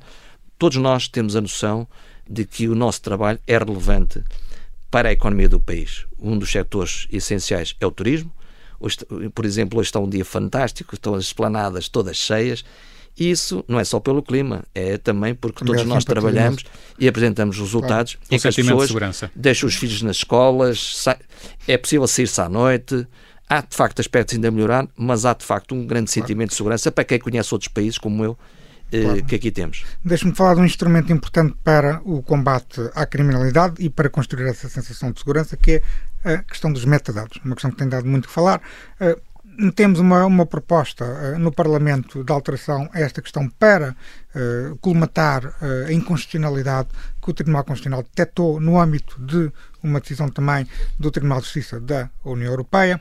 todos 0.57 0.77
nós 0.77 1.07
temos 1.07 1.35
a 1.35 1.41
noção 1.41 1.87
de 2.29 2.45
que 2.45 2.67
o 2.67 2.75
nosso 2.75 3.01
trabalho 3.01 3.39
é 3.47 3.57
relevante 3.57 4.23
para 4.89 5.09
a 5.09 5.11
economia 5.11 5.49
do 5.49 5.59
país. 5.59 6.05
Um 6.19 6.37
dos 6.37 6.51
setores 6.51 7.07
essenciais 7.11 7.75
é 7.79 7.85
o 7.85 7.91
turismo. 7.91 8.31
Hoje, 8.79 8.97
por 9.33 9.45
exemplo, 9.45 9.79
hoje 9.79 9.87
está 9.87 9.99
um 9.99 10.09
dia 10.09 10.25
fantástico, 10.25 10.95
estão 10.95 11.15
as 11.15 11.25
esplanadas 11.25 11.89
todas 11.89 12.17
cheias. 12.17 12.63
E 13.19 13.31
isso 13.31 13.65
não 13.67 13.79
é 13.79 13.83
só 13.83 13.99
pelo 13.99 14.21
clima, 14.21 14.63
é 14.75 14.95
também 14.99 15.33
porque 15.33 15.65
todos 15.65 15.83
nós 15.85 16.05
trabalhamos 16.05 16.63
e 16.99 17.07
apresentamos 17.07 17.57
resultados 17.57 18.13
claro. 18.13 18.27
em 18.29 18.39
que 18.39 18.47
as 18.47 18.55
pessoas 18.55 19.31
deixam 19.35 19.67
os 19.67 19.73
filhos 19.73 20.03
nas 20.03 20.17
escolas, 20.17 21.03
é 21.67 21.77
possível 21.79 22.05
sair-se 22.05 22.39
à 22.39 22.47
noite, 22.47 23.07
há 23.49 23.61
de 23.61 23.75
facto 23.75 23.99
aspectos 23.99 24.35
ainda 24.35 24.49
a 24.49 24.51
melhorar, 24.51 24.87
mas 24.95 25.25
há 25.25 25.33
de 25.33 25.43
facto 25.43 25.73
um 25.73 25.87
grande 25.87 26.11
sentimento 26.11 26.49
claro. 26.49 26.49
de 26.49 26.55
segurança 26.55 26.91
para 26.91 27.03
quem 27.03 27.17
conhece 27.17 27.51
outros 27.55 27.69
países 27.69 27.97
como 27.97 28.23
eu, 28.23 28.37
claro. 28.91 29.25
que 29.25 29.35
aqui 29.35 29.51
temos. 29.51 29.85
Deixe-me 30.03 30.33
falar 30.33 30.55
de 30.55 30.61
um 30.61 30.65
instrumento 30.65 31.11
importante 31.11 31.55
para 31.63 32.01
o 32.03 32.21
combate 32.21 32.81
à 32.95 33.05
criminalidade 33.05 33.75
e 33.79 33.89
para 33.89 34.09
construir 34.09 34.47
essa 34.47 34.69
sensação 34.69 35.11
de 35.11 35.19
segurança, 35.19 35.57
que 35.57 35.81
é 36.23 36.33
a 36.33 36.43
questão 36.43 36.71
dos 36.71 36.85
metadados, 36.85 37.39
uma 37.43 37.55
questão 37.55 37.71
que 37.71 37.77
tem 37.77 37.87
dado 37.87 38.07
muito 38.07 38.27
que 38.27 38.33
falar. 38.33 38.61
Eh, 38.99 39.17
temos 39.75 39.99
uma, 39.99 40.25
uma 40.25 40.45
proposta 40.45 41.03
uh, 41.03 41.39
no 41.39 41.51
Parlamento 41.51 42.23
de 42.23 42.31
alteração 42.31 42.87
a 42.93 42.99
esta 42.99 43.21
questão 43.21 43.49
para 43.49 43.95
colmatar 44.81 45.55
a 45.87 45.91
inconstitucionalidade 45.91 46.89
que 47.19 47.31
o 47.31 47.33
Tribunal 47.33 47.63
Constitucional 47.63 48.03
detectou 48.03 48.59
no 48.59 48.79
âmbito 48.79 49.19
de 49.19 49.51
uma 49.87 49.99
decisão 49.99 50.29
também 50.29 50.67
do 50.99 51.09
Tribunal 51.11 51.39
de 51.39 51.45
Justiça 51.45 51.79
da 51.79 52.09
União 52.23 52.51
Europeia. 52.51 52.99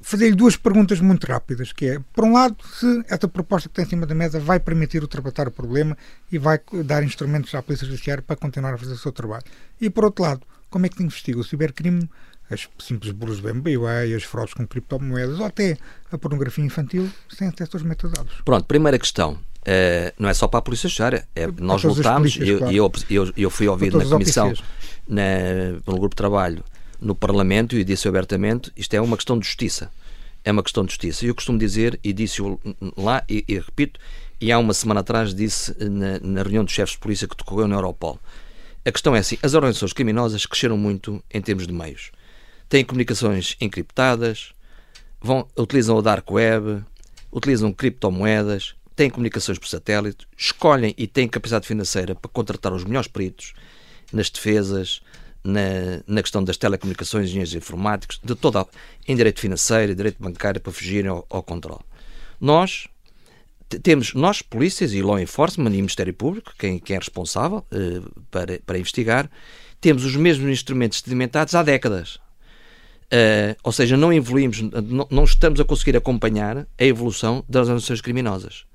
Fazer-lhe 0.00 0.34
duas 0.34 0.56
perguntas 0.56 1.00
muito 1.00 1.26
rápidas, 1.26 1.72
que 1.72 1.86
é, 1.86 2.00
por 2.12 2.24
um 2.24 2.32
lado, 2.32 2.56
se 2.78 3.04
esta 3.08 3.28
proposta 3.28 3.68
que 3.68 3.74
tem 3.74 3.84
em 3.84 3.88
cima 3.88 4.06
da 4.06 4.14
mesa 4.14 4.38
vai 4.38 4.60
permitir 4.60 5.02
ultrapassar 5.02 5.48
o 5.48 5.50
problema 5.50 5.96
e 6.30 6.38
vai 6.38 6.60
dar 6.84 7.02
instrumentos 7.02 7.54
à 7.54 7.62
Polícia 7.62 7.86
Judiciária 7.86 8.22
para 8.22 8.36
continuar 8.36 8.74
a 8.74 8.78
fazer 8.78 8.92
o 8.92 8.98
seu 8.98 9.12
trabalho. 9.12 9.44
E, 9.80 9.88
por 9.88 10.04
outro 10.04 10.24
lado, 10.24 10.42
como 10.70 10.86
é 10.86 10.88
que 10.88 11.02
investiga 11.02 11.38
o 11.38 11.44
cibercrime 11.44 12.08
as 12.50 12.68
simples 12.78 13.12
burros 13.12 13.40
do 13.40 13.48
MBWay, 13.48 14.14
as 14.14 14.22
fraudes 14.22 14.54
com 14.54 14.66
criptomoedas 14.66 15.40
ou 15.40 15.46
até 15.46 15.76
a 16.10 16.18
pornografia 16.18 16.64
infantil 16.64 17.10
sem 17.28 17.48
acesso 17.48 17.76
aos 17.76 17.82
metadados. 17.82 18.40
Pronto, 18.44 18.66
primeira 18.66 18.98
questão. 18.98 19.38
Uh, 19.66 20.14
não 20.18 20.28
é 20.28 20.34
só 20.34 20.46
para 20.46 20.60
a 20.60 20.62
Polícia 20.62 20.88
Judiciária. 20.88 21.26
É, 21.34 21.48
nós 21.58 21.82
lutámos, 21.82 22.36
e 22.36 22.48
eu, 22.48 22.58
claro. 22.58 22.74
eu, 22.76 22.92
eu, 23.10 23.32
eu, 23.36 23.50
fui 23.50 23.66
ouvido 23.66 23.98
na 23.98 24.04
Comissão, 24.04 24.52
na, 25.08 25.22
no 25.84 25.98
Grupo 25.98 26.10
de 26.10 26.16
Trabalho, 26.16 26.64
no 27.00 27.14
Parlamento, 27.14 27.76
e 27.76 27.82
disse 27.82 28.06
abertamente: 28.06 28.70
isto 28.76 28.94
é 28.94 29.00
uma 29.00 29.16
questão 29.16 29.38
de 29.38 29.46
justiça. 29.46 29.90
É 30.44 30.52
uma 30.52 30.62
questão 30.62 30.84
de 30.84 30.92
justiça. 30.92 31.24
E 31.24 31.28
eu 31.28 31.34
costumo 31.34 31.58
dizer, 31.58 31.98
e 32.04 32.12
disse 32.12 32.40
lá, 32.96 33.24
e, 33.28 33.44
e, 33.48 33.58
repito, 33.58 33.98
e 34.40 34.52
há 34.52 34.58
uma 34.58 34.72
semana 34.72 35.00
atrás 35.00 35.34
disse 35.34 35.74
na, 35.80 36.20
na 36.20 36.42
reunião 36.42 36.64
dos 36.64 36.72
chefes 36.72 36.92
de 36.92 36.98
polícia 37.00 37.26
que 37.26 37.36
decorreu 37.36 37.66
na 37.66 37.74
Europol. 37.74 38.20
A 38.84 38.92
questão 38.92 39.16
é 39.16 39.18
assim: 39.18 39.36
as 39.42 39.54
organizações 39.54 39.92
criminosas 39.92 40.46
cresceram 40.46 40.78
muito 40.78 41.20
em 41.32 41.40
termos 41.40 41.66
de 41.66 41.72
meios 41.72 42.12
têm 42.68 42.84
comunicações 42.84 43.56
encriptadas, 43.60 44.52
vão, 45.20 45.46
utilizam 45.56 45.96
o 45.96 46.02
dark 46.02 46.28
web, 46.30 46.82
utilizam 47.32 47.72
criptomoedas, 47.72 48.74
têm 48.96 49.10
comunicações 49.10 49.58
por 49.58 49.68
satélite, 49.68 50.26
escolhem 50.36 50.94
e 50.96 51.06
têm 51.06 51.28
capacidade 51.28 51.66
financeira 51.68 52.14
para 52.14 52.30
contratar 52.30 52.72
os 52.72 52.82
melhores 52.82 53.06
peritos 53.06 53.52
nas 54.12 54.30
defesas, 54.30 55.02
na, 55.44 56.02
na 56.06 56.22
questão 56.22 56.42
das 56.42 56.56
telecomunicações, 56.56 57.26
engenheiros 57.26 57.54
informáticos, 57.54 58.18
de 58.24 58.34
toda 58.34 58.66
em 59.06 59.14
direito 59.14 59.40
financeiro, 59.40 59.94
direito 59.94 60.20
bancário, 60.20 60.60
para 60.60 60.72
fugirem 60.72 61.10
ao, 61.10 61.26
ao 61.30 61.42
controle. 61.42 61.82
Nós 62.40 62.88
temos, 63.82 64.14
nós, 64.14 64.42
polícias 64.42 64.92
e 64.92 65.02
law 65.02 65.18
enforcement 65.18 65.70
e 65.70 65.76
Ministério 65.76 66.14
Público, 66.14 66.52
quem, 66.58 66.78
quem 66.78 66.96
é 66.96 66.98
responsável 66.98 67.64
uh, 67.72 68.22
para, 68.30 68.60
para 68.64 68.78
investigar, 68.78 69.30
temos 69.80 70.04
os 70.04 70.16
mesmos 70.16 70.50
instrumentos 70.50 71.00
sedimentados 71.00 71.54
há 71.54 71.62
décadas. 71.62 72.18
Uh, 73.06 73.54
ou 73.62 73.70
seja, 73.70 73.96
não 73.96 74.12
evoluímos, 74.12 74.60
não, 74.60 75.06
não, 75.10 75.24
estamos 75.24 75.60
a 75.60 75.64
conseguir 75.64 75.96
acompanhar 75.96 76.58
a 76.58 76.84
evolução 76.84 77.44
das 77.48 77.68
organizações 77.68 78.00
criminosas. 78.00 78.65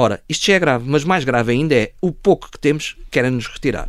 Ora, 0.00 0.22
isto 0.28 0.46
já 0.46 0.54
é 0.54 0.60
grave, 0.60 0.84
mas 0.88 1.02
mais 1.02 1.24
grave 1.24 1.50
ainda 1.50 1.74
é 1.74 1.92
o 2.00 2.12
pouco 2.12 2.48
que 2.52 2.56
temos 2.56 2.96
querem-nos 3.10 3.48
retirar. 3.48 3.88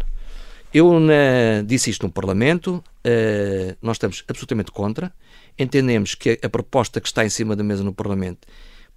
Eu 0.73 0.99
na, 0.99 1.61
disse 1.63 1.91
isto 1.91 2.03
no 2.03 2.11
Parlamento, 2.11 2.83
uh, 3.05 3.77
nós 3.79 3.97
estamos 3.97 4.23
absolutamente 4.27 4.71
contra, 4.71 5.13
entendemos 5.55 6.15
que 6.15 6.39
a, 6.41 6.47
a 6.47 6.49
proposta 6.49 6.99
que 6.99 7.05
está 7.05 7.23
em 7.23 7.29
cima 7.29 7.55
da 7.55 7.63
mesa 7.63 7.83
no 7.83 7.93
Parlamento 7.93 8.47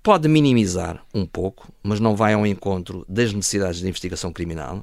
pode 0.03 0.27
minimizar 0.27 1.05
um 1.13 1.27
pouco, 1.27 1.71
mas 1.83 2.01
não 2.01 2.17
vai 2.17 2.33
ao 2.33 2.47
encontro 2.47 3.05
das 3.07 3.31
necessidades 3.31 3.81
de 3.81 3.89
investigação 3.89 4.33
criminal. 4.33 4.79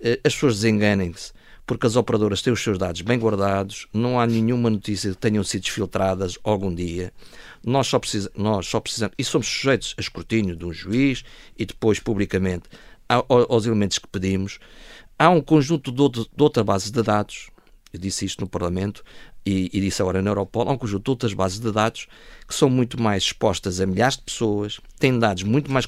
Uh, 0.00 0.18
as 0.24 0.34
pessoas 0.34 0.56
desenganem-se 0.56 1.32
porque 1.66 1.86
as 1.86 1.96
operadoras 1.96 2.42
têm 2.42 2.52
os 2.52 2.62
seus 2.62 2.78
dados 2.78 3.00
bem 3.00 3.18
guardados, 3.18 3.86
não 3.92 4.20
há 4.20 4.26
nenhuma 4.26 4.68
notícia 4.68 5.10
que 5.10 5.16
tenham 5.16 5.42
sido 5.42 5.70
filtradas 5.70 6.38
algum 6.42 6.74
dia. 6.74 7.12
Nós 7.64 7.86
só, 7.86 7.98
precisa, 7.98 8.30
nós 8.36 8.66
só 8.66 8.78
precisamos, 8.80 9.14
e 9.18 9.24
somos 9.24 9.46
sujeitos 9.46 9.94
a 9.96 10.00
escrutínio 10.00 10.54
de 10.54 10.64
um 10.64 10.72
juiz 10.72 11.24
e 11.56 11.64
depois 11.64 11.98
publicamente 11.98 12.68
aos 13.08 13.66
elementos 13.66 13.98
que 13.98 14.06
pedimos. 14.06 14.58
Há 15.18 15.30
um 15.30 15.40
conjunto 15.40 15.92
de, 15.92 16.00
outro, 16.02 16.26
de 16.34 16.42
outra 16.42 16.64
base 16.64 16.90
de 16.90 17.02
dados, 17.02 17.50
eu 17.92 18.00
disse 18.00 18.24
isto 18.24 18.40
no 18.40 18.48
Parlamento 18.48 19.04
e, 19.46 19.70
e, 19.72 19.80
disse 19.80 20.02
agora 20.02 20.20
na 20.20 20.30
Europol, 20.30 20.68
há 20.68 20.72
um 20.72 20.78
conjunto 20.78 21.04
de 21.04 21.10
outras 21.10 21.32
bases 21.32 21.60
de 21.60 21.70
dados 21.70 22.08
que 22.48 22.54
são 22.54 22.68
muito 22.68 23.00
mais 23.00 23.22
expostas 23.24 23.80
a 23.80 23.86
milhares 23.86 24.16
de 24.16 24.24
pessoas, 24.24 24.80
têm 24.98 25.18
dados 25.18 25.42
muito 25.42 25.70
mais 25.70 25.86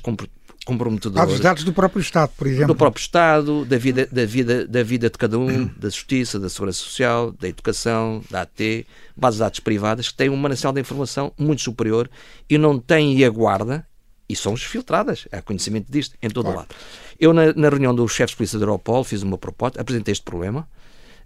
dos 1.33 1.41
dados 1.41 1.65
do 1.65 1.73
próprio 1.73 2.01
Estado, 2.01 2.33
por 2.37 2.47
exemplo. 2.47 2.67
Do 2.67 2.75
próprio 2.75 3.01
Estado, 3.01 3.65
da 3.65 3.79
vida, 3.79 4.09
da 4.11 4.27
vida, 4.27 4.67
da 4.67 4.83
vida 4.83 5.09
de 5.09 5.17
cada 5.17 5.39
um, 5.39 5.67
da 5.77 5.89
justiça, 5.89 6.41
da 6.41 6.49
segurança 6.49 6.79
social, 6.79 7.33
da 7.33 7.49
educação, 7.49 8.23
da 8.31 8.43
AT, 8.43 8.85
bases 9.17 9.37
de 9.37 9.45
dados 9.45 9.61
privadas 9.61 10.09
que 10.09 10.15
têm 10.15 10.29
um 10.29 10.37
manancial 10.37 10.73
de 10.73 10.81
informação 10.81 11.33
muito 11.39 11.63
superior 11.63 12.11
e 12.51 12.59
não 12.59 12.79
têm 12.79 13.17
e 13.17 13.25
aguarda, 13.25 13.87
e 14.29 14.35
são 14.35 14.57
filtradas, 14.57 15.29
há 15.31 15.41
conhecimento 15.41 15.91
disto 15.91 16.17
em 16.21 16.29
todo 16.29 16.47
claro. 16.47 16.59
lado. 16.59 16.75
Eu, 17.19 17.33
na, 17.33 17.53
na 17.53 17.69
reunião 17.69 17.95
dos 17.95 18.13
chefes 18.13 18.33
de 18.33 18.37
polícia 18.37 18.59
da 18.59 18.65
Europol, 18.65 19.05
fiz 19.05 19.23
uma 19.23 19.39
proposta, 19.39 19.81
apresentei 19.81 20.13
este 20.13 20.25
problema, 20.25 20.69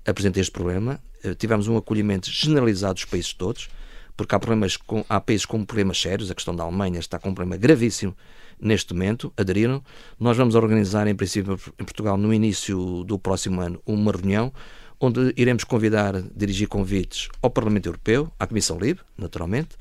apresentei 0.06 0.42
este 0.42 0.52
problema, 0.52 1.00
eh, 1.24 1.34
tivemos 1.34 1.66
um 1.66 1.76
acolhimento 1.76 2.30
generalizado 2.30 2.94
dos 2.94 3.06
países 3.06 3.32
todos, 3.32 3.70
porque 4.16 4.34
há 4.34 4.38
problemas 4.38 4.76
com, 4.76 5.02
há 5.08 5.18
países 5.18 5.46
com 5.46 5.64
problemas 5.64 5.98
sérios, 5.98 6.30
a 6.30 6.34
questão 6.34 6.54
da 6.54 6.62
Alemanha 6.62 7.00
está 7.00 7.18
com 7.18 7.30
um 7.30 7.34
problema 7.34 7.56
gravíssimo 7.56 8.14
neste 8.60 8.92
momento, 8.92 9.32
aderiram. 9.36 9.82
Nós 10.18 10.36
vamos 10.36 10.54
organizar, 10.54 11.06
em 11.06 11.14
princípio, 11.14 11.58
em 11.78 11.84
Portugal, 11.84 12.16
no 12.16 12.32
início 12.32 13.04
do 13.04 13.18
próximo 13.18 13.60
ano, 13.60 13.80
uma 13.86 14.12
reunião 14.12 14.52
onde 15.00 15.32
iremos 15.36 15.64
convidar, 15.64 16.20
dirigir 16.36 16.68
convites 16.68 17.28
ao 17.40 17.50
Parlamento 17.50 17.86
Europeu, 17.86 18.30
à 18.38 18.46
Comissão 18.46 18.78
Livre, 18.78 19.02
naturalmente, 19.16 19.76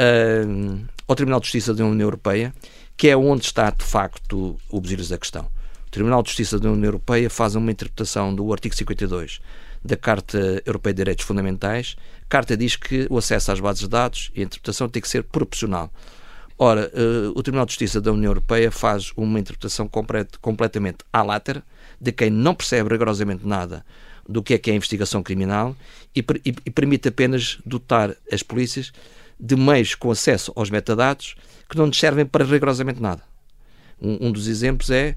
uh, 0.00 0.80
ao 1.06 1.14
Tribunal 1.14 1.40
de 1.40 1.46
Justiça 1.46 1.74
da 1.74 1.84
União 1.84 2.06
Europeia, 2.06 2.54
que 2.96 3.08
é 3.08 3.16
onde 3.16 3.44
está, 3.44 3.70
de 3.70 3.84
facto, 3.84 4.56
o 4.70 4.80
besílios 4.80 5.10
da 5.10 5.18
questão. 5.18 5.44
O 5.86 5.90
Tribunal 5.90 6.22
de 6.22 6.30
Justiça 6.30 6.58
da 6.58 6.70
União 6.70 6.86
Europeia 6.86 7.28
faz 7.28 7.54
uma 7.54 7.70
interpretação 7.70 8.34
do 8.34 8.50
artigo 8.50 8.74
52 8.74 9.40
da 9.84 9.96
Carta 9.96 10.62
Europeia 10.64 10.94
de 10.94 10.98
Direitos 10.98 11.24
Fundamentais. 11.24 11.96
A 12.22 12.28
Carta 12.28 12.56
diz 12.56 12.76
que 12.76 13.06
o 13.08 13.18
acesso 13.18 13.52
às 13.52 13.60
bases 13.60 13.82
de 13.82 13.88
dados 13.88 14.30
e 14.34 14.40
a 14.40 14.44
interpretação 14.44 14.88
tem 14.88 15.00
que 15.00 15.08
ser 15.08 15.22
proporcional. 15.22 15.92
Ora, 16.58 16.90
uh, 16.94 17.38
o 17.38 17.42
Tribunal 17.42 17.66
de 17.66 17.72
Justiça 17.72 18.00
da 18.00 18.10
União 18.10 18.30
Europeia 18.30 18.70
faz 18.70 19.12
uma 19.14 19.38
interpretação 19.38 19.86
complet, 19.86 20.38
completamente 20.40 20.98
à 21.12 21.22
látera 21.22 21.62
de 22.00 22.12
quem 22.12 22.30
não 22.30 22.54
percebe 22.54 22.88
rigorosamente 22.88 23.46
nada 23.46 23.84
do 24.26 24.42
que 24.42 24.54
é 24.54 24.58
que 24.58 24.70
é 24.70 24.72
a 24.72 24.76
investigação 24.76 25.22
criminal 25.22 25.76
e, 26.14 26.20
e, 26.44 26.54
e 26.64 26.70
permite 26.70 27.08
apenas 27.08 27.58
dotar 27.64 28.16
as 28.32 28.42
polícias 28.42 28.90
de 29.38 29.54
meios 29.54 29.94
com 29.94 30.10
acesso 30.10 30.50
aos 30.56 30.70
metadados 30.70 31.36
que 31.68 31.76
não 31.76 31.86
nos 31.86 31.98
servem 31.98 32.24
para 32.24 32.44
rigorosamente 32.44 33.02
nada. 33.02 33.22
Um, 34.00 34.28
um 34.28 34.32
dos 34.32 34.48
exemplos 34.48 34.88
é 34.88 35.14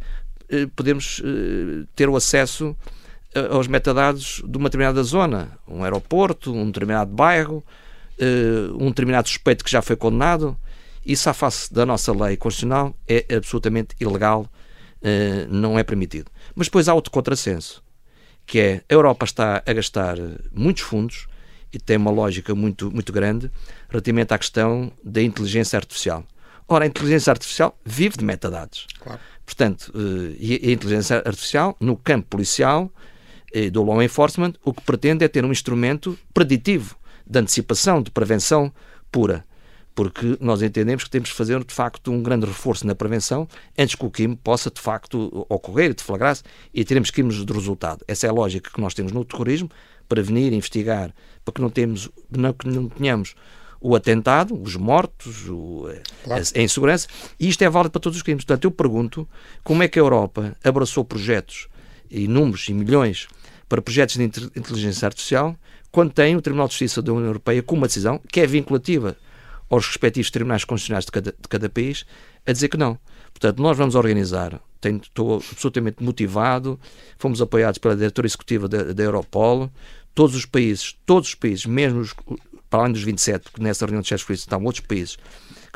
uh, 0.52 0.68
podemos 0.76 1.20
uh, 1.20 1.88
ter 1.96 2.10
o 2.10 2.18
acesso 2.18 2.76
aos 3.52 3.68
metadados 3.68 4.42
de 4.44 4.58
uma 4.58 4.70
determinada 4.70 5.04
zona, 5.04 5.52
um 5.68 5.84
aeroporto, 5.84 6.52
um 6.52 6.66
determinado 6.66 7.14
bairro, 7.14 7.64
um 8.80 8.88
determinado 8.88 9.28
suspeito 9.28 9.64
que 9.64 9.70
já 9.70 9.84
foi 9.84 9.96
condenado 9.96 10.58
isso, 11.12 11.30
à 11.30 11.34
face 11.34 11.74
da 11.74 11.86
nossa 11.86 12.12
lei 12.14 12.38
constitucional, 12.38 12.96
é 13.08 13.26
absolutamente 13.36 13.96
ilegal, 14.00 14.48
eh, 15.02 15.48
não 15.50 15.80
é 15.80 15.84
permitido. 15.84 16.30
Mas 16.56 16.68
depois 16.68 16.88
há 16.88 16.94
outro 16.94 17.12
contrassenso, 17.12 17.84
que 18.46 18.60
é 18.60 18.82
a 18.88 18.94
Europa 18.94 19.26
está 19.26 19.64
a 19.66 19.74
gastar 19.74 20.18
muitos 20.52 20.84
fundos 20.84 21.28
e 21.74 21.80
tem 21.80 21.98
uma 21.98 22.12
lógica 22.12 22.54
muito, 22.54 22.92
muito 22.92 23.12
grande 23.12 23.50
relativamente 23.90 24.34
à 24.34 24.38
questão 24.38 24.92
da 25.04 25.22
inteligência 25.22 25.78
artificial. 25.78 26.24
Ora, 26.68 26.86
a 26.86 26.88
inteligência 26.88 27.32
artificial 27.32 27.78
vive 27.84 28.18
de 28.18 28.24
metadados. 28.24 28.86
Claro. 29.00 29.20
Portanto, 29.46 29.92
eh, 29.96 30.36
e 30.40 30.70
a 30.70 30.72
inteligência 30.72 31.24
artificial, 31.26 31.76
no 31.80 31.98
campo 31.98 32.28
policial 32.30 32.92
e 33.52 33.72
do 33.72 33.82
law 33.84 34.02
enforcement, 34.04 34.54
o 34.64 34.72
que 34.72 34.82
pretende 34.84 35.26
é 35.26 35.28
ter 35.28 35.44
um 35.44 35.52
instrumento 35.52 36.18
preditivo 36.36 36.96
de 37.26 37.40
antecipação, 37.40 38.02
de 38.02 38.12
prevenção 38.12 38.72
pura 39.12 39.44
porque 40.00 40.38
nós 40.40 40.62
entendemos 40.62 41.04
que 41.04 41.10
temos 41.10 41.28
de 41.28 41.36
fazer, 41.36 41.62
de 41.62 41.74
facto, 41.74 42.10
um 42.10 42.24
grande 42.24 42.46
reforço 42.46 42.88
na 42.88 42.96
prevenção 42.96 43.46
antes 43.78 43.96
que 43.96 44.06
o 44.06 44.10
crime 44.10 44.34
possa, 44.34 44.72
de 44.72 44.80
facto, 44.80 45.46
ocorrer, 45.50 45.94
deflagrar-se 45.94 46.42
e 46.74 46.86
teremos 46.86 47.12
crimes 47.12 47.46
de 47.46 47.52
resultado. 47.52 48.02
Essa 48.08 48.26
é 48.26 48.30
a 48.30 48.32
lógica 48.32 48.72
que 48.74 48.80
nós 48.80 48.94
temos 48.94 49.12
no 49.12 49.26
terrorismo, 49.26 49.70
prevenir, 50.08 50.54
investigar, 50.54 51.14
para 51.44 51.54
que 51.54 51.60
não, 51.60 51.70
temos, 51.70 52.10
não, 52.32 52.54
que 52.54 52.66
não 52.66 52.88
tenhamos 52.88 53.36
o 53.82 53.94
atentado, 53.94 54.58
os 54.58 54.78
mortos, 54.78 55.50
o, 55.50 55.90
claro. 56.24 56.44
a, 56.56 56.60
a, 56.60 56.64
insegurança, 56.64 57.10
e 57.38 57.50
isto 57.50 57.62
é 57.62 57.70
válido 57.70 57.92
para 57.92 58.00
todos 58.00 58.16
os 58.16 58.24
crimes. 58.24 58.46
Portanto, 58.46 58.64
eu 58.64 58.72
pergunto 58.72 59.28
como 59.66 59.84
é 59.84 59.90
que 59.90 60.00
a 60.00 60.02
Europa 60.02 60.56
abraçou 60.64 61.04
projetos 61.04 61.68
e 62.10 62.26
números 62.26 62.70
e 62.70 62.74
milhões 62.74 63.28
para 63.68 63.82
projetos 63.82 64.16
de 64.16 64.24
inteligência 64.24 65.06
artificial 65.06 65.58
quando 65.92 66.14
tem 66.14 66.38
o 66.38 66.42
Tribunal 66.42 66.68
de 66.68 66.74
Justiça 66.76 67.02
da 67.02 67.12
União 67.12 67.28
Europeia 67.28 67.62
com 67.62 67.76
uma 67.76 67.88
decisão 67.88 68.22
que 68.32 68.40
é 68.40 68.48
vinculativa 68.48 69.18
aos 69.70 69.88
respectivos 69.88 70.32
tribunais 70.32 70.64
constitucionais 70.64 71.06
de 71.06 71.12
cada, 71.12 71.32
de 71.32 71.48
cada 71.48 71.70
país 71.70 72.06
a 72.46 72.52
dizer 72.52 72.70
que 72.70 72.78
não. 72.78 72.98
Portanto, 73.32 73.62
nós 73.62 73.78
vamos 73.78 73.96
organizar, 73.96 74.60
tenho, 74.82 74.98
estou 74.98 75.36
absolutamente 75.36 76.04
motivado, 76.04 76.80
fomos 77.18 77.42
apoiados 77.42 77.78
pela 77.78 77.96
diretora 77.96 78.28
executiva 78.28 78.68
da, 78.68 78.92
da 78.92 79.04
Europol, 79.04 79.72
todos 80.16 80.36
os 80.36 80.46
países, 80.46 80.98
todos 81.06 81.30
os 81.30 81.36
países, 81.36 81.66
mesmo 81.66 82.00
os, 82.00 82.14
para 82.70 82.82
além 82.82 82.94
dos 82.94 83.04
27, 83.04 83.44
porque 83.52 83.64
nessa 83.64 83.86
reunião 83.86 84.02
de 84.02 84.08
chefes 84.08 84.26
polícia 84.26 84.46
estão 84.46 84.64
outros 84.64 84.86
países 84.86 85.18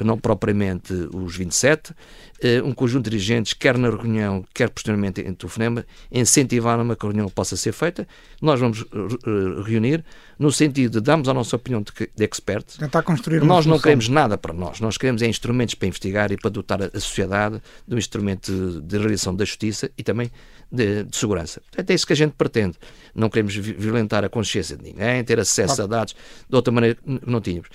que 0.04 0.08
não 0.08 0.18
propriamente 0.18 0.94
os 1.14 1.36
27, 1.36 1.94
eh, 2.42 2.62
um 2.62 2.74
conjunto 2.74 3.06
de 3.06 3.12
dirigentes, 3.12 3.54
quer 3.54 3.78
na 3.78 3.90
reunião, 3.90 4.44
quer 4.54 4.70
posteriormente 4.70 5.22
em 5.22 5.34
telefonema, 5.34 5.86
incentivaram 6.12 6.92
a 6.92 6.96
que 6.96 7.06
a 7.06 7.10
reunião 7.10 7.30
possa 7.30 7.56
ser 7.56 7.72
feita. 7.72 8.06
Nós 8.42 8.60
vamos 8.60 8.82
eh, 8.82 9.64
reunir 9.66 10.04
no 10.38 10.52
sentido 10.52 11.00
de 11.00 11.02
darmos 11.02 11.30
a 11.30 11.34
nossa 11.34 11.56
opinião 11.56 11.82
de, 11.82 11.92
de 12.14 12.26
experts. 12.26 12.76
Tentar 12.78 13.02
construir 13.04 13.38
uma 13.38 13.48
Nós 13.48 13.66
não 13.66 13.80
queremos 13.80 14.10
nada 14.10 14.38
para 14.38 14.54
nós. 14.54 14.82
Nós 14.82 14.98
queremos 14.98 15.22
é 15.22 15.28
instrumentos 15.28 15.74
para 15.74 15.88
investigar 15.88 16.32
e 16.32 16.38
para 16.38 16.50
dotar 16.50 16.84
a 16.84 17.00
sociedade 17.00 17.62
de 17.88 17.96
um 17.96 17.98
instrumento 17.98 18.82
de 18.82 18.98
realização 18.98 19.34
da 19.34 19.46
justiça 19.46 19.90
e 19.98 20.04
também 20.04 20.30
de, 20.70 21.04
de, 21.06 21.16
segurança. 21.16 21.62
É 21.78 21.94
isso 21.94 22.06
que 22.06 22.14
a 22.14 22.16
gente 22.16 22.34
pretende. 22.34 22.78
Não 23.16 23.30
queremos 23.30 23.56
violentar 23.56 24.26
a 24.26 24.30
consciência 24.30 24.76
de 24.76 24.84
ninguém, 24.84 25.24
ter 25.24 25.40
acesso 25.40 25.82
a 25.82 25.86
dados 25.86 26.14
de 26.50 26.56
outra 26.56 26.74
maneira 26.74 26.96
que 26.96 27.22
não 27.26 27.40
tínhamos. 27.40 27.70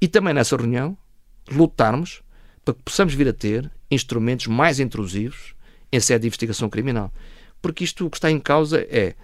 E 0.00 0.08
também 0.08 0.32
nessa 0.32 0.56
reunião 0.56 0.96
lutarmos 1.50 2.22
para 2.64 2.74
que 2.74 2.82
possamos 2.82 3.14
vir 3.14 3.28
a 3.28 3.32
ter 3.32 3.70
instrumentos 3.90 4.46
mais 4.46 4.80
intrusivos 4.80 5.54
em 5.92 6.00
sede 6.00 6.22
de 6.22 6.26
investigação 6.28 6.68
criminal. 6.68 7.12
Porque 7.60 7.84
isto 7.84 8.06
o 8.06 8.10
que 8.10 8.16
está 8.16 8.30
em 8.30 8.40
causa 8.40 8.80
é, 8.80 9.14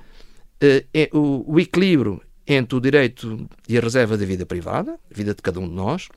eh, 0.61 0.85
é 0.93 1.11
o, 1.13 1.45
o 1.47 1.61
equilíbrio 1.61 2.23
entre 2.47 2.77
o 2.77 2.81
direito 2.81 3.49
e 3.69 3.77
a 3.77 3.81
reserva 3.81 4.17
da 4.17 4.25
vida 4.25 4.45
privada, 4.45 4.99
a 5.11 5.15
vida 5.15 5.35
de 5.35 5.43
cada 5.43 5.61
um 5.61 5.69
de 5.69 5.75
nós, 5.75 6.09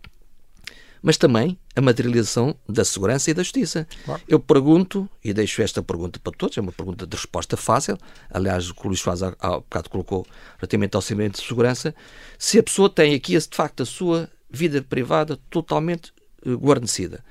mas 1.01 1.17
também 1.17 1.59
a 1.75 1.81
materialização 1.81 2.55
da 2.67 2.85
segurança 2.85 3.29
e 3.29 3.33
da 3.33 3.43
justiça. 3.43 3.85
Claro. 4.05 4.21
Eu 4.27 4.39
pergunto, 4.39 5.09
e 5.23 5.33
deixo 5.33 5.61
esta 5.61 5.83
pergunta 5.83 6.19
para 6.19 6.31
todos, 6.31 6.57
é 6.57 6.61
uma 6.61 6.71
pergunta 6.71 7.05
de 7.05 7.15
resposta 7.15 7.57
fácil, 7.57 7.97
aliás, 8.29 8.69
o 8.69 8.73
que 8.73 8.85
o 8.85 8.87
Luís 8.87 9.01
Faz 9.01 9.21
há, 9.21 9.35
há 9.37 9.57
bocado 9.57 9.89
colocou 9.89 10.25
relativamente 10.57 10.95
ao 10.95 11.01
segmento 11.01 11.41
de 11.41 11.47
segurança, 11.47 11.93
se 12.39 12.57
a 12.57 12.63
pessoa 12.63 12.89
tem 12.89 13.13
aqui, 13.13 13.37
de 13.37 13.47
facto, 13.51 13.83
a 13.83 13.85
sua 13.85 14.29
vida 14.53 14.81
privada 14.81 15.37
totalmente 15.49 16.13
eh, 16.45 16.51
guarnecida. 16.51 17.23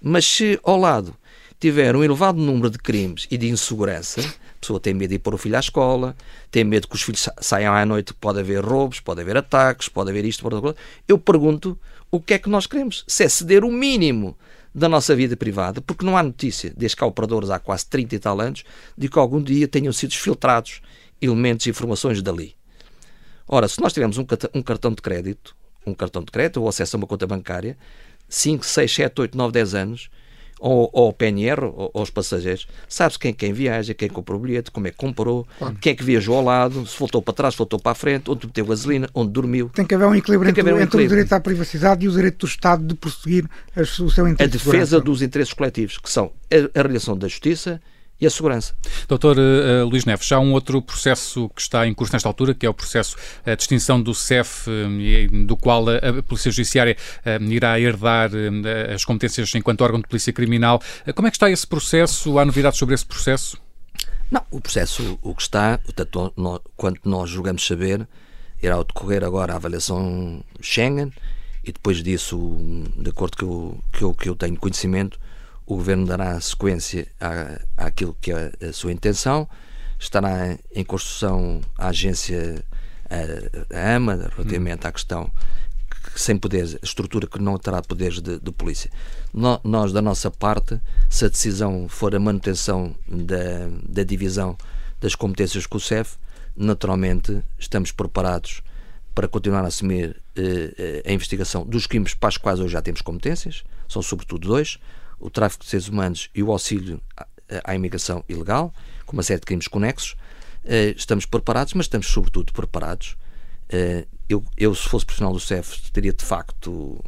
Mas 0.00 0.26
se 0.26 0.60
ao 0.62 0.78
lado 0.78 1.16
tiver 1.58 1.96
um 1.96 2.04
elevado 2.04 2.38
número 2.38 2.68
de 2.68 2.78
crimes 2.78 3.26
e 3.30 3.38
de 3.38 3.48
insegurança, 3.48 4.20
a 4.20 4.60
pessoa 4.60 4.78
tem 4.78 4.92
medo 4.92 5.08
de 5.08 5.16
ir 5.16 5.18
pôr 5.18 5.34
o 5.34 5.38
filho 5.38 5.56
à 5.56 5.60
escola, 5.60 6.14
tem 6.50 6.62
medo 6.62 6.86
que 6.86 6.94
os 6.94 7.02
filhos 7.02 7.28
saiam 7.40 7.74
à 7.74 7.84
noite, 7.86 8.12
pode 8.12 8.38
haver 8.38 8.62
roubos, 8.62 9.00
pode 9.00 9.22
haver 9.22 9.38
ataques, 9.38 9.88
pode 9.88 10.10
haver 10.10 10.26
isto, 10.26 10.42
pode 10.42 10.56
haver 10.56 10.68
aquilo. 10.70 10.86
Eu 11.08 11.18
pergunto 11.18 11.78
o 12.10 12.20
que 12.20 12.34
é 12.34 12.38
que 12.38 12.50
nós 12.50 12.66
queremos. 12.66 13.04
Se 13.08 13.24
é 13.24 13.28
ceder 13.28 13.64
o 13.64 13.72
mínimo 13.72 14.36
da 14.74 14.90
nossa 14.90 15.16
vida 15.16 15.34
privada, 15.34 15.80
porque 15.80 16.04
não 16.04 16.18
há 16.18 16.22
notícia, 16.22 16.70
desde 16.76 16.98
que 16.98 17.02
há 17.02 17.06
operadores 17.06 17.48
há 17.48 17.58
quase 17.58 17.86
30 17.86 18.14
e 18.14 18.18
tal 18.18 18.38
anos, 18.38 18.62
de 18.96 19.08
que 19.08 19.18
algum 19.18 19.42
dia 19.42 19.66
tenham 19.66 19.92
sido 19.94 20.12
filtrados 20.12 20.82
elementos 21.22 21.64
e 21.64 21.70
informações 21.70 22.20
dali. 22.20 22.54
Ora, 23.48 23.68
se 23.68 23.80
nós 23.80 23.94
tivermos 23.94 24.18
um, 24.18 24.26
um 24.54 24.62
cartão 24.62 24.90
de 24.90 25.00
crédito, 25.00 25.56
um 25.86 25.94
cartão 25.94 26.22
de 26.22 26.30
crédito 26.30 26.60
ou 26.60 26.68
acesso 26.68 26.96
a 26.96 26.98
uma 26.98 27.06
conta 27.06 27.26
bancária, 27.26 27.76
5, 28.28 28.66
6, 28.66 28.94
7, 28.94 29.20
8, 29.20 29.38
9, 29.38 29.52
10 29.52 29.74
anos, 29.74 30.10
ou, 30.58 30.88
ou 30.92 31.06
ao 31.06 31.12
PNR, 31.12 31.64
ou, 31.64 31.90
aos 31.94 32.10
passageiros, 32.10 32.66
sabe-se 32.88 33.18
quem, 33.18 33.32
quem 33.32 33.52
viaja, 33.52 33.92
quem 33.94 34.08
comprou 34.08 34.38
o 34.38 34.42
bilhete, 34.42 34.70
como 34.70 34.86
é 34.86 34.90
que 34.90 34.96
comprou, 34.96 35.46
claro. 35.58 35.76
quem 35.80 35.92
é 35.92 35.94
que 35.94 36.02
viajou 36.02 36.36
ao 36.36 36.42
lado, 36.42 36.86
se 36.86 36.98
voltou 36.98 37.20
para 37.20 37.34
trás, 37.34 37.54
se 37.54 37.58
voltou 37.58 37.78
para 37.78 37.92
a 37.92 37.94
frente, 37.94 38.30
onde 38.30 38.46
meteu 38.46 38.64
gasolina, 38.64 39.08
onde 39.14 39.32
dormiu. 39.32 39.68
Tem 39.68 39.84
que 39.84 39.94
haver 39.94 40.06
um 40.06 40.14
equilíbrio 40.14 40.50
entre, 40.50 40.62
um 40.62 40.80
entre 40.80 41.04
o 41.04 41.08
direito 41.08 41.32
à 41.32 41.40
privacidade 41.40 42.04
e 42.04 42.08
o 42.08 42.12
direito 42.12 42.38
do 42.38 42.46
Estado 42.48 42.84
de 42.84 42.94
prosseguir 42.94 43.48
o 43.76 44.10
seu 44.10 44.26
interesse. 44.26 44.42
A 44.42 44.46
defesa 44.46 44.98
de 44.98 45.04
dos 45.04 45.22
interesses 45.22 45.52
coletivos, 45.52 45.98
que 45.98 46.10
são 46.10 46.32
a, 46.50 46.78
a 46.78 46.82
realização 46.82 47.16
da 47.16 47.28
justiça 47.28 47.80
e 48.20 48.26
a 48.26 48.30
segurança. 48.30 48.74
Doutor 49.08 49.36
uh, 49.38 49.86
Luís 49.86 50.04
Neves, 50.04 50.26
já 50.26 50.36
há 50.36 50.40
um 50.40 50.52
outro 50.52 50.80
processo 50.80 51.50
que 51.50 51.60
está 51.60 51.86
em 51.86 51.92
curso 51.92 52.12
nesta 52.12 52.28
altura, 52.28 52.54
que 52.54 52.64
é 52.64 52.68
o 52.68 52.74
processo 52.74 53.16
eh, 53.44 53.54
de 53.54 53.62
extinção 53.62 54.00
do 54.00 54.14
CEF, 54.14 54.68
uh, 54.68 55.44
do 55.44 55.56
qual 55.56 55.88
a, 55.88 55.96
a 55.96 56.22
Polícia 56.22 56.50
Judiciária 56.50 56.96
uh, 57.24 57.44
irá 57.44 57.78
herdar 57.78 58.30
as 58.94 59.04
competências 59.04 59.54
enquanto 59.54 59.82
órgão 59.82 60.00
de 60.00 60.08
polícia 60.08 60.32
criminal. 60.32 60.80
como 61.14 61.28
é 61.28 61.30
que 61.30 61.36
está 61.36 61.50
esse 61.50 61.66
processo? 61.66 62.38
Há 62.38 62.44
novidades 62.44 62.78
sobre 62.78 62.94
esse 62.94 63.04
processo? 63.04 63.58
Não, 64.30 64.42
o 64.50 64.60
processo, 64.60 65.18
o 65.22 65.34
que 65.34 65.42
está, 65.42 65.78
portanto, 65.78 66.32
nós, 66.36 66.60
quanto 66.76 67.00
nós 67.08 67.30
julgamos 67.30 67.64
saber, 67.66 68.08
irá 68.62 68.76
decorrer 68.78 69.22
agora 69.22 69.52
a 69.52 69.56
avaliação 69.56 70.42
Schengen 70.60 71.12
e 71.62 71.72
depois 71.72 72.02
disso, 72.02 72.56
de 72.96 73.10
acordo 73.10 73.36
com 73.36 73.44
o 73.44 73.82
que 73.92 74.02
eu, 74.02 74.14
que 74.14 74.28
eu 74.28 74.36
tenho 74.36 74.56
conhecimento, 74.56 75.18
o 75.66 75.76
Governo 75.76 76.06
dará 76.06 76.40
sequência 76.40 77.06
à, 77.20 77.60
àquilo 77.76 78.16
que 78.20 78.32
é 78.32 78.52
a 78.68 78.72
sua 78.72 78.92
intenção, 78.92 79.48
estará 79.98 80.56
em 80.74 80.84
construção 80.84 81.60
a 81.76 81.88
agência, 81.88 82.64
a, 83.10 83.76
a 83.76 83.96
AMA, 83.96 84.30
relativamente 84.36 84.86
à 84.86 84.92
questão 84.92 85.30
sem 86.14 86.38
poderes, 86.38 86.78
estrutura 86.82 87.26
que 87.26 87.40
não 87.40 87.58
terá 87.58 87.82
poderes 87.82 88.20
de, 88.20 88.38
de 88.38 88.52
polícia. 88.52 88.90
No, 89.34 89.60
nós, 89.64 89.92
da 89.92 90.00
nossa 90.00 90.30
parte, 90.30 90.80
se 91.10 91.24
a 91.24 91.28
decisão 91.28 91.88
for 91.88 92.14
a 92.14 92.20
manutenção 92.20 92.94
da, 93.08 93.68
da 93.88 94.04
divisão 94.04 94.56
das 95.00 95.14
competências 95.14 95.66
com 95.66 95.78
o 95.78 95.80
CEF, 95.80 96.16
naturalmente 96.56 97.42
estamos 97.58 97.92
preparados 97.92 98.62
para 99.14 99.28
continuar 99.28 99.64
a 99.64 99.68
assumir 99.68 100.16
eh, 100.36 101.02
a 101.06 101.12
investigação 101.12 101.64
dos 101.66 101.86
crimes 101.86 102.14
para 102.14 102.28
os 102.28 102.36
quais 102.36 102.60
hoje 102.60 102.72
já 102.72 102.82
temos 102.82 103.00
competências, 103.00 103.64
são 103.88 104.02
sobretudo 104.02 104.46
dois, 104.48 104.78
o 105.18 105.30
tráfico 105.30 105.64
de 105.64 105.70
seres 105.70 105.88
humanos 105.88 106.30
e 106.34 106.42
o 106.42 106.50
auxílio 106.50 107.00
à 107.64 107.74
imigração 107.74 108.24
ilegal, 108.28 108.72
com 109.04 109.12
uma 109.16 109.22
série 109.22 109.40
de 109.40 109.46
crimes 109.46 109.68
conexos. 109.68 110.16
Eh, 110.64 110.94
estamos 110.96 111.26
preparados, 111.26 111.74
mas 111.74 111.86
estamos 111.86 112.06
sobretudo 112.06 112.52
preparados. 112.52 113.16
Eh, 113.68 114.06
eu, 114.28 114.44
eu, 114.56 114.74
se 114.74 114.88
fosse 114.88 115.06
profissional 115.06 115.32
do 115.32 115.40
CEF, 115.40 115.74
estaria 115.84 116.12
de 116.12 116.24
facto 116.24 117.02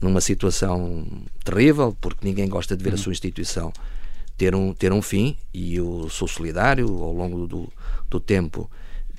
numa 0.00 0.20
situação 0.20 1.06
terrível, 1.44 1.96
porque 2.00 2.26
ninguém 2.26 2.48
gosta 2.48 2.76
de 2.76 2.82
ver 2.82 2.94
a 2.94 2.96
sua 2.96 3.12
instituição 3.12 3.72
ter 4.36 4.54
um, 4.54 4.72
ter 4.72 4.92
um 4.92 5.00
fim, 5.00 5.36
e 5.52 5.76
eu 5.76 6.08
sou 6.10 6.28
solidário 6.28 6.86
ao 7.02 7.12
longo 7.12 7.46
do, 7.46 7.72
do 8.08 8.20
tempo. 8.20 8.70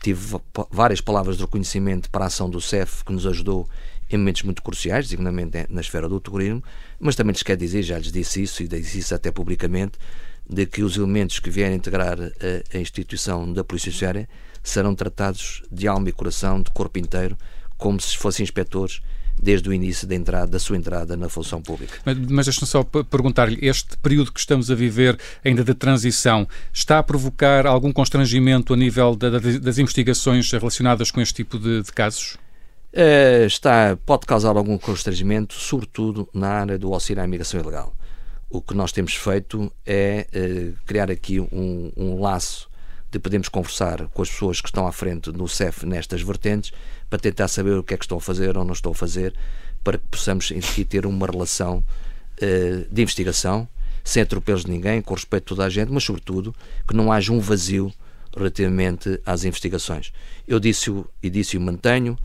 Tive 0.01 0.39
várias 0.69 1.01
palavras 1.01 1.37
de 1.37 1.43
reconhecimento 1.43 2.09
para 2.09 2.25
a 2.25 2.27
ação 2.27 2.49
do 2.49 2.61
CEF 2.61 3.03
que 3.03 3.11
nos 3.11 3.25
ajudou 3.25 3.67
em 4.09 4.17
momentos 4.17 4.43
muito 4.43 4.61
cruciais, 4.61 5.05
designadamente 5.05 5.65
na 5.69 5.81
esfera 5.81 6.07
do 6.07 6.19
terrorismo, 6.19 6.63
mas 6.99 7.15
também 7.15 7.33
lhes 7.33 7.43
quer 7.43 7.57
dizer, 7.57 7.83
já 7.83 7.97
lhes 7.97 8.11
disse 8.11 8.41
isso 8.41 8.63
e 8.63 8.67
disse 8.67 8.99
isso 8.99 9.13
até 9.13 9.31
publicamente, 9.31 9.97
de 10.49 10.65
que 10.65 10.81
os 10.81 10.95
elementos 10.95 11.39
que 11.39 11.49
vierem 11.49 11.75
integrar 11.75 12.17
a, 12.19 12.77
a 12.77 12.79
instituição 12.79 13.51
da 13.51 13.63
Polícia 13.63 13.91
Judiciária 13.91 14.29
serão 14.63 14.95
tratados 14.95 15.63
de 15.71 15.87
alma 15.87 16.09
e 16.09 16.11
coração, 16.11 16.61
de 16.61 16.71
corpo 16.71 16.99
inteiro, 16.99 17.37
como 17.77 17.99
se 17.99 18.17
fossem 18.17 18.43
inspectores 18.43 19.01
desde 19.39 19.69
o 19.69 19.73
início 19.73 20.07
da, 20.07 20.15
entrada, 20.15 20.47
da 20.47 20.59
sua 20.59 20.77
entrada 20.77 21.15
na 21.15 21.29
função 21.29 21.61
pública. 21.61 21.99
Mas, 22.03 22.17
mas 22.17 22.45
deixa-me 22.47 22.67
só 22.67 22.83
perguntar-lhe, 22.83 23.59
este 23.61 23.95
período 23.97 24.31
que 24.31 24.39
estamos 24.39 24.71
a 24.71 24.75
viver 24.75 25.17
ainda 25.45 25.63
de 25.63 25.73
transição, 25.73 26.47
está 26.73 26.99
a 26.99 27.03
provocar 27.03 27.67
algum 27.67 27.91
constrangimento 27.91 28.73
a 28.73 28.77
nível 28.77 29.15
da, 29.15 29.29
das 29.29 29.77
investigações 29.77 30.51
relacionadas 30.51 31.11
com 31.11 31.21
este 31.21 31.35
tipo 31.35 31.59
de, 31.59 31.83
de 31.83 31.91
casos? 31.91 32.37
Uh, 32.93 33.45
está, 33.45 33.97
pode 34.05 34.25
causar 34.25 34.55
algum 34.55 34.77
constrangimento, 34.77 35.53
sobretudo 35.53 36.27
na 36.33 36.47
área 36.47 36.79
do 36.79 36.93
auxílio 36.93 37.21
à 37.21 37.25
imigração 37.25 37.59
ilegal. 37.59 37.93
O 38.49 38.61
que 38.61 38.73
nós 38.73 38.91
temos 38.91 39.13
feito 39.13 39.71
é 39.85 40.25
uh, 40.33 40.73
criar 40.85 41.11
aqui 41.11 41.39
um, 41.39 41.91
um, 41.97 42.19
laço 42.19 42.69
de 43.11 43.19
podermos 43.19 43.49
conversar 43.49 44.07
com 44.07 44.21
as 44.21 44.29
pessoas 44.29 44.61
que 44.61 44.69
estão 44.69 44.87
à 44.87 44.91
frente 44.91 45.31
no 45.31 45.47
CEF 45.47 45.85
nestas 45.85 46.21
vertentes 46.21 46.71
para 47.09 47.19
tentar 47.19 47.49
saber 47.49 47.77
o 47.77 47.83
que 47.83 47.93
é 47.93 47.97
que 47.97 48.05
estão 48.05 48.17
a 48.17 48.21
fazer 48.21 48.57
ou 48.57 48.63
não 48.63 48.73
estão 48.73 48.93
a 48.93 48.95
fazer 48.95 49.33
para 49.83 49.97
que 49.97 50.05
possamos 50.07 50.51
aqui 50.51 50.85
ter 50.85 51.05
uma 51.05 51.27
relação 51.27 51.83
uh, 52.41 52.93
de 52.93 53.01
investigação 53.01 53.67
sem 54.03 54.23
atropelos 54.23 54.63
de 54.63 54.71
ninguém, 54.71 55.01
com 55.01 55.13
respeito 55.13 55.43
a 55.43 55.47
toda 55.47 55.65
a 55.65 55.69
gente, 55.69 55.91
mas 55.91 56.05
sobretudo 56.05 56.55
que 56.87 56.95
não 56.95 57.11
haja 57.11 57.33
um 57.33 57.41
vazio 57.41 57.93
relativamente 58.35 59.19
às 59.25 59.43
investigações. 59.43 60.13
Eu 60.47 60.61
disse-o 60.61 61.05
e 61.21 61.29
disse-o 61.29 61.59
mantenho, 61.59 62.17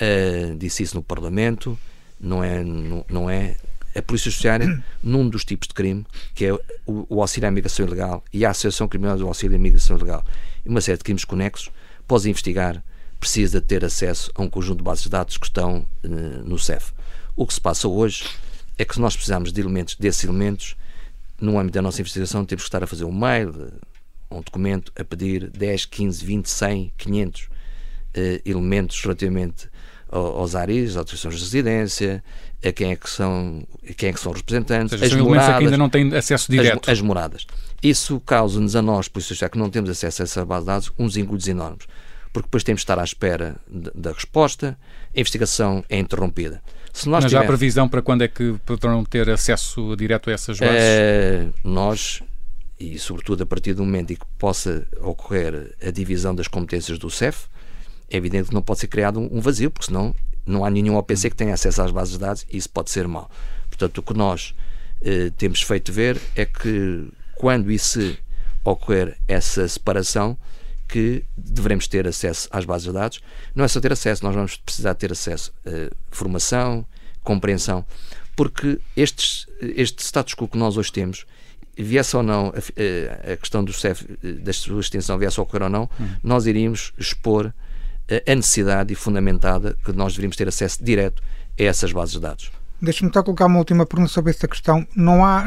Uh, 0.00 0.56
disse 0.56 0.82
isso 0.82 0.96
no 0.96 1.02
Parlamento, 1.02 1.78
não 2.18 2.42
é, 2.42 2.62
não, 2.62 3.04
não 3.08 3.30
é 3.30 3.56
a 3.94 4.00
Polícia 4.00 4.30
Judiciária, 4.30 4.82
num 5.02 5.28
dos 5.28 5.44
tipos 5.44 5.68
de 5.68 5.74
crime, 5.74 6.06
que 6.34 6.46
é 6.46 6.52
o, 6.86 7.06
o 7.08 7.20
auxílio 7.20 7.48
à 7.48 7.50
imigração 7.50 7.86
ilegal 7.86 8.24
e 8.32 8.44
a 8.44 8.50
Associação 8.50 8.88
Criminosa 8.88 9.18
do 9.18 9.28
Auxílio 9.28 9.54
à 9.54 9.58
Imigração 9.58 9.96
Ilegal, 9.96 10.24
e 10.64 10.68
uma 10.68 10.80
série 10.80 10.98
de 10.98 11.04
crimes 11.04 11.24
conexos, 11.24 11.70
pode 12.06 12.28
investigar, 12.28 12.82
precisa 13.20 13.60
ter 13.60 13.84
acesso 13.84 14.30
a 14.34 14.42
um 14.42 14.48
conjunto 14.48 14.78
de 14.78 14.84
bases 14.84 15.04
de 15.04 15.10
dados 15.10 15.36
que 15.36 15.46
estão 15.46 15.86
uh, 16.04 16.08
no 16.44 16.58
CEF. 16.58 16.92
O 17.36 17.46
que 17.46 17.54
se 17.54 17.60
passa 17.60 17.86
hoje 17.86 18.24
é 18.78 18.84
que 18.84 18.94
se 18.94 19.00
nós 19.00 19.14
precisamos 19.14 19.52
de 19.52 19.60
elementos, 19.60 19.94
desses 19.96 20.24
elementos, 20.24 20.76
no 21.40 21.58
âmbito 21.58 21.74
da 21.74 21.82
nossa 21.82 22.00
investigação, 22.00 22.44
temos 22.44 22.62
que 22.64 22.68
estar 22.68 22.82
a 22.82 22.86
fazer 22.86 23.04
um 23.04 23.12
mail, 23.12 23.72
um 24.30 24.40
documento, 24.40 24.92
a 24.96 25.04
pedir 25.04 25.50
10, 25.50 25.86
15, 25.86 26.24
20, 26.24 26.46
100, 26.46 26.92
500 26.96 27.42
uh, 27.42 27.48
elementos 28.44 29.00
relativamente 29.02 29.68
aos 30.12 30.54
ARIs, 30.54 30.90
às 30.90 30.96
autorizações 30.98 31.36
de 31.36 31.42
residência, 31.42 32.22
a 32.64 32.70
quem 32.70 32.92
é 32.92 32.96
que 32.96 33.08
são, 33.08 33.66
quem 33.96 34.10
é 34.10 34.12
que 34.12 34.20
são 34.20 34.32
representantes, 34.32 34.98
seja, 34.98 35.16
as 35.16 35.22
moradas, 35.22 35.58
que 35.58 35.64
ainda 35.64 35.76
não 35.76 35.88
têm 35.88 36.14
acesso 36.14 36.50
direto. 36.50 36.90
As, 36.90 36.98
as 36.98 37.00
moradas. 37.00 37.46
Isso 37.82 38.20
causa-nos 38.20 38.76
a 38.76 38.82
nós, 38.82 39.08
por 39.08 39.18
isso 39.18 39.34
já 39.34 39.48
que 39.48 39.58
não 39.58 39.68
temos 39.68 39.90
acesso 39.90 40.22
a 40.22 40.24
essa 40.24 40.44
base 40.44 40.62
de 40.62 40.66
dados, 40.66 40.92
uns 40.98 41.16
engulhos 41.16 41.48
enormes. 41.48 41.86
Porque 42.32 42.46
depois 42.46 42.62
temos 42.62 42.80
de 42.80 42.84
estar 42.84 42.98
à 42.98 43.04
espera 43.04 43.56
da 43.66 44.12
resposta, 44.12 44.78
a 45.14 45.20
investigação 45.20 45.84
é 45.88 45.98
interrompida. 45.98 46.62
Se 46.92 47.08
nós 47.08 47.24
Mas 47.24 47.30
tivermos, 47.30 47.44
há 47.44 47.48
previsão 47.48 47.88
para 47.88 48.02
quando 48.02 48.22
é 48.22 48.28
que 48.28 48.54
poderão 48.64 49.04
ter 49.04 49.28
acesso 49.30 49.96
direto 49.96 50.30
a 50.30 50.32
essas 50.32 50.58
bases? 50.58 50.74
É, 50.74 51.48
nós, 51.64 52.22
e 52.78 52.98
sobretudo 52.98 53.42
a 53.42 53.46
partir 53.46 53.74
do 53.74 53.84
momento 53.84 54.12
em 54.12 54.16
que 54.16 54.26
possa 54.38 54.86
ocorrer 55.00 55.74
a 55.84 55.90
divisão 55.90 56.34
das 56.34 56.48
competências 56.48 56.98
do 56.98 57.10
CEF, 57.10 57.46
é 58.12 58.16
evidente 58.16 58.48
que 58.48 58.54
não 58.54 58.62
pode 58.62 58.80
ser 58.80 58.88
criado 58.88 59.18
um 59.20 59.40
vazio, 59.40 59.70
porque 59.70 59.86
senão 59.86 60.14
não 60.44 60.64
há 60.64 60.70
nenhum 60.70 60.96
OPC 60.96 61.30
que 61.30 61.36
tenha 61.36 61.54
acesso 61.54 61.82
às 61.82 61.90
bases 61.90 62.14
de 62.14 62.20
dados 62.20 62.46
e 62.50 62.56
isso 62.56 62.68
pode 62.68 62.90
ser 62.90 63.08
mau. 63.08 63.30
Portanto, 63.68 63.98
o 63.98 64.02
que 64.02 64.14
nós 64.14 64.54
eh, 65.00 65.30
temos 65.36 65.62
feito 65.62 65.92
ver 65.92 66.20
é 66.34 66.44
que 66.44 67.08
quando 67.36 67.70
isso 67.70 68.16
ocorrer 68.64 69.16
essa 69.26 69.66
separação, 69.66 70.36
que 70.92 71.24
devemos 71.34 71.88
ter 71.88 72.06
acesso 72.06 72.48
às 72.52 72.66
bases 72.66 72.86
de 72.86 72.92
dados. 72.92 73.20
Não 73.54 73.64
é 73.64 73.68
só 73.68 73.80
ter 73.80 73.92
acesso, 73.92 74.22
nós 74.22 74.34
vamos 74.34 74.56
precisar 74.58 74.94
ter 74.94 75.10
acesso 75.10 75.50
a 75.64 75.90
formação, 76.10 76.84
compreensão, 77.24 77.82
porque 78.36 78.78
estes, 78.94 79.46
este 79.58 80.02
status 80.02 80.34
quo 80.34 80.46
que 80.46 80.58
nós 80.58 80.76
hoje 80.76 80.92
temos, 80.92 81.24
viesse 81.78 82.14
ou 82.14 82.22
não 82.22 82.52
a, 82.54 83.32
a 83.32 83.36
questão 83.38 83.64
do 83.64 83.72
CEF, 83.72 84.04
da 84.42 84.52
sua 84.52 84.80
extensão, 84.80 85.18
viesse 85.18 85.40
a 85.40 85.42
ocorrer 85.42 85.62
ou 85.62 85.70
não, 85.70 85.88
uhum. 85.98 86.16
nós 86.22 86.46
iríamos 86.46 86.92
expor 86.98 87.54
a 88.26 88.34
necessidade 88.34 88.92
e 88.92 88.96
fundamentada 88.96 89.76
que 89.84 89.92
nós 89.92 90.12
deveríamos 90.12 90.36
ter 90.36 90.48
acesso 90.48 90.82
direto 90.82 91.22
a 91.58 91.62
essas 91.62 91.92
bases 91.92 92.14
de 92.14 92.20
dados. 92.20 92.50
Deixa-me 92.82 93.12
só 93.14 93.22
colocar 93.22 93.46
uma 93.46 93.58
última 93.58 93.86
pergunta 93.86 94.10
sobre 94.10 94.32
essa 94.32 94.48
questão. 94.48 94.84
Não 94.96 95.24
há, 95.24 95.44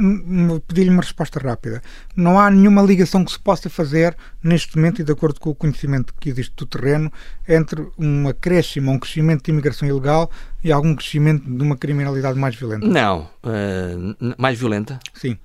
pedir-lhe 0.65 0.89
uma 0.89 1.01
resposta 1.01 1.37
rápida. 1.37 1.81
Não 2.15 2.39
há 2.39 2.49
nenhuma 2.49 2.81
ligação 2.81 3.25
que 3.25 3.31
se 3.33 3.37
possa 3.39 3.69
fazer 3.69 4.15
neste 4.41 4.77
momento 4.77 5.01
e 5.01 5.03
de 5.03 5.11
acordo 5.11 5.37
com 5.37 5.49
o 5.49 5.55
conhecimento 5.55 6.13
que 6.17 6.29
existe 6.29 6.53
do 6.55 6.65
terreno 6.65 7.11
entre 7.45 7.85
um 7.99 8.29
acréscimo, 8.29 8.89
um 8.89 8.97
crescimento 8.97 9.43
de 9.43 9.51
imigração 9.51 9.85
ilegal 9.85 10.31
e 10.63 10.71
algum 10.71 10.95
crescimento 10.95 11.43
de 11.43 11.61
uma 11.61 11.75
criminalidade 11.75 12.39
mais 12.39 12.55
violenta? 12.55 12.87
Não. 12.87 13.27
Uh, 13.43 14.33
mais 14.37 14.57
violenta? 14.57 14.97
Sim. 15.13 15.37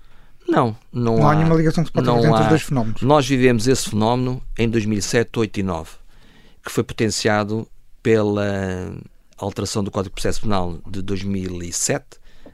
Não, 0.48 0.76
não, 0.92 1.16
não 1.16 1.28
há, 1.28 1.32
há 1.32 1.36
nenhuma 1.36 1.56
ligação 1.56 1.82
que 1.82 1.88
se 1.88 1.92
possa 1.92 2.12
fazer 2.12 2.28
entre 2.28 2.42
os 2.42 2.48
dois 2.48 2.62
fenómenos. 2.62 3.02
Nós 3.02 3.28
vivemos 3.28 3.66
esse 3.66 3.90
fenómeno 3.90 4.40
em 4.56 4.68
2007, 4.68 5.30
2008 5.32 5.58
e 5.58 5.62
2009 5.64 5.99
que 6.64 6.70
foi 6.70 6.84
potenciado 6.84 7.66
pela 8.02 8.94
alteração 9.36 9.82
do 9.82 9.90
Código 9.90 10.10
de 10.10 10.14
Processo 10.14 10.42
Penal 10.42 10.78
de 10.88 11.02
2007, 11.02 12.04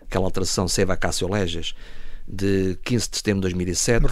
aquela 0.03 0.25
alteração 0.25 0.69
Seva 0.69 0.97
Cássio 0.97 1.29
Leges, 1.29 1.75
de 2.27 2.79
15 2.85 3.11
de 3.11 3.17
setembro 3.17 3.49
de 3.49 3.55
2007, 3.55 4.07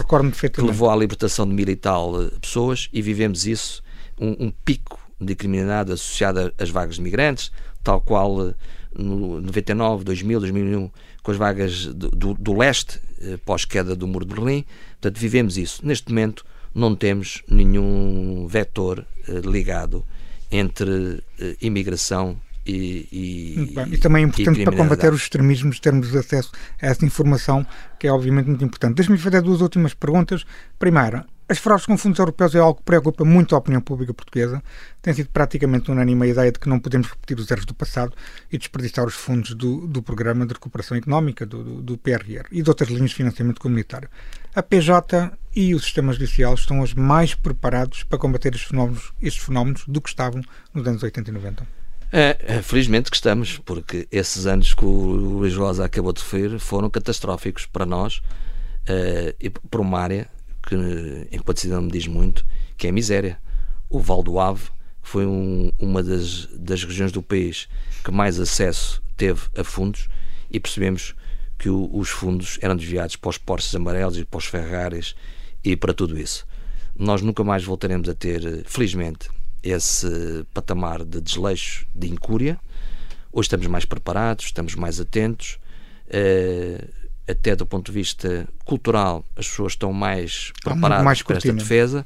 que 0.53 0.61
levou 0.61 0.89
à 0.89 0.95
libertação 0.95 1.47
de 1.47 1.53
mil 1.53 1.67
e 1.67 1.75
tal 1.75 2.21
eh, 2.21 2.29
pessoas 2.41 2.89
e 2.93 3.01
vivemos 3.01 3.45
isso, 3.45 3.83
um, 4.19 4.45
um 4.45 4.51
pico 4.51 4.99
de 5.19 5.35
criminalidade 5.35 5.91
associada 5.91 6.53
às 6.57 6.69
vagas 6.69 6.95
de 6.95 7.01
migrantes, 7.01 7.51
tal 7.83 7.99
qual 8.01 8.53
no 8.97 9.41
99, 9.41 10.05
2000, 10.05 10.39
2001, 10.39 10.91
com 11.21 11.31
as 11.31 11.37
vagas 11.37 11.87
do, 11.87 12.09
do, 12.09 12.33
do 12.33 12.57
leste, 12.57 12.99
pós-queda 13.45 13.95
do 13.95 14.07
Muro 14.07 14.25
de 14.25 14.33
Berlim. 14.33 14.65
Portanto, 14.93 15.19
vivemos 15.19 15.57
isso. 15.57 15.85
Neste 15.85 16.09
momento, 16.09 16.45
não 16.75 16.95
temos 16.95 17.41
nenhum 17.49 18.45
vetor 18.47 19.05
ligado 19.27 20.05
entre 20.51 21.23
imigração 21.61 22.37
e, 22.65 23.07
e, 23.11 23.93
e, 23.93 23.97
também 23.99 24.23
é 24.23 24.27
importante 24.27 24.63
para 24.63 24.75
combater 24.75 25.13
os 25.13 25.21
extremismos 25.21 25.79
termos 25.79 26.15
acesso 26.15 26.51
a 26.81 26.87
essa 26.87 27.05
informação, 27.05 27.65
que 27.99 28.07
é 28.07 28.11
obviamente 28.11 28.47
muito 28.47 28.65
importante. 28.65 28.95
Deixe-me 28.95 29.19
fazer 29.19 29.41
duas 29.43 29.61
últimas 29.61 29.93
perguntas. 29.93 30.43
Primeira, 30.79 31.27
as 31.47 31.59
fraudes 31.59 31.85
com 31.85 31.95
fundos 31.95 32.17
europeus 32.17 32.55
é 32.55 32.59
algo 32.59 32.79
que 32.79 32.83
preocupa 32.83 33.23
muito 33.23 33.53
a 33.53 33.59
opinião 33.59 33.79
pública 33.79 34.13
portuguesa. 34.13 34.63
Tem 34.99 35.13
sido 35.13 35.29
praticamente 35.29 35.91
unânime 35.91 36.23
a 36.23 36.27
ideia 36.27 36.51
de 36.51 36.57
que 36.57 36.67
não 36.67 36.79
podemos 36.79 37.07
repetir 37.07 37.37
os 37.37 37.51
erros 37.51 37.65
do 37.65 37.73
passado 37.75 38.13
e 38.51 38.57
desperdiçar 38.57 39.05
os 39.05 39.13
fundos 39.13 39.53
do, 39.53 39.85
do 39.85 40.01
Programa 40.01 40.45
de 40.45 40.53
Recuperação 40.53 40.97
Económica, 40.97 41.45
do, 41.45 41.63
do, 41.63 41.81
do 41.81 41.97
PRR 41.97 42.47
e 42.51 42.63
de 42.63 42.69
outras 42.69 42.89
linhas 42.89 43.11
de 43.11 43.15
financiamento 43.15 43.61
comunitário. 43.61 44.09
A 44.55 44.63
PJ 44.63 45.31
e 45.55 45.75
o 45.75 45.79
sistema 45.79 46.11
judicial 46.13 46.55
estão 46.55 46.79
hoje 46.79 46.97
mais 46.97 47.35
preparados 47.35 48.03
para 48.03 48.17
combater 48.17 48.55
estes 48.55 48.69
fenómenos, 48.69 49.13
estes 49.21 49.43
fenómenos 49.43 49.83
do 49.87 50.01
que 50.01 50.09
estavam 50.09 50.41
nos 50.73 50.87
anos 50.87 51.03
80 51.03 51.29
e 51.29 51.33
90. 51.33 51.67
É, 52.11 52.37
é, 52.39 52.61
felizmente 52.61 53.11
que 53.11 53.17
estamos, 53.17 53.59
porque 53.59 54.07
esses 54.11 54.45
anos 54.47 54.73
que 54.73 54.85
o 54.85 54.89
Luís 54.89 55.55
Rosa 55.55 55.85
acabou 55.85 56.13
de 56.13 56.21
referir 56.21 56.57
foram 56.59 56.89
catastróficos 56.89 57.65
para 57.65 57.85
nós 57.85 58.17
uh, 58.17 59.35
e 59.39 59.49
por 59.49 59.81
uma 59.81 59.99
área 59.99 60.29
que, 60.65 61.27
enquanto 61.31 61.59
cidadão, 61.59 61.83
me 61.83 61.91
diz 61.91 62.07
muito, 62.07 62.45
que 62.77 62.87
é 62.87 62.89
a 62.89 62.93
miséria. 62.93 63.39
O 63.89 63.99
Val 63.99 64.23
do 64.23 64.39
Ave 64.39 64.69
foi 65.01 65.25
um, 65.25 65.71
uma 65.79 66.01
das, 66.01 66.47
das 66.47 66.83
regiões 66.83 67.11
do 67.11 67.21
país 67.21 67.67
que 68.03 68.11
mais 68.11 68.39
acesso 68.39 69.01
teve 69.15 69.41
a 69.55 69.63
fundos 69.63 70.07
e 70.49 70.59
percebemos 70.59 71.15
que 71.57 71.69
o, 71.69 71.89
os 71.93 72.09
fundos 72.09 72.57
eram 72.61 72.75
desviados 72.75 73.15
para 73.15 73.29
os 73.29 73.37
Porsches 73.37 73.73
amarelos 73.75 74.17
e 74.17 74.25
para 74.25 74.37
os 74.37 74.45
Ferraris 74.45 75.15
e 75.63 75.75
para 75.75 75.93
tudo 75.93 76.19
isso. 76.19 76.45
Nós 76.97 77.21
nunca 77.21 77.43
mais 77.43 77.63
voltaremos 77.63 78.07
a 78.09 78.13
ter, 78.13 78.63
felizmente, 78.65 79.29
esse 79.61 80.45
patamar 80.53 81.03
de 81.03 81.19
desleixo, 81.19 81.85
de 81.93 82.07
incúria. 82.07 82.59
Hoje 83.31 83.47
estamos 83.47 83.67
mais 83.67 83.83
preparados, 83.83 84.45
estamos 84.45 84.75
mais 84.75 84.99
atentos, 84.99 85.59
uh, 86.07 87.04
até 87.27 87.55
do 87.55 87.65
ponto 87.65 87.91
de 87.91 87.91
vista 87.91 88.47
cultural, 88.63 89.25
as 89.35 89.47
pessoas 89.47 89.73
estão 89.73 89.91
mais 89.91 90.51
preparadas 90.63 91.05
mais 91.05 91.21
para 91.21 91.37
esta 91.37 91.53
defesa. 91.53 92.05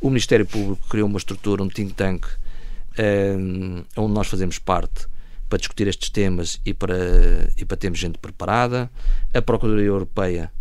O 0.00 0.08
Ministério 0.08 0.44
Público 0.44 0.86
criou 0.88 1.08
uma 1.08 1.18
estrutura, 1.18 1.62
um 1.62 1.68
think 1.68 1.94
tank, 1.94 2.26
uh, 2.26 3.84
onde 3.96 4.12
nós 4.12 4.26
fazemos 4.26 4.58
parte 4.58 5.06
para 5.48 5.58
discutir 5.58 5.86
estes 5.86 6.10
temas 6.10 6.60
e 6.64 6.74
para, 6.74 6.96
e 7.56 7.64
para 7.64 7.76
termos 7.76 7.98
gente 7.98 8.18
preparada. 8.18 8.90
A 9.32 9.40
Procuradoria 9.40 9.86
Europeia 9.86 10.52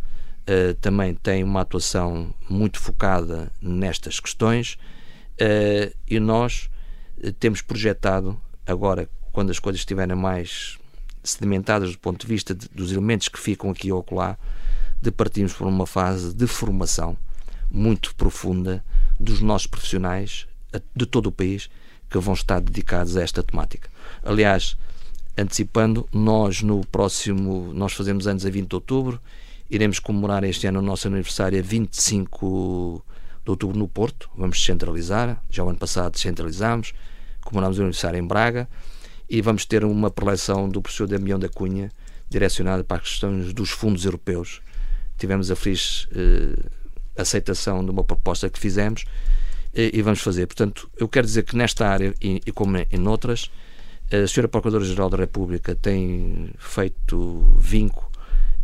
uh, 0.48 0.74
também 0.76 1.14
tem 1.16 1.44
uma 1.44 1.62
atuação 1.62 2.34
muito 2.50 2.80
focada 2.80 3.52
nestas 3.62 4.20
questões. 4.20 4.78
Uh, 5.34 5.94
e 6.08 6.20
nós 6.20 6.70
eh, 7.22 7.34
temos 7.38 7.62
projetado, 7.62 8.40
agora, 8.66 9.10
quando 9.32 9.50
as 9.50 9.60
coisas 9.60 9.82
estiverem 9.82 10.16
mais 10.16 10.78
sedimentadas 11.26 11.92
do 11.92 12.00
ponto 12.00 12.22
de 12.22 12.28
vista 12.28 12.54
de, 12.54 12.68
dos 12.70 12.92
elementos 12.92 13.28
que 13.28 13.40
ficam 13.40 13.70
aqui 13.70 13.92
ou 13.92 14.00
acolá, 14.00 14.38
de 15.02 15.12
partirmos 15.12 15.54
por 15.54 15.68
uma 15.68 15.86
fase 15.86 16.34
de 16.34 16.48
formação 16.48 17.18
muito 17.70 18.16
profunda 18.16 18.84
dos 19.20 19.42
nossos 19.42 19.68
profissionais 19.68 20.48
de 20.96 21.06
todo 21.06 21.28
o 21.28 21.32
país 21.32 21.70
que 22.10 22.18
vão 22.18 22.34
estar 22.34 22.60
dedicados 22.62 23.18
a 23.18 23.22
esta 23.22 23.44
temática. 23.44 23.90
Aliás, 24.24 24.78
antecipando, 25.38 26.08
nós 26.14 26.62
no 26.62 26.86
próximo, 26.86 27.72
nós 27.74 27.94
fazemos 27.94 28.28
anos 28.28 28.46
a 28.46 28.50
20 28.50 28.70
de 28.70 28.76
outubro, 28.76 29.20
iremos 29.70 30.00
comemorar 30.00 30.44
este 30.44 30.68
ano 30.68 30.80
o 30.80 30.82
nosso 30.82 31.08
aniversário 31.08 31.60
a 31.60 31.62
25 31.62 33.04
de 33.44 33.50
outubro 33.50 33.78
no 33.78 33.88
Porto, 33.88 34.30
vamos 34.36 34.58
descentralizar, 34.58 35.42
já 35.50 35.64
o 35.64 35.70
ano 35.70 35.78
passado 35.78 36.14
descentralizámos, 36.14 36.94
comemoramos 37.42 37.78
o 37.78 37.82
aniversário 37.82 38.20
em 38.20 38.26
Braga 38.26 38.68
e 39.30 39.42
vamos 39.42 39.66
ter 39.66 39.84
uma 39.84 40.10
preleção 40.10 40.70
do 40.70 40.82
professor 40.82 41.08
Damião 41.08 41.40
da 41.40 41.50
Cunha 41.50 41.92
direcionada 42.30 42.84
para 42.84 42.98
as 42.98 43.10
questões 43.10 43.54
dos 43.54 43.70
fundos 43.70 44.06
europeus. 44.06 44.62
Tivemos 45.18 45.50
a 45.50 45.56
feliz 45.56 46.08
eh, 46.16 46.70
aceitação 47.18 47.84
de 47.84 47.92
uma 47.92 48.04
proposta 48.04 48.50
que 48.50 48.60
fizemos 48.60 49.06
e, 49.74 49.92
e, 49.94 50.02
vamos 50.02 50.22
fazer. 50.22 50.48
Portanto, 50.48 50.90
eu 50.98 51.08
quero 51.08 51.26
dizer 51.26 51.44
que 51.44 51.56
nesta 51.56 51.88
área 51.88 52.14
e, 52.22 52.42
e 52.46 52.52
como 52.52 52.78
em 52.78 53.08
outras, 53.08 53.50
a 54.12 54.24
Sra. 54.26 54.48
Procuradora-Geral 54.48 55.10
da 55.10 55.18
República 55.18 55.76
tem 55.76 56.52
feito 56.58 57.46
vinco 57.58 58.12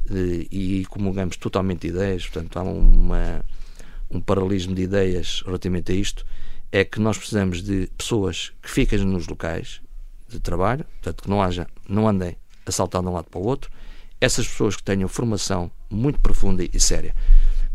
eh, 0.09 0.47
e 0.51 0.86
comungamos 0.89 1.38
totalmente 1.38 1.88
ideias, 1.88 2.28
portanto, 2.28 2.57
há 2.57 2.64
uma 2.64 3.43
um 4.14 4.20
paralelismo 4.20 4.76
de 4.76 4.82
ideias 4.82 5.41
relativamente 5.45 5.91
a 5.91 5.95
isto, 5.95 6.26
é 6.72 6.84
que 6.84 6.99
nós 6.99 7.18
precisamos 7.18 7.64
de 7.64 7.89
pessoas 7.97 8.51
que 8.62 8.70
fiquem 8.70 8.99
nos 8.99 9.26
locais 9.28 9.82
de 10.32 10.40
trabalho, 10.40 10.86
portanto, 10.86 11.24
que 11.24 11.30
não 11.30 11.42
haja, 11.42 11.68
não 11.88 12.08
andem 12.08 12.38
a 12.66 12.72
saltar 12.72 13.02
de 13.02 13.08
um 13.08 13.14
lado 13.14 13.30
para 13.30 13.40
o 13.40 13.46
outro, 13.46 13.72
essas 14.20 14.48
pessoas 14.48 14.76
que 14.76 14.84
tenham 14.84 15.10
formação 15.10 15.72
muito 15.90 16.20
profunda 16.20 16.64
e 16.64 16.80
séria. 16.80 17.16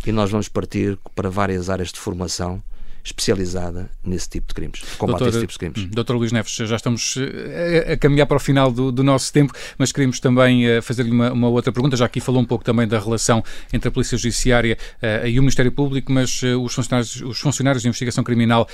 E 0.06 0.12
nós 0.12 0.30
vamos 0.30 0.48
partir 0.48 0.98
para 1.14 1.28
várias 1.28 1.68
áreas 1.68 1.90
de 1.90 1.98
formação 1.98 2.62
especializada 3.06 3.88
nesse 4.04 4.28
tipo 4.28 4.48
de 4.48 4.54
crimes, 4.54 4.80
combate 4.98 5.20
Doutor, 5.20 5.26
a 5.26 5.28
esse 5.28 5.40
tipo 5.40 5.52
de 5.52 5.58
crimes. 5.58 5.78
Hum, 5.78 5.90
doutor 5.92 6.16
Luís 6.16 6.32
Neves, 6.32 6.52
já 6.52 6.74
estamos 6.74 7.16
eh, 7.16 7.86
a, 7.90 7.92
a 7.92 7.96
caminhar 7.96 8.26
para 8.26 8.36
o 8.36 8.40
final 8.40 8.72
do, 8.72 8.90
do, 8.90 9.04
nosso 9.04 9.32
tempo, 9.32 9.52
mas 9.78 9.92
queríamos 9.92 10.18
também 10.18 10.66
uh, 10.66 10.82
fazer-lhe 10.82 11.12
uma, 11.12 11.32
uma, 11.32 11.48
outra 11.48 11.70
pergunta, 11.70 11.96
já 11.96 12.04
aqui 12.04 12.20
falou 12.20 12.42
um 12.42 12.44
pouco 12.44 12.64
também 12.64 12.86
da 12.88 12.98
relação 12.98 13.44
entre 13.72 13.88
a 13.88 13.92
Polícia 13.92 14.18
Judiciária 14.18 14.76
uh, 15.00 15.26
e 15.26 15.38
o 15.38 15.42
Ministério 15.42 15.70
Público, 15.70 16.10
mas 16.10 16.42
uh, 16.42 16.60
os, 16.60 16.74
funcionários, 16.74 17.20
os 17.22 17.38
funcionários 17.38 17.82
de 17.82 17.88
investigação 17.88 18.24
criminal 18.24 18.68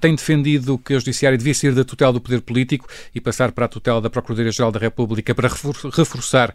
têm 0.00 0.14
defendido 0.14 0.76
que 0.78 0.94
a 0.94 0.98
Judiciária 0.98 1.38
devia 1.38 1.54
sair 1.54 1.74
da 1.74 1.84
tutela 1.84 2.12
do 2.12 2.20
poder 2.20 2.40
político 2.42 2.86
e 3.14 3.20
passar 3.20 3.52
para 3.52 3.64
a 3.64 3.68
tutela 3.68 4.00
da 4.00 4.10
Procuradoria-Geral 4.10 4.70
da 4.70 4.78
República 4.78 5.34
para 5.34 5.48
reforçar 5.48 6.52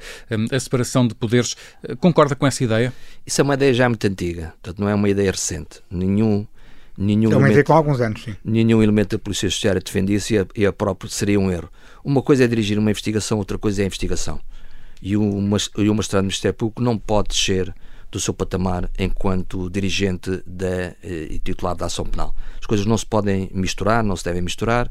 a 0.52 0.60
separação 0.60 1.08
de 1.08 1.16
poderes. 1.16 1.56
Concorda 2.00 2.36
com 2.36 2.46
essa 2.46 2.64
ideia? 2.64 2.94
Isso 3.26 3.42
é 3.42 3.44
uma 3.44 3.56
ideia 3.56 3.74
já 3.74 3.90
muito 3.90 4.06
antiga, 4.06 4.54
portanto 4.62 4.80
não 4.80 4.90
é 4.90 4.94
uma 4.94 5.10
ideia 5.10 5.32
recente. 5.32 5.82
Nenhum 5.90 6.46
nenhum 6.98 7.30
Também 7.30 7.48
elemento, 7.48 7.68
com 7.68 7.74
alguns 7.74 8.02
anos, 8.02 8.24
sim. 8.24 8.36
Nenhum 8.44 8.82
elemento 8.82 9.18
da 9.18 9.24
Polícia 9.24 9.50
Judiciária 9.50 9.82
defendia-se 9.82 10.36
e, 10.36 10.40
a, 10.40 10.46
e 10.56 10.66
a 10.66 10.74
própria 10.74 11.10
seria 11.10 11.40
um 11.40 11.52
erro. 11.52 11.70
Uma 12.04 12.22
coisa 12.22 12.44
é 12.44 12.48
dirigir 12.48 12.78
uma 12.78 12.90
investigação, 12.90 13.38
outra 13.38 13.58
coisa 13.58 13.82
é 13.82 13.84
a 13.84 13.88
investigação. 13.88 14.40
E 15.02 15.18
o, 15.18 15.22
e 15.78 15.90
o 15.90 15.96
magistrado 15.96 16.24
do 16.24 16.28
Ministério 16.28 16.56
Público 16.56 16.82
não 16.82 16.98
pode 16.98 17.30
descer 17.30 17.74
do 18.12 18.20
seu 18.20 18.34
patamar 18.34 18.90
enquanto 18.98 19.70
dirigente 19.70 20.42
da, 20.46 20.96
eh, 21.04 21.28
e 21.32 21.40
titular 21.40 21.76
da 21.76 21.88
ação 21.88 22.06
penal. 22.06 22.34
As 22.60 22.66
coisas 22.66 22.86
não 22.86 22.98
se 22.98 23.06
podem 23.06 23.50
misturar, 23.54 24.04
não 24.04 24.16
se 24.16 24.24
devem 24.24 24.42
misturar, 24.42 24.90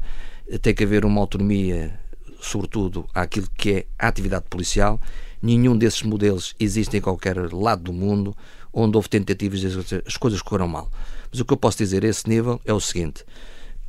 tem 0.61 0.75
que 0.75 0.83
haver 0.83 1.05
uma 1.05 1.19
autonomia, 1.21 1.99
sobretudo, 2.39 3.07
àquilo 3.13 3.47
que 3.57 3.71
é 3.71 3.85
a 3.97 4.07
atividade 4.07 4.45
policial. 4.49 5.01
Nenhum 5.41 5.75
desses 5.75 6.03
modelos 6.03 6.55
existe 6.59 6.97
em 6.97 7.01
qualquer 7.01 7.51
lado 7.51 7.83
do 7.83 7.93
mundo 7.93 8.35
onde 8.71 8.95
houve 8.95 9.09
tentativas 9.09 9.59
de 9.59 10.03
as 10.05 10.17
coisas 10.17 10.41
correram 10.41 10.67
mal. 10.67 10.91
Mas 11.35 11.41
o 11.41 11.43
que 11.43 11.51
eu 11.51 11.57
posso 11.57 11.79
dizer 11.79 12.05
a 12.05 12.07
esse 12.07 12.29
nível 12.29 12.61
é 12.63 12.71
o 12.71 12.79
seguinte: 12.79 13.25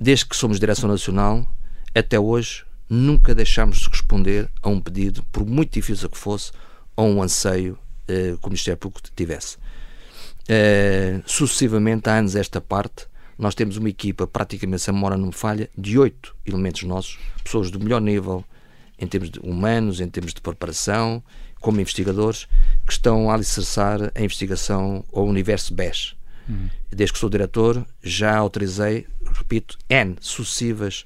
desde 0.00 0.26
que 0.26 0.34
somos 0.34 0.58
Direção 0.58 0.88
Nacional, 0.90 1.46
até 1.94 2.18
hoje, 2.18 2.64
nunca 2.90 3.36
deixámos 3.36 3.78
de 3.78 3.88
responder 3.88 4.50
a 4.60 4.68
um 4.68 4.80
pedido, 4.80 5.22
por 5.30 5.46
muito 5.46 5.72
difícil 5.74 6.10
que 6.10 6.18
fosse, 6.18 6.50
ou 6.96 7.06
um 7.06 7.22
anseio 7.22 7.78
eh, 8.08 8.34
que 8.40 8.44
o 8.44 8.48
Ministério 8.48 8.76
Público 8.76 9.08
tivesse. 9.14 9.58
Eh, 10.48 11.20
sucessivamente, 11.24 12.10
há 12.10 12.16
anos 12.16 12.34
esta 12.34 12.60
parte, 12.60 13.06
nós 13.38 13.54
temos 13.54 13.76
uma 13.76 13.90
equipa, 13.90 14.26
praticamente, 14.26 14.82
se 14.82 14.90
a 14.90 14.92
memória 14.92 15.16
não 15.16 15.26
me 15.26 15.32
falha, 15.32 15.70
de 15.78 15.96
oito 16.00 16.34
elementos 16.44 16.82
nossos, 16.82 17.16
pessoas 17.44 17.70
do 17.70 17.78
melhor 17.78 18.00
nível, 18.00 18.44
em 18.98 19.06
termos 19.06 19.30
humanos, 19.40 20.00
em 20.00 20.08
termos 20.08 20.34
de 20.34 20.40
preparação, 20.40 21.22
como 21.60 21.80
investigadores, 21.80 22.48
que 22.84 22.92
estão 22.92 23.30
a 23.30 23.34
alicerçar 23.34 24.10
a 24.16 24.20
investigação 24.20 25.04
ao 25.12 25.24
universo 25.24 25.72
BES. 25.72 26.15
Uhum. 26.48 26.68
Desde 26.90 27.12
que 27.12 27.18
sou 27.18 27.28
diretor, 27.28 27.84
já 28.02 28.36
autorizei, 28.36 29.06
repito, 29.32 29.76
N 29.88 30.16
sucessivas, 30.20 31.04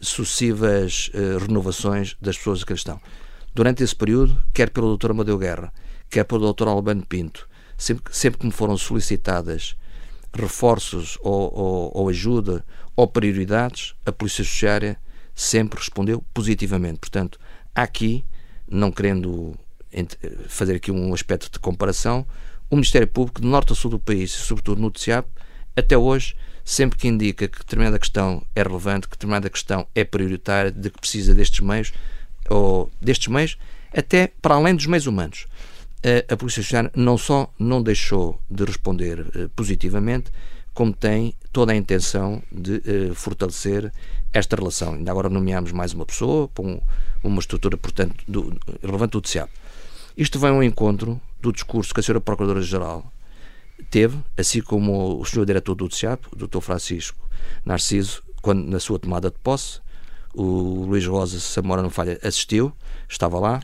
sucessivas 0.00 1.10
uh, 1.14 1.38
renovações 1.38 2.16
das 2.20 2.36
pessoas 2.36 2.64
que 2.64 2.72
estão. 2.72 3.00
Durante 3.54 3.82
esse 3.82 3.94
período, 3.94 4.42
quer 4.54 4.70
pelo 4.70 4.96
Dr. 4.96 5.10
Amadeu 5.10 5.38
Guerra, 5.38 5.72
quer 6.08 6.24
pelo 6.24 6.52
Dr. 6.52 6.68
Albano 6.68 7.04
Pinto, 7.04 7.48
sempre, 7.76 8.14
sempre 8.14 8.40
que 8.40 8.46
me 8.46 8.52
foram 8.52 8.76
solicitadas 8.76 9.76
reforços 10.32 11.18
ou, 11.22 11.52
ou, 11.52 11.92
ou 11.94 12.08
ajuda 12.08 12.64
ou 12.94 13.06
prioridades, 13.08 13.94
a 14.06 14.12
Polícia 14.12 14.44
Judiciária 14.44 14.96
sempre 15.34 15.78
respondeu 15.78 16.22
positivamente. 16.34 17.00
Portanto, 17.00 17.38
aqui, 17.74 18.24
não 18.68 18.92
querendo 18.92 19.56
fazer 20.48 20.76
aqui 20.76 20.90
um 20.90 21.12
aspecto 21.12 21.50
de 21.50 21.58
comparação, 21.58 22.26
o 22.70 22.76
Ministério 22.76 23.08
Público, 23.08 23.40
de 23.40 23.46
norte 23.46 23.72
a 23.72 23.76
sul 23.76 23.90
do 23.90 23.98
país, 23.98 24.30
e 24.30 24.38
sobretudo 24.38 24.80
no 24.80 24.90
TCAP, 24.90 25.28
até 25.76 25.98
hoje 25.98 26.36
sempre 26.64 26.98
que 26.98 27.08
indica 27.08 27.48
que 27.48 27.58
determinada 27.58 27.98
questão 27.98 28.44
é 28.54 28.62
relevante, 28.62 29.08
que 29.08 29.16
determinada 29.16 29.50
questão 29.50 29.86
é 29.94 30.04
prioritária, 30.04 30.70
de 30.70 30.88
que 30.88 31.00
precisa 31.00 31.34
destes 31.34 31.60
meios, 31.60 31.92
ou 32.48 32.90
destes 33.00 33.26
meios, 33.26 33.58
até 33.92 34.28
para 34.40 34.54
além 34.54 34.74
dos 34.74 34.86
meios 34.86 35.06
humanos. 35.06 35.46
A, 36.04 36.32
a 36.32 36.36
Polícia 36.36 36.62
Judiciária 36.62 36.90
não 36.94 37.18
só 37.18 37.52
não 37.58 37.82
deixou 37.82 38.40
de 38.48 38.64
responder 38.64 39.20
uh, 39.20 39.48
positivamente, 39.50 40.30
como 40.72 40.92
tem 40.92 41.34
toda 41.52 41.72
a 41.72 41.76
intenção 41.76 42.40
de 42.52 42.76
uh, 42.76 43.14
fortalecer 43.14 43.92
esta 44.32 44.54
relação. 44.54 44.94
Ainda 44.94 45.10
agora 45.10 45.28
nomeamos 45.28 45.72
mais 45.72 45.92
uma 45.92 46.06
pessoa 46.06 46.46
para 46.48 46.64
um, 46.64 46.80
uma 47.24 47.40
estrutura, 47.40 47.76
portanto, 47.76 48.14
do, 48.28 48.56
relevante 48.80 49.12
do 49.12 49.20
DCAP. 49.20 49.50
Isto 50.16 50.38
vem 50.38 50.50
ao 50.50 50.62
encontro 50.62 51.20
do 51.40 51.52
discurso 51.52 51.92
que 51.94 52.00
a 52.00 52.02
Sra. 52.02 52.20
Procuradora-Geral 52.20 53.12
teve, 53.90 54.18
assim 54.36 54.60
como 54.60 55.20
o 55.20 55.24
Sr. 55.24 55.46
Diretor 55.46 55.74
do 55.74 55.88
DCAP, 55.88 56.26
o 56.32 56.36
Dr. 56.36 56.60
Francisco 56.60 57.18
Narciso, 57.64 58.22
quando 58.42 58.66
na 58.66 58.78
sua 58.78 58.98
tomada 58.98 59.30
de 59.30 59.38
posse, 59.38 59.80
o 60.34 60.84
Luís 60.84 61.06
Rosa 61.06 61.40
Samora 61.40 61.82
não 61.82 61.90
falha 61.90 62.18
assistiu, 62.22 62.72
estava 63.08 63.38
lá. 63.38 63.60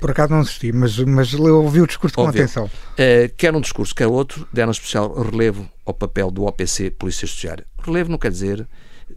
Por 0.00 0.10
acaso 0.10 0.32
não 0.32 0.40
assisti, 0.40 0.72
mas, 0.72 0.98
mas 0.98 1.32
ouvi 1.34 1.80
o 1.80 1.86
discurso 1.86 2.16
com 2.16 2.22
Ouviu. 2.22 2.42
atenção. 2.42 2.64
Uh, 2.64 3.32
quer 3.36 3.54
um 3.54 3.60
discurso, 3.60 3.94
quer 3.94 4.06
outro, 4.06 4.46
deram 4.52 4.72
especial 4.72 5.12
relevo 5.22 5.68
ao 5.84 5.94
papel 5.94 6.30
do 6.30 6.44
OPC, 6.44 6.90
Polícia 6.90 7.26
Judiciária. 7.26 7.64
Relevo 7.82 8.10
não 8.10 8.18
quer 8.18 8.30
dizer, 8.30 8.66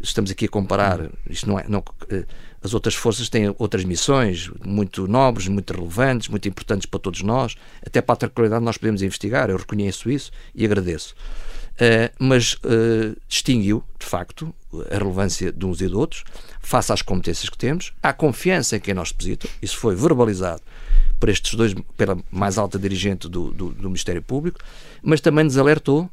estamos 0.01 0.29
aqui 0.29 0.45
a 0.45 0.49
comparar, 0.49 1.09
isto 1.29 1.47
não 1.47 1.59
é, 1.59 1.65
não, 1.67 1.79
uh, 1.79 2.25
as 2.63 2.73
outras 2.73 2.95
forças 2.95 3.27
têm 3.27 3.53
outras 3.59 3.83
missões 3.83 4.49
muito 4.65 5.05
nobres, 5.07 5.47
muito 5.47 5.73
relevantes, 5.73 6.29
muito 6.29 6.47
importantes 6.47 6.85
para 6.85 6.99
todos 6.99 7.21
nós, 7.21 7.55
até 7.85 8.01
para 8.01 8.13
a 8.13 8.17
tranquilidade 8.17 8.63
nós 8.63 8.77
podemos 8.77 9.01
investigar, 9.01 9.49
eu 9.49 9.57
reconheço 9.57 10.09
isso 10.09 10.31
e 10.55 10.63
agradeço. 10.63 11.13
Uh, 11.73 12.13
mas 12.19 12.53
uh, 12.53 13.19
distinguiu, 13.27 13.83
de 13.99 14.05
facto, 14.05 14.53
a 14.89 14.97
relevância 14.97 15.51
de 15.51 15.65
uns 15.65 15.81
e 15.81 15.87
de 15.87 15.95
outros, 15.95 16.23
face 16.61 16.93
às 16.93 17.01
competências 17.01 17.49
que 17.49 17.57
temos, 17.57 17.91
à 18.01 18.13
confiança 18.13 18.77
em 18.77 18.79
quem 18.79 18.93
nós 18.93 19.11
deposita, 19.11 19.49
isso 19.61 19.77
foi 19.77 19.95
verbalizado 19.95 20.61
por 21.19 21.29
estes 21.29 21.55
dois, 21.55 21.73
pela 21.97 22.17
mais 22.31 22.57
alta 22.57 22.77
dirigente 22.77 23.27
do, 23.27 23.51
do, 23.51 23.69
do 23.71 23.89
Ministério 23.89 24.21
Público, 24.21 24.59
mas 25.01 25.19
também 25.19 25.43
nos 25.43 25.57
alertou, 25.57 26.09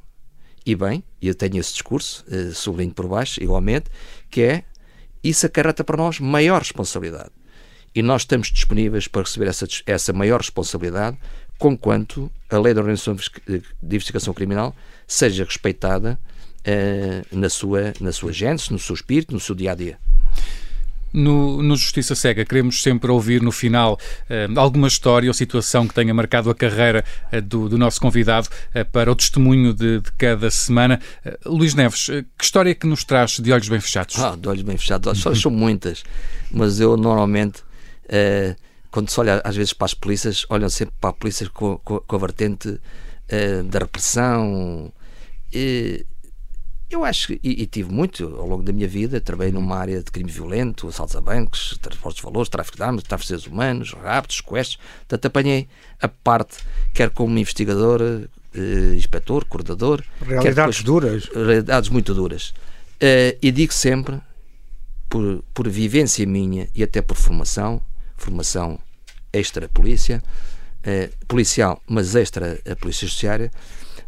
e 0.64 0.74
bem, 0.74 1.04
e 1.20 1.28
eu 1.28 1.34
tenho 1.34 1.58
esse 1.58 1.72
discurso, 1.74 2.24
uh, 2.28 2.52
sublinho 2.54 2.92
por 2.92 3.06
baixo, 3.06 3.42
igualmente, 3.42 3.90
que 4.30 4.40
é 4.42 4.64
isso 5.22 5.46
acarreta 5.46 5.84
para 5.84 5.96
nós 5.96 6.18
maior 6.18 6.60
responsabilidade. 6.60 7.30
E 7.94 8.02
nós 8.02 8.22
estamos 8.22 8.48
disponíveis 8.48 9.08
para 9.08 9.22
receber 9.22 9.48
essa, 9.48 9.66
essa 9.86 10.12
maior 10.12 10.40
responsabilidade, 10.40 11.18
conquanto 11.58 12.30
a 12.48 12.58
lei 12.58 12.72
da 12.72 12.80
organização 12.80 13.14
de 13.14 13.62
investigação 13.82 14.32
criminal 14.32 14.74
seja 15.06 15.44
respeitada 15.44 16.18
uh, 16.60 17.36
na, 17.36 17.50
sua, 17.50 17.92
na 18.00 18.12
sua 18.12 18.32
gênese, 18.32 18.72
no 18.72 18.78
seu 18.78 18.94
espírito, 18.94 19.34
no 19.34 19.40
seu 19.40 19.54
dia 19.54 19.72
a 19.72 19.74
dia. 19.74 19.98
No, 21.12 21.62
no, 21.62 21.76
Justiça 21.76 22.14
Cega, 22.14 22.44
queremos 22.44 22.82
sempre 22.82 23.10
ouvir 23.10 23.42
no 23.42 23.50
final 23.50 23.94
uh, 23.94 24.58
alguma 24.58 24.86
história 24.86 25.28
ou 25.28 25.34
situação 25.34 25.86
que 25.86 25.94
tenha 25.94 26.14
marcado 26.14 26.48
a 26.50 26.54
carreira 26.54 27.04
uh, 27.32 27.42
do, 27.42 27.68
do, 27.68 27.76
nosso 27.76 28.00
convidado 28.00 28.48
uh, 28.74 28.84
para 28.92 29.10
o 29.10 29.14
testemunho 29.14 29.74
de, 29.74 30.00
de 30.00 30.12
cada 30.12 30.50
semana. 30.50 31.00
Luís 31.44 31.74
Neves, 31.74 32.06
que 32.06 32.44
história 32.44 32.70
é 32.70 32.74
que 32.74 32.86
nos 32.86 33.04
traz 33.04 33.38
de 33.38 33.52
olhos 33.52 33.68
bem 33.68 33.80
fechados? 33.80 34.18
Ah, 34.18 34.36
de 34.36 34.48
olhos 34.48 34.62
bem 34.62 34.76
fechados. 34.76 35.08
As 35.08 35.18
histórias 35.18 35.42
são 35.42 35.50
muitas, 35.50 36.04
mas 36.50 36.80
eu 36.80 36.96
normalmente, 36.96 37.62
quando 38.90 39.10
se 39.10 39.18
olha 39.18 39.40
às 39.44 39.56
vezes 39.56 39.72
para 39.72 39.86
as 39.86 39.94
polícias, 39.94 40.46
olham 40.48 40.68
sempre 40.68 40.94
para 41.00 41.10
a 41.10 41.12
polícia 41.12 41.48
com, 41.52 41.78
com, 41.78 41.98
com 42.00 42.16
a 42.16 42.18
vertente 42.18 42.78
da 43.68 43.80
repressão. 43.80 44.92
E, 45.52 46.04
eu 46.90 47.04
acho 47.04 47.28
que, 47.28 47.40
e, 47.42 47.62
e, 47.62 47.66
tive 47.66 47.92
muito 47.92 48.24
ao 48.36 48.46
longo 48.46 48.62
da 48.62 48.72
minha 48.72 48.88
vida, 48.88 49.20
trabalhei 49.20 49.52
numa 49.52 49.76
área 49.76 50.02
de 50.02 50.10
crime 50.10 50.30
violento, 50.30 50.88
assaltos 50.88 51.14
a 51.14 51.20
bancos, 51.20 51.78
transportes 51.80 52.20
de 52.20 52.24
valores, 52.24 52.48
tráfico 52.48 52.76
de 52.76 52.82
armas, 52.82 53.04
tráfico 53.04 53.26
de 53.26 53.40
seres 53.40 53.46
humanos, 53.46 53.92
raptos, 53.92 54.38
sequestros. 54.38 54.78
Portanto, 55.00 55.26
apanhei 55.26 55.68
a 56.00 56.08
parte, 56.08 56.58
quer 56.92 57.10
como 57.10 57.38
investigador, 57.38 58.02
eh, 58.54 58.94
inspetor, 58.94 59.44
coordenador. 59.44 60.02
Realidades 60.20 60.82
depois, 60.82 60.82
duras. 60.82 61.24
Realidades 61.32 61.90
muito 61.90 62.12
duras. 62.12 62.52
Eh, 63.00 63.38
e 63.40 63.52
digo 63.52 63.72
sempre, 63.72 64.20
por, 65.08 65.44
por 65.54 65.68
vivência 65.68 66.26
minha 66.26 66.68
e 66.74 66.82
até 66.82 67.00
por 67.00 67.16
formação, 67.16 67.80
formação 68.16 68.78
extra-polícia, 69.32 70.22
eh, 70.82 71.10
policial, 71.28 71.80
mas 71.86 72.14
extra 72.14 72.60
a 72.68 72.74
polícia 72.74 73.06
judiciária, 73.06 73.50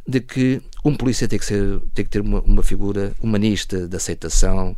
de 0.07 0.21
que 0.21 0.61
um 0.85 0.95
polícia 0.95 1.29
tem 1.29 1.39
que, 1.39 1.45
ser, 1.45 1.81
tem 1.95 2.05
que 2.05 2.11
ter 2.11 2.21
uma, 2.21 2.41
uma 2.41 2.63
figura 2.63 3.13
humanista, 3.21 3.87
de 3.87 3.97
aceitação. 3.97 4.77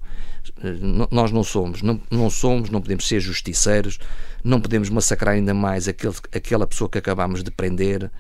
Eh, 0.63 1.07
nós 1.11 1.31
não 1.31 1.43
somos, 1.43 1.83
não, 1.83 2.01
não 2.11 2.29
somos, 2.29 2.71
não 2.71 2.81
podemos 2.81 3.07
ser 3.07 3.21
justiceiros, 3.21 3.99
não 4.43 4.61
podemos 4.61 4.91
massacrar 4.91 5.35
ainda 5.35 5.55
mais 5.55 5.89
aquele, 5.89 6.15
aquela 6.33 6.67
pessoa 6.67 6.91
que 6.91 6.99
acabamos 6.99 7.43
de 7.43 7.51
prender, 7.51 8.11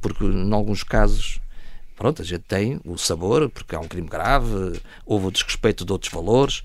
porque 0.00 0.24
em 0.24 0.52
alguns 0.52 0.82
casos 0.82 1.40
pronto, 1.96 2.20
a 2.20 2.24
gente 2.24 2.44
tem 2.46 2.78
o 2.84 2.96
sabor, 2.98 3.48
porque 3.48 3.74
há 3.74 3.80
um 3.80 3.88
crime 3.88 4.06
grave, 4.06 4.80
houve 5.04 5.26
o 5.26 5.30
desrespeito 5.30 5.84
de 5.84 5.92
outros 5.92 6.12
valores, 6.12 6.58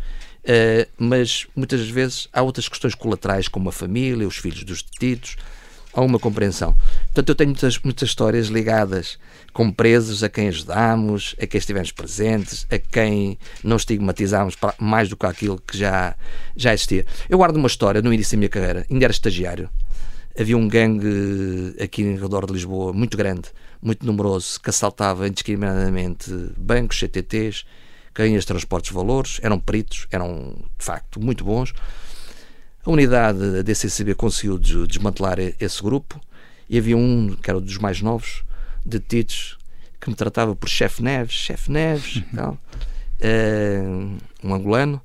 uh, 0.43 0.87
mas 0.97 1.47
muitas 1.55 1.89
vezes 1.89 2.27
há 2.33 2.41
outras 2.41 2.67
questões 2.67 2.93
colaterais, 2.93 3.47
como 3.47 3.69
a 3.69 3.71
família, 3.71 4.27
os 4.27 4.37
filhos 4.37 4.63
dos 4.63 4.83
detidos, 4.83 5.37
há 5.93 6.01
uma 6.01 6.19
compreensão. 6.19 6.75
Portanto, 7.05 7.29
eu 7.29 7.35
tenho 7.35 7.49
muitas, 7.49 7.79
muitas 7.79 8.09
histórias 8.09 8.47
ligadas 8.47 9.17
com 9.53 9.71
presos 9.71 10.23
a 10.23 10.29
quem 10.29 10.47
ajudámos, 10.47 11.35
a 11.41 11.45
quem 11.45 11.59
estivemos 11.59 11.91
presentes, 11.91 12.65
a 12.71 12.77
quem 12.77 13.37
não 13.63 13.75
estigmatizámos 13.75 14.55
mais 14.79 15.09
do 15.09 15.17
que 15.17 15.25
aquilo 15.25 15.61
que 15.65 15.77
já, 15.77 16.15
já 16.55 16.73
existia. 16.73 17.05
Eu 17.29 17.37
guardo 17.37 17.57
uma 17.57 17.67
história 17.67 18.01
no 18.01 18.13
início 18.13 18.37
da 18.37 18.39
minha 18.39 18.49
carreira, 18.49 18.85
ainda 18.89 19.05
era 19.05 19.11
estagiário. 19.11 19.69
Havia 20.39 20.57
um 20.57 20.67
gangue 20.67 21.75
aqui 21.81 22.01
em 22.01 22.17
redor 22.17 22.45
de 22.45 22.53
Lisboa 22.53 22.93
muito 22.93 23.17
grande, 23.17 23.49
muito 23.81 24.05
numeroso, 24.05 24.59
que 24.61 24.69
assaltava 24.69 25.27
indiscriminadamente 25.27 26.31
bancos, 26.57 26.99
CTTs, 26.99 27.65
ganhas 28.15 28.43
de 28.43 28.47
transportes 28.47 28.91
de 28.91 28.95
valores, 28.95 29.39
eram 29.43 29.59
peritos, 29.59 30.07
eram 30.09 30.55
de 30.77 30.85
facto 30.85 31.19
muito 31.19 31.43
bons. 31.43 31.73
A 32.85 32.89
unidade 32.89 33.39
da 33.39 33.61
DCCB 33.61 34.15
conseguiu 34.15 34.57
desmantelar 34.57 35.37
esse 35.39 35.83
grupo 35.83 36.19
e 36.69 36.77
havia 36.77 36.95
um, 36.95 37.35
que 37.35 37.49
era 37.49 37.59
um 37.59 37.61
dos 37.61 37.77
mais 37.77 38.01
novos, 38.01 38.43
detidos, 38.85 39.57
que 39.99 40.09
me 40.09 40.15
tratava 40.15 40.55
por 40.55 40.67
chefe 40.67 41.03
Neves, 41.03 41.33
chefe 41.33 41.71
Neves, 41.71 42.23
tal, 42.35 42.53
uh, 42.53 44.17
um 44.43 44.53
angolano, 44.53 45.01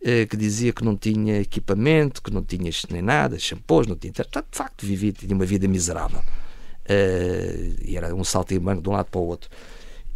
uh, 0.00 0.26
que 0.28 0.36
dizia 0.36 0.72
que 0.72 0.84
não 0.84 0.96
tinha 0.96 1.40
equipamento, 1.40 2.22
que 2.22 2.32
não 2.32 2.42
tinha 2.42 2.70
nem 2.90 3.02
nada, 3.02 3.38
shampoos, 3.38 3.86
não 3.86 3.96
tinha. 3.96 4.12
De 4.12 4.24
facto, 4.52 4.86
vivia, 4.86 5.12
tinha 5.12 5.34
uma 5.34 5.44
vida 5.44 5.68
miserável. 5.68 6.20
Uh, 6.20 7.76
e 7.84 7.96
era 7.96 8.14
um 8.14 8.24
salto 8.24 8.52
em 8.52 8.58
banco 8.58 8.82
de 8.82 8.88
um 8.88 8.92
lado 8.92 9.06
para 9.06 9.20
o 9.20 9.26
outro. 9.26 9.50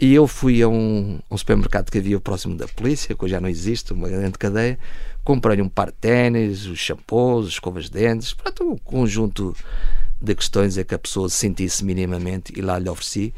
E 0.00 0.14
eu 0.14 0.26
fui 0.26 0.62
a 0.62 0.68
um, 0.68 1.20
um 1.30 1.36
supermercado 1.36 1.90
que 1.90 1.98
havia 1.98 2.18
próximo 2.18 2.56
da 2.56 2.66
polícia, 2.66 3.14
que 3.14 3.24
hoje 3.24 3.32
já 3.32 3.40
não 3.40 3.48
existe, 3.48 3.92
uma 3.92 4.08
grande 4.08 4.36
cadeia, 4.36 4.78
comprei-lhe 5.22 5.62
um 5.62 5.68
par 5.68 5.88
de 5.88 5.92
ténis, 5.92 6.66
os 6.66 6.78
shampoos, 6.78 7.46
as 7.46 7.52
escovas 7.52 7.84
de 7.84 7.92
dentes, 7.92 8.34
pronto, 8.34 8.64
um 8.64 8.76
conjunto 8.78 9.54
de 10.22 10.34
questões 10.34 10.78
é 10.78 10.84
que 10.84 10.94
a 10.94 10.98
pessoa 10.98 11.28
se 11.28 11.36
sentisse 11.36 11.84
minimamente 11.84 12.52
e 12.56 12.62
lá 12.62 12.78
lhe 12.78 12.88
ofereci. 12.88 13.34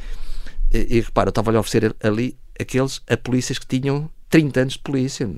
E, 0.72 0.98
e 0.98 1.00
repara, 1.00 1.28
eu 1.28 1.30
estava 1.30 1.56
a 1.56 1.60
oferecer 1.60 1.94
ali 2.02 2.36
aqueles 2.58 3.00
a 3.08 3.16
polícias 3.16 3.58
que 3.58 3.66
tinham 3.66 4.10
30 4.28 4.60
anos 4.60 4.72
de 4.74 4.78
polícia, 4.80 5.30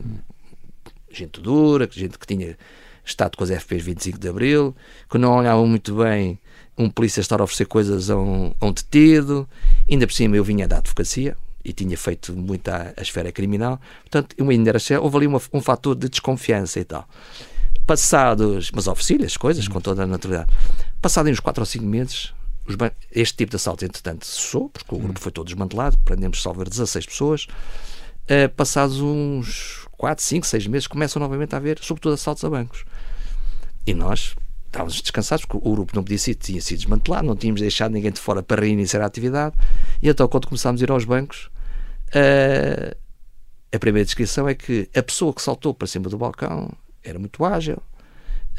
gente 1.11 1.41
dura, 1.41 1.89
gente 1.91 2.19
que 2.19 2.27
tinha 2.27 2.57
estado 3.05 3.37
com 3.37 3.45
as 3.45 3.51
FPs 3.51 3.83
25 3.85 4.19
de 4.19 4.29
Abril, 4.29 4.75
que 5.11 5.19
não 5.19 5.37
olhavam 5.37 5.67
muito 5.67 5.95
bem 5.95 6.39
um 6.77 6.91
polícia 6.91 7.21
estar 7.21 7.41
a 7.41 7.45
oferecer 7.45 7.67
coisas 7.67 8.11
a 8.11 8.17
um, 8.17 8.53
a 8.61 8.67
um 8.67 8.73
detido, 8.73 9.49
ainda 9.91 10.07
por 10.07 10.13
cima 10.13 10.37
eu 10.37 10.45
vinha 10.45 10.69
da 10.69 10.79
advocacia, 10.79 11.37
e 11.65 11.73
tinha 11.73 11.97
feito 11.97 12.33
muito 12.35 12.69
à, 12.69 12.93
à 12.97 13.03
esfera 13.03 13.33
criminal. 13.33 13.81
Portanto, 14.03 14.37
eu 14.39 14.49
ainda 14.51 14.71
era, 14.71 15.01
houve 15.01 15.17
ali 15.17 15.27
uma, 15.27 15.41
um 15.53 15.61
fator 15.61 15.97
de 15.97 16.09
desconfiança 16.09 16.79
e 16.79 16.85
tal. 16.85 17.09
Passados, 17.87 18.71
mas 18.75 18.87
ofereci 18.87 19.25
as 19.25 19.37
coisas 19.37 19.69
com 19.69 19.81
toda 19.81 20.03
a 20.03 20.07
naturalidade. 20.07 20.51
Passados 21.01 21.31
uns 21.31 21.41
4 21.41 21.63
ou 21.63 21.67
5 21.67 21.85
meses, 21.85 22.35
este 23.13 23.37
tipo 23.37 23.51
de 23.51 23.57
assalto, 23.57 23.85
entretanto, 23.85 24.27
cessou, 24.27 24.69
porque 24.69 24.95
o 24.95 24.99
grupo 24.99 25.21
foi 25.21 25.31
todo 25.31 25.47
desmantelado, 25.47 25.97
prendemos 25.99 26.43
salvar 26.43 26.69
16 26.69 27.07
pessoas. 27.07 27.47
Uh, 28.25 28.49
passados 28.57 29.01
uns 29.01 29.87
4, 29.93 30.25
5, 30.25 30.47
6 30.47 30.67
meses, 30.67 30.87
começam 30.89 31.21
novamente 31.21 31.55
a 31.55 31.59
haver, 31.59 31.79
sobretudo, 31.81 32.15
assaltos 32.15 32.45
a 32.45 32.51
bancos. 32.51 32.85
E 33.87 33.95
nós 33.95 34.35
estávamos 34.67 35.01
descansados, 35.01 35.45
porque 35.45 35.67
o 35.67 35.73
grupo 35.73 35.95
não 35.95 36.03
podia 36.03 36.19
ser, 36.19 36.35
tinha 36.35 36.61
sido 36.61 36.79
desmantelado, 36.79 37.27
não 37.27 37.37
tínhamos 37.37 37.61
deixado 37.61 37.93
ninguém 37.93 38.11
de 38.11 38.21
fora 38.21 38.43
para 38.43 38.63
reiniciar 38.63 39.03
a 39.03 39.07
atividade. 39.07 39.55
E 40.03 40.09
então, 40.09 40.27
quando 40.27 40.49
começámos 40.49 40.81
a 40.81 40.85
ir 40.85 40.91
aos 40.91 41.05
bancos, 41.05 41.49
Uh, 42.09 42.97
a 43.73 43.79
primeira 43.79 44.05
descrição 44.05 44.49
é 44.49 44.55
que 44.55 44.89
a 44.95 45.03
pessoa 45.03 45.35
que 45.35 45.43
saltou 45.43 45.75
para 45.75 45.87
cima 45.87 46.09
do 46.09 46.17
balcão 46.17 46.73
era 47.09 47.19
muito 47.19 47.45
ágil, 47.45 47.79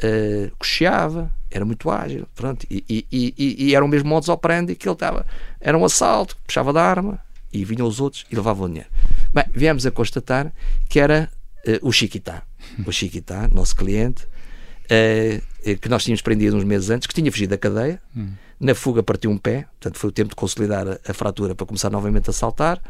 uh, 0.02 0.56
cocheava, 0.58 1.32
era 1.50 1.64
muito 1.64 1.90
ágil, 1.90 2.26
pronto, 2.34 2.66
e, 2.70 2.84
e, 2.88 3.06
e, 3.10 3.66
e 3.66 3.74
era 3.74 3.84
o 3.84 3.88
mesmo 3.88 4.08
modus 4.08 4.28
operandi 4.28 4.74
que 4.74 4.88
ele 4.88 4.94
estava. 4.94 5.26
Era 5.60 5.76
um 5.76 5.84
assalto, 5.84 6.36
puxava 6.46 6.72
da 6.72 6.82
arma 6.82 7.20
e 7.52 7.64
vinham 7.64 7.86
os 7.86 8.00
outros 8.00 8.26
e 8.30 8.36
levavam 8.36 8.66
o 8.66 8.68
dinheiro. 8.68 8.90
Bem, 9.32 9.44
viemos 9.52 9.86
a 9.86 9.90
constatar 9.90 10.52
que 10.88 11.00
era 11.00 11.30
uh, 11.66 11.88
o 11.88 11.92
Chiquitá. 11.92 12.42
O 12.86 12.92
Chiquitá, 12.92 13.48
nosso 13.50 13.74
cliente, 13.74 14.24
uh, 14.24 15.76
que 15.76 15.88
nós 15.88 16.04
tínhamos 16.04 16.22
prendido 16.22 16.56
uns 16.56 16.64
meses 16.64 16.90
antes, 16.90 17.06
que 17.06 17.14
tinha 17.14 17.30
fugido 17.30 17.50
da 17.50 17.58
cadeia. 17.58 18.00
Hum. 18.16 18.30
Na 18.60 18.74
fuga 18.74 19.02
partiu 19.02 19.30
um 19.30 19.38
pé, 19.38 19.66
portanto 19.78 19.98
foi 19.98 20.10
o 20.10 20.12
tempo 20.12 20.30
de 20.30 20.36
consolidar 20.36 20.86
a, 20.88 20.98
a 21.08 21.14
fratura 21.14 21.54
para 21.54 21.66
começar 21.66 21.90
novamente 21.90 22.28
a 22.28 22.32
saltar 22.32 22.80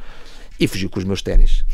e 0.58 0.66
fugiu 0.66 0.90
com 0.90 0.98
os 0.98 1.04
meus 1.04 1.22
ténis. 1.22 1.64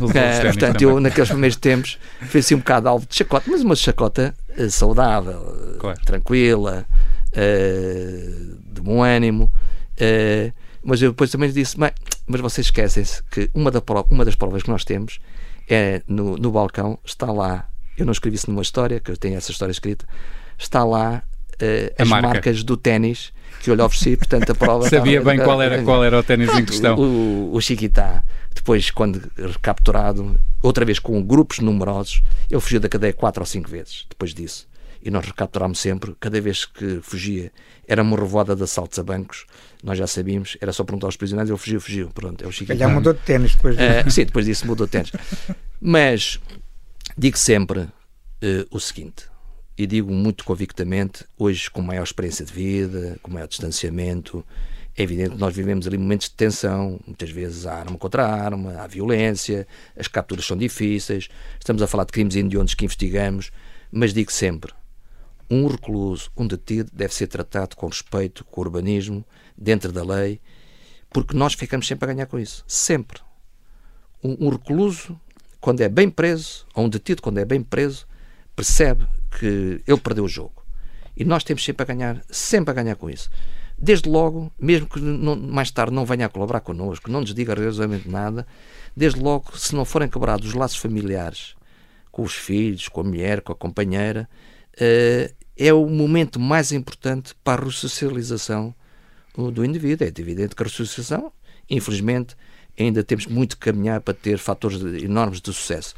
Uh, 0.00 0.10
portanto, 0.42 0.78
também. 0.78 0.88
eu 0.88 1.00
naqueles 1.00 1.28
primeiros 1.28 1.56
tempos 1.56 1.98
fui 2.22 2.40
assim 2.40 2.54
um 2.54 2.58
bocado 2.58 2.88
alvo 2.88 3.06
de 3.06 3.14
chacota, 3.14 3.50
mas 3.50 3.62
uma 3.62 3.76
chacota 3.76 4.34
uh, 4.56 4.70
saudável, 4.70 5.76
claro. 5.78 6.00
tranquila, 6.04 6.86
uh, 7.32 8.58
de 8.72 8.80
bom 8.80 9.02
ânimo. 9.02 9.52
mas 10.82 11.02
eu 11.02 11.10
depois 11.10 11.30
também 11.30 11.50
disse: 11.52 11.76
mas 11.78 12.40
vocês 12.40 12.68
esquecem-se 12.68 13.22
que 13.24 13.50
uma, 13.54 13.70
da 13.70 13.82
uma 14.10 14.24
das 14.24 14.34
provas 14.34 14.62
que 14.62 14.70
nós 14.70 14.84
temos 14.84 15.20
é 15.68 16.02
no, 16.08 16.36
no 16.36 16.50
balcão, 16.50 16.98
está 17.04 17.30
lá. 17.30 17.68
Eu 17.96 18.06
não 18.06 18.12
escrevi 18.12 18.36
isso 18.36 18.50
numa 18.50 18.62
história, 18.62 18.98
que 18.98 19.10
eu 19.10 19.16
tenho 19.16 19.36
essa 19.36 19.50
história 19.50 19.72
escrita, 19.72 20.06
está 20.58 20.82
lá 20.84 21.22
as 21.98 22.08
marca. 22.08 22.28
marcas 22.28 22.62
do 22.62 22.76
ténis 22.76 23.32
que 23.60 23.70
eu 23.70 23.74
lhe 23.74 23.82
ofereci, 23.82 24.16
portanto 24.16 24.52
a 24.52 24.54
prova... 24.54 24.88
Sabia 24.90 25.18
estava, 25.18 25.36
bem 25.36 25.44
qual 25.44 25.60
era, 25.60 25.82
qual 25.82 26.02
era 26.04 26.18
o 26.18 26.22
ténis 26.22 26.48
em 26.54 26.64
questão. 26.64 26.96
O, 26.96 27.54
o 27.54 27.60
Chiquitá, 27.60 28.24
depois 28.54 28.90
quando 28.90 29.30
recapturado, 29.36 30.38
outra 30.62 30.84
vez 30.84 30.98
com 30.98 31.22
grupos 31.22 31.58
numerosos, 31.58 32.22
ele 32.50 32.60
fugiu 32.60 32.80
da 32.80 32.88
cadeia 32.88 33.12
quatro 33.12 33.42
ou 33.42 33.46
cinco 33.46 33.68
vezes, 33.68 34.06
depois 34.08 34.32
disso. 34.32 34.68
E 35.02 35.10
nós 35.10 35.24
recapturámos 35.24 35.78
sempre, 35.78 36.14
cada 36.20 36.40
vez 36.40 36.66
que 36.66 37.00
fugia, 37.02 37.50
era 37.88 38.02
uma 38.02 38.16
revoada 38.18 38.54
de 38.54 38.62
assaltos 38.62 38.98
a 38.98 39.02
bancos, 39.02 39.46
nós 39.82 39.96
já 39.96 40.06
sabíamos, 40.06 40.58
era 40.60 40.72
só 40.72 40.84
perguntar 40.84 41.06
aos 41.06 41.16
prisioneiros, 41.16 41.50
ele 41.50 41.58
fugiu, 41.58 41.80
fugiu, 41.80 42.10
pronto, 42.10 42.44
é 42.44 42.46
o 42.46 42.52
Chiquitá. 42.52 42.74
Ele 42.74 42.80
já 42.80 42.88
mudou 42.88 43.12
de 43.14 43.20
ténis 43.20 43.54
depois 43.54 43.76
disso. 43.76 44.08
Uh, 44.08 44.10
sim, 44.10 44.24
depois 44.24 44.46
disso 44.46 44.66
mudou 44.66 44.86
de 44.86 44.92
ténis. 44.92 45.12
Mas 45.80 46.38
digo 47.16 47.38
sempre 47.38 47.80
uh, 47.80 47.90
o 48.70 48.78
seguinte, 48.78 49.29
e 49.80 49.86
digo 49.86 50.12
muito 50.12 50.44
convictamente, 50.44 51.24
hoje 51.38 51.70
com 51.70 51.80
maior 51.80 52.02
experiência 52.02 52.44
de 52.44 52.52
vida, 52.52 53.18
com 53.22 53.30
maior 53.30 53.48
distanciamento, 53.48 54.44
é 54.94 55.02
evidente 55.02 55.30
que 55.30 55.38
nós 55.38 55.56
vivemos 55.56 55.86
ali 55.86 55.96
momentos 55.96 56.28
de 56.28 56.34
tensão, 56.34 57.00
muitas 57.06 57.30
vezes 57.30 57.64
há 57.64 57.76
arma 57.76 57.96
contra 57.96 58.26
arma, 58.26 58.74
há 58.74 58.86
violência, 58.86 59.66
as 59.96 60.06
capturas 60.06 60.44
são 60.44 60.54
difíceis, 60.54 61.30
estamos 61.58 61.80
a 61.80 61.86
falar 61.86 62.04
de 62.04 62.12
crimes 62.12 62.36
hediondos 62.36 62.74
que 62.74 62.84
investigamos, 62.84 63.50
mas 63.90 64.12
digo 64.12 64.30
sempre, 64.30 64.70
um 65.50 65.66
recluso, 65.66 66.30
um 66.36 66.46
detido, 66.46 66.90
deve 66.92 67.14
ser 67.14 67.28
tratado 67.28 67.74
com 67.74 67.86
respeito, 67.86 68.44
com 68.44 68.60
urbanismo, 68.60 69.24
dentro 69.56 69.90
da 69.90 70.04
lei, 70.04 70.42
porque 71.08 71.34
nós 71.34 71.54
ficamos 71.54 71.86
sempre 71.86 72.10
a 72.10 72.12
ganhar 72.12 72.26
com 72.26 72.38
isso. 72.38 72.62
Sempre. 72.66 73.22
Um, 74.22 74.48
um 74.48 74.50
recluso, 74.50 75.18
quando 75.58 75.80
é 75.80 75.88
bem 75.88 76.10
preso, 76.10 76.66
ou 76.74 76.84
um 76.84 76.88
detido, 76.90 77.22
quando 77.22 77.38
é 77.38 77.46
bem 77.46 77.62
preso, 77.62 78.06
percebe 78.54 79.06
que 79.30 79.82
ele 79.86 80.00
perdeu 80.02 80.24
o 80.24 80.28
jogo. 80.28 80.62
E 81.16 81.24
nós 81.24 81.44
temos 81.44 81.64
sempre 81.64 81.82
a 81.82 81.86
ganhar, 81.86 82.22
sempre 82.30 82.70
a 82.70 82.74
ganhar 82.74 82.96
com 82.96 83.10
isso. 83.10 83.30
Desde 83.78 84.08
logo, 84.08 84.52
mesmo 84.58 84.86
que 84.86 85.00
não, 85.00 85.36
mais 85.36 85.70
tarde 85.70 85.94
não 85.94 86.04
venha 86.04 86.26
a 86.26 86.28
colaborar 86.28 86.60
connosco, 86.60 87.10
não 87.10 87.20
nos 87.20 87.32
diga 87.32 87.54
rigorosamente 87.54 88.08
nada, 88.08 88.46
desde 88.94 89.20
logo, 89.20 89.56
se 89.56 89.74
não 89.74 89.84
forem 89.84 90.08
quebrados 90.08 90.48
os 90.48 90.54
laços 90.54 90.76
familiares 90.76 91.54
com 92.12 92.22
os 92.22 92.34
filhos, 92.34 92.88
com 92.88 93.00
a 93.00 93.04
mulher, 93.04 93.40
com 93.40 93.52
a 93.52 93.56
companheira, 93.56 94.28
uh, 94.74 95.34
é 95.56 95.72
o 95.72 95.86
momento 95.86 96.38
mais 96.38 96.72
importante 96.72 97.34
para 97.44 97.62
a 97.62 97.64
ressocialização 97.66 98.74
do 99.34 99.64
indivíduo. 99.64 100.06
É 100.06 100.08
evidente 100.08 100.54
que 100.54 100.62
a 100.62 100.66
ressocialização, 100.66 101.32
infelizmente, 101.68 102.36
ainda 102.78 103.04
temos 103.04 103.26
muito 103.26 103.56
que 103.56 103.70
caminhar 103.70 104.00
para 104.00 104.14
ter 104.14 104.38
fatores 104.38 104.80
enormes 105.02 105.40
de 105.40 105.52
sucesso. 105.52 105.94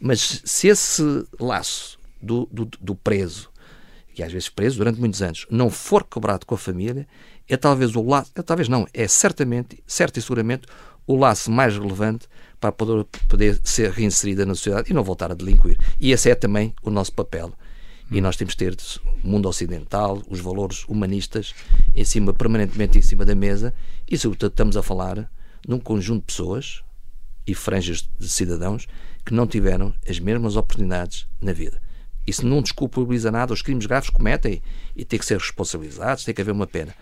Mas 0.00 0.42
se 0.44 0.68
esse 0.68 1.02
laço 1.40 1.95
do, 2.20 2.48
do, 2.50 2.64
do 2.80 2.94
preso, 2.94 3.50
que 4.14 4.22
às 4.22 4.32
vezes 4.32 4.48
preso 4.48 4.78
durante 4.78 4.98
muitos 4.98 5.22
anos, 5.22 5.46
não 5.50 5.70
for 5.70 6.04
quebrado 6.04 6.46
com 6.46 6.54
a 6.54 6.58
família, 6.58 7.06
é 7.48 7.56
talvez 7.56 7.94
o 7.94 8.02
laço, 8.02 8.32
é, 8.34 8.42
talvez 8.42 8.68
não, 8.68 8.86
é 8.92 9.06
certamente, 9.06 9.82
certo 9.86 10.18
e 10.18 10.22
seguramente, 10.22 10.66
o 11.06 11.16
laço 11.16 11.50
mais 11.50 11.76
relevante 11.76 12.26
para 12.60 12.72
poder, 12.72 13.04
poder 13.28 13.60
ser 13.62 13.90
reinserida 13.90 14.44
na 14.44 14.54
sociedade 14.54 14.90
e 14.90 14.94
não 14.94 15.04
voltar 15.04 15.30
a 15.30 15.34
delinquir. 15.34 15.78
E 16.00 16.10
esse 16.10 16.30
é 16.30 16.34
também 16.34 16.74
o 16.82 16.90
nosso 16.90 17.12
papel. 17.12 17.52
E 18.10 18.20
nós 18.20 18.36
temos 18.36 18.54
que 18.54 18.64
ter 18.64 18.76
o 19.22 19.28
mundo 19.28 19.48
ocidental, 19.48 20.22
os 20.28 20.40
valores 20.40 20.84
humanistas, 20.88 21.54
em 21.94 22.04
cima, 22.04 22.32
permanentemente 22.32 22.98
em 22.98 23.02
cima 23.02 23.24
da 23.24 23.34
mesa, 23.34 23.74
e 24.08 24.16
sobretudo 24.16 24.50
estamos 24.50 24.76
a 24.76 24.82
falar 24.82 25.30
num 25.66 25.78
conjunto 25.78 26.20
de 26.20 26.26
pessoas 26.26 26.82
e 27.46 27.54
franjas 27.54 28.08
de 28.18 28.28
cidadãos 28.28 28.86
que 29.24 29.34
não 29.34 29.46
tiveram 29.46 29.94
as 30.08 30.18
mesmas 30.18 30.56
oportunidades 30.56 31.26
na 31.40 31.52
vida. 31.52 31.80
Isso 32.26 32.46
não 32.46 32.60
desculpabiliza 32.60 33.30
nada, 33.30 33.52
os 33.52 33.62
crimes 33.62 33.86
graves 33.86 34.10
cometem 34.10 34.60
e 34.94 35.04
têm 35.04 35.18
que 35.18 35.24
ser 35.24 35.38
responsabilizados, 35.38 36.24
tem 36.24 36.34
que 36.34 36.40
haver 36.40 36.52
uma 36.52 36.66
pena. 36.66 36.94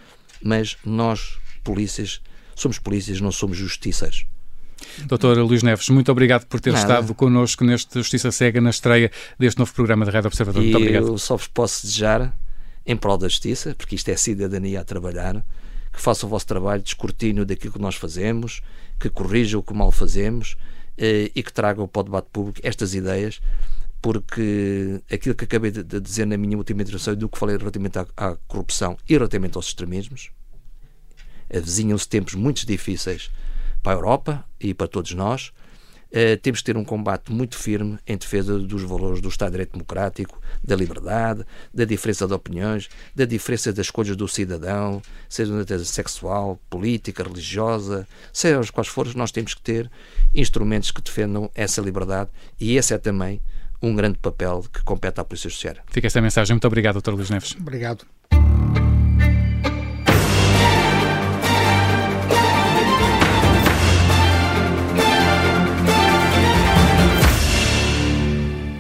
Mas 0.43 0.77
nós, 0.85 1.39
polícias, 1.63 2.21
somos 2.55 2.79
polícias, 2.79 3.21
não 3.21 3.33
somos 3.33 3.57
justiceiros. 3.57 4.27
Doutor 5.07 5.39
Luís 5.39 5.63
Neves, 5.63 5.89
muito 5.89 6.13
obrigado 6.13 6.47
por 6.47 6.61
ter 6.61 6.73
Nada. 6.73 6.83
estado 6.83 7.15
connosco 7.15 7.65
neste 7.65 7.95
Justiça 7.95 8.31
Cega 8.31 8.61
na 8.61 8.71
estreia 8.71 9.11
deste 9.39 9.59
novo 9.59 9.73
programa 9.73 10.05
da 10.05 10.13
Rádio 10.13 10.29
Observador. 10.29 10.63
E 10.63 10.67
muito 10.67 10.77
obrigado. 10.77 11.07
Eu 11.07 11.19
só 11.19 11.37
vos 11.37 11.49
posso 11.49 11.87
desejar, 11.87 12.37
em 12.85 12.97
prol 12.97 13.17
da 13.17 13.29
justiça, 13.29 13.75
porque 13.77 13.95
isto 13.95 14.11
é 14.11 14.17
cidadania 14.17 14.81
a 14.81 14.85
trabalhar, 14.85 15.45
que 15.93 16.01
façam 16.01 16.27
o 16.27 16.31
vosso 16.31 16.47
trabalho 16.47 16.83
de 16.83 16.89
escrutínio 16.89 17.47
daquilo 17.47 17.73
que 17.73 17.81
nós 17.81 17.95
fazemos, 17.95 18.61
que 19.01 19.09
corrijam 19.09 19.61
o 19.61 19.63
que 19.63 19.73
mal 19.73 19.91
fazemos 19.91 20.57
eh, 20.99 21.31
e 21.35 21.43
que 21.43 21.53
tragam 21.53 21.89
para 21.89 22.01
o 22.01 22.03
debate 22.05 22.29
público 22.33 22.61
estas 22.63 22.95
ideias 22.95 23.41
porque 24.05 25.01
aquilo 25.11 25.35
que 25.35 25.45
acabei 25.47 25.71
de, 25.71 25.83
dizer 25.83 26.27
na 26.27 26.37
minha 26.37 26.59
última 26.59 26.83
intervenção 26.83 27.15
e 27.15 27.17
do 27.17 27.27
que 27.27 27.39
falei 27.39 27.57
relativamente 27.57 27.99
à, 27.99 28.07
à 28.19 28.37
corrupção 28.47 28.99
e 29.09 29.15
relativamente 29.15 29.57
aos 29.57 29.69
extremismos, 29.69 30.31
avizinham-se 31.51 32.07
tempos 32.07 32.35
muito 32.35 32.67
difíceis 32.67 33.31
para 33.83 33.93
a 33.93 33.97
Europa 33.97 34.45
e 34.61 34.75
para 34.75 34.89
todos 34.89 35.15
nós. 35.15 35.53
Uh, 36.11 36.37
temos 36.43 36.59
de 36.59 36.65
ter 36.65 36.77
um 36.77 36.85
combate 36.85 37.33
muito 37.33 37.57
firme 37.57 37.99
em 38.07 38.19
defesa 38.19 38.59
dos 38.59 38.83
valores 38.83 39.23
do 39.23 39.29
Estado 39.31 39.49
de 39.49 39.53
Direito 39.53 39.73
Democrático, 39.73 40.39
da 40.63 40.77
liberdade, 40.77 41.43
da 41.73 41.87
diferença 41.87 42.27
de 42.27 42.35
opiniões, 42.35 42.91
da 43.15 43.25
diferença 43.25 43.73
das 43.73 43.87
escolhas 43.87 44.15
do 44.15 44.29
cidadão, 44.29 45.01
seja 45.31 45.51
de 45.51 45.57
natureza 45.57 45.87
sexual, 45.87 46.61
política, 46.69 47.23
religiosa, 47.25 48.07
seja 48.35 48.61
os 48.61 48.71
quais 48.71 48.87
forem, 48.87 49.15
nós 49.17 49.33
temos 49.33 49.55
que 49.55 49.63
ter 49.63 49.91
instrumentos 50.35 50.91
que 50.91 51.01
defendam 51.01 51.51
essa 51.55 51.81
liberdade 51.81 52.29
e 52.61 52.77
esse 52.77 52.93
é 52.93 52.99
também 52.99 53.41
um 53.87 53.95
grande 53.95 54.19
papel 54.19 54.65
que 54.73 54.83
compete 54.83 55.21
à 55.21 55.25
Polícia 55.25 55.49
Judiciária. 55.49 55.83
Fica 55.87 56.07
esta 56.07 56.21
mensagem. 56.21 56.55
Muito 56.55 56.67
obrigado, 56.67 57.01
Dr. 57.01 57.13
Luís 57.13 57.31
Neves. 57.31 57.57
Obrigado. 57.61 58.07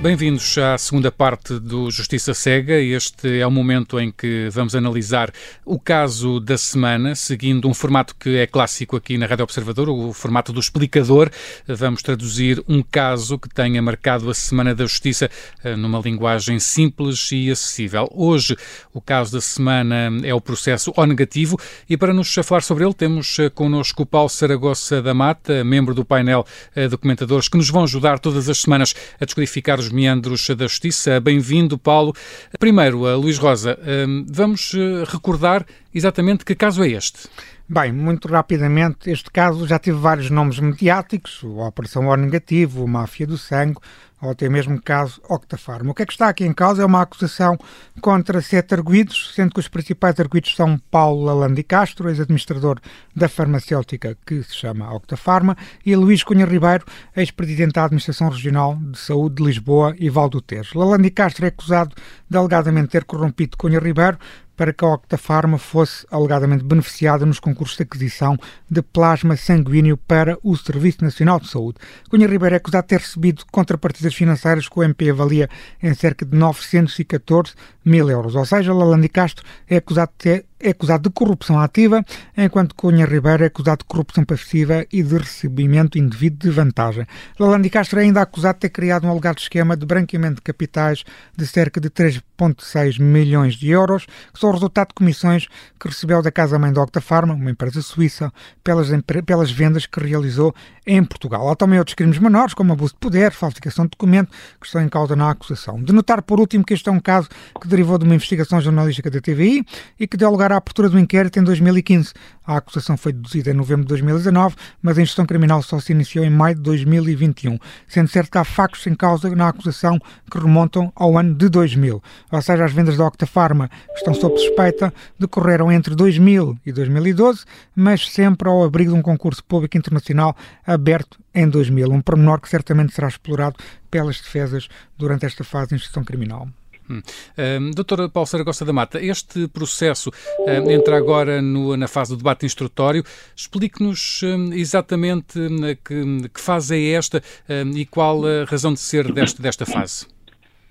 Bem-vindos 0.05 0.59
à 0.59 0.77
segunda 0.77 1.11
parte 1.11 1.59
do 1.59 1.91
Justiça 1.91 2.35
Cega. 2.35 2.79
Este 2.79 3.41
é 3.41 3.47
o 3.47 3.51
momento 3.51 3.99
em 3.99 4.13
que 4.13 4.51
vamos 4.53 4.75
analisar 4.75 5.33
o 5.65 5.81
caso 5.81 6.41
da 6.41 6.59
semana, 6.59 7.15
seguindo 7.15 7.67
um 7.67 7.73
formato 7.73 8.15
que 8.15 8.37
é 8.37 8.47
clássico 8.47 8.97
aqui 8.97 9.17
na 9.17 9.25
Rádio 9.25 9.45
Observador, 9.45 9.89
o 9.89 10.13
formato 10.13 10.53
do 10.53 10.61
explicador. 10.61 11.31
Vamos 11.67 12.03
traduzir 12.03 12.63
um 12.69 12.83
caso 12.83 13.39
que 13.39 13.49
tenha 13.49 13.81
marcado 13.81 14.29
a 14.29 14.35
Semana 14.35 14.75
da 14.75 14.85
Justiça 14.85 15.31
eh, 15.65 15.75
numa 15.75 16.01
linguagem 16.01 16.59
simples 16.59 17.31
e 17.33 17.51
acessível. 17.51 18.07
Hoje, 18.13 18.59
o 18.93 19.01
caso 19.01 19.33
da 19.33 19.41
semana 19.41 20.13
é 20.23 20.35
o 20.35 20.41
processo 20.41 20.93
O 20.95 21.07
negativo 21.07 21.59
e 21.89 21.97
para 21.97 22.13
nos 22.13 22.31
falar 22.45 22.61
sobre 22.61 22.85
ele 22.85 22.93
temos 22.93 23.39
eh, 23.39 23.49
connosco 23.49 24.03
o 24.03 24.07
Paulo 24.07 24.29
Saragossa 24.29 25.01
da 25.01 25.15
Mata, 25.15 25.65
membro 25.65 25.95
do 25.95 26.05
painel 26.05 26.45
eh, 26.77 26.89
de 26.89 26.99
comentadores 26.99 27.49
que 27.49 27.57
nos 27.57 27.71
vão 27.71 27.85
ajudar 27.85 28.19
todas 28.19 28.51
as 28.51 28.59
semanas 28.59 28.95
a 29.19 29.25
descodificar 29.25 29.81
os 29.81 29.94
meandros 29.95 30.49
da 30.51 30.67
justiça. 30.67 31.21
Bem-vindo, 31.21 31.79
Paulo. 31.79 32.13
Primeiro, 32.59 33.07
a 33.07 33.17
Luís 33.17 33.39
Rosa, 33.39 33.79
hum, 34.07 34.27
vamos 34.29 34.73
eh, 34.75 35.05
recordar 35.07 35.65
exatamente 35.95 36.45
que 36.45 36.55
caso 36.55 36.83
é 36.83 36.89
este. 36.89 37.29
Bem, 37.67 37.93
muito 37.93 38.29
rapidamente, 38.29 39.11
este 39.11 39.31
caso 39.31 39.67
já 39.67 39.79
teve 39.79 39.97
vários 39.97 40.29
nomes 40.29 40.59
mediáticos, 40.59 41.41
a 41.43 41.69
Operação 41.69 42.09
O 42.09 42.17
Negativo, 42.17 42.85
a 42.85 42.87
Máfia 42.87 43.27
do 43.27 43.39
Sangue, 43.39 43.79
ou 44.25 44.31
até 44.31 44.49
mesmo 44.49 44.81
caso 44.81 45.21
Octafarma. 45.29 45.91
O 45.91 45.95
que 45.95 46.03
é 46.03 46.07
que 46.07 46.13
está 46.13 46.29
aqui 46.29 46.45
em 46.45 46.53
causa 46.53 46.83
é 46.83 46.87
uma 46.87 47.03
acusação 47.03 47.59
contra 48.01 48.41
sete 48.41 48.75
arguídos, 48.75 49.33
sendo 49.35 49.53
que 49.53 49.61
os 49.61 49.69
principais 49.69 50.19
arguídos 50.19 50.55
são 50.57 50.79
Paulo 50.91 51.25
Lalande 51.25 51.63
Castro, 51.63 52.09
ex-administrador 52.09 52.81
da 53.15 53.29
farmacêutica 53.29 54.17
que 54.27 54.43
se 54.43 54.55
chama 54.55 54.93
Octafarma, 54.93 55.57
e 55.85 55.95
Luís 55.95 56.23
Cunha 56.23 56.47
Ribeiro, 56.47 56.85
ex-presidente 57.17 57.73
da 57.73 57.85
Administração 57.85 58.29
Regional 58.29 58.77
de 58.77 58.99
Saúde 58.99 59.37
de 59.37 59.45
Lisboa 59.45 59.95
e 59.99 60.09
Valdo 60.09 60.41
Tejo. 60.41 60.79
Lalande 60.79 61.11
Castro 61.11 61.45
é 61.45 61.49
acusado 61.49 61.95
de 62.29 62.37
alegadamente 62.37 62.89
ter 62.89 63.05
corrompido 63.05 63.57
Cunha 63.57 63.79
Ribeiro 63.79 64.19
para 64.57 64.73
que 64.73 64.85
a 64.85 64.89
Octafarma 64.89 65.59
fosse 65.59 66.07
alegadamente 66.11 66.65
beneficiada 66.65 67.27
nos 67.27 67.41
concursos 67.41 67.77
de 67.77 67.83
aquisição 67.83 68.39
de 68.71 68.83
plasma 68.83 69.37
sanguíneo 69.37 69.97
para 69.97 70.39
o 70.43 70.57
Serviço 70.57 71.03
Nacional 71.03 71.41
de 71.41 71.49
Saúde. 71.49 71.79
Cunha 72.09 72.27
Ribeiro 72.27 72.55
é 72.55 72.59
acusado 72.59 72.85
de 72.85 72.89
ter 72.89 73.01
recebido 73.01 73.45
contrapartidas 73.51 74.15
financeiras 74.15 74.69
que 74.69 74.79
o 74.79 74.83
MP 74.83 75.11
avalia 75.11 75.49
em 75.83 75.95
cerca 75.95 76.25
de 76.25 76.37
914 76.37 77.55
mil 77.85 78.09
euros. 78.09 78.35
Ou 78.35 78.45
seja, 78.45 78.73
Lalandi 78.73 79.09
Castro 79.09 79.45
é 79.69 79.77
acusado 79.77 80.13
de 80.19 80.19
ter 80.19 80.47
é 80.65 80.71
acusado 80.71 81.09
de 81.09 81.15
corrupção 81.15 81.61
ativa, 81.61 82.03
enquanto 82.37 82.75
Cunha 82.75 83.05
Ribeiro 83.05 83.45
é 83.45 83.47
acusado 83.49 83.81
de 83.81 83.85
corrupção 83.85 84.25
passiva 84.25 84.87
e 84.91 85.03
de 85.03 85.19
recebimento 85.19 85.99
indevido 85.99 86.39
de 86.39 86.51
vantagem. 86.51 87.07
Lalandi 87.39 87.69
Castro 87.69 88.01
é 88.01 88.05
ainda 88.05 88.23
acusado 88.23 88.55
de 88.55 88.61
ter 88.61 88.71
criado 88.71 89.07
um 89.07 89.11
alegado 89.11 89.39
esquema 89.39 89.77
de 89.77 89.85
branqueamento 89.85 90.37
de 90.37 90.43
capitais 90.43 91.05
de 91.37 91.47
cerca 91.47 91.79
de 91.79 91.91
3,6 91.91 92.99
milhões 92.99 93.57
de 93.57 93.69
euros, 93.69 94.07
que 94.33 94.41
são 94.41 94.49
o 94.49 94.53
resultado 94.53 94.89
de 94.89 94.95
comissões 94.95 95.47
que 95.79 95.89
recebeu 95.89 96.23
da 96.23 96.33
Casa-Mãe 96.33 96.73
da 96.73 96.83
Octafarma, 96.83 97.35
uma 97.35 97.51
empresa 97.51 97.83
suíça, 97.83 98.33
pelas, 98.63 98.89
pelas 99.27 99.51
vendas 99.51 99.85
que 99.85 100.01
realizou 100.01 100.55
em 100.87 101.05
Portugal. 101.05 101.51
Há 101.51 101.55
também 101.57 101.79
outros 101.79 101.95
crimes 101.95 102.19
menores, 102.19 102.55
como 102.55 102.73
abuso 102.73 102.95
de 102.95 103.01
poder, 103.01 103.33
falsificação 103.33 103.85
de 103.85 103.91
documento, 103.91 104.31
que 104.59 104.67
estão 104.67 104.83
em 104.83 104.89
causa 104.89 105.15
na 105.15 105.31
acusação. 105.31 105.83
De 105.83 105.93
notar, 105.93 106.23
por 106.23 106.41
último, 106.41 106.65
que 106.65 106.73
este 106.73 106.89
é 106.89 106.93
um 106.93 107.01
caso 107.01 107.29
que 107.61 107.69
derivou 107.69 107.99
de 107.99 108.05
uma 108.05 108.15
investigação 108.15 108.61
jornalística 108.61 109.11
da 109.11 109.21
TVI 109.21 109.65
e 110.01 110.07
que 110.07 110.17
deu 110.17 110.31
lugar 110.31 110.54
à 110.55 110.59
abertura 110.59 110.89
do 110.89 110.99
inquérito 110.99 111.39
em 111.39 111.43
2015. 111.43 112.13
A 112.47 112.59
acusação 112.59 112.97
foi 112.97 113.13
deduzida 113.13 113.51
em 113.51 113.55
novembro 113.55 113.83
de 113.83 113.89
2019, 113.89 114.55
mas 114.83 114.99
a 114.99 115.03
instrução 115.03 115.27
criminal 115.27 115.63
só 115.63 115.81
se 115.81 115.93
iniciou 115.93 116.25
em 116.25 116.31
maio 116.31 116.55
de 116.55 116.63
2021, 116.63 117.59
sendo 117.89 118.09
certo 118.09 118.31
que 118.31 118.39
há 118.39 118.45
factos 118.45 118.87
em 118.87 118.95
causa 118.95 119.35
na 119.35 119.49
acusação 119.49 119.99
que 120.31 120.39
remontam 120.39 120.93
ao 120.95 121.17
ano 121.17 121.35
de 121.35 121.49
2000. 121.49 122.03
Ou 122.31 122.43
seja, 122.43 122.65
as 122.65 122.73
vendas 122.73 122.97
da 122.97 123.07
Octafarma, 123.07 123.69
que 123.69 123.99
estão 123.99 124.15
sob 124.15 124.39
suspeita, 124.39 124.93
decorreram 125.19 125.73
entre 125.73 125.95
2000 125.95 126.59
e 126.65 126.73
2012, 126.73 127.45
mas 127.75 128.09
sempre 128.11 128.49
ao 128.49 128.63
abrigo 128.63 128.93
de 128.93 128.99
um 128.99 129.03
concurso 129.03 129.43
público 129.43 129.77
internacional 129.77 130.37
aberto 130.67 131.19
em 131.35 131.49
2000, 131.49 131.91
um 131.91 132.01
pormenor 132.01 132.41
que 132.41 132.49
certamente 132.49 132.95
será 132.95 133.09
explorado 133.09 133.57
pelas 133.91 134.21
defesas 134.21 134.69
durante 134.97 135.27
esta 135.27 135.43
fase 135.43 135.71
de 135.71 135.75
instrução 135.77 136.05
criminal. 136.05 136.49
Hum. 136.89 137.01
Um, 137.39 137.71
doutora 137.71 138.09
Paulo 138.09 138.27
Saragossa 138.27 138.65
da 138.65 138.73
Mata, 138.73 139.03
este 139.03 139.49
processo 139.49 140.11
um, 140.41 140.71
entra 140.71 140.97
agora 140.97 141.41
no, 141.41 141.77
na 141.77 141.89
fase 141.89 142.13
do 142.13 142.19
debate 142.19 142.45
instrutório. 142.45 143.03
Explique-nos 143.35 144.23
um, 144.23 144.53
exatamente 144.53 145.39
hum, 145.39 145.61
que, 145.85 146.29
que, 146.29 146.41
fase 146.41 146.77
é 146.77 146.93
esta 146.93 147.23
hum, 147.49 147.71
e 147.75 147.87
qual 147.87 148.25
a 148.25 148.45
razão 148.45 148.73
de 148.73 148.81
ser 148.81 149.13
desta, 149.13 149.43
desta 149.43 149.65
fase. 149.65 150.07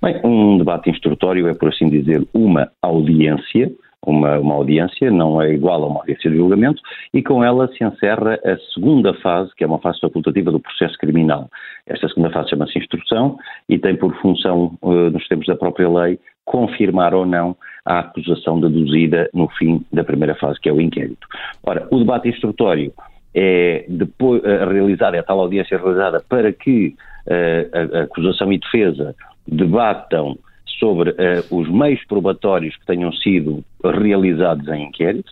Bem, 0.02 0.20
um 0.24 0.58
debate 0.58 0.90
instrutório 0.90 1.48
é, 1.48 1.54
por 1.54 1.70
assim 1.70 1.90
dizer, 1.90 2.28
uma 2.34 2.70
audiência 2.82 3.72
uma, 4.06 4.40
uma 4.40 4.56
audiência, 4.56 5.10
não 5.10 5.42
é 5.42 5.54
igual 5.54 5.84
a 5.84 5.88
uma 5.88 6.00
audiência 6.00 6.30
de 6.30 6.38
julgamento, 6.38 6.82
e 7.14 7.22
com 7.22 7.44
ela 7.44 7.68
se 7.70 7.84
encerra 7.84 8.40
a 8.44 8.58
segunda 8.74 9.14
fase, 9.16 9.52
que 9.56 9.64
é 9.64 9.68
uma 9.68 9.80
fase 9.80 10.00
facultativa 10.00 10.52
do 10.52 10.60
processo 10.60 10.98
criminal. 10.98 11.50
Esta 11.88 12.08
segunda 12.10 12.30
fase 12.30 12.50
chama-se 12.50 12.78
instrução 12.78 13.38
e 13.68 13.80
tem 13.80 13.96
por 13.96 14.14
função, 14.22 14.78
uh, 14.82 15.10
nos 15.10 15.28
termos 15.28 15.48
da 15.48 15.56
própria 15.56 15.90
lei, 15.90 16.20
confirmar 16.46 17.14
ou 17.14 17.26
não 17.26 17.56
a 17.86 18.00
acusação 18.00 18.60
deduzida 18.60 19.30
no 19.34 19.48
fim 19.50 19.86
da 19.92 20.04
primeira 20.04 20.36
fase, 20.36 20.60
que 20.60 20.70
é 20.70 20.74
o 20.74 20.82
inquérito. 20.82 21.28
Ora, 21.64 21.88
o 21.92 22.00
debate 22.00 22.30
instrutório 22.30 22.94
é 23.34 23.86
depois 23.88 24.42
uh, 24.44 24.70
realizado, 24.70 25.16
é 25.16 25.20
a 25.20 25.24
tal 25.24 25.40
audiência 25.40 25.78
realizada 25.78 26.22
para 26.28 26.52
que 26.52 26.96
uh, 27.28 27.98
a, 27.98 28.00
a 28.00 28.04
acusação 28.04 28.52
e 28.52 28.60
defesa 28.60 29.16
debatam 29.48 30.38
sobre 30.80 31.12
uh, 31.12 31.16
os 31.52 31.70
meios 31.70 32.04
probatórios 32.06 32.76
que 32.78 32.86
tenham 32.86 33.12
sido 33.14 33.64
realizados 33.84 34.68
em 34.68 34.86
inquérito, 34.86 35.32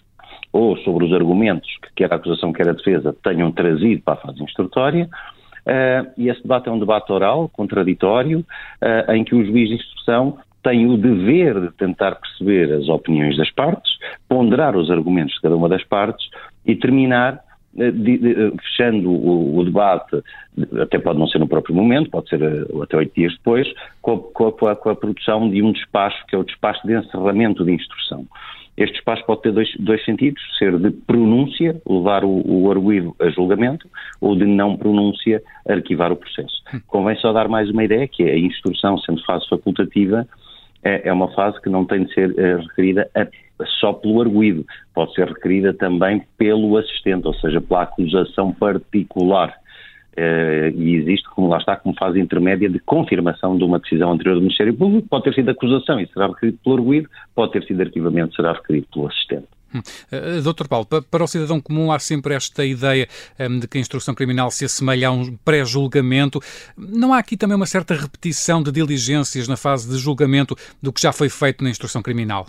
ou 0.52 0.78
sobre 0.78 1.06
os 1.06 1.14
argumentos 1.14 1.70
que 1.82 1.90
quer 1.96 2.12
a 2.12 2.16
acusação, 2.16 2.52
quer 2.52 2.68
a 2.68 2.74
defesa 2.74 3.16
tenham 3.24 3.52
trazido 3.52 4.02
para 4.02 4.16
a 4.16 4.18
fase 4.18 4.44
instrutória, 4.44 5.10
uh, 5.66 6.12
e 6.18 6.30
esse 6.30 6.42
debate 6.42 6.70
é 6.70 6.72
um 6.72 6.80
debate 6.80 7.12
oral, 7.12 7.50
contraditório, 7.50 8.40
uh, 8.40 9.12
em 9.14 9.24
que 9.24 9.36
o 9.36 9.46
juiz 9.46 9.70
de 9.70 9.76
instrução 9.76 10.38
tem 10.64 10.86
o 10.86 10.98
dever 10.98 11.60
de 11.60 11.72
tentar 11.72 12.16
perceber 12.16 12.72
as 12.74 12.88
opiniões 12.88 13.38
das 13.38 13.50
partes, 13.52 13.92
ponderar 14.30 14.76
os 14.76 14.92
argumentos 14.92 15.34
de 15.34 15.42
cada 15.42 15.56
uma 15.56 15.68
das 15.68 15.84
partes 15.84 16.28
e 16.66 16.76
terminar 16.76 17.42
fechando 17.74 19.12
o, 19.12 19.64
debate, 19.64 20.22
até 20.82 21.00
pode 21.00 21.18
não 21.18 21.28
ser 21.28 21.40
no 21.40 21.48
próprio 21.48 21.76
momento, 21.76 22.10
pode 22.10 22.30
ser 22.30 22.42
uh, 22.42 22.84
até 22.84 22.98
oito 22.98 23.14
dias 23.16 23.34
depois, 23.34 23.68
com 24.02 24.14
a, 24.14 24.52
com, 24.52 24.68
a, 24.68 24.76
com 24.76 24.90
a, 24.90 24.96
produção 24.96 25.50
de 25.50 25.62
um 25.62 25.72
despacho, 25.72 26.26
que 26.28 26.36
é 26.36 26.38
o 26.38 26.44
despacho 26.44 26.86
de 26.86 26.98
encerramento 26.98 27.64
de 27.64 27.72
instrução. 27.72 28.26
Este 28.78 28.94
despacho 28.94 29.26
pode 29.26 29.42
ter 29.42 29.52
dois, 29.52 29.70
dois 29.80 30.04
sentidos, 30.04 30.42
ser 30.58 30.78
de 30.78 30.92
pronúncia, 30.92 31.82
levar 31.88 32.24
o, 32.24 32.42
o 32.46 32.72
arguído 32.72 33.16
a 33.22 33.30
julgamento, 33.30 33.88
ou 34.20 34.36
de 34.36 34.46
não 34.46 34.78
pronúncia, 34.78 35.42
arquivar 35.68 36.12
o 36.12 36.16
processo. 36.16 36.62
Hum. 36.74 36.80
Convém 36.88 37.16
só 37.18 37.32
dar 37.32 37.48
mais 37.48 37.70
uma 37.70 37.84
ideia, 37.84 38.08
que 38.08 38.24
é 38.24 38.32
a 38.32 38.40
instrução, 38.40 38.98
sendo 38.98 39.24
fase 39.24 39.48
facultativa, 39.48 40.28
é, 40.84 41.08
é 41.10 41.14
uma 41.14 41.32
fase 41.34 41.62
que 41.62 41.70
não 41.70 41.86
tem 41.86 42.06
de 42.06 42.14
ser 42.14 42.32
uh, 42.32 42.62
requerida 42.68 43.10
a 43.16 43.26
só 43.80 43.94
pelo 43.94 44.22
arguído, 44.22 44.66
pode 44.94 45.14
ser 45.14 45.28
requerida 45.28 45.74
também 45.74 46.24
pelo 46.38 46.78
assistente, 46.78 47.28
ou 47.28 47.34
seja, 47.36 47.62
pela 47.62 47.84
acusação 47.84 48.52
particular. 48.52 49.56
Uh, 50.18 50.76
e 50.76 50.96
existe, 50.96 51.30
como 51.30 51.48
lá 51.48 51.58
está, 51.58 51.76
como 51.76 51.96
fase 51.98 52.20
intermédia 52.20 52.70
de 52.70 52.80
confirmação 52.80 53.58
de 53.58 53.64
uma 53.64 53.80
decisão 53.80 54.12
anterior 54.12 54.36
do 54.36 54.42
Ministério 54.42 54.74
Público, 54.74 55.08
pode 55.08 55.24
ter 55.26 55.36
sido 55.36 55.50
acusação 55.50 56.00
e 56.00 56.08
será 56.08 56.28
requerido 56.28 56.60
pelo 56.64 56.76
arguído, 56.76 57.10
pode 57.34 57.54
ter 57.54 57.64
sido 57.64 57.82
arquivamento, 57.82 58.36
será 58.36 58.54
requerido 58.54 58.88
pelo 58.92 59.08
assistente. 59.08 59.48
Uh, 59.74 60.42
Doutor 60.44 60.68
Paulo, 60.68 60.86
para 60.86 61.24
o 61.24 61.28
cidadão 61.28 61.62
comum 61.62 61.92
há 61.92 62.00
sempre 62.00 62.34
esta 62.34 62.66
ideia 62.66 63.08
um, 63.40 63.60
de 63.60 63.68
que 63.68 63.78
a 63.78 63.82
instrução 63.82 64.14
criminal 64.14 64.52
se 64.52 64.66
assemelha 64.66 65.10
a 65.10 65.12
um 65.12 65.36
pré-julgamento. 65.38 66.40
Não 66.78 67.14
há 67.14 67.18
aqui 67.18 67.38
também 67.38 67.56
uma 67.56 67.66
certa 67.66 67.94
repetição 67.94 68.62
de 68.62 68.72
diligências 68.72 69.48
na 69.48 69.58
fase 69.58 69.90
de 69.90 69.98
julgamento 69.98 70.56
do 70.82 70.92
que 70.92 71.02
já 71.02 71.12
foi 71.12 71.30
feito 71.30 71.64
na 71.64 71.70
instrução 71.70 72.02
criminal? 72.02 72.48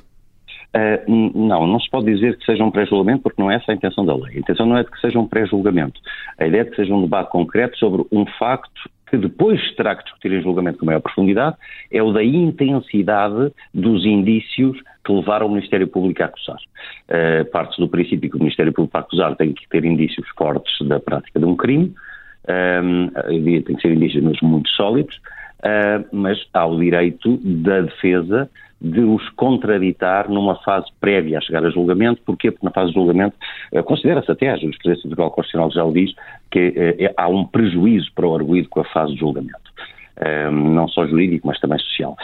Uh, 0.75 1.35
não, 1.35 1.66
não 1.66 1.79
se 1.79 1.91
pode 1.91 2.07
dizer 2.07 2.39
que 2.39 2.47
seja 2.47 2.64
um 2.64 2.70
pré-julgamento 2.70 3.23
porque 3.23 3.41
não 3.41 3.51
é 3.51 3.57
essa 3.57 3.73
a 3.73 3.75
intenção 3.75 4.07
da 4.07 4.14
lei. 4.14 4.37
A 4.37 4.39
intenção 4.39 4.64
não 4.64 4.77
é 4.77 4.83
de 4.83 4.91
que 4.91 5.01
seja 5.01 5.18
um 5.18 5.29
pré-julgamento. 5.29 6.01
A 6.39 6.47
ideia 6.47 6.62
é 6.62 6.64
de 6.64 6.70
que 6.70 6.77
seja 6.77 6.95
um 6.95 7.03
debate 7.03 7.31
concreto 7.31 7.77
sobre 7.79 8.07
um 8.11 8.25
facto 8.39 8.91
que 9.13 9.19
depois 9.19 9.61
terá 9.75 9.95
que 9.95 10.05
discutir 10.05 10.33
em 10.33 10.41
julgamento 10.41 10.79
com 10.79 10.87
maior 10.87 11.03
profundidade, 11.03 11.55
é 11.91 12.03
o 12.03 12.13
da 12.13 12.25
intensidade 12.25 13.53
dos 13.75 14.07
indícios 14.07 14.81
que 15.05 15.13
levaram 15.13 15.49
o 15.49 15.51
Ministério 15.51 15.87
Público 15.87 16.23
a 16.23 16.27
acusar. 16.27 16.57
Uh, 16.57 17.45
Parte-se 17.51 17.79
do 17.79 17.89
princípio 17.89 18.31
que 18.31 18.37
o 18.37 18.39
Ministério 18.39 18.73
Público 18.73 18.97
a 18.97 19.01
acusar 19.01 19.37
tem 19.37 19.53
que 19.53 19.69
ter 19.69 19.85
indícios 19.85 20.27
fortes 20.31 20.73
da 20.89 20.99
prática 20.99 21.39
de 21.39 21.45
um 21.45 21.55
crime, 21.55 21.93
um, 22.49 23.11
ehm, 23.29 23.63
tem 23.63 23.77
que 23.77 23.83
ser 23.83 23.93
indícios 23.93 24.41
muito 24.41 24.71
sólidos, 24.71 25.21
uh, 25.63 26.07
mas 26.13 26.39
há 26.53 26.67
o 26.67 26.79
direito 26.79 27.39
da 27.43 27.81
defesa 27.81 28.51
de 28.83 29.01
os 29.01 29.29
contraditar 29.31 30.29
numa 30.29 30.57
fase 30.57 30.87
prévia 31.01 31.39
a 31.39 31.41
chegar 31.41 31.64
a 31.64 31.71
julgamento. 31.71 32.21
Porquê? 32.26 32.51
Porque 32.51 32.67
na 32.67 32.72
fase 32.72 32.89
de 32.89 32.95
julgamento 32.95 33.37
uh, 33.72 33.83
considera-se 33.84 34.30
até, 34.30 34.51
a 34.51 34.57
jurisprudência 34.57 35.03
do 35.05 35.11
Tribunal 35.11 35.30
Constitucional 35.30 35.71
já 35.71 35.84
o 35.84 35.93
diz, 35.93 36.13
que 36.51 36.68
uh, 36.68 37.14
há 37.17 37.29
um 37.29 37.45
prejuízo 37.45 38.11
para 38.14 38.26
o 38.26 38.34
arguído 38.34 38.68
com 38.68 38.80
a 38.80 38.84
fase 38.84 39.14
de 39.14 39.21
julgamento. 39.21 39.72
Uh, 40.18 40.51
não 40.51 40.89
só 40.89 41.07
jurídico, 41.07 41.47
mas 41.47 41.59
também 41.61 41.79
social. 41.79 42.17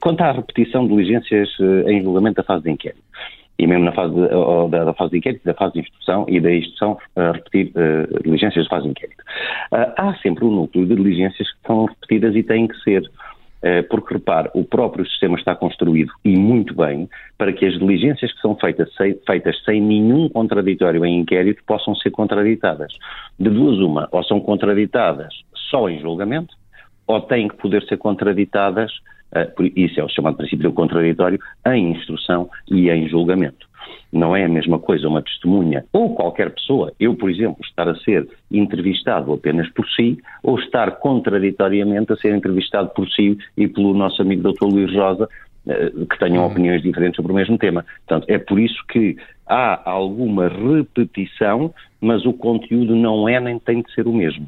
quanto 0.00 0.22
à 0.22 0.32
repetição 0.32 0.82
de 0.84 0.88
diligências 0.88 1.48
em 1.86 2.02
julgamento 2.02 2.36
da 2.36 2.42
fase 2.42 2.64
de 2.64 2.70
inquérito, 2.70 3.02
e 3.62 3.66
mesmo 3.66 3.84
na 3.84 3.92
fase 3.92 4.12
de, 4.12 4.68
da, 4.68 4.92
fase 4.92 5.12
de 5.12 5.18
inquérito, 5.18 5.44
da 5.44 5.54
fase 5.54 5.74
de 5.74 5.80
instrução 5.80 6.26
e 6.28 6.40
da 6.40 6.52
instrução, 6.52 6.98
uh, 7.14 7.30
repetir 7.32 7.70
uh, 7.76 8.22
diligências 8.24 8.64
de 8.64 8.68
fase 8.68 8.82
de 8.82 8.90
inquérito. 8.90 9.22
Uh, 9.70 9.92
há 9.96 10.14
sempre 10.20 10.44
um 10.44 10.50
núcleo 10.50 10.84
de 10.84 10.96
diligências 10.96 11.48
que 11.48 11.58
são 11.64 11.84
repetidas 11.84 12.34
e 12.34 12.42
têm 12.42 12.66
que 12.66 12.76
ser. 12.80 13.08
Porque, 13.88 14.14
repare, 14.14 14.50
o 14.54 14.64
próprio 14.64 15.06
sistema 15.06 15.38
está 15.38 15.54
construído, 15.54 16.10
e 16.24 16.36
muito 16.36 16.74
bem, 16.74 17.08
para 17.38 17.52
que 17.52 17.64
as 17.64 17.74
diligências 17.74 18.32
que 18.32 18.40
são 18.40 18.56
feitas, 18.56 18.92
feitas 19.24 19.56
sem 19.64 19.80
nenhum 19.80 20.28
contraditório 20.28 21.06
em 21.06 21.20
inquérito 21.20 21.62
possam 21.64 21.94
ser 21.94 22.10
contraditadas. 22.10 22.92
De 23.38 23.48
duas 23.48 23.78
uma, 23.78 24.08
ou 24.10 24.24
são 24.24 24.40
contraditadas 24.40 25.32
só 25.70 25.88
em 25.88 26.00
julgamento, 26.00 26.52
ou 27.06 27.20
têm 27.20 27.46
que 27.46 27.56
poder 27.56 27.84
ser 27.84 27.98
contraditadas 27.98 28.90
eh, 28.90 29.02
isso 29.76 30.00
é 30.00 30.04
o 30.04 30.08
chamado 30.08 30.36
princípio 30.36 30.68
do 30.68 30.74
contraditório, 30.74 31.38
em 31.66 31.92
instrução 31.92 32.48
e 32.70 32.90
em 32.90 33.08
julgamento. 33.08 33.66
Não 34.12 34.36
é 34.36 34.44
a 34.44 34.48
mesma 34.48 34.78
coisa 34.78 35.08
uma 35.08 35.22
testemunha 35.22 35.84
ou 35.92 36.14
qualquer 36.14 36.50
pessoa, 36.50 36.92
eu, 37.00 37.14
por 37.14 37.30
exemplo, 37.30 37.64
estar 37.64 37.88
a 37.88 37.94
ser 37.96 38.28
entrevistado 38.50 39.32
apenas 39.32 39.68
por 39.70 39.88
si 39.88 40.18
ou 40.42 40.58
estar 40.58 40.98
contraditoriamente 40.98 42.12
a 42.12 42.16
ser 42.16 42.34
entrevistado 42.34 42.90
por 42.90 43.08
si 43.08 43.38
e 43.56 43.66
pelo 43.66 43.94
nosso 43.94 44.20
amigo 44.20 44.52
Dr. 44.52 44.66
Luís 44.66 44.92
Rosa, 44.94 45.28
eh, 45.66 45.92
que 46.10 46.18
tenham 46.18 46.44
uhum. 46.44 46.50
opiniões 46.50 46.82
diferentes 46.82 47.16
sobre 47.16 47.32
o 47.32 47.34
mesmo 47.34 47.56
tema. 47.56 47.84
Portanto, 48.06 48.30
é 48.30 48.38
por 48.38 48.60
isso 48.60 48.84
que 48.88 49.16
há 49.46 49.90
alguma 49.90 50.48
repetição, 50.48 51.72
mas 52.00 52.26
o 52.26 52.32
conteúdo 52.32 52.94
não 52.94 53.28
é 53.28 53.40
nem 53.40 53.58
tem 53.58 53.80
de 53.80 53.92
ser 53.94 54.06
o 54.06 54.12
mesmo. 54.12 54.46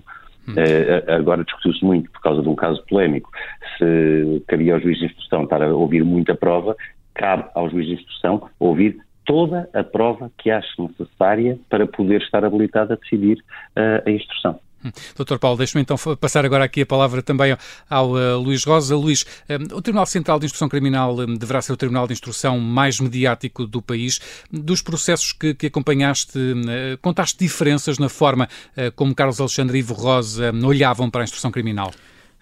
Uh, 0.48 1.12
agora 1.12 1.44
discutiu-se 1.44 1.84
muito, 1.84 2.10
por 2.10 2.20
causa 2.20 2.42
de 2.42 2.48
um 2.48 2.54
caso 2.54 2.82
polémico, 2.86 3.30
se 3.78 4.42
cabia 4.46 4.74
ao 4.74 4.80
juiz 4.80 4.98
de 4.98 5.06
instrução 5.06 5.44
estar 5.44 5.62
a 5.62 5.74
ouvir 5.74 6.04
muita 6.04 6.34
prova. 6.34 6.76
cabe 7.14 7.44
ao 7.54 7.70
juiz 7.70 7.86
de 7.86 7.94
instrução 7.94 8.50
ouvir 8.58 8.98
toda 9.24 9.68
a 9.72 9.82
prova 9.82 10.30
que 10.36 10.50
ache 10.50 10.70
necessária 10.78 11.58
para 11.70 11.86
poder 11.86 12.20
estar 12.20 12.44
habilitado 12.44 12.92
a 12.92 12.96
decidir 12.96 13.38
uh, 13.76 14.06
a 14.06 14.10
instrução. 14.10 14.58
Hum. 14.84 14.90
Doutor 15.16 15.38
Paulo, 15.38 15.56
deixe-me 15.56 15.82
então 15.82 15.96
passar 16.16 16.44
agora 16.44 16.64
aqui 16.64 16.82
a 16.82 16.86
palavra 16.86 17.22
também 17.22 17.56
ao 17.88 18.10
uh, 18.10 18.38
Luís 18.38 18.64
Rosa. 18.64 18.94
Luís, 18.94 19.24
um, 19.48 19.76
o 19.76 19.82
Tribunal 19.82 20.06
Central 20.06 20.38
de 20.38 20.46
Instrução 20.46 20.68
Criminal 20.68 21.18
um, 21.18 21.34
deverá 21.34 21.62
ser 21.62 21.72
o 21.72 21.76
Tribunal 21.76 22.06
de 22.06 22.12
Instrução 22.12 22.58
mais 22.60 23.00
mediático 23.00 23.66
do 23.66 23.80
país. 23.80 24.20
Dos 24.50 24.82
processos 24.82 25.32
que, 25.32 25.54
que 25.54 25.66
acompanhaste, 25.66 26.38
uh, 26.38 26.98
contaste 27.00 27.38
diferenças 27.38 27.98
na 27.98 28.08
forma 28.08 28.48
uh, 28.76 28.92
como 28.94 29.14
Carlos 29.14 29.40
Alexandre 29.40 29.78
e 29.78 29.80
Ivo 29.80 29.94
Rosa 29.94 30.52
olhavam 30.62 31.08
para 31.08 31.22
a 31.22 31.24
instrução 31.24 31.50
criminal? 31.50 31.90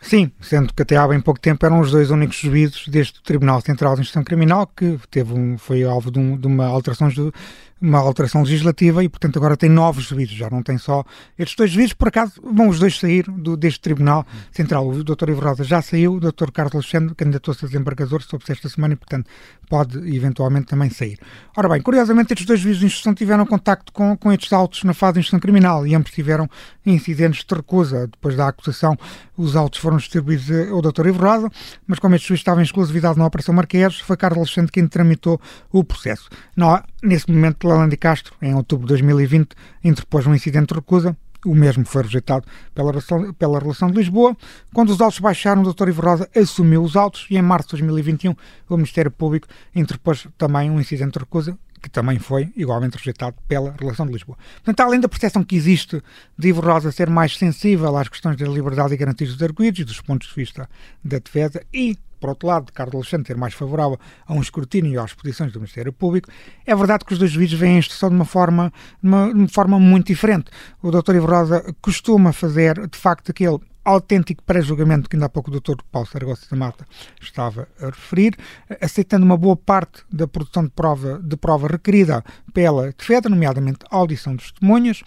Sim, 0.03 0.33
sendo 0.41 0.75
que 0.75 0.83
até 0.83 0.97
há 0.97 1.07
bem 1.07 1.21
pouco 1.21 1.39
tempo 1.39 1.65
eram 1.65 1.79
os 1.79 1.93
dois 1.93 2.11
únicos 2.11 2.37
juízes 2.37 2.89
deste 2.89 3.23
Tribunal 3.23 3.61
Central 3.61 3.95
de 3.95 4.01
Instrução 4.01 4.25
Criminal 4.25 4.67
que 4.67 4.99
teve 5.09 5.33
um, 5.33 5.57
foi 5.57 5.85
alvo 5.85 6.11
de, 6.11 6.19
um, 6.19 6.37
de 6.37 6.47
uma 6.49 6.67
alteração 6.67 7.09
uma 7.83 7.99
alteração 7.99 8.43
legislativa 8.43 9.03
e, 9.03 9.09
portanto, 9.09 9.37
agora 9.37 9.57
tem 9.57 9.69
novos 9.69 10.05
juízes, 10.05 10.35
já 10.35 10.49
não 10.49 10.63
tem 10.63 10.79
só 10.79 11.05
estes 11.37 11.57
dois 11.57 11.71
juízes. 11.71 11.93
Por 11.93 12.09
acaso, 12.09 12.41
vão 12.43 12.69
os 12.69 12.79
dois 12.79 12.99
sair 12.99 13.25
do, 13.25 13.57
deste 13.57 13.81
Tribunal 13.81 14.25
Central. 14.53 14.89
O 14.89 15.03
Dr. 15.03 15.31
Ivo 15.31 15.41
Rosa 15.41 15.65
já 15.65 15.83
saiu, 15.83 16.15
o 16.15 16.21
Dr. 16.21 16.53
Carlos 16.53 16.75
Alexandre 16.75 17.15
candidatou-se 17.15 17.65
a 17.65 17.69
desembargador, 17.69 18.23
soube-se 18.23 18.53
esta 18.53 18.69
semana 18.69 18.95
e, 18.95 18.97
portanto, 18.97 19.29
pode 19.69 19.99
eventualmente 20.15 20.67
também 20.67 20.91
sair. 20.91 21.19
Ora 21.57 21.69
bem, 21.69 21.81
curiosamente, 21.83 22.33
estes 22.33 22.47
dois 22.47 22.61
juízes 22.61 22.81
de 22.81 22.87
instrução 22.87 23.15
tiveram 23.15 23.45
contacto 23.45 23.93
com, 23.93 24.17
com 24.17 24.33
estes 24.33 24.53
autos 24.53 24.85
na 24.85 24.95
fase 24.95 25.15
de 25.15 25.21
instrução 25.21 25.41
criminal 25.41 25.85
e 25.85 25.95
ambos 25.95 26.13
tiveram 26.13 26.49
incidentes 26.87 27.45
de 27.45 27.55
recusa. 27.55 28.07
Depois 28.07 28.37
da 28.37 28.47
acusação, 28.49 28.97
os 29.37 29.57
autos 29.57 29.81
foram 29.81 29.97
distribuídos 29.97 30.49
ao 30.71 30.81
Dr. 30.81 31.09
Ivo 31.09 31.25
Rosa, 31.25 31.51
mas 31.87 31.99
como 31.99 32.15
estes 32.15 32.29
juízes 32.29 32.43
estavam 32.43 32.61
em 32.61 32.65
exclusividade 32.65 33.19
na 33.19 33.27
Operação 33.27 33.55
Marquês, 33.55 33.99
foi 33.99 34.17
Carlos 34.17 34.39
Alexandre 34.39 34.71
quem 34.71 34.87
tramitou 34.87 35.41
o 35.73 35.83
processo. 35.83 36.29
Não, 36.57 36.81
nesse 37.03 37.31
momento, 37.31 37.72
Lalande 37.73 37.97
Castro, 37.97 38.35
em 38.43 38.55
outubro 38.55 38.87
de 38.87 38.91
2020, 38.91 39.55
interpôs 39.83 40.27
um 40.27 40.35
incidente 40.35 40.69
de 40.69 40.75
recusa. 40.75 41.17
O 41.45 41.55
mesmo 41.55 41.85
foi 41.85 42.03
rejeitado 42.03 42.47
pela 42.73 42.91
relação, 42.91 43.33
pela 43.33 43.59
relação 43.59 43.91
de 43.91 43.97
Lisboa. 43.97 44.37
Quando 44.73 44.91
os 44.91 45.01
autos 45.01 45.19
baixaram, 45.19 45.63
o 45.63 45.73
Dr. 45.73 45.89
Ivo 45.89 46.03
Rosa 46.03 46.29
assumiu 46.37 46.83
os 46.85 46.97
autos 46.97 47.27
e, 47.29 47.37
em 47.37 47.43
março 47.43 47.71
de 47.71 47.83
2021, 47.83 48.35
o 48.69 48.77
Ministério 48.77 49.11
Público 49.11 49.49
interpôs 49.75 50.29
também 50.39 50.71
um 50.71 50.81
incidente 50.81 51.13
de 51.15 51.19
recusa 51.19 51.59
que 51.83 51.91
também 51.91 52.17
foi 52.21 52.53
igualmente 52.57 52.97
rejeitado 52.97 53.35
pela 53.49 53.75
relação 53.77 54.07
de 54.07 54.13
Lisboa. 54.13 54.39
Portanto, 54.63 54.81
além 54.81 55.01
da 55.01 55.09
percepção 55.09 55.43
que 55.43 55.57
existe 55.57 56.01
de 56.39 56.49
Ivo 56.49 56.61
Rosa 56.61 56.93
ser 56.93 57.11
mais 57.11 57.37
sensível 57.37 57.97
às 57.97 58.09
questões 58.09 58.37
da 58.37 58.47
liberdade 58.47 58.95
e 58.95 58.97
garantias 58.97 59.33
dos 59.33 59.43
arguidos 59.43 59.81
e 59.81 59.85
dos 59.85 60.01
pontos 60.01 60.29
de 60.29 60.35
vista 60.35 60.71
da 61.03 61.19
defesa 61.19 61.61
e 61.75 61.99
por 62.23 62.31
outro 62.31 62.47
lado, 62.47 62.67
de 62.67 62.73
Carlos 62.73 62.95
Alexandre 62.95 63.27
ter 63.27 63.37
mais 63.37 63.53
favorável 63.53 63.99
a 64.25 64.33
um 64.33 64.41
escrutínio 64.41 64.93
e 64.93 64.97
às 64.97 65.13
posições 65.13 65.53
do 65.53 65.59
Ministério 65.59 65.93
Público, 65.93 66.29
é 66.65 66.75
verdade 66.75 67.05
que 67.05 67.13
os 67.13 67.19
dois 67.19 67.33
juízes 67.33 67.59
veem 67.59 67.75
a 67.75 67.79
instrução 67.81 68.09
de 68.11 68.15
uma 68.15 68.25
forma, 68.25 68.73
uma, 69.03 69.25
uma 69.25 69.49
forma 69.49 69.81
muito 69.81 70.07
diferente. 70.07 70.49
O 70.81 70.93
Dr. 70.93 71.17
Ivo 71.17 71.27
Rosa 71.27 71.75
costuma 71.83 72.33
fazer, 72.33 72.87
de 72.87 72.97
facto, 72.97 73.33
aquele 73.33 73.59
autêntico 73.85 74.45
pré-julgamento 74.45 75.11
que 75.11 75.17
ainda 75.17 75.27
há 75.27 75.29
pouco 75.29 75.51
o 75.51 75.61
Dr. 75.61 75.83
Paulo 75.91 76.07
Saragossa 76.07 76.47
da 76.49 76.57
Mata 76.57 76.87
estava 77.21 77.67
a 77.81 77.87
referir, 77.87 78.37
aceitando 78.81 79.25
uma 79.25 79.37
boa 79.37 79.57
parte 79.57 80.05
da 80.13 80.29
produção 80.29 80.63
de 80.63 80.71
prova, 80.71 81.21
de 81.21 81.37
prova 81.37 81.67
requerida 81.67 82.25
pela 82.55 82.93
defesa, 82.93 83.29
nomeadamente 83.29 83.81
a 83.91 83.97
audição 83.97 84.37
de 84.37 84.45
testemunhas. 84.45 85.01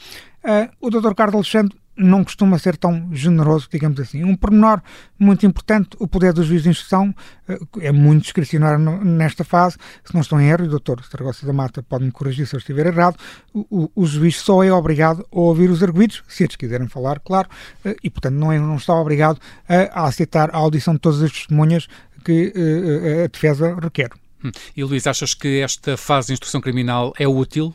Uh, 0.43 0.69
o 0.81 0.89
Dr. 0.89 1.13
Carlos 1.15 1.35
Alexandre 1.35 1.77
não 1.97 2.23
costuma 2.23 2.59
ser 2.59 2.77
tão 2.77 3.09
generoso, 3.13 3.67
digamos 3.71 3.99
assim. 3.99 4.23
Um 4.23 4.35
pormenor 4.35 4.81
muito 5.17 5.45
importante, 5.45 5.95
o 5.99 6.07
poder 6.07 6.33
do 6.33 6.43
juiz 6.43 6.63
de 6.63 6.69
instrução 6.69 7.13
eh, 7.47 7.57
é 7.81 7.91
muito 7.91 8.23
discricionário 8.23 8.79
nesta 8.79 9.43
fase. 9.43 9.77
Se 10.03 10.13
não 10.13 10.21
estou 10.21 10.39
em 10.39 10.47
erro, 10.47 10.65
e 10.65 10.67
o 10.67 10.71
doutor 10.71 11.03
Saragossa 11.05 11.45
da 11.45 11.53
Mata 11.53 11.81
pode-me 11.81 12.11
corrigir 12.11 12.45
se 12.47 12.55
eu 12.55 12.59
estiver 12.59 12.87
errado, 12.87 13.15
o, 13.53 13.89
o, 13.95 14.05
juiz 14.05 14.37
só 14.37 14.63
é 14.63 14.71
obrigado 14.71 15.25
a 15.31 15.39
ouvir 15.39 15.69
os 15.69 15.81
arguidos, 15.81 16.23
se 16.27 16.43
eles 16.43 16.55
quiserem 16.55 16.87
falar, 16.87 17.19
claro, 17.19 17.49
eh, 17.83 17.95
e 18.03 18.09
portanto 18.09 18.35
não, 18.35 18.51
é, 18.51 18.59
não 18.59 18.75
está 18.75 18.93
obrigado 18.93 19.39
a, 19.67 20.01
a 20.01 20.07
aceitar 20.07 20.49
a 20.53 20.57
audição 20.57 20.93
de 20.93 20.99
todas 20.99 21.21
as 21.21 21.31
testemunhas 21.31 21.87
que 22.25 22.51
uh, 22.55 23.23
a 23.23 23.27
defesa 23.27 23.77
requer. 23.79 24.09
Hum. 24.43 24.51
E 24.75 24.83
Luís, 24.83 25.07
achas 25.07 25.33
que 25.33 25.61
esta 25.61 25.95
fase 25.95 26.27
de 26.27 26.33
instrução 26.33 26.59
criminal 26.59 27.13
é 27.17 27.27
útil 27.27 27.73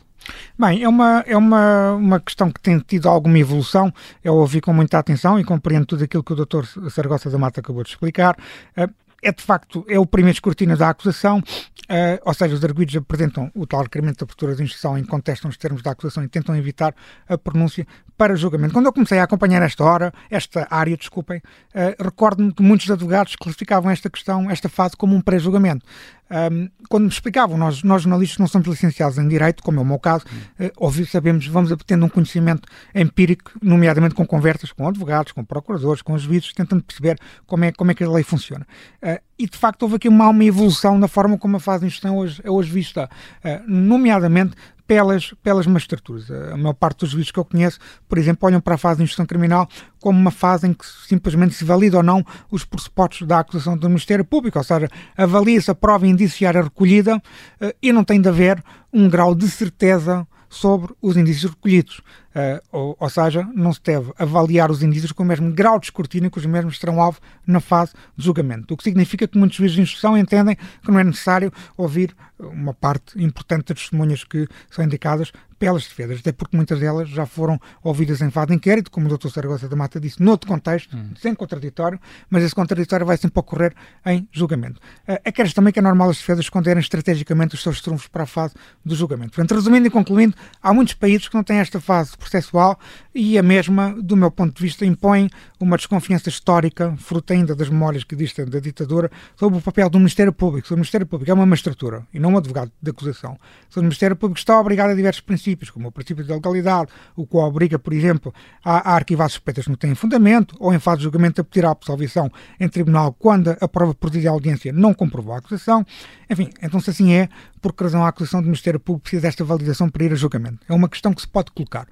Bem, 0.57 0.83
é 0.83 0.87
uma, 0.87 1.23
é 1.25 1.35
uma, 1.35 1.93
uma 1.93 2.19
questão 2.19 2.51
que 2.51 2.61
tem 2.61 2.79
tido 2.79 3.09
alguma 3.09 3.37
evolução. 3.39 3.93
Eu 4.23 4.35
ouvi 4.35 4.61
com 4.61 4.73
muita 4.73 4.99
atenção 4.99 5.39
e 5.39 5.43
compreendo 5.43 5.85
tudo 5.85 6.03
aquilo 6.03 6.23
que 6.23 6.33
o 6.33 6.35
Dr. 6.35 6.65
Saragossa 6.89 7.29
da 7.29 7.37
Mata 7.37 7.59
acabou 7.59 7.83
de 7.83 7.89
explicar. 7.89 8.37
Eh, 8.75 8.87
é 9.21 9.31
de 9.31 9.43
facto 9.43 9.85
é 9.87 9.99
o 9.99 10.05
primeiro 10.05 10.35
escrutínio 10.35 10.75
da 10.75 10.89
acusação, 10.89 11.39
uh, 11.39 12.19
ou 12.25 12.33
seja, 12.33 12.55
os 12.55 12.63
arguidos 12.63 12.95
apresentam 12.95 13.51
o 13.53 13.67
tal 13.67 13.83
requerimento 13.83 14.19
da 14.19 14.25
postura 14.25 14.55
de 14.55 14.63
instrução 14.63 14.95
que 14.95 15.07
contestam 15.07 15.49
os 15.49 15.57
termos 15.57 15.81
da 15.81 15.91
acusação 15.91 16.23
e 16.23 16.27
tentam 16.27 16.55
evitar 16.55 16.93
a 17.27 17.37
pronúncia 17.37 17.85
para 18.17 18.35
julgamento. 18.35 18.73
Quando 18.73 18.87
eu 18.87 18.93
comecei 18.93 19.19
a 19.19 19.23
acompanhar 19.23 19.61
esta 19.61 19.83
hora, 19.83 20.13
esta 20.29 20.67
área, 20.69 20.97
desculpem, 20.97 21.37
uh, 21.37 22.03
recordo-me 22.03 22.53
que 22.53 22.63
muitos 22.63 22.89
advogados 22.89 23.35
classificavam 23.35 23.91
esta 23.91 24.09
questão, 24.09 24.49
esta 24.49 24.67
fase, 24.67 24.97
como 24.97 25.15
um 25.15 25.21
pré-julgamento. 25.21 25.85
Um, 26.31 26.69
quando 26.87 27.03
me 27.03 27.09
explicavam, 27.09 27.57
nós, 27.57 27.83
nós 27.83 28.03
jornalistas 28.03 28.37
não 28.37 28.47
somos 28.47 28.65
licenciados 28.67 29.17
em 29.17 29.27
Direito, 29.27 29.61
como 29.61 29.79
é 29.79 29.83
o 29.83 29.85
meu 29.85 29.99
caso, 29.99 30.23
uh, 30.25 30.71
ouvi, 30.77 31.05
sabemos, 31.05 31.45
vamos 31.47 31.73
tendo 31.85 32.05
um 32.05 32.09
conhecimento 32.09 32.69
empírico, 32.95 33.51
nomeadamente 33.61 34.15
com 34.15 34.25
conversas 34.25 34.71
com 34.71 34.87
advogados, 34.87 35.33
com 35.33 35.43
procuradores, 35.43 36.01
com 36.01 36.17
juízes, 36.17 36.53
tentando 36.53 36.83
perceber 36.83 37.19
como 37.45 37.65
é, 37.65 37.71
como 37.73 37.91
é 37.91 37.93
que 37.93 38.03
a 38.03 38.09
lei 38.09 38.23
funciona. 38.23 38.65
Uh, 39.03 39.19
e 39.41 39.47
de 39.47 39.57
facto 39.57 39.83
houve 39.83 39.95
aqui 39.95 40.07
uma, 40.07 40.29
uma 40.29 40.45
evolução 40.45 40.99
na 40.99 41.07
forma 41.07 41.37
como 41.37 41.57
a 41.57 41.59
fase 41.59 41.81
de 41.81 41.87
instrução 41.87 42.17
hoje, 42.17 42.39
é 42.43 42.49
hoje 42.49 42.71
vista, 42.71 43.09
uh, 43.43 43.63
nomeadamente 43.67 44.55
pelas, 44.85 45.33
pelas 45.41 45.65
magistraturas. 45.65 46.29
A 46.29 46.57
maior 46.57 46.73
parte 46.73 46.99
dos 46.99 47.09
juízes 47.09 47.31
que 47.31 47.39
eu 47.39 47.45
conheço, 47.45 47.79
por 48.07 48.17
exemplo, 48.17 48.45
olham 48.45 48.59
para 48.59 48.75
a 48.75 48.77
fase 48.77 48.97
de 48.97 49.03
instrução 49.03 49.25
criminal 49.25 49.67
como 49.99 50.19
uma 50.19 50.31
fase 50.31 50.67
em 50.67 50.73
que 50.73 50.85
simplesmente 51.07 51.55
se 51.55 51.63
valida 51.63 51.97
ou 51.97 52.03
não 52.03 52.23
os 52.51 52.65
pressupostos 52.65 53.25
da 53.25 53.39
acusação 53.39 53.77
do 53.77 53.87
Ministério 53.87 54.25
Público, 54.25 54.57
ou 54.57 54.63
seja, 54.63 54.89
avalia-se 55.17 55.71
a 55.71 55.75
prova 55.75 56.05
indiciária 56.05 56.61
recolhida 56.61 57.21
eh, 57.61 57.75
e 57.81 57.93
não 57.93 58.03
tem 58.03 58.19
de 58.19 58.27
haver 58.27 58.61
um 58.91 59.07
grau 59.09 59.33
de 59.33 59.47
certeza 59.49 60.27
sobre 60.49 60.93
os 61.01 61.15
indícios 61.15 61.51
recolhidos. 61.51 62.01
Uh, 62.33 62.61
ou, 62.71 62.97
ou, 62.99 63.09
seja, 63.09 63.47
não 63.53 63.73
se 63.73 63.81
deve 63.83 64.13
avaliar 64.17 64.71
os 64.71 64.81
indícios 64.81 65.11
com 65.11 65.23
o 65.23 65.25
mesmo 65.25 65.51
grau 65.51 65.77
de 65.79 65.87
escrutínio 65.87 66.31
que 66.31 66.37
os 66.37 66.45
mesmos 66.45 66.79
terão 66.79 67.01
alvo 67.01 67.19
na 67.45 67.59
fase 67.59 67.93
de 68.15 68.23
julgamento. 68.23 68.73
O 68.73 68.77
que 68.77 68.83
significa 68.83 69.27
que 69.27 69.37
muitos 69.37 69.57
juízes 69.57 69.75
de 69.75 69.81
instrução 69.81 70.17
entendem 70.17 70.55
que 70.55 70.91
não 70.91 70.99
é 70.99 71.03
necessário 71.03 71.51
ouvir 71.75 72.15
uma 72.39 72.73
parte 72.73 73.21
importante 73.21 73.67
das 73.67 73.79
testemunhas 73.79 74.23
que 74.23 74.47
são 74.69 74.83
indicadas 74.83 75.31
pelas 75.61 75.83
defesas, 75.83 76.17
até 76.21 76.31
porque 76.31 76.57
muitas 76.57 76.79
delas 76.79 77.07
já 77.07 77.23
foram 77.23 77.59
ouvidas 77.83 78.19
em 78.19 78.31
fase 78.31 78.47
de 78.47 78.55
inquérito, 78.55 78.89
como 78.89 79.07
o 79.07 79.15
Dr. 79.15 79.29
Saragossa 79.29 79.69
da 79.69 79.75
Mata 79.75 79.99
disse, 79.99 80.19
noutro 80.19 80.49
contexto, 80.49 80.97
hum. 80.97 81.11
sem 81.21 81.35
contraditório, 81.35 81.99
mas 82.31 82.43
esse 82.43 82.55
contraditório 82.55 83.05
vai 83.05 83.15
sempre 83.15 83.39
ocorrer 83.39 83.71
em 84.03 84.27
julgamento. 84.31 84.79
Uh, 85.07 85.21
é 85.23 85.31
que 85.31 85.53
também 85.53 85.71
que 85.71 85.77
é 85.77 85.81
normal 85.83 86.09
as 86.09 86.17
defesas 86.17 86.45
esconderem 86.45 86.81
estrategicamente 86.81 87.53
os 87.53 87.61
seus 87.61 87.79
trunfos 87.79 88.07
para 88.07 88.23
a 88.23 88.25
fase 88.25 88.55
do 88.83 88.95
julgamento. 88.95 89.33
Portanto, 89.33 89.53
resumindo 89.53 89.85
e 89.85 89.91
concluindo, 89.91 90.35
há 90.63 90.73
muitos 90.73 90.95
países 90.95 91.27
que 91.27 91.35
não 91.35 91.43
têm 91.43 91.59
esta 91.59 91.79
fase 91.79 92.17
processual 92.21 92.77
e 93.13 93.37
a 93.37 93.43
mesma, 93.43 93.93
do 94.01 94.15
meu 94.15 94.31
ponto 94.31 94.55
de 94.55 94.61
vista, 94.61 94.85
impõe 94.85 95.29
uma 95.59 95.75
desconfiança 95.75 96.29
histórica, 96.29 96.95
fruto 96.97 97.33
ainda 97.33 97.55
das 97.55 97.69
memórias 97.69 98.03
que 98.03 98.15
existem 98.15 98.45
da 98.45 98.59
ditadura, 98.59 99.11
sobre 99.35 99.59
o 99.59 99.61
papel 99.61 99.89
do 99.89 99.97
Ministério 99.97 100.31
Público. 100.31 100.73
O 100.73 100.77
Ministério 100.77 101.05
Público 101.05 101.29
é 101.29 101.33
uma 101.33 101.45
magistratura 101.45 102.07
e 102.13 102.19
não 102.19 102.31
um 102.33 102.37
advogado 102.37 102.71
de 102.81 102.89
acusação. 102.89 103.37
O 103.75 103.81
Ministério 103.81 104.15
Público 104.15 104.39
está 104.39 104.59
obrigado 104.59 104.91
a 104.91 104.95
diversos 104.95 105.21
princípios 105.21 105.69
como 105.69 105.89
o 105.89 105.91
princípio 105.91 106.25
da 106.25 106.35
legalidade, 106.35 106.89
o 107.15 107.25
qual 107.25 107.47
obriga, 107.47 107.77
por 107.77 107.93
exemplo, 107.93 108.33
a, 108.63 108.91
a 108.91 108.95
arquivar 108.95 109.29
suspeitas 109.29 109.65
que 109.65 109.69
não 109.69 109.77
têm 109.77 109.93
fundamento, 109.93 110.55
ou 110.59 110.73
em 110.73 110.79
fase 110.79 110.99
de 110.99 111.03
julgamento 111.03 111.41
a 111.41 111.43
pedir 111.43 111.65
a 111.65 111.71
absolvição 111.71 112.31
em 112.59 112.69
tribunal 112.69 113.13
quando 113.13 113.55
a 113.59 113.67
prova 113.67 113.93
perdida 113.93 114.29
à 114.29 114.31
audiência 114.31 114.71
não 114.71 114.93
comprovou 114.93 115.33
a 115.33 115.37
acusação. 115.39 115.85
Enfim, 116.29 116.49
então 116.61 116.79
se 116.79 116.89
assim 116.89 117.13
é, 117.13 117.27
por 117.61 117.73
que 117.73 117.83
razão 117.83 118.05
a 118.05 118.07
acusação 118.07 118.41
do 118.41 118.45
Ministério 118.45 118.79
Público 118.79 119.03
precisa 119.03 119.23
desta 119.23 119.43
validação 119.43 119.89
para 119.89 120.05
ir 120.05 120.13
a 120.13 120.15
julgamento? 120.15 120.59
É 120.67 120.73
uma 120.73 120.87
questão 120.87 121.13
que 121.13 121.21
se 121.21 121.27
pode 121.27 121.51
colocar. 121.51 121.87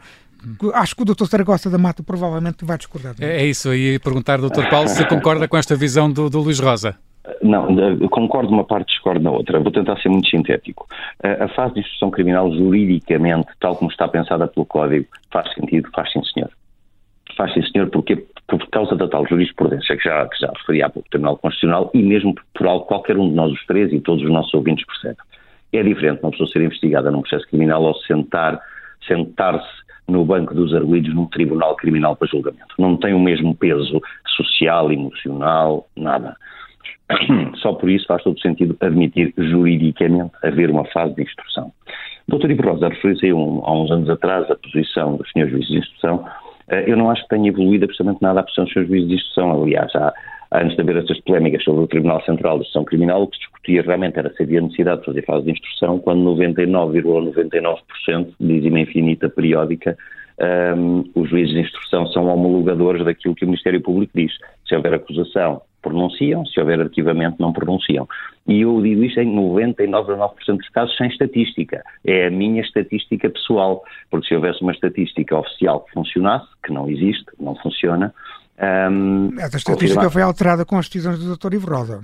Acho 0.73 0.95
que 0.95 1.01
o 1.01 1.05
Dr. 1.05 1.25
Saragossa 1.25 1.69
da 1.69 1.77
Mata 1.77 2.03
provavelmente 2.03 2.63
vai 2.63 2.77
discordar. 2.77 3.15
É, 3.19 3.41
é 3.41 3.45
isso, 3.45 3.73
ia 3.73 3.99
perguntar, 3.99 4.37
Dr. 4.39 4.69
Paulo, 4.69 4.87
se 4.87 5.05
concorda 5.05 5.47
com 5.47 5.57
esta 5.57 5.75
visão 5.75 6.11
do, 6.11 6.29
do 6.29 6.39
Luís 6.39 6.59
Rosa. 6.59 6.95
Não, 7.41 7.67
concordo 8.09 8.51
uma 8.51 8.63
parte, 8.63 8.89
discordo 8.89 9.23
na 9.23 9.31
outra. 9.31 9.59
Vou 9.59 9.71
tentar 9.71 9.97
ser 10.01 10.09
muito 10.09 10.29
sintético. 10.29 10.87
A 11.21 11.47
fase 11.49 11.75
de 11.75 11.79
instrução 11.81 12.09
criminal, 12.09 12.51
juridicamente, 12.51 13.47
tal 13.59 13.75
como 13.75 13.91
está 13.91 14.07
pensada 14.07 14.47
pelo 14.47 14.65
Código, 14.65 15.05
faz 15.31 15.53
sentido? 15.53 15.89
Faz 15.93 16.11
sim, 16.11 16.23
senhor. 16.33 16.49
Faz 17.37 17.53
sim, 17.53 17.61
senhor, 17.71 17.89
porque 17.89 18.25
por 18.47 18.67
causa 18.69 18.95
da 18.95 19.07
tal 19.07 19.27
jurisprudência 19.27 19.95
que 19.95 20.03
já, 20.03 20.27
que 20.27 20.39
já 20.39 20.51
referi 20.51 20.81
há 20.81 20.89
pouco 20.89 21.09
Tribunal 21.09 21.37
Constitucional 21.37 21.91
e 21.93 22.01
mesmo 22.01 22.33
por 22.53 22.67
algo 22.67 22.81
que 22.81 22.87
qualquer 22.87 23.17
um 23.17 23.29
de 23.29 23.35
nós 23.35 23.51
os 23.51 23.65
três 23.65 23.93
e 23.93 23.99
todos 23.99 24.23
os 24.23 24.31
nossos 24.31 24.53
ouvintes 24.53 24.85
percebem. 24.85 25.23
É 25.71 25.83
diferente 25.83 26.21
uma 26.23 26.31
pessoa 26.31 26.49
ser 26.49 26.61
investigada 26.63 27.11
num 27.11 27.21
processo 27.21 27.47
criminal 27.47 27.83
ou 27.83 27.93
sentar, 27.95 28.59
sentar-se 29.07 29.88
no 30.09 30.25
banco 30.25 30.53
dos 30.53 30.73
arguídos 30.73 31.13
num 31.13 31.25
tribunal 31.25 31.75
criminal 31.75 32.15
para 32.15 32.27
julgamento. 32.27 32.75
Não 32.77 32.97
tem 32.97 33.13
o 33.13 33.19
mesmo 33.19 33.55
peso 33.55 34.01
social, 34.35 34.91
emocional, 34.91 35.87
nada 35.95 36.35
Só 37.57 37.73
por 37.73 37.89
isso 37.89 38.05
faz 38.07 38.23
todo 38.23 38.39
sentido 38.39 38.77
admitir 38.79 39.33
juridicamente 39.37 40.31
haver 40.43 40.69
uma 40.69 40.85
fase 40.85 41.15
de 41.15 41.23
instrução. 41.23 41.71
Dr. 42.27 42.51
Ivo 42.51 42.63
Rosa 42.63 42.89
referiu-se 42.89 43.29
há 43.29 43.71
uns 43.71 43.91
anos 43.91 44.09
atrás 44.09 44.49
a 44.49 44.55
posição 44.55 45.15
dos 45.15 45.29
senhores 45.31 45.51
juízes 45.51 45.71
de 45.71 45.79
instrução. 45.79 46.25
Eh, 46.67 46.85
eu 46.87 46.95
não 46.95 47.09
acho 47.09 47.23
que 47.23 47.29
tenha 47.29 47.49
evoluído 47.49 47.85
absolutamente 47.85 48.21
nada 48.21 48.39
a 48.39 48.43
posição 48.43 48.65
dos 48.65 48.73
senhores 48.73 48.89
juízes 48.89 49.09
de 49.09 49.15
instrução. 49.15 49.63
Aliás, 49.63 49.95
há, 49.95 50.13
antes 50.51 50.75
de 50.75 50.81
haver 50.81 50.97
essas 50.97 51.19
polémicas 51.21 51.63
sobre 51.63 51.83
o 51.83 51.87
Tribunal 51.87 52.21
Central 52.23 52.57
de 52.57 52.61
Instrução 52.61 52.83
Criminal, 52.83 53.23
o 53.23 53.27
que 53.27 53.37
se 53.37 53.43
discutia 53.43 53.81
realmente 53.81 54.17
era 54.17 54.33
se 54.33 54.43
havia 54.43 54.61
necessidade 54.61 55.01
de 55.01 55.05
fazer 55.05 55.25
fase 55.25 55.45
de 55.45 55.51
instrução, 55.51 55.99
quando 55.99 56.23
99,99% 56.35 57.49
,99 57.53 58.33
dizima 58.39 58.79
infinita 58.79 59.29
periódica 59.29 59.97
um, 60.39 61.03
os 61.15 61.29
juízes 61.29 61.53
de 61.53 61.59
instrução 61.59 62.07
são 62.07 62.27
homologadores 62.27 63.03
daquilo 63.03 63.35
que 63.35 63.43
o 63.43 63.47
Ministério 63.47 63.81
Público 63.81 64.13
diz. 64.15 64.31
Se 64.65 64.75
houver 64.75 64.93
acusação, 64.93 65.61
pronunciam, 65.81 66.45
se 66.45 66.59
houver 66.59 66.79
arquivamento, 66.79 67.37
não 67.39 67.51
pronunciam. 67.51 68.07
E 68.47 68.61
eu 68.61 68.81
digo 68.81 69.03
isto 69.03 69.19
em 69.19 69.35
99,9% 69.35 70.57
dos 70.57 70.69
casos 70.69 70.95
sem 70.95 71.07
estatística. 71.07 71.83
É 72.05 72.27
a 72.27 72.31
minha 72.31 72.61
estatística 72.61 73.29
pessoal, 73.29 73.83
porque 74.09 74.27
se 74.27 74.35
houvesse 74.35 74.61
uma 74.61 74.71
estatística 74.71 75.37
oficial 75.37 75.81
que 75.81 75.91
funcionasse, 75.91 76.47
que 76.63 76.71
não 76.71 76.89
existe, 76.89 77.25
não 77.39 77.55
funciona. 77.55 78.13
Um, 78.61 79.39
Essa 79.39 79.57
estatística 79.57 80.09
foi 80.09 80.21
alterada 80.21 80.65
com 80.65 80.77
as 80.77 80.87
decisões 80.87 81.19
do 81.19 81.37
Dr. 81.37 81.53
Ivo 81.53 81.73
Rosa. 81.73 82.03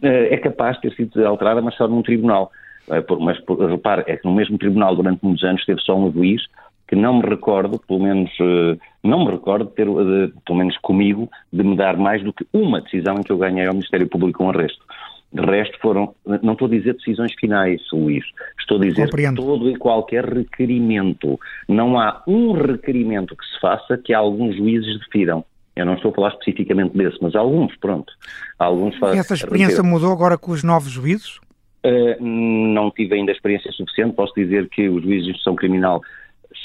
É 0.00 0.36
capaz 0.36 0.76
de 0.76 0.82
ter 0.82 0.94
sido 0.94 1.26
alterada, 1.26 1.60
mas 1.60 1.74
só 1.74 1.88
num 1.88 2.02
tribunal. 2.02 2.52
Eh, 2.88 3.04
mas 3.20 3.38
repare, 3.68 4.04
é 4.06 4.16
que 4.16 4.24
no 4.24 4.34
mesmo 4.34 4.58
tribunal 4.58 4.94
durante 4.94 5.24
muitos 5.24 5.42
anos 5.44 5.64
teve 5.64 5.80
só 5.80 5.96
um 5.96 6.12
juiz 6.12 6.42
que 6.88 6.96
não 6.96 7.14
me 7.18 7.28
recordo, 7.28 7.80
pelo 7.80 8.00
menos 8.00 8.30
eh, 8.40 8.76
não 9.02 9.24
me 9.24 9.32
recordo 9.32 9.66
ter, 9.70 9.86
pelo 9.86 10.58
menos 10.58 10.76
comigo, 10.78 11.28
de 11.52 11.64
me 11.64 11.76
dar 11.76 11.96
mais 11.96 12.22
do 12.22 12.32
que 12.32 12.46
uma 12.52 12.80
decisão 12.80 13.16
em 13.16 13.22
que 13.22 13.32
eu 13.32 13.38
ganhei 13.38 13.66
ao 13.66 13.72
Ministério 13.72 14.08
Público 14.08 14.44
um 14.44 14.50
arresto. 14.50 14.84
De 15.32 15.40
resto 15.40 15.78
foram, 15.80 16.14
não 16.42 16.52
estou 16.52 16.68
a 16.68 16.70
dizer 16.70 16.92
decisões 16.92 17.32
finais, 17.40 17.80
Luís, 17.90 18.22
estou 18.60 18.76
a 18.76 18.80
dizer 18.80 19.06
Compreendo. 19.06 19.42
todo 19.42 19.70
e 19.70 19.76
qualquer 19.76 20.26
requerimento. 20.26 21.40
Não 21.66 21.98
há 21.98 22.22
um 22.26 22.52
requerimento 22.52 23.34
que 23.34 23.44
se 23.46 23.58
faça 23.58 23.96
que 23.96 24.12
alguns 24.12 24.54
juízes 24.56 24.98
defiram. 24.98 25.42
Eu 25.74 25.86
não 25.86 25.94
estou 25.94 26.10
a 26.10 26.14
falar 26.14 26.28
especificamente 26.30 26.96
desse, 26.96 27.16
mas 27.22 27.34
alguns, 27.34 27.74
pronto. 27.76 28.12
Alguns 28.58 28.96
fazem. 28.98 29.18
Essa 29.18 29.34
experiência 29.34 29.82
mudou 29.82 30.12
agora 30.12 30.36
com 30.36 30.52
os 30.52 30.62
novos 30.62 30.90
juízes? 30.90 31.38
Uh, 31.84 32.22
não 32.22 32.90
tive 32.90 33.14
ainda 33.14 33.32
experiência 33.32 33.72
suficiente. 33.72 34.14
Posso 34.14 34.34
dizer 34.34 34.68
que 34.68 34.88
os 34.88 35.02
juízes 35.02 35.24
de 35.24 35.30
instrução 35.30 35.54
criminal 35.56 36.00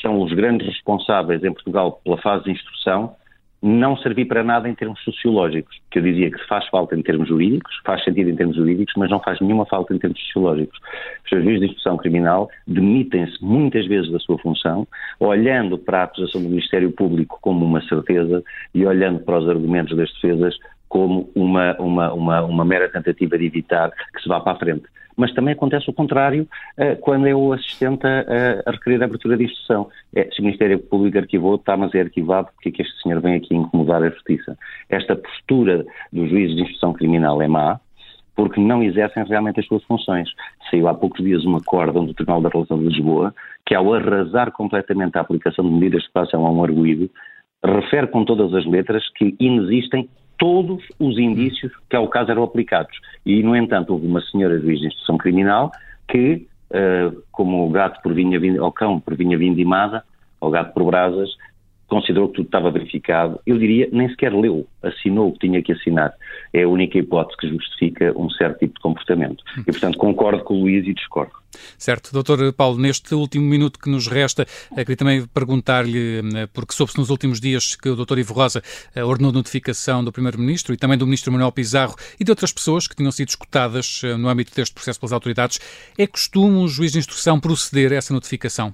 são 0.01 0.21
os 0.21 0.33
grandes 0.33 0.67
responsáveis 0.67 1.43
em 1.43 1.53
Portugal 1.53 2.01
pela 2.03 2.17
fase 2.21 2.45
de 2.45 2.51
instrução, 2.51 3.15
não 3.61 3.97
servir 3.97 4.25
para 4.25 4.43
nada 4.43 4.69
em 4.69 4.75
termos 4.75 5.01
sociológicos, 5.03 5.77
que 5.89 5.97
eu 5.97 6.03
dizia 6.03 6.29
que 6.29 6.47
faz 6.47 6.67
falta 6.67 6.95
em 6.95 7.01
termos 7.01 7.27
jurídicos, 7.27 7.73
faz 7.83 8.03
sentido 8.03 8.29
em 8.29 8.35
termos 8.35 8.55
jurídicos, 8.55 8.93
mas 8.97 9.09
não 9.09 9.19
faz 9.19 9.39
nenhuma 9.39 9.65
falta 9.65 9.93
em 9.93 9.97
termos 9.97 10.19
sociológicos. 10.27 10.79
Os 11.25 11.29
juízes 11.29 11.59
de 11.59 11.65
instrução 11.67 11.97
criminal 11.97 12.49
demitem-se 12.67 13.43
muitas 13.43 13.87
vezes 13.87 14.11
da 14.11 14.19
sua 14.19 14.37
função, 14.37 14.87
olhando 15.19 15.77
para 15.77 16.01
a 16.01 16.03
acusação 16.03 16.41
do 16.41 16.49
Ministério 16.49 16.91
Público 16.91 17.39
como 17.41 17.65
uma 17.65 17.81
certeza 17.87 18.43
e 18.73 18.85
olhando 18.85 19.19
para 19.19 19.39
os 19.39 19.49
argumentos 19.49 19.97
das 19.97 20.11
defesas 20.13 20.55
como 20.87 21.29
uma, 21.35 21.75
uma, 21.79 22.13
uma, 22.13 22.41
uma 22.43 22.65
mera 22.65 22.89
tentativa 22.89 23.37
de 23.37 23.45
evitar 23.45 23.91
que 24.13 24.21
se 24.21 24.29
vá 24.29 24.39
para 24.39 24.53
a 24.53 24.59
frente 24.59 24.87
mas 25.17 25.33
também 25.33 25.53
acontece 25.53 25.89
o 25.89 25.93
contrário 25.93 26.47
uh, 26.77 26.95
quando 27.01 27.25
é 27.25 27.33
o 27.33 27.51
assistente 27.51 28.05
a, 28.05 28.69
a, 28.69 28.71
requerer 28.71 29.01
a 29.01 29.05
abertura 29.05 29.35
de 29.35 29.45
instrução. 29.45 29.89
É, 30.15 30.29
se 30.31 30.39
o 30.39 30.43
Ministério 30.43 30.77
Público 30.79 31.17
arquivou, 31.17 31.55
está, 31.55 31.75
mas 31.75 31.93
é 31.95 32.01
arquivado, 32.01 32.49
porque 32.53 32.69
é 32.69 32.71
que 32.71 32.81
este 32.83 33.01
senhor 33.01 33.19
vem 33.19 33.35
aqui 33.35 33.55
incomodar 33.55 34.03
a 34.03 34.09
justiça? 34.09 34.55
Esta 34.87 35.15
postura 35.15 35.83
dos 36.13 36.29
juízes 36.29 36.55
de 36.55 36.61
instrução 36.61 36.93
criminal 36.93 37.41
é 37.41 37.47
má, 37.47 37.79
porque 38.35 38.61
não 38.61 38.83
exercem 38.83 39.25
realmente 39.25 39.59
as 39.59 39.65
suas 39.65 39.83
funções. 39.85 40.29
Saiu 40.69 40.87
há 40.87 40.93
poucos 40.93 41.25
dias 41.25 41.43
um 41.43 41.55
acórdão 41.55 42.05
do 42.05 42.13
Tribunal 42.13 42.41
da 42.41 42.49
Relação 42.49 42.77
de 42.77 42.85
Lisboa 42.85 43.33
que, 43.65 43.73
ao 43.73 43.91
arrasar 43.91 44.51
completamente 44.51 45.17
a 45.17 45.21
aplicação 45.21 45.65
de 45.65 45.71
medidas 45.71 46.03
de 46.03 46.11
passam 46.11 46.45
a 46.45 46.51
um 46.51 46.63
arguído, 46.63 47.09
refere 47.65 48.05
com 48.05 48.23
todas 48.23 48.53
as 48.53 48.65
letras 48.67 49.03
que 49.15 49.35
inexistem 49.39 50.07
todos 50.37 50.83
os 50.99 51.17
indícios 51.17 51.71
que 51.89 51.95
ao 51.95 52.07
caso 52.07 52.31
eram 52.31 52.43
aplicados. 52.43 52.97
E, 53.25 53.41
no 53.43 53.55
entanto, 53.55 53.93
houve 53.93 54.07
uma 54.07 54.21
senhora 54.21 54.59
juiz 54.59 54.79
de 54.79 54.87
instrução 54.87 55.17
criminal 55.17 55.71
que, 56.07 56.47
uh, 56.71 57.21
como 57.31 57.65
o 57.65 57.69
gato 57.69 58.01
por 58.01 58.13
vinha, 58.13 58.39
ou 58.61 58.71
cão 58.71 58.99
por 58.99 59.15
vinha 59.15 59.37
vindimada, 59.37 60.03
ou 60.39 60.51
gato 60.51 60.73
por 60.73 60.85
brasas, 60.85 61.29
considerou 61.87 62.27
que 62.27 62.35
tudo 62.35 62.45
estava 62.45 62.69
verificado. 62.69 63.39
Eu 63.45 63.57
diria, 63.57 63.87
nem 63.91 64.09
sequer 64.09 64.33
leu, 64.33 64.67
assinou 64.83 65.29
o 65.29 65.33
que 65.33 65.47
tinha 65.47 65.61
que 65.61 65.71
assinar. 65.71 66.13
É 66.53 66.63
a 66.63 66.67
única 66.67 66.97
hipótese 66.97 67.37
que 67.37 67.47
justifica 67.49 68.13
um 68.17 68.29
certo 68.29 68.59
tipo 68.59 68.75
de 68.75 68.81
comportamento. 68.81 69.43
E, 69.59 69.63
portanto, 69.63 69.97
concordo 69.97 70.43
com 70.43 70.55
o 70.55 70.61
Luís 70.61 70.85
e 70.85 70.93
discordo. 70.93 71.33
Certo. 71.77 72.11
Doutor 72.11 72.53
Paulo, 72.53 72.77
neste 72.77 73.15
último 73.15 73.45
minuto 73.45 73.79
que 73.79 73.89
nos 73.89 74.07
resta, 74.07 74.45
eh, 74.75 74.83
queria 74.83 74.97
também 74.97 75.25
perguntar-lhe, 75.27 76.19
eh, 76.35 76.47
porque 76.53 76.73
soube-se 76.73 76.97
nos 76.97 77.09
últimos 77.09 77.39
dias 77.39 77.75
que 77.75 77.89
o 77.89 77.95
doutor 77.95 78.19
Ivo 78.19 78.33
Rosa 78.33 78.61
eh, 78.93 79.03
ordenou 79.03 79.31
notificação 79.31 80.03
do 80.03 80.11
Primeiro-Ministro 80.11 80.73
e 80.73 80.77
também 80.77 80.97
do 80.97 81.05
Ministro 81.05 81.31
Manuel 81.31 81.51
Pizarro 81.51 81.95
e 82.19 82.23
de 82.23 82.31
outras 82.31 82.51
pessoas 82.51 82.87
que 82.87 82.95
tinham 82.95 83.11
sido 83.11 83.29
escutadas 83.29 84.01
no 84.19 84.27
âmbito 84.29 84.53
deste 84.55 84.73
processo 84.73 84.99
pelas 84.99 85.13
autoridades. 85.13 85.59
É 85.97 86.05
costume 86.05 86.57
o 86.57 86.67
juiz 86.67 86.91
de 86.91 86.99
instrução 86.99 87.39
proceder 87.39 87.91
a 87.93 87.95
essa 87.95 88.13
notificação? 88.13 88.73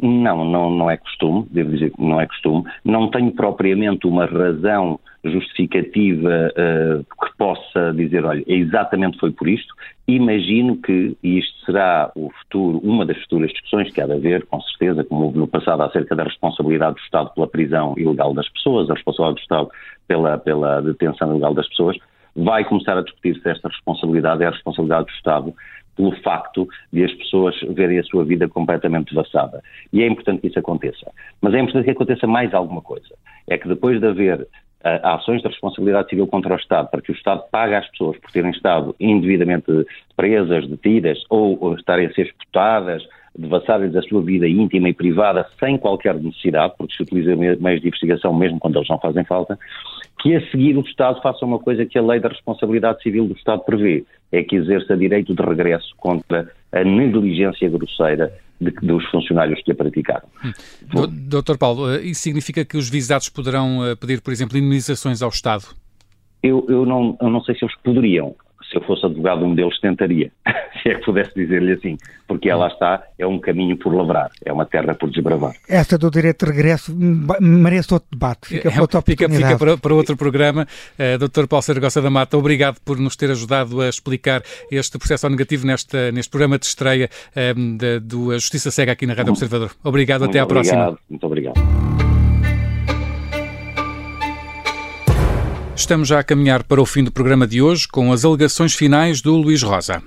Não, 0.00 0.44
não, 0.44 0.70
não 0.70 0.90
é 0.90 0.96
costume, 0.96 1.46
devo 1.50 1.70
dizer 1.70 1.90
que 1.90 2.02
não 2.02 2.20
é 2.20 2.26
costume. 2.26 2.64
Não 2.84 3.08
tenho 3.08 3.30
propriamente 3.32 4.06
uma 4.06 4.26
razão 4.26 4.98
justificativa 5.24 6.28
uh, 6.50 7.04
que 7.04 7.36
possa 7.38 7.92
dizer, 7.94 8.24
olha, 8.24 8.42
exatamente 8.46 9.18
foi 9.18 9.30
por 9.30 9.48
isto. 9.48 9.72
Imagino 10.08 10.76
que, 10.78 11.16
e 11.22 11.38
isto 11.38 11.64
será 11.64 12.10
o 12.16 12.30
futuro, 12.30 12.78
uma 12.78 13.06
das 13.06 13.16
futuras 13.22 13.50
discussões 13.52 13.92
que 13.92 14.00
há 14.00 14.06
de 14.06 14.14
haver, 14.14 14.44
com 14.46 14.60
certeza, 14.62 15.04
como 15.04 15.26
houve 15.26 15.38
no 15.38 15.46
passado, 15.46 15.82
acerca 15.82 16.16
da 16.16 16.24
responsabilidade 16.24 16.96
do 16.96 17.00
Estado 17.02 17.30
pela 17.34 17.46
prisão 17.46 17.94
ilegal 17.96 18.34
das 18.34 18.48
pessoas, 18.48 18.90
a 18.90 18.94
responsabilidade 18.94 19.36
do 19.36 19.42
Estado 19.42 19.70
pela, 20.08 20.38
pela 20.38 20.82
detenção 20.82 21.30
ilegal 21.30 21.54
das 21.54 21.68
pessoas, 21.68 21.96
vai 22.34 22.64
começar 22.64 22.98
a 22.98 23.02
discutir 23.02 23.40
se 23.40 23.48
esta 23.48 23.68
responsabilidade 23.68 24.42
é 24.42 24.46
a 24.46 24.50
responsabilidade 24.50 25.06
do 25.06 25.12
Estado 25.12 25.54
pelo 25.96 26.12
facto 26.22 26.68
de 26.92 27.04
as 27.04 27.12
pessoas 27.14 27.58
verem 27.70 27.98
a 27.98 28.04
sua 28.04 28.24
vida 28.24 28.48
completamente 28.48 29.10
devassada. 29.10 29.62
E 29.92 30.02
é 30.02 30.06
importante 30.06 30.40
que 30.40 30.48
isso 30.48 30.58
aconteça. 30.58 31.10
Mas 31.40 31.54
é 31.54 31.60
importante 31.60 31.84
que 31.84 31.90
aconteça 31.90 32.26
mais 32.26 32.52
alguma 32.54 32.80
coisa. 32.80 33.14
É 33.48 33.58
que 33.58 33.68
depois 33.68 34.00
de 34.00 34.06
haver 34.06 34.40
uh, 34.40 35.06
ações 35.06 35.42
de 35.42 35.48
responsabilidade 35.48 36.10
civil 36.10 36.26
contra 36.26 36.54
o 36.54 36.56
Estado, 36.56 36.88
para 36.90 37.02
que 37.02 37.12
o 37.12 37.14
Estado 37.14 37.42
pague 37.50 37.74
às 37.74 37.88
pessoas 37.90 38.18
por 38.18 38.30
terem 38.30 38.50
estado 38.50 38.94
indevidamente 38.98 39.86
presas, 40.16 40.66
detidas 40.68 41.18
ou, 41.28 41.58
ou 41.60 41.74
estarem 41.74 42.06
a 42.06 42.12
ser 42.12 42.26
exputadas, 42.26 43.02
devassarem-lhes 43.36 43.96
a 43.96 44.02
sua 44.02 44.22
vida 44.22 44.46
íntima 44.46 44.88
e 44.88 44.94
privada 44.94 45.46
sem 45.58 45.78
qualquer 45.78 46.14
necessidade, 46.14 46.74
porque 46.76 46.94
se 46.94 47.02
utiliza 47.02 47.34
meios 47.34 47.80
de 47.80 47.88
investigação 47.88 48.34
mesmo 48.34 48.58
quando 48.58 48.76
eles 48.76 48.88
não 48.88 48.98
fazem 48.98 49.24
falta, 49.24 49.58
que 50.20 50.34
a 50.34 50.50
seguir 50.50 50.76
o 50.76 50.82
Estado 50.82 51.20
faça 51.22 51.44
uma 51.44 51.58
coisa 51.58 51.86
que 51.86 51.98
a 51.98 52.02
lei 52.02 52.20
da 52.20 52.28
responsabilidade 52.28 53.02
civil 53.02 53.26
do 53.26 53.34
Estado 53.34 53.62
prevê, 53.64 54.04
é 54.30 54.42
que 54.42 54.56
exerça 54.56 54.96
direito 54.96 55.34
de 55.34 55.42
regresso 55.42 55.94
contra 55.96 56.50
a 56.70 56.84
negligência 56.84 57.68
grosseira 57.68 58.32
de, 58.60 58.70
dos 58.70 59.04
funcionários 59.10 59.60
que 59.62 59.72
a 59.72 59.74
praticaram. 59.74 60.28
Hum. 60.44 61.06
Doutor 61.28 61.58
Paulo, 61.58 61.90
eh, 61.90 62.02
isso 62.02 62.22
significa 62.22 62.64
que 62.64 62.76
os 62.76 62.88
visados 62.88 63.28
poderão 63.28 63.84
eh, 63.84 63.96
pedir, 63.96 64.20
por 64.20 64.32
exemplo, 64.32 64.56
indenizações 64.56 65.22
ao 65.22 65.30
Estado? 65.30 65.64
Eu, 66.42 66.64
eu, 66.68 66.86
não, 66.86 67.16
eu 67.20 67.30
não 67.30 67.42
sei 67.42 67.54
se 67.54 67.64
eles 67.64 67.74
poderiam 67.82 68.34
se 68.72 68.78
eu 68.78 68.82
fosse 68.82 69.04
advogado, 69.04 69.44
um 69.44 69.54
deles 69.54 69.78
tentaria, 69.80 70.32
se 70.82 70.88
é 70.88 70.94
que 70.94 71.04
pudesse 71.04 71.32
dizer-lhe 71.34 71.72
assim, 71.72 71.98
porque 72.26 72.48
ela 72.48 72.66
está, 72.68 73.02
é 73.18 73.26
um 73.26 73.38
caminho 73.38 73.76
por 73.76 73.94
lavrar, 73.94 74.30
é 74.44 74.52
uma 74.52 74.64
terra 74.64 74.94
por 74.94 75.10
desbravar. 75.10 75.52
Esta 75.68 75.98
do 75.98 76.10
direito 76.10 76.46
de 76.46 76.52
regresso 76.52 76.96
merece 77.40 77.92
outro 77.92 78.08
debate, 78.10 78.48
fica 78.48 78.70
para 78.70 78.80
outra 78.80 79.02
Fica, 79.02 79.28
fica 79.28 79.58
para, 79.58 79.76
para, 79.76 79.94
outro 79.94 80.16
programa. 80.16 80.66
Uh, 80.98 81.18
Dr. 81.18 81.46
Paulo 81.46 81.62
Saragossa 81.62 82.00
da 82.00 82.08
Mata, 82.08 82.36
obrigado 82.38 82.80
por 82.84 82.98
nos 82.98 83.16
ter 83.16 83.30
ajudado 83.30 83.80
a 83.80 83.88
explicar 83.88 84.42
este 84.70 84.96
processo 84.96 85.28
negativo 85.28 85.66
neste, 85.66 86.12
neste 86.12 86.30
programa 86.30 86.58
de 86.58 86.66
estreia 86.66 87.10
um, 87.56 87.76
eh, 87.82 88.00
do 88.00 88.32
Justiça 88.32 88.70
Cega 88.70 88.92
aqui 88.92 89.06
na 89.06 89.14
Rádio 89.14 89.32
Observador. 89.32 89.72
Obrigado, 89.84 90.20
muito 90.20 90.30
até 90.30 90.40
à 90.40 90.44
obrigado, 90.44 90.64
próxima. 90.64 90.98
Muito 91.10 91.26
obrigado. 91.26 92.11
Estamos 95.74 96.08
já 96.08 96.20
a 96.20 96.22
caminhar 96.22 96.62
para 96.64 96.82
o 96.82 96.86
fim 96.86 97.02
do 97.02 97.10
programa 97.10 97.46
de 97.46 97.62
hoje 97.62 97.88
com 97.88 98.12
as 98.12 98.24
alegações 98.24 98.74
finais 98.74 99.22
do 99.22 99.34
Luís 99.34 99.62
Rosa. 99.62 100.02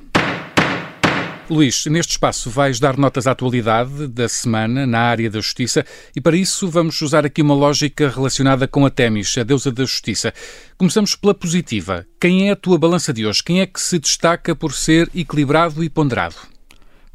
Luís, 1.49 1.85
neste 1.85 2.11
espaço 2.11 2.49
vais 2.49 2.79
dar 2.79 2.97
notas 2.97 3.27
à 3.27 3.31
atualidade 3.31 4.07
da 4.07 4.29
semana 4.29 4.85
na 4.85 4.99
área 4.99 5.29
da 5.29 5.39
justiça 5.39 5.85
e 6.15 6.21
para 6.21 6.37
isso 6.37 6.67
vamos 6.69 7.01
usar 7.01 7.25
aqui 7.25 7.41
uma 7.41 7.53
lógica 7.53 8.09
relacionada 8.09 8.67
com 8.67 8.85
a 8.85 8.89
Temis, 8.89 9.37
a 9.37 9.43
deusa 9.43 9.71
da 9.71 9.83
justiça. 9.83 10.33
Começamos 10.77 11.15
pela 11.15 11.33
positiva. 11.33 12.05
Quem 12.19 12.49
é 12.49 12.51
a 12.51 12.55
tua 12.55 12.77
balança 12.77 13.11
de 13.11 13.25
hoje? 13.25 13.43
Quem 13.43 13.61
é 13.61 13.65
que 13.65 13.81
se 13.81 13.99
destaca 13.99 14.55
por 14.55 14.73
ser 14.73 15.09
equilibrado 15.13 15.83
e 15.83 15.89
ponderado? 15.89 16.35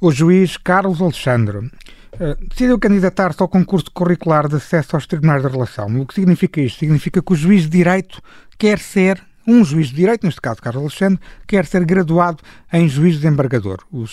O 0.01 0.11
juiz 0.11 0.57
Carlos 0.57 1.01
Alexandre. 1.01 1.71
Uh, 2.21 2.37
decidiu 2.49 2.79
candidatar-se 2.79 3.41
ao 3.41 3.49
concurso 3.49 3.91
curricular 3.91 4.47
de 4.47 4.57
acesso 4.57 4.95
aos 4.95 5.07
tribunais 5.07 5.43
da 5.43 5.49
relação. 5.49 5.87
O 5.99 6.07
que 6.07 6.13
significa 6.13 6.61
isto? 6.61 6.81
Significa 6.81 7.23
que 7.23 7.33
o 7.33 7.35
juiz 7.35 7.63
de 7.63 7.71
direito 7.71 8.21
quer 8.59 8.79
ser 8.79 9.30
um 9.51 9.65
juiz 9.65 9.89
de 9.89 9.97
direito, 9.97 10.25
neste 10.25 10.41
caso 10.41 10.63
Carlos 10.63 10.83
Alexandre, 10.83 11.19
quer 11.47 11.67
ser 11.67 11.85
graduado 11.85 12.39
em 12.73 12.89
juiz 12.89 13.17
desembargador, 13.17 13.79
um 13.93 14.07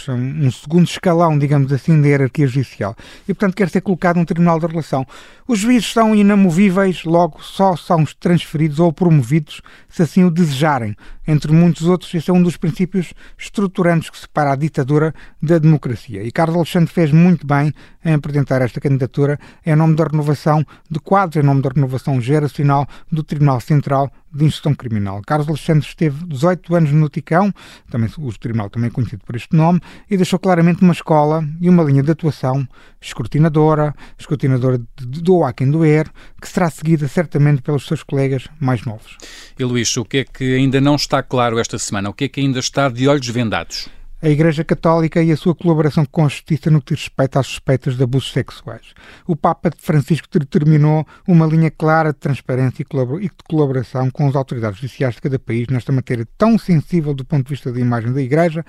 segundo 0.52 0.86
escalão, 0.86 1.38
digamos 1.38 1.72
assim, 1.72 2.02
da 2.02 2.08
hierarquia 2.08 2.48
judicial. 2.48 2.96
E, 3.28 3.34
portanto, 3.34 3.56
quer 3.56 3.70
ser 3.70 3.82
colocado 3.82 4.18
num 4.18 4.26
tribunal 4.26 4.60
de 4.60 4.66
relação. 4.66 5.06
Os 5.48 5.60
juízes 5.60 5.94
são 5.94 6.16
inamovíveis, 6.16 7.04
logo 7.04 7.42
só 7.44 7.76
são 7.76 8.04
transferidos 8.20 8.80
ou 8.80 8.92
promovidos 8.92 9.62
se 9.88 10.02
assim 10.02 10.24
o 10.24 10.32
desejarem. 10.32 10.96
Entre 11.28 11.52
muitos 11.52 11.86
outros, 11.88 12.14
esse 12.14 12.30
é 12.32 12.34
um 12.34 12.42
dos 12.42 12.58
princípios 12.58 13.14
estruturantes 13.38 14.10
que 14.10 14.18
separa 14.18 14.54
a 14.54 14.56
ditadura 14.56 15.14
da 15.42 15.58
democracia. 15.60 16.24
E 16.24 16.32
Carlos 16.32 16.56
Alexandre 16.56 16.92
fez 16.92 17.12
muito 17.12 17.46
bem 17.46 17.74
em 18.04 18.14
apresentar 18.14 18.62
esta 18.62 18.80
candidatura 18.80 19.38
em 19.66 19.76
nome 19.76 19.96
da 19.96 20.06
renovação 20.06 20.66
de 20.90 21.00
quadros, 21.00 21.44
em 21.44 21.46
nome 21.46 21.62
da 21.62 21.70
renovação 21.70 22.20
geracional 22.20 22.88
do 23.12 23.24
Tribunal 23.24 23.60
Central 23.60 24.12
de 24.38 24.46
Instrução 24.46 24.74
Criminal. 24.74 25.22
Carlos 25.26 25.48
Alexandre 25.48 25.86
esteve 25.86 26.26
18 26.26 26.76
anos 26.76 26.92
no 26.92 27.10
Ticão, 27.10 27.54
também, 27.90 28.10
o 28.18 28.34
tribunal 28.34 28.70
também 28.70 28.88
é 28.88 28.92
conhecido 28.92 29.24
por 29.26 29.36
este 29.36 29.56
nome, 29.56 29.82
e 30.10 30.16
deixou 30.16 30.40
claramente 30.40 30.82
uma 30.82 30.94
escola 30.94 31.44
e 31.60 31.70
uma 31.70 31.84
linha 31.84 32.04
de 32.04 32.12
atuação 32.12 32.68
escrutinadora, 33.02 33.94
escrutinadora 34.18 34.80
do 34.98 35.44
a 35.44 35.52
quem 35.54 35.70
doer, 35.70 36.10
que 36.42 36.48
será 36.48 36.70
seguida 36.70 37.08
certamente 37.08 37.62
pelos 37.62 37.86
seus 37.86 38.04
colegas 38.04 38.48
mais 38.60 38.86
novos. 38.86 39.18
E 39.58 39.64
Luís, 39.64 39.96
o 39.98 40.06
que 40.06 40.18
é 40.20 40.24
que 40.24 40.56
ainda 40.56 40.80
não 40.80 40.96
está 40.96 41.24
claro 41.24 41.60
esta 41.60 41.78
semana? 41.78 42.10
O 42.10 42.14
que 42.14 42.26
é 42.26 42.30
que 42.30 42.40
ainda 42.40 42.60
está 42.60 42.90
de 42.90 43.08
olhos 43.08 43.28
vendados? 43.28 43.90
A 44.22 44.30
Igreja 44.30 44.64
Católica 44.64 45.22
e 45.22 45.32
a 45.32 45.38
sua 45.38 45.54
colaboração 45.54 46.06
com 46.06 46.26
a 46.26 46.28
Justiça 46.28 46.72
no 46.72 46.82
que 46.82 46.94
diz 46.96 47.04
respeito 47.04 47.38
às 47.38 47.46
suspeitas 47.46 47.96
de 47.96 48.04
abusos 48.04 48.32
sexuais. 48.32 48.94
O 49.28 49.36
Papa 49.36 49.72
Francisco 49.78 50.28
determinou 50.32 51.06
uma 51.28 51.46
linha 51.46 51.70
clara 51.70 52.12
de 52.12 52.20
transparência 52.20 52.84
e 52.84 52.86
de 53.26 53.32
colaboração 53.48 54.10
com 54.10 54.28
as 54.28 54.36
autoridades 54.36 54.80
judiciais 54.80 55.16
de 55.16 55.22
cada 55.22 55.38
país 55.38 55.68
nesta 55.68 55.92
matéria 55.92 56.28
tão 56.38 56.58
sensível 56.58 57.14
do 57.14 57.24
ponto 57.24 57.46
de 57.46 57.52
vista 57.52 57.72
da 57.72 57.80
imagem 57.80 58.12
da 58.12 58.22
Igreja 58.22 58.66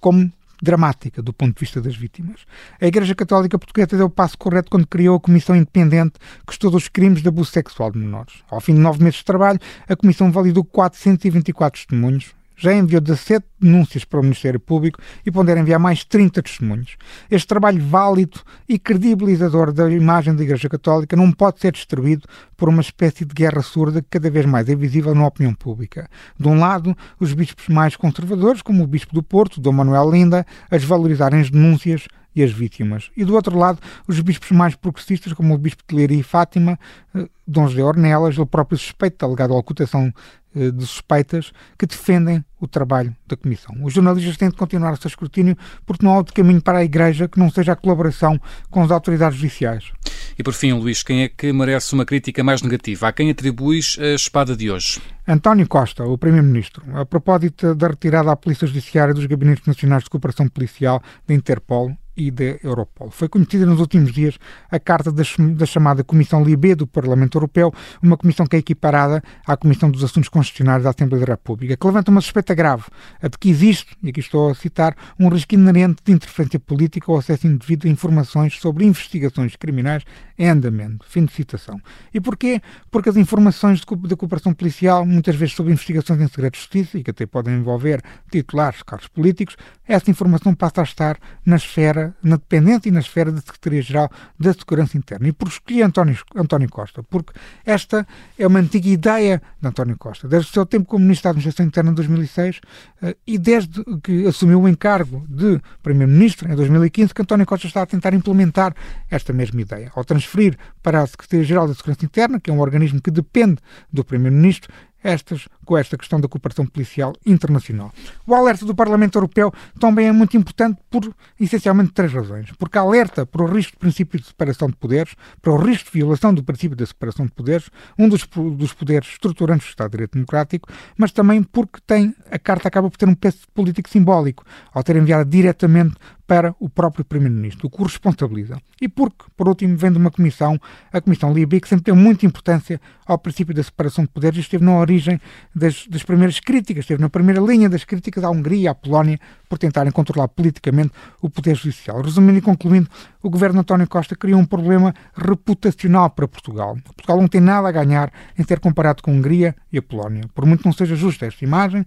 como 0.00 0.30
dramática 0.62 1.20
do 1.20 1.32
ponto 1.32 1.54
de 1.54 1.60
vista 1.60 1.80
das 1.80 1.96
vítimas. 1.96 2.42
A 2.80 2.86
Igreja 2.86 3.14
Católica 3.14 3.58
Portuguesa 3.58 3.96
deu 3.96 4.06
o 4.06 4.10
passo 4.10 4.38
correto 4.38 4.70
quando 4.70 4.86
criou 4.86 5.16
a 5.16 5.20
Comissão 5.20 5.56
Independente 5.56 6.14
que 6.46 6.52
estudou 6.52 6.78
os 6.78 6.88
crimes 6.88 7.20
de 7.20 7.28
abuso 7.28 7.50
sexual 7.50 7.90
de 7.90 7.98
menores. 7.98 8.42
Ao 8.48 8.60
fim 8.60 8.74
de 8.74 8.80
nove 8.80 9.02
meses 9.02 9.18
de 9.18 9.24
trabalho, 9.24 9.58
a 9.88 9.96
Comissão 9.96 10.30
validou 10.30 10.64
424 10.64 11.80
testemunhos, 11.80 12.32
já 12.56 12.72
enviou 12.74 13.00
17 13.00 13.44
denúncias 13.60 14.04
para 14.04 14.20
o 14.20 14.22
Ministério 14.22 14.60
Público 14.60 15.00
e 15.24 15.30
pondera 15.30 15.60
enviar 15.60 15.78
mais 15.78 16.04
30 16.04 16.42
testemunhos. 16.42 16.96
Este 17.30 17.46
trabalho 17.46 17.82
válido 17.84 18.40
e 18.68 18.78
credibilizador 18.78 19.72
da 19.72 19.90
imagem 19.90 20.34
da 20.34 20.42
Igreja 20.42 20.68
Católica 20.68 21.16
não 21.16 21.32
pode 21.32 21.60
ser 21.60 21.72
destruído 21.72 22.28
por 22.56 22.68
uma 22.68 22.80
espécie 22.80 23.24
de 23.24 23.34
guerra 23.34 23.62
surda 23.62 24.02
que 24.02 24.08
cada 24.10 24.30
vez 24.30 24.46
mais 24.46 24.68
é 24.68 24.74
visível 24.74 25.14
na 25.14 25.26
opinião 25.26 25.54
pública. 25.54 26.08
De 26.38 26.48
um 26.48 26.58
lado, 26.58 26.96
os 27.18 27.32
bispos 27.32 27.68
mais 27.68 27.96
conservadores, 27.96 28.62
como 28.62 28.82
o 28.82 28.86
Bispo 28.86 29.14
do 29.14 29.22
Porto, 29.22 29.60
Dom 29.60 29.72
Manuel 29.72 30.10
Linda, 30.10 30.46
a 30.70 30.76
desvalorizarem 30.76 31.40
as 31.40 31.50
denúncias 31.50 32.06
e 32.34 32.42
as 32.42 32.50
vítimas. 32.50 33.10
E 33.16 33.24
do 33.24 33.34
outro 33.34 33.56
lado, 33.56 33.78
os 34.06 34.20
bispos 34.20 34.50
mais 34.50 34.74
progressistas, 34.74 35.32
como 35.32 35.54
o 35.54 35.58
bispo 35.58 35.82
de 35.88 35.94
Leiria 35.94 36.20
e 36.20 36.22
Fátima, 36.22 36.78
eh, 37.14 37.28
Dom 37.46 37.68
José 37.68 37.82
Ornelas, 37.82 38.36
ele 38.36 38.46
próprio 38.46 38.78
suspeito 38.78 39.18
da 39.18 39.26
alegada 39.26 39.54
ocultação 39.54 40.12
eh, 40.56 40.70
de 40.70 40.86
suspeitas, 40.86 41.52
que 41.78 41.86
defendem 41.86 42.44
o 42.60 42.66
trabalho 42.68 43.14
da 43.26 43.36
Comissão. 43.36 43.74
Os 43.82 43.92
jornalistas 43.92 44.36
têm 44.36 44.48
de 44.48 44.56
continuar 44.56 44.92
o 44.92 44.96
seu 44.96 45.08
escrutínio 45.08 45.56
porque 45.84 46.04
não 46.04 46.12
há 46.12 46.16
outro 46.18 46.32
caminho 46.32 46.62
para 46.62 46.78
a 46.78 46.84
Igreja 46.84 47.28
que 47.28 47.38
não 47.38 47.50
seja 47.50 47.72
a 47.72 47.76
colaboração 47.76 48.40
com 48.70 48.82
as 48.82 48.90
autoridades 48.90 49.38
judiciais. 49.38 49.92
E 50.38 50.42
por 50.42 50.52
fim, 50.52 50.72
Luís, 50.72 51.02
quem 51.02 51.22
é 51.22 51.28
que 51.28 51.52
merece 51.52 51.92
uma 51.92 52.04
crítica 52.04 52.42
mais 52.42 52.62
negativa? 52.62 53.08
A 53.08 53.12
quem 53.12 53.30
atribuis 53.30 53.96
a 54.00 54.14
espada 54.14 54.56
de 54.56 54.70
hoje? 54.70 55.00
António 55.26 55.68
Costa, 55.68 56.04
o 56.04 56.16
Primeiro-Ministro, 56.16 56.84
a 56.94 57.04
propósito 57.04 57.74
da 57.74 57.88
retirada 57.88 58.30
à 58.30 58.36
Polícia 58.36 58.66
Judiciária 58.66 59.12
dos 59.12 59.26
Gabinetes 59.26 59.66
Nacionais 59.66 60.04
de 60.04 60.10
Cooperação 60.10 60.48
Policial 60.48 61.02
da 61.26 61.34
Interpol 61.34 61.96
e 62.16 62.30
da 62.30 62.56
Europol. 62.62 63.10
Foi 63.10 63.28
conhecida 63.28 63.66
nos 63.66 63.80
últimos 63.80 64.12
dias 64.12 64.38
a 64.70 64.78
carta 64.78 65.10
da, 65.10 65.22
da, 65.54 65.66
chamada 65.66 66.04
Comissão 66.04 66.42
Libé 66.44 66.74
do 66.74 66.86
Parlamento 66.86 67.36
Europeu, 67.36 67.72
uma 68.02 68.16
comissão 68.16 68.46
que 68.46 68.56
é 68.56 68.58
equiparada 68.58 69.22
à 69.46 69.56
Comissão 69.56 69.90
dos 69.90 70.04
Assuntos 70.04 70.28
Constitucionais 70.28 70.82
da 70.82 70.90
Assembleia 70.90 71.26
da 71.26 71.32
República, 71.32 71.76
que 71.76 71.86
levanta 71.86 72.10
uma 72.10 72.20
suspeita 72.20 72.54
grave, 72.54 72.84
a 73.20 73.28
de 73.28 73.38
que 73.38 73.48
existe, 73.48 73.96
e 74.02 74.10
aqui 74.10 74.20
estou 74.20 74.50
a 74.50 74.54
citar, 74.54 74.96
um 75.18 75.28
risco 75.28 75.54
inerente 75.54 76.02
de 76.04 76.12
interferência 76.12 76.60
política 76.60 77.10
ou 77.10 77.18
acesso 77.18 77.46
indevido 77.46 77.86
a 77.86 77.90
informações 77.90 78.58
sobre 78.60 78.84
investigações 78.84 79.56
criminais 79.56 80.04
em 80.38 80.48
andamento. 80.48 81.04
Fim 81.08 81.24
de 81.24 81.32
citação. 81.32 81.80
E 82.12 82.20
porquê? 82.20 82.60
Porque 82.90 83.08
as 83.08 83.16
informações 83.16 83.80
da 83.80 84.16
cooperação 84.16 84.52
policial, 84.52 85.04
muitas 85.06 85.36
vezes 85.36 85.54
sobre 85.54 85.72
investigações 85.72 86.20
em 86.20 86.28
segredo 86.28 86.52
de 86.52 86.58
justiça, 86.58 86.98
e 86.98 87.02
que 87.02 87.10
até 87.10 87.26
podem 87.26 87.54
envolver 87.54 88.02
titulares, 88.30 88.82
cargos 88.82 89.08
políticos, 89.08 89.56
essa 89.86 90.10
informação 90.10 90.54
passa 90.54 90.80
a 90.80 90.84
estar 90.84 91.18
na 91.44 91.56
esfera 91.56 92.14
na 92.22 92.36
dependência 92.36 92.88
e 92.88 92.92
na 92.92 93.00
esfera 93.00 93.30
da 93.30 93.40
Secretaria-Geral 93.40 94.10
da 94.38 94.52
Segurança 94.52 94.96
Interna. 94.96 95.28
E 95.28 95.32
por 95.32 95.48
escolhi 95.48 95.82
António, 95.82 96.18
António 96.34 96.68
Costa, 96.68 97.02
porque 97.02 97.32
esta 97.64 98.06
é 98.38 98.46
uma 98.46 98.58
antiga 98.58 98.88
ideia 98.88 99.42
de 99.60 99.68
António 99.68 99.96
Costa, 99.98 100.26
desde 100.26 100.50
o 100.50 100.52
seu 100.52 100.64
tempo 100.66 100.86
como 100.86 101.04
Ministro 101.04 101.24
da 101.24 101.30
Administração 101.30 101.66
Interna 101.66 101.90
em 101.90 101.94
2006 101.94 102.60
eh, 103.02 103.16
e 103.26 103.38
desde 103.38 103.84
que 104.02 104.26
assumiu 104.26 104.62
o 104.62 104.68
encargo 104.68 105.24
de 105.28 105.60
Primeiro-Ministro 105.82 106.50
em 106.50 106.56
2015, 106.56 107.14
que 107.14 107.22
António 107.22 107.46
Costa 107.46 107.66
está 107.66 107.82
a 107.82 107.86
tentar 107.86 108.14
implementar 108.14 108.74
esta 109.10 109.32
mesma 109.32 109.60
ideia. 109.60 109.92
Ao 109.94 110.04
transferir 110.04 110.56
para 110.82 111.02
a 111.02 111.06
Secretaria-Geral 111.06 111.68
da 111.68 111.74
Segurança 111.74 112.04
Interna, 112.04 112.40
que 112.40 112.50
é 112.50 112.52
um 112.52 112.60
organismo 112.60 113.00
que 113.00 113.10
depende 113.10 113.58
do 113.92 114.04
Primeiro-Ministro, 114.04 114.72
estas, 115.04 115.46
com 115.64 115.76
esta 115.76 115.98
questão 115.98 116.18
da 116.18 116.26
cooperação 116.26 116.66
policial 116.66 117.12
internacional. 117.26 117.92
O 118.26 118.34
alerta 118.34 118.64
do 118.64 118.74
Parlamento 118.74 119.16
Europeu 119.16 119.52
também 119.78 120.08
é 120.08 120.12
muito 120.12 120.36
importante 120.36 120.80
por 120.90 121.14
essencialmente 121.38 121.92
três 121.92 122.12
razões. 122.12 122.50
Porque 122.58 122.78
alerta 122.78 123.26
para 123.26 123.42
o 123.42 123.46
risco 123.46 123.76
do 123.76 123.78
princípio 123.78 124.18
de 124.18 124.26
separação 124.26 124.68
de 124.68 124.76
poderes, 124.76 125.14
para 125.42 125.52
o 125.52 125.56
risco 125.56 125.92
de 125.92 125.98
violação 125.98 126.32
do 126.32 126.42
princípio 126.42 126.76
da 126.76 126.86
separação 126.86 127.26
de 127.26 127.32
poderes, 127.32 127.68
um 127.98 128.08
dos, 128.08 128.26
dos 128.56 128.72
poderes 128.72 129.10
estruturantes 129.10 129.66
do 129.66 129.70
Estado 129.70 129.90
de 129.90 129.92
Direito 129.92 130.14
Democrático, 130.14 130.68
mas 130.96 131.12
também 131.12 131.42
porque 131.42 131.78
tem, 131.86 132.14
a 132.30 132.38
carta 132.38 132.68
acaba 132.68 132.90
por 132.90 132.96
ter 132.96 133.08
um 133.08 133.14
peso 133.14 133.40
político 133.52 133.90
simbólico, 133.90 134.42
ao 134.72 134.82
ter 134.82 134.96
enviado 134.96 135.28
diretamente 135.28 135.96
para 136.26 136.54
o 136.58 136.68
próprio 136.68 137.04
Primeiro-Ministro, 137.04 137.66
o 137.66 137.70
que 137.70 137.80
o 137.80 137.84
responsabiliza. 137.84 138.56
E 138.80 138.88
porque, 138.88 139.24
por 139.36 139.48
último, 139.48 139.76
vem 139.76 139.92
de 139.92 139.98
uma 139.98 140.10
comissão, 140.10 140.58
a 140.92 141.00
Comissão 141.00 141.32
Libi, 141.32 141.60
que 141.60 141.68
sempre 141.68 141.84
deu 141.84 141.96
muita 141.96 142.24
importância 142.24 142.80
ao 143.06 143.18
princípio 143.18 143.54
da 143.54 143.62
separação 143.62 144.04
de 144.04 144.10
poderes 144.10 144.38
e 144.38 144.40
esteve 144.40 144.64
na 144.64 144.76
origem 144.78 145.20
das, 145.54 145.86
das 145.86 146.02
primeiras 146.02 146.40
críticas, 146.40 146.84
esteve 146.84 147.00
na 147.00 147.10
primeira 147.10 147.40
linha 147.40 147.68
das 147.68 147.84
críticas 147.84 148.24
à 148.24 148.30
Hungria 148.30 148.62
e 148.62 148.68
à 148.68 148.74
Polónia 148.74 149.18
por 149.48 149.58
tentarem 149.58 149.92
controlar 149.92 150.28
politicamente 150.28 150.92
o 151.20 151.28
poder 151.28 151.54
judicial. 151.54 152.00
Resumindo 152.00 152.38
e 152.38 152.42
concluindo, 152.42 152.88
o 153.22 153.28
governo 153.28 153.60
António 153.60 153.86
Costa 153.86 154.16
criou 154.16 154.40
um 154.40 154.46
problema 154.46 154.94
reputacional 155.14 156.10
para 156.10 156.26
Portugal. 156.26 156.76
Portugal 156.96 157.20
não 157.20 157.28
tem 157.28 157.40
nada 157.40 157.68
a 157.68 157.72
ganhar 157.72 158.10
em 158.38 158.44
ser 158.44 158.60
comparado 158.60 159.02
com 159.02 159.10
a 159.10 159.14
Hungria 159.14 159.54
e 159.70 159.78
a 159.78 159.82
Polónia. 159.82 160.24
Por 160.34 160.46
muito 160.46 160.64
não 160.64 160.72
seja 160.72 160.96
justa 160.96 161.26
esta 161.26 161.44
imagem, 161.44 161.84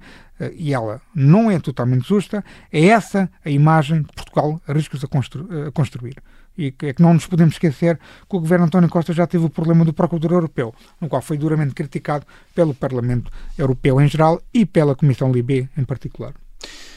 e 0.55 0.73
ela 0.73 1.01
não 1.13 1.49
é 1.49 1.59
totalmente 1.59 2.07
justa, 2.07 2.43
é 2.71 2.85
essa 2.85 3.29
a 3.43 3.49
imagem 3.49 4.03
que 4.03 4.13
Portugal 4.13 4.61
arrisca-se 4.67 5.05
a, 5.05 5.07
constru 5.07 5.47
a 5.67 5.71
construir 5.71 6.21
e 6.57 6.71
que 6.71 6.87
é 6.87 6.93
que 6.93 7.01
não 7.01 7.13
nos 7.13 7.27
podemos 7.27 7.55
esquecer 7.55 7.99
que 8.27 8.35
o 8.35 8.39
governo 8.39 8.65
António 8.65 8.89
Costa 8.89 9.13
já 9.13 9.27
teve 9.27 9.45
o 9.45 9.49
problema 9.49 9.85
do 9.85 9.93
Procurador 9.93 10.31
Europeu, 10.31 10.73
no 10.99 11.07
qual 11.07 11.21
foi 11.21 11.37
duramente 11.37 11.73
criticado 11.73 12.25
pelo 12.55 12.73
Parlamento 12.73 13.31
Europeu 13.57 14.01
em 14.01 14.07
geral 14.07 14.41
e 14.53 14.65
pela 14.65 14.95
Comissão 14.95 15.31
Libé 15.31 15.69
em 15.77 15.83
particular. 15.83 16.33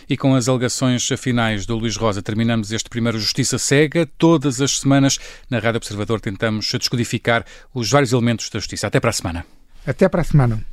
E 0.08 0.16
com 0.16 0.34
as 0.34 0.48
alegações 0.48 1.06
finais 1.18 1.66
do 1.66 1.76
Luís 1.76 1.96
Rosa, 1.96 2.20
terminamos 2.20 2.72
este 2.72 2.90
primeiro 2.90 3.18
Justiça 3.18 3.58
Cega. 3.58 4.08
Todas 4.18 4.60
as 4.60 4.80
semanas, 4.80 5.20
na 5.48 5.60
Rádio 5.60 5.76
Observador, 5.76 6.20
tentamos 6.20 6.66
descodificar 6.66 7.44
os 7.72 7.90
vários 7.90 8.12
elementos 8.12 8.48
da 8.50 8.58
justiça. 8.58 8.88
Até 8.88 8.98
para 8.98 9.10
a 9.10 9.12
semana. 9.12 9.46
Até 9.86 10.08
para 10.08 10.22
a 10.22 10.24
semana. 10.24 10.64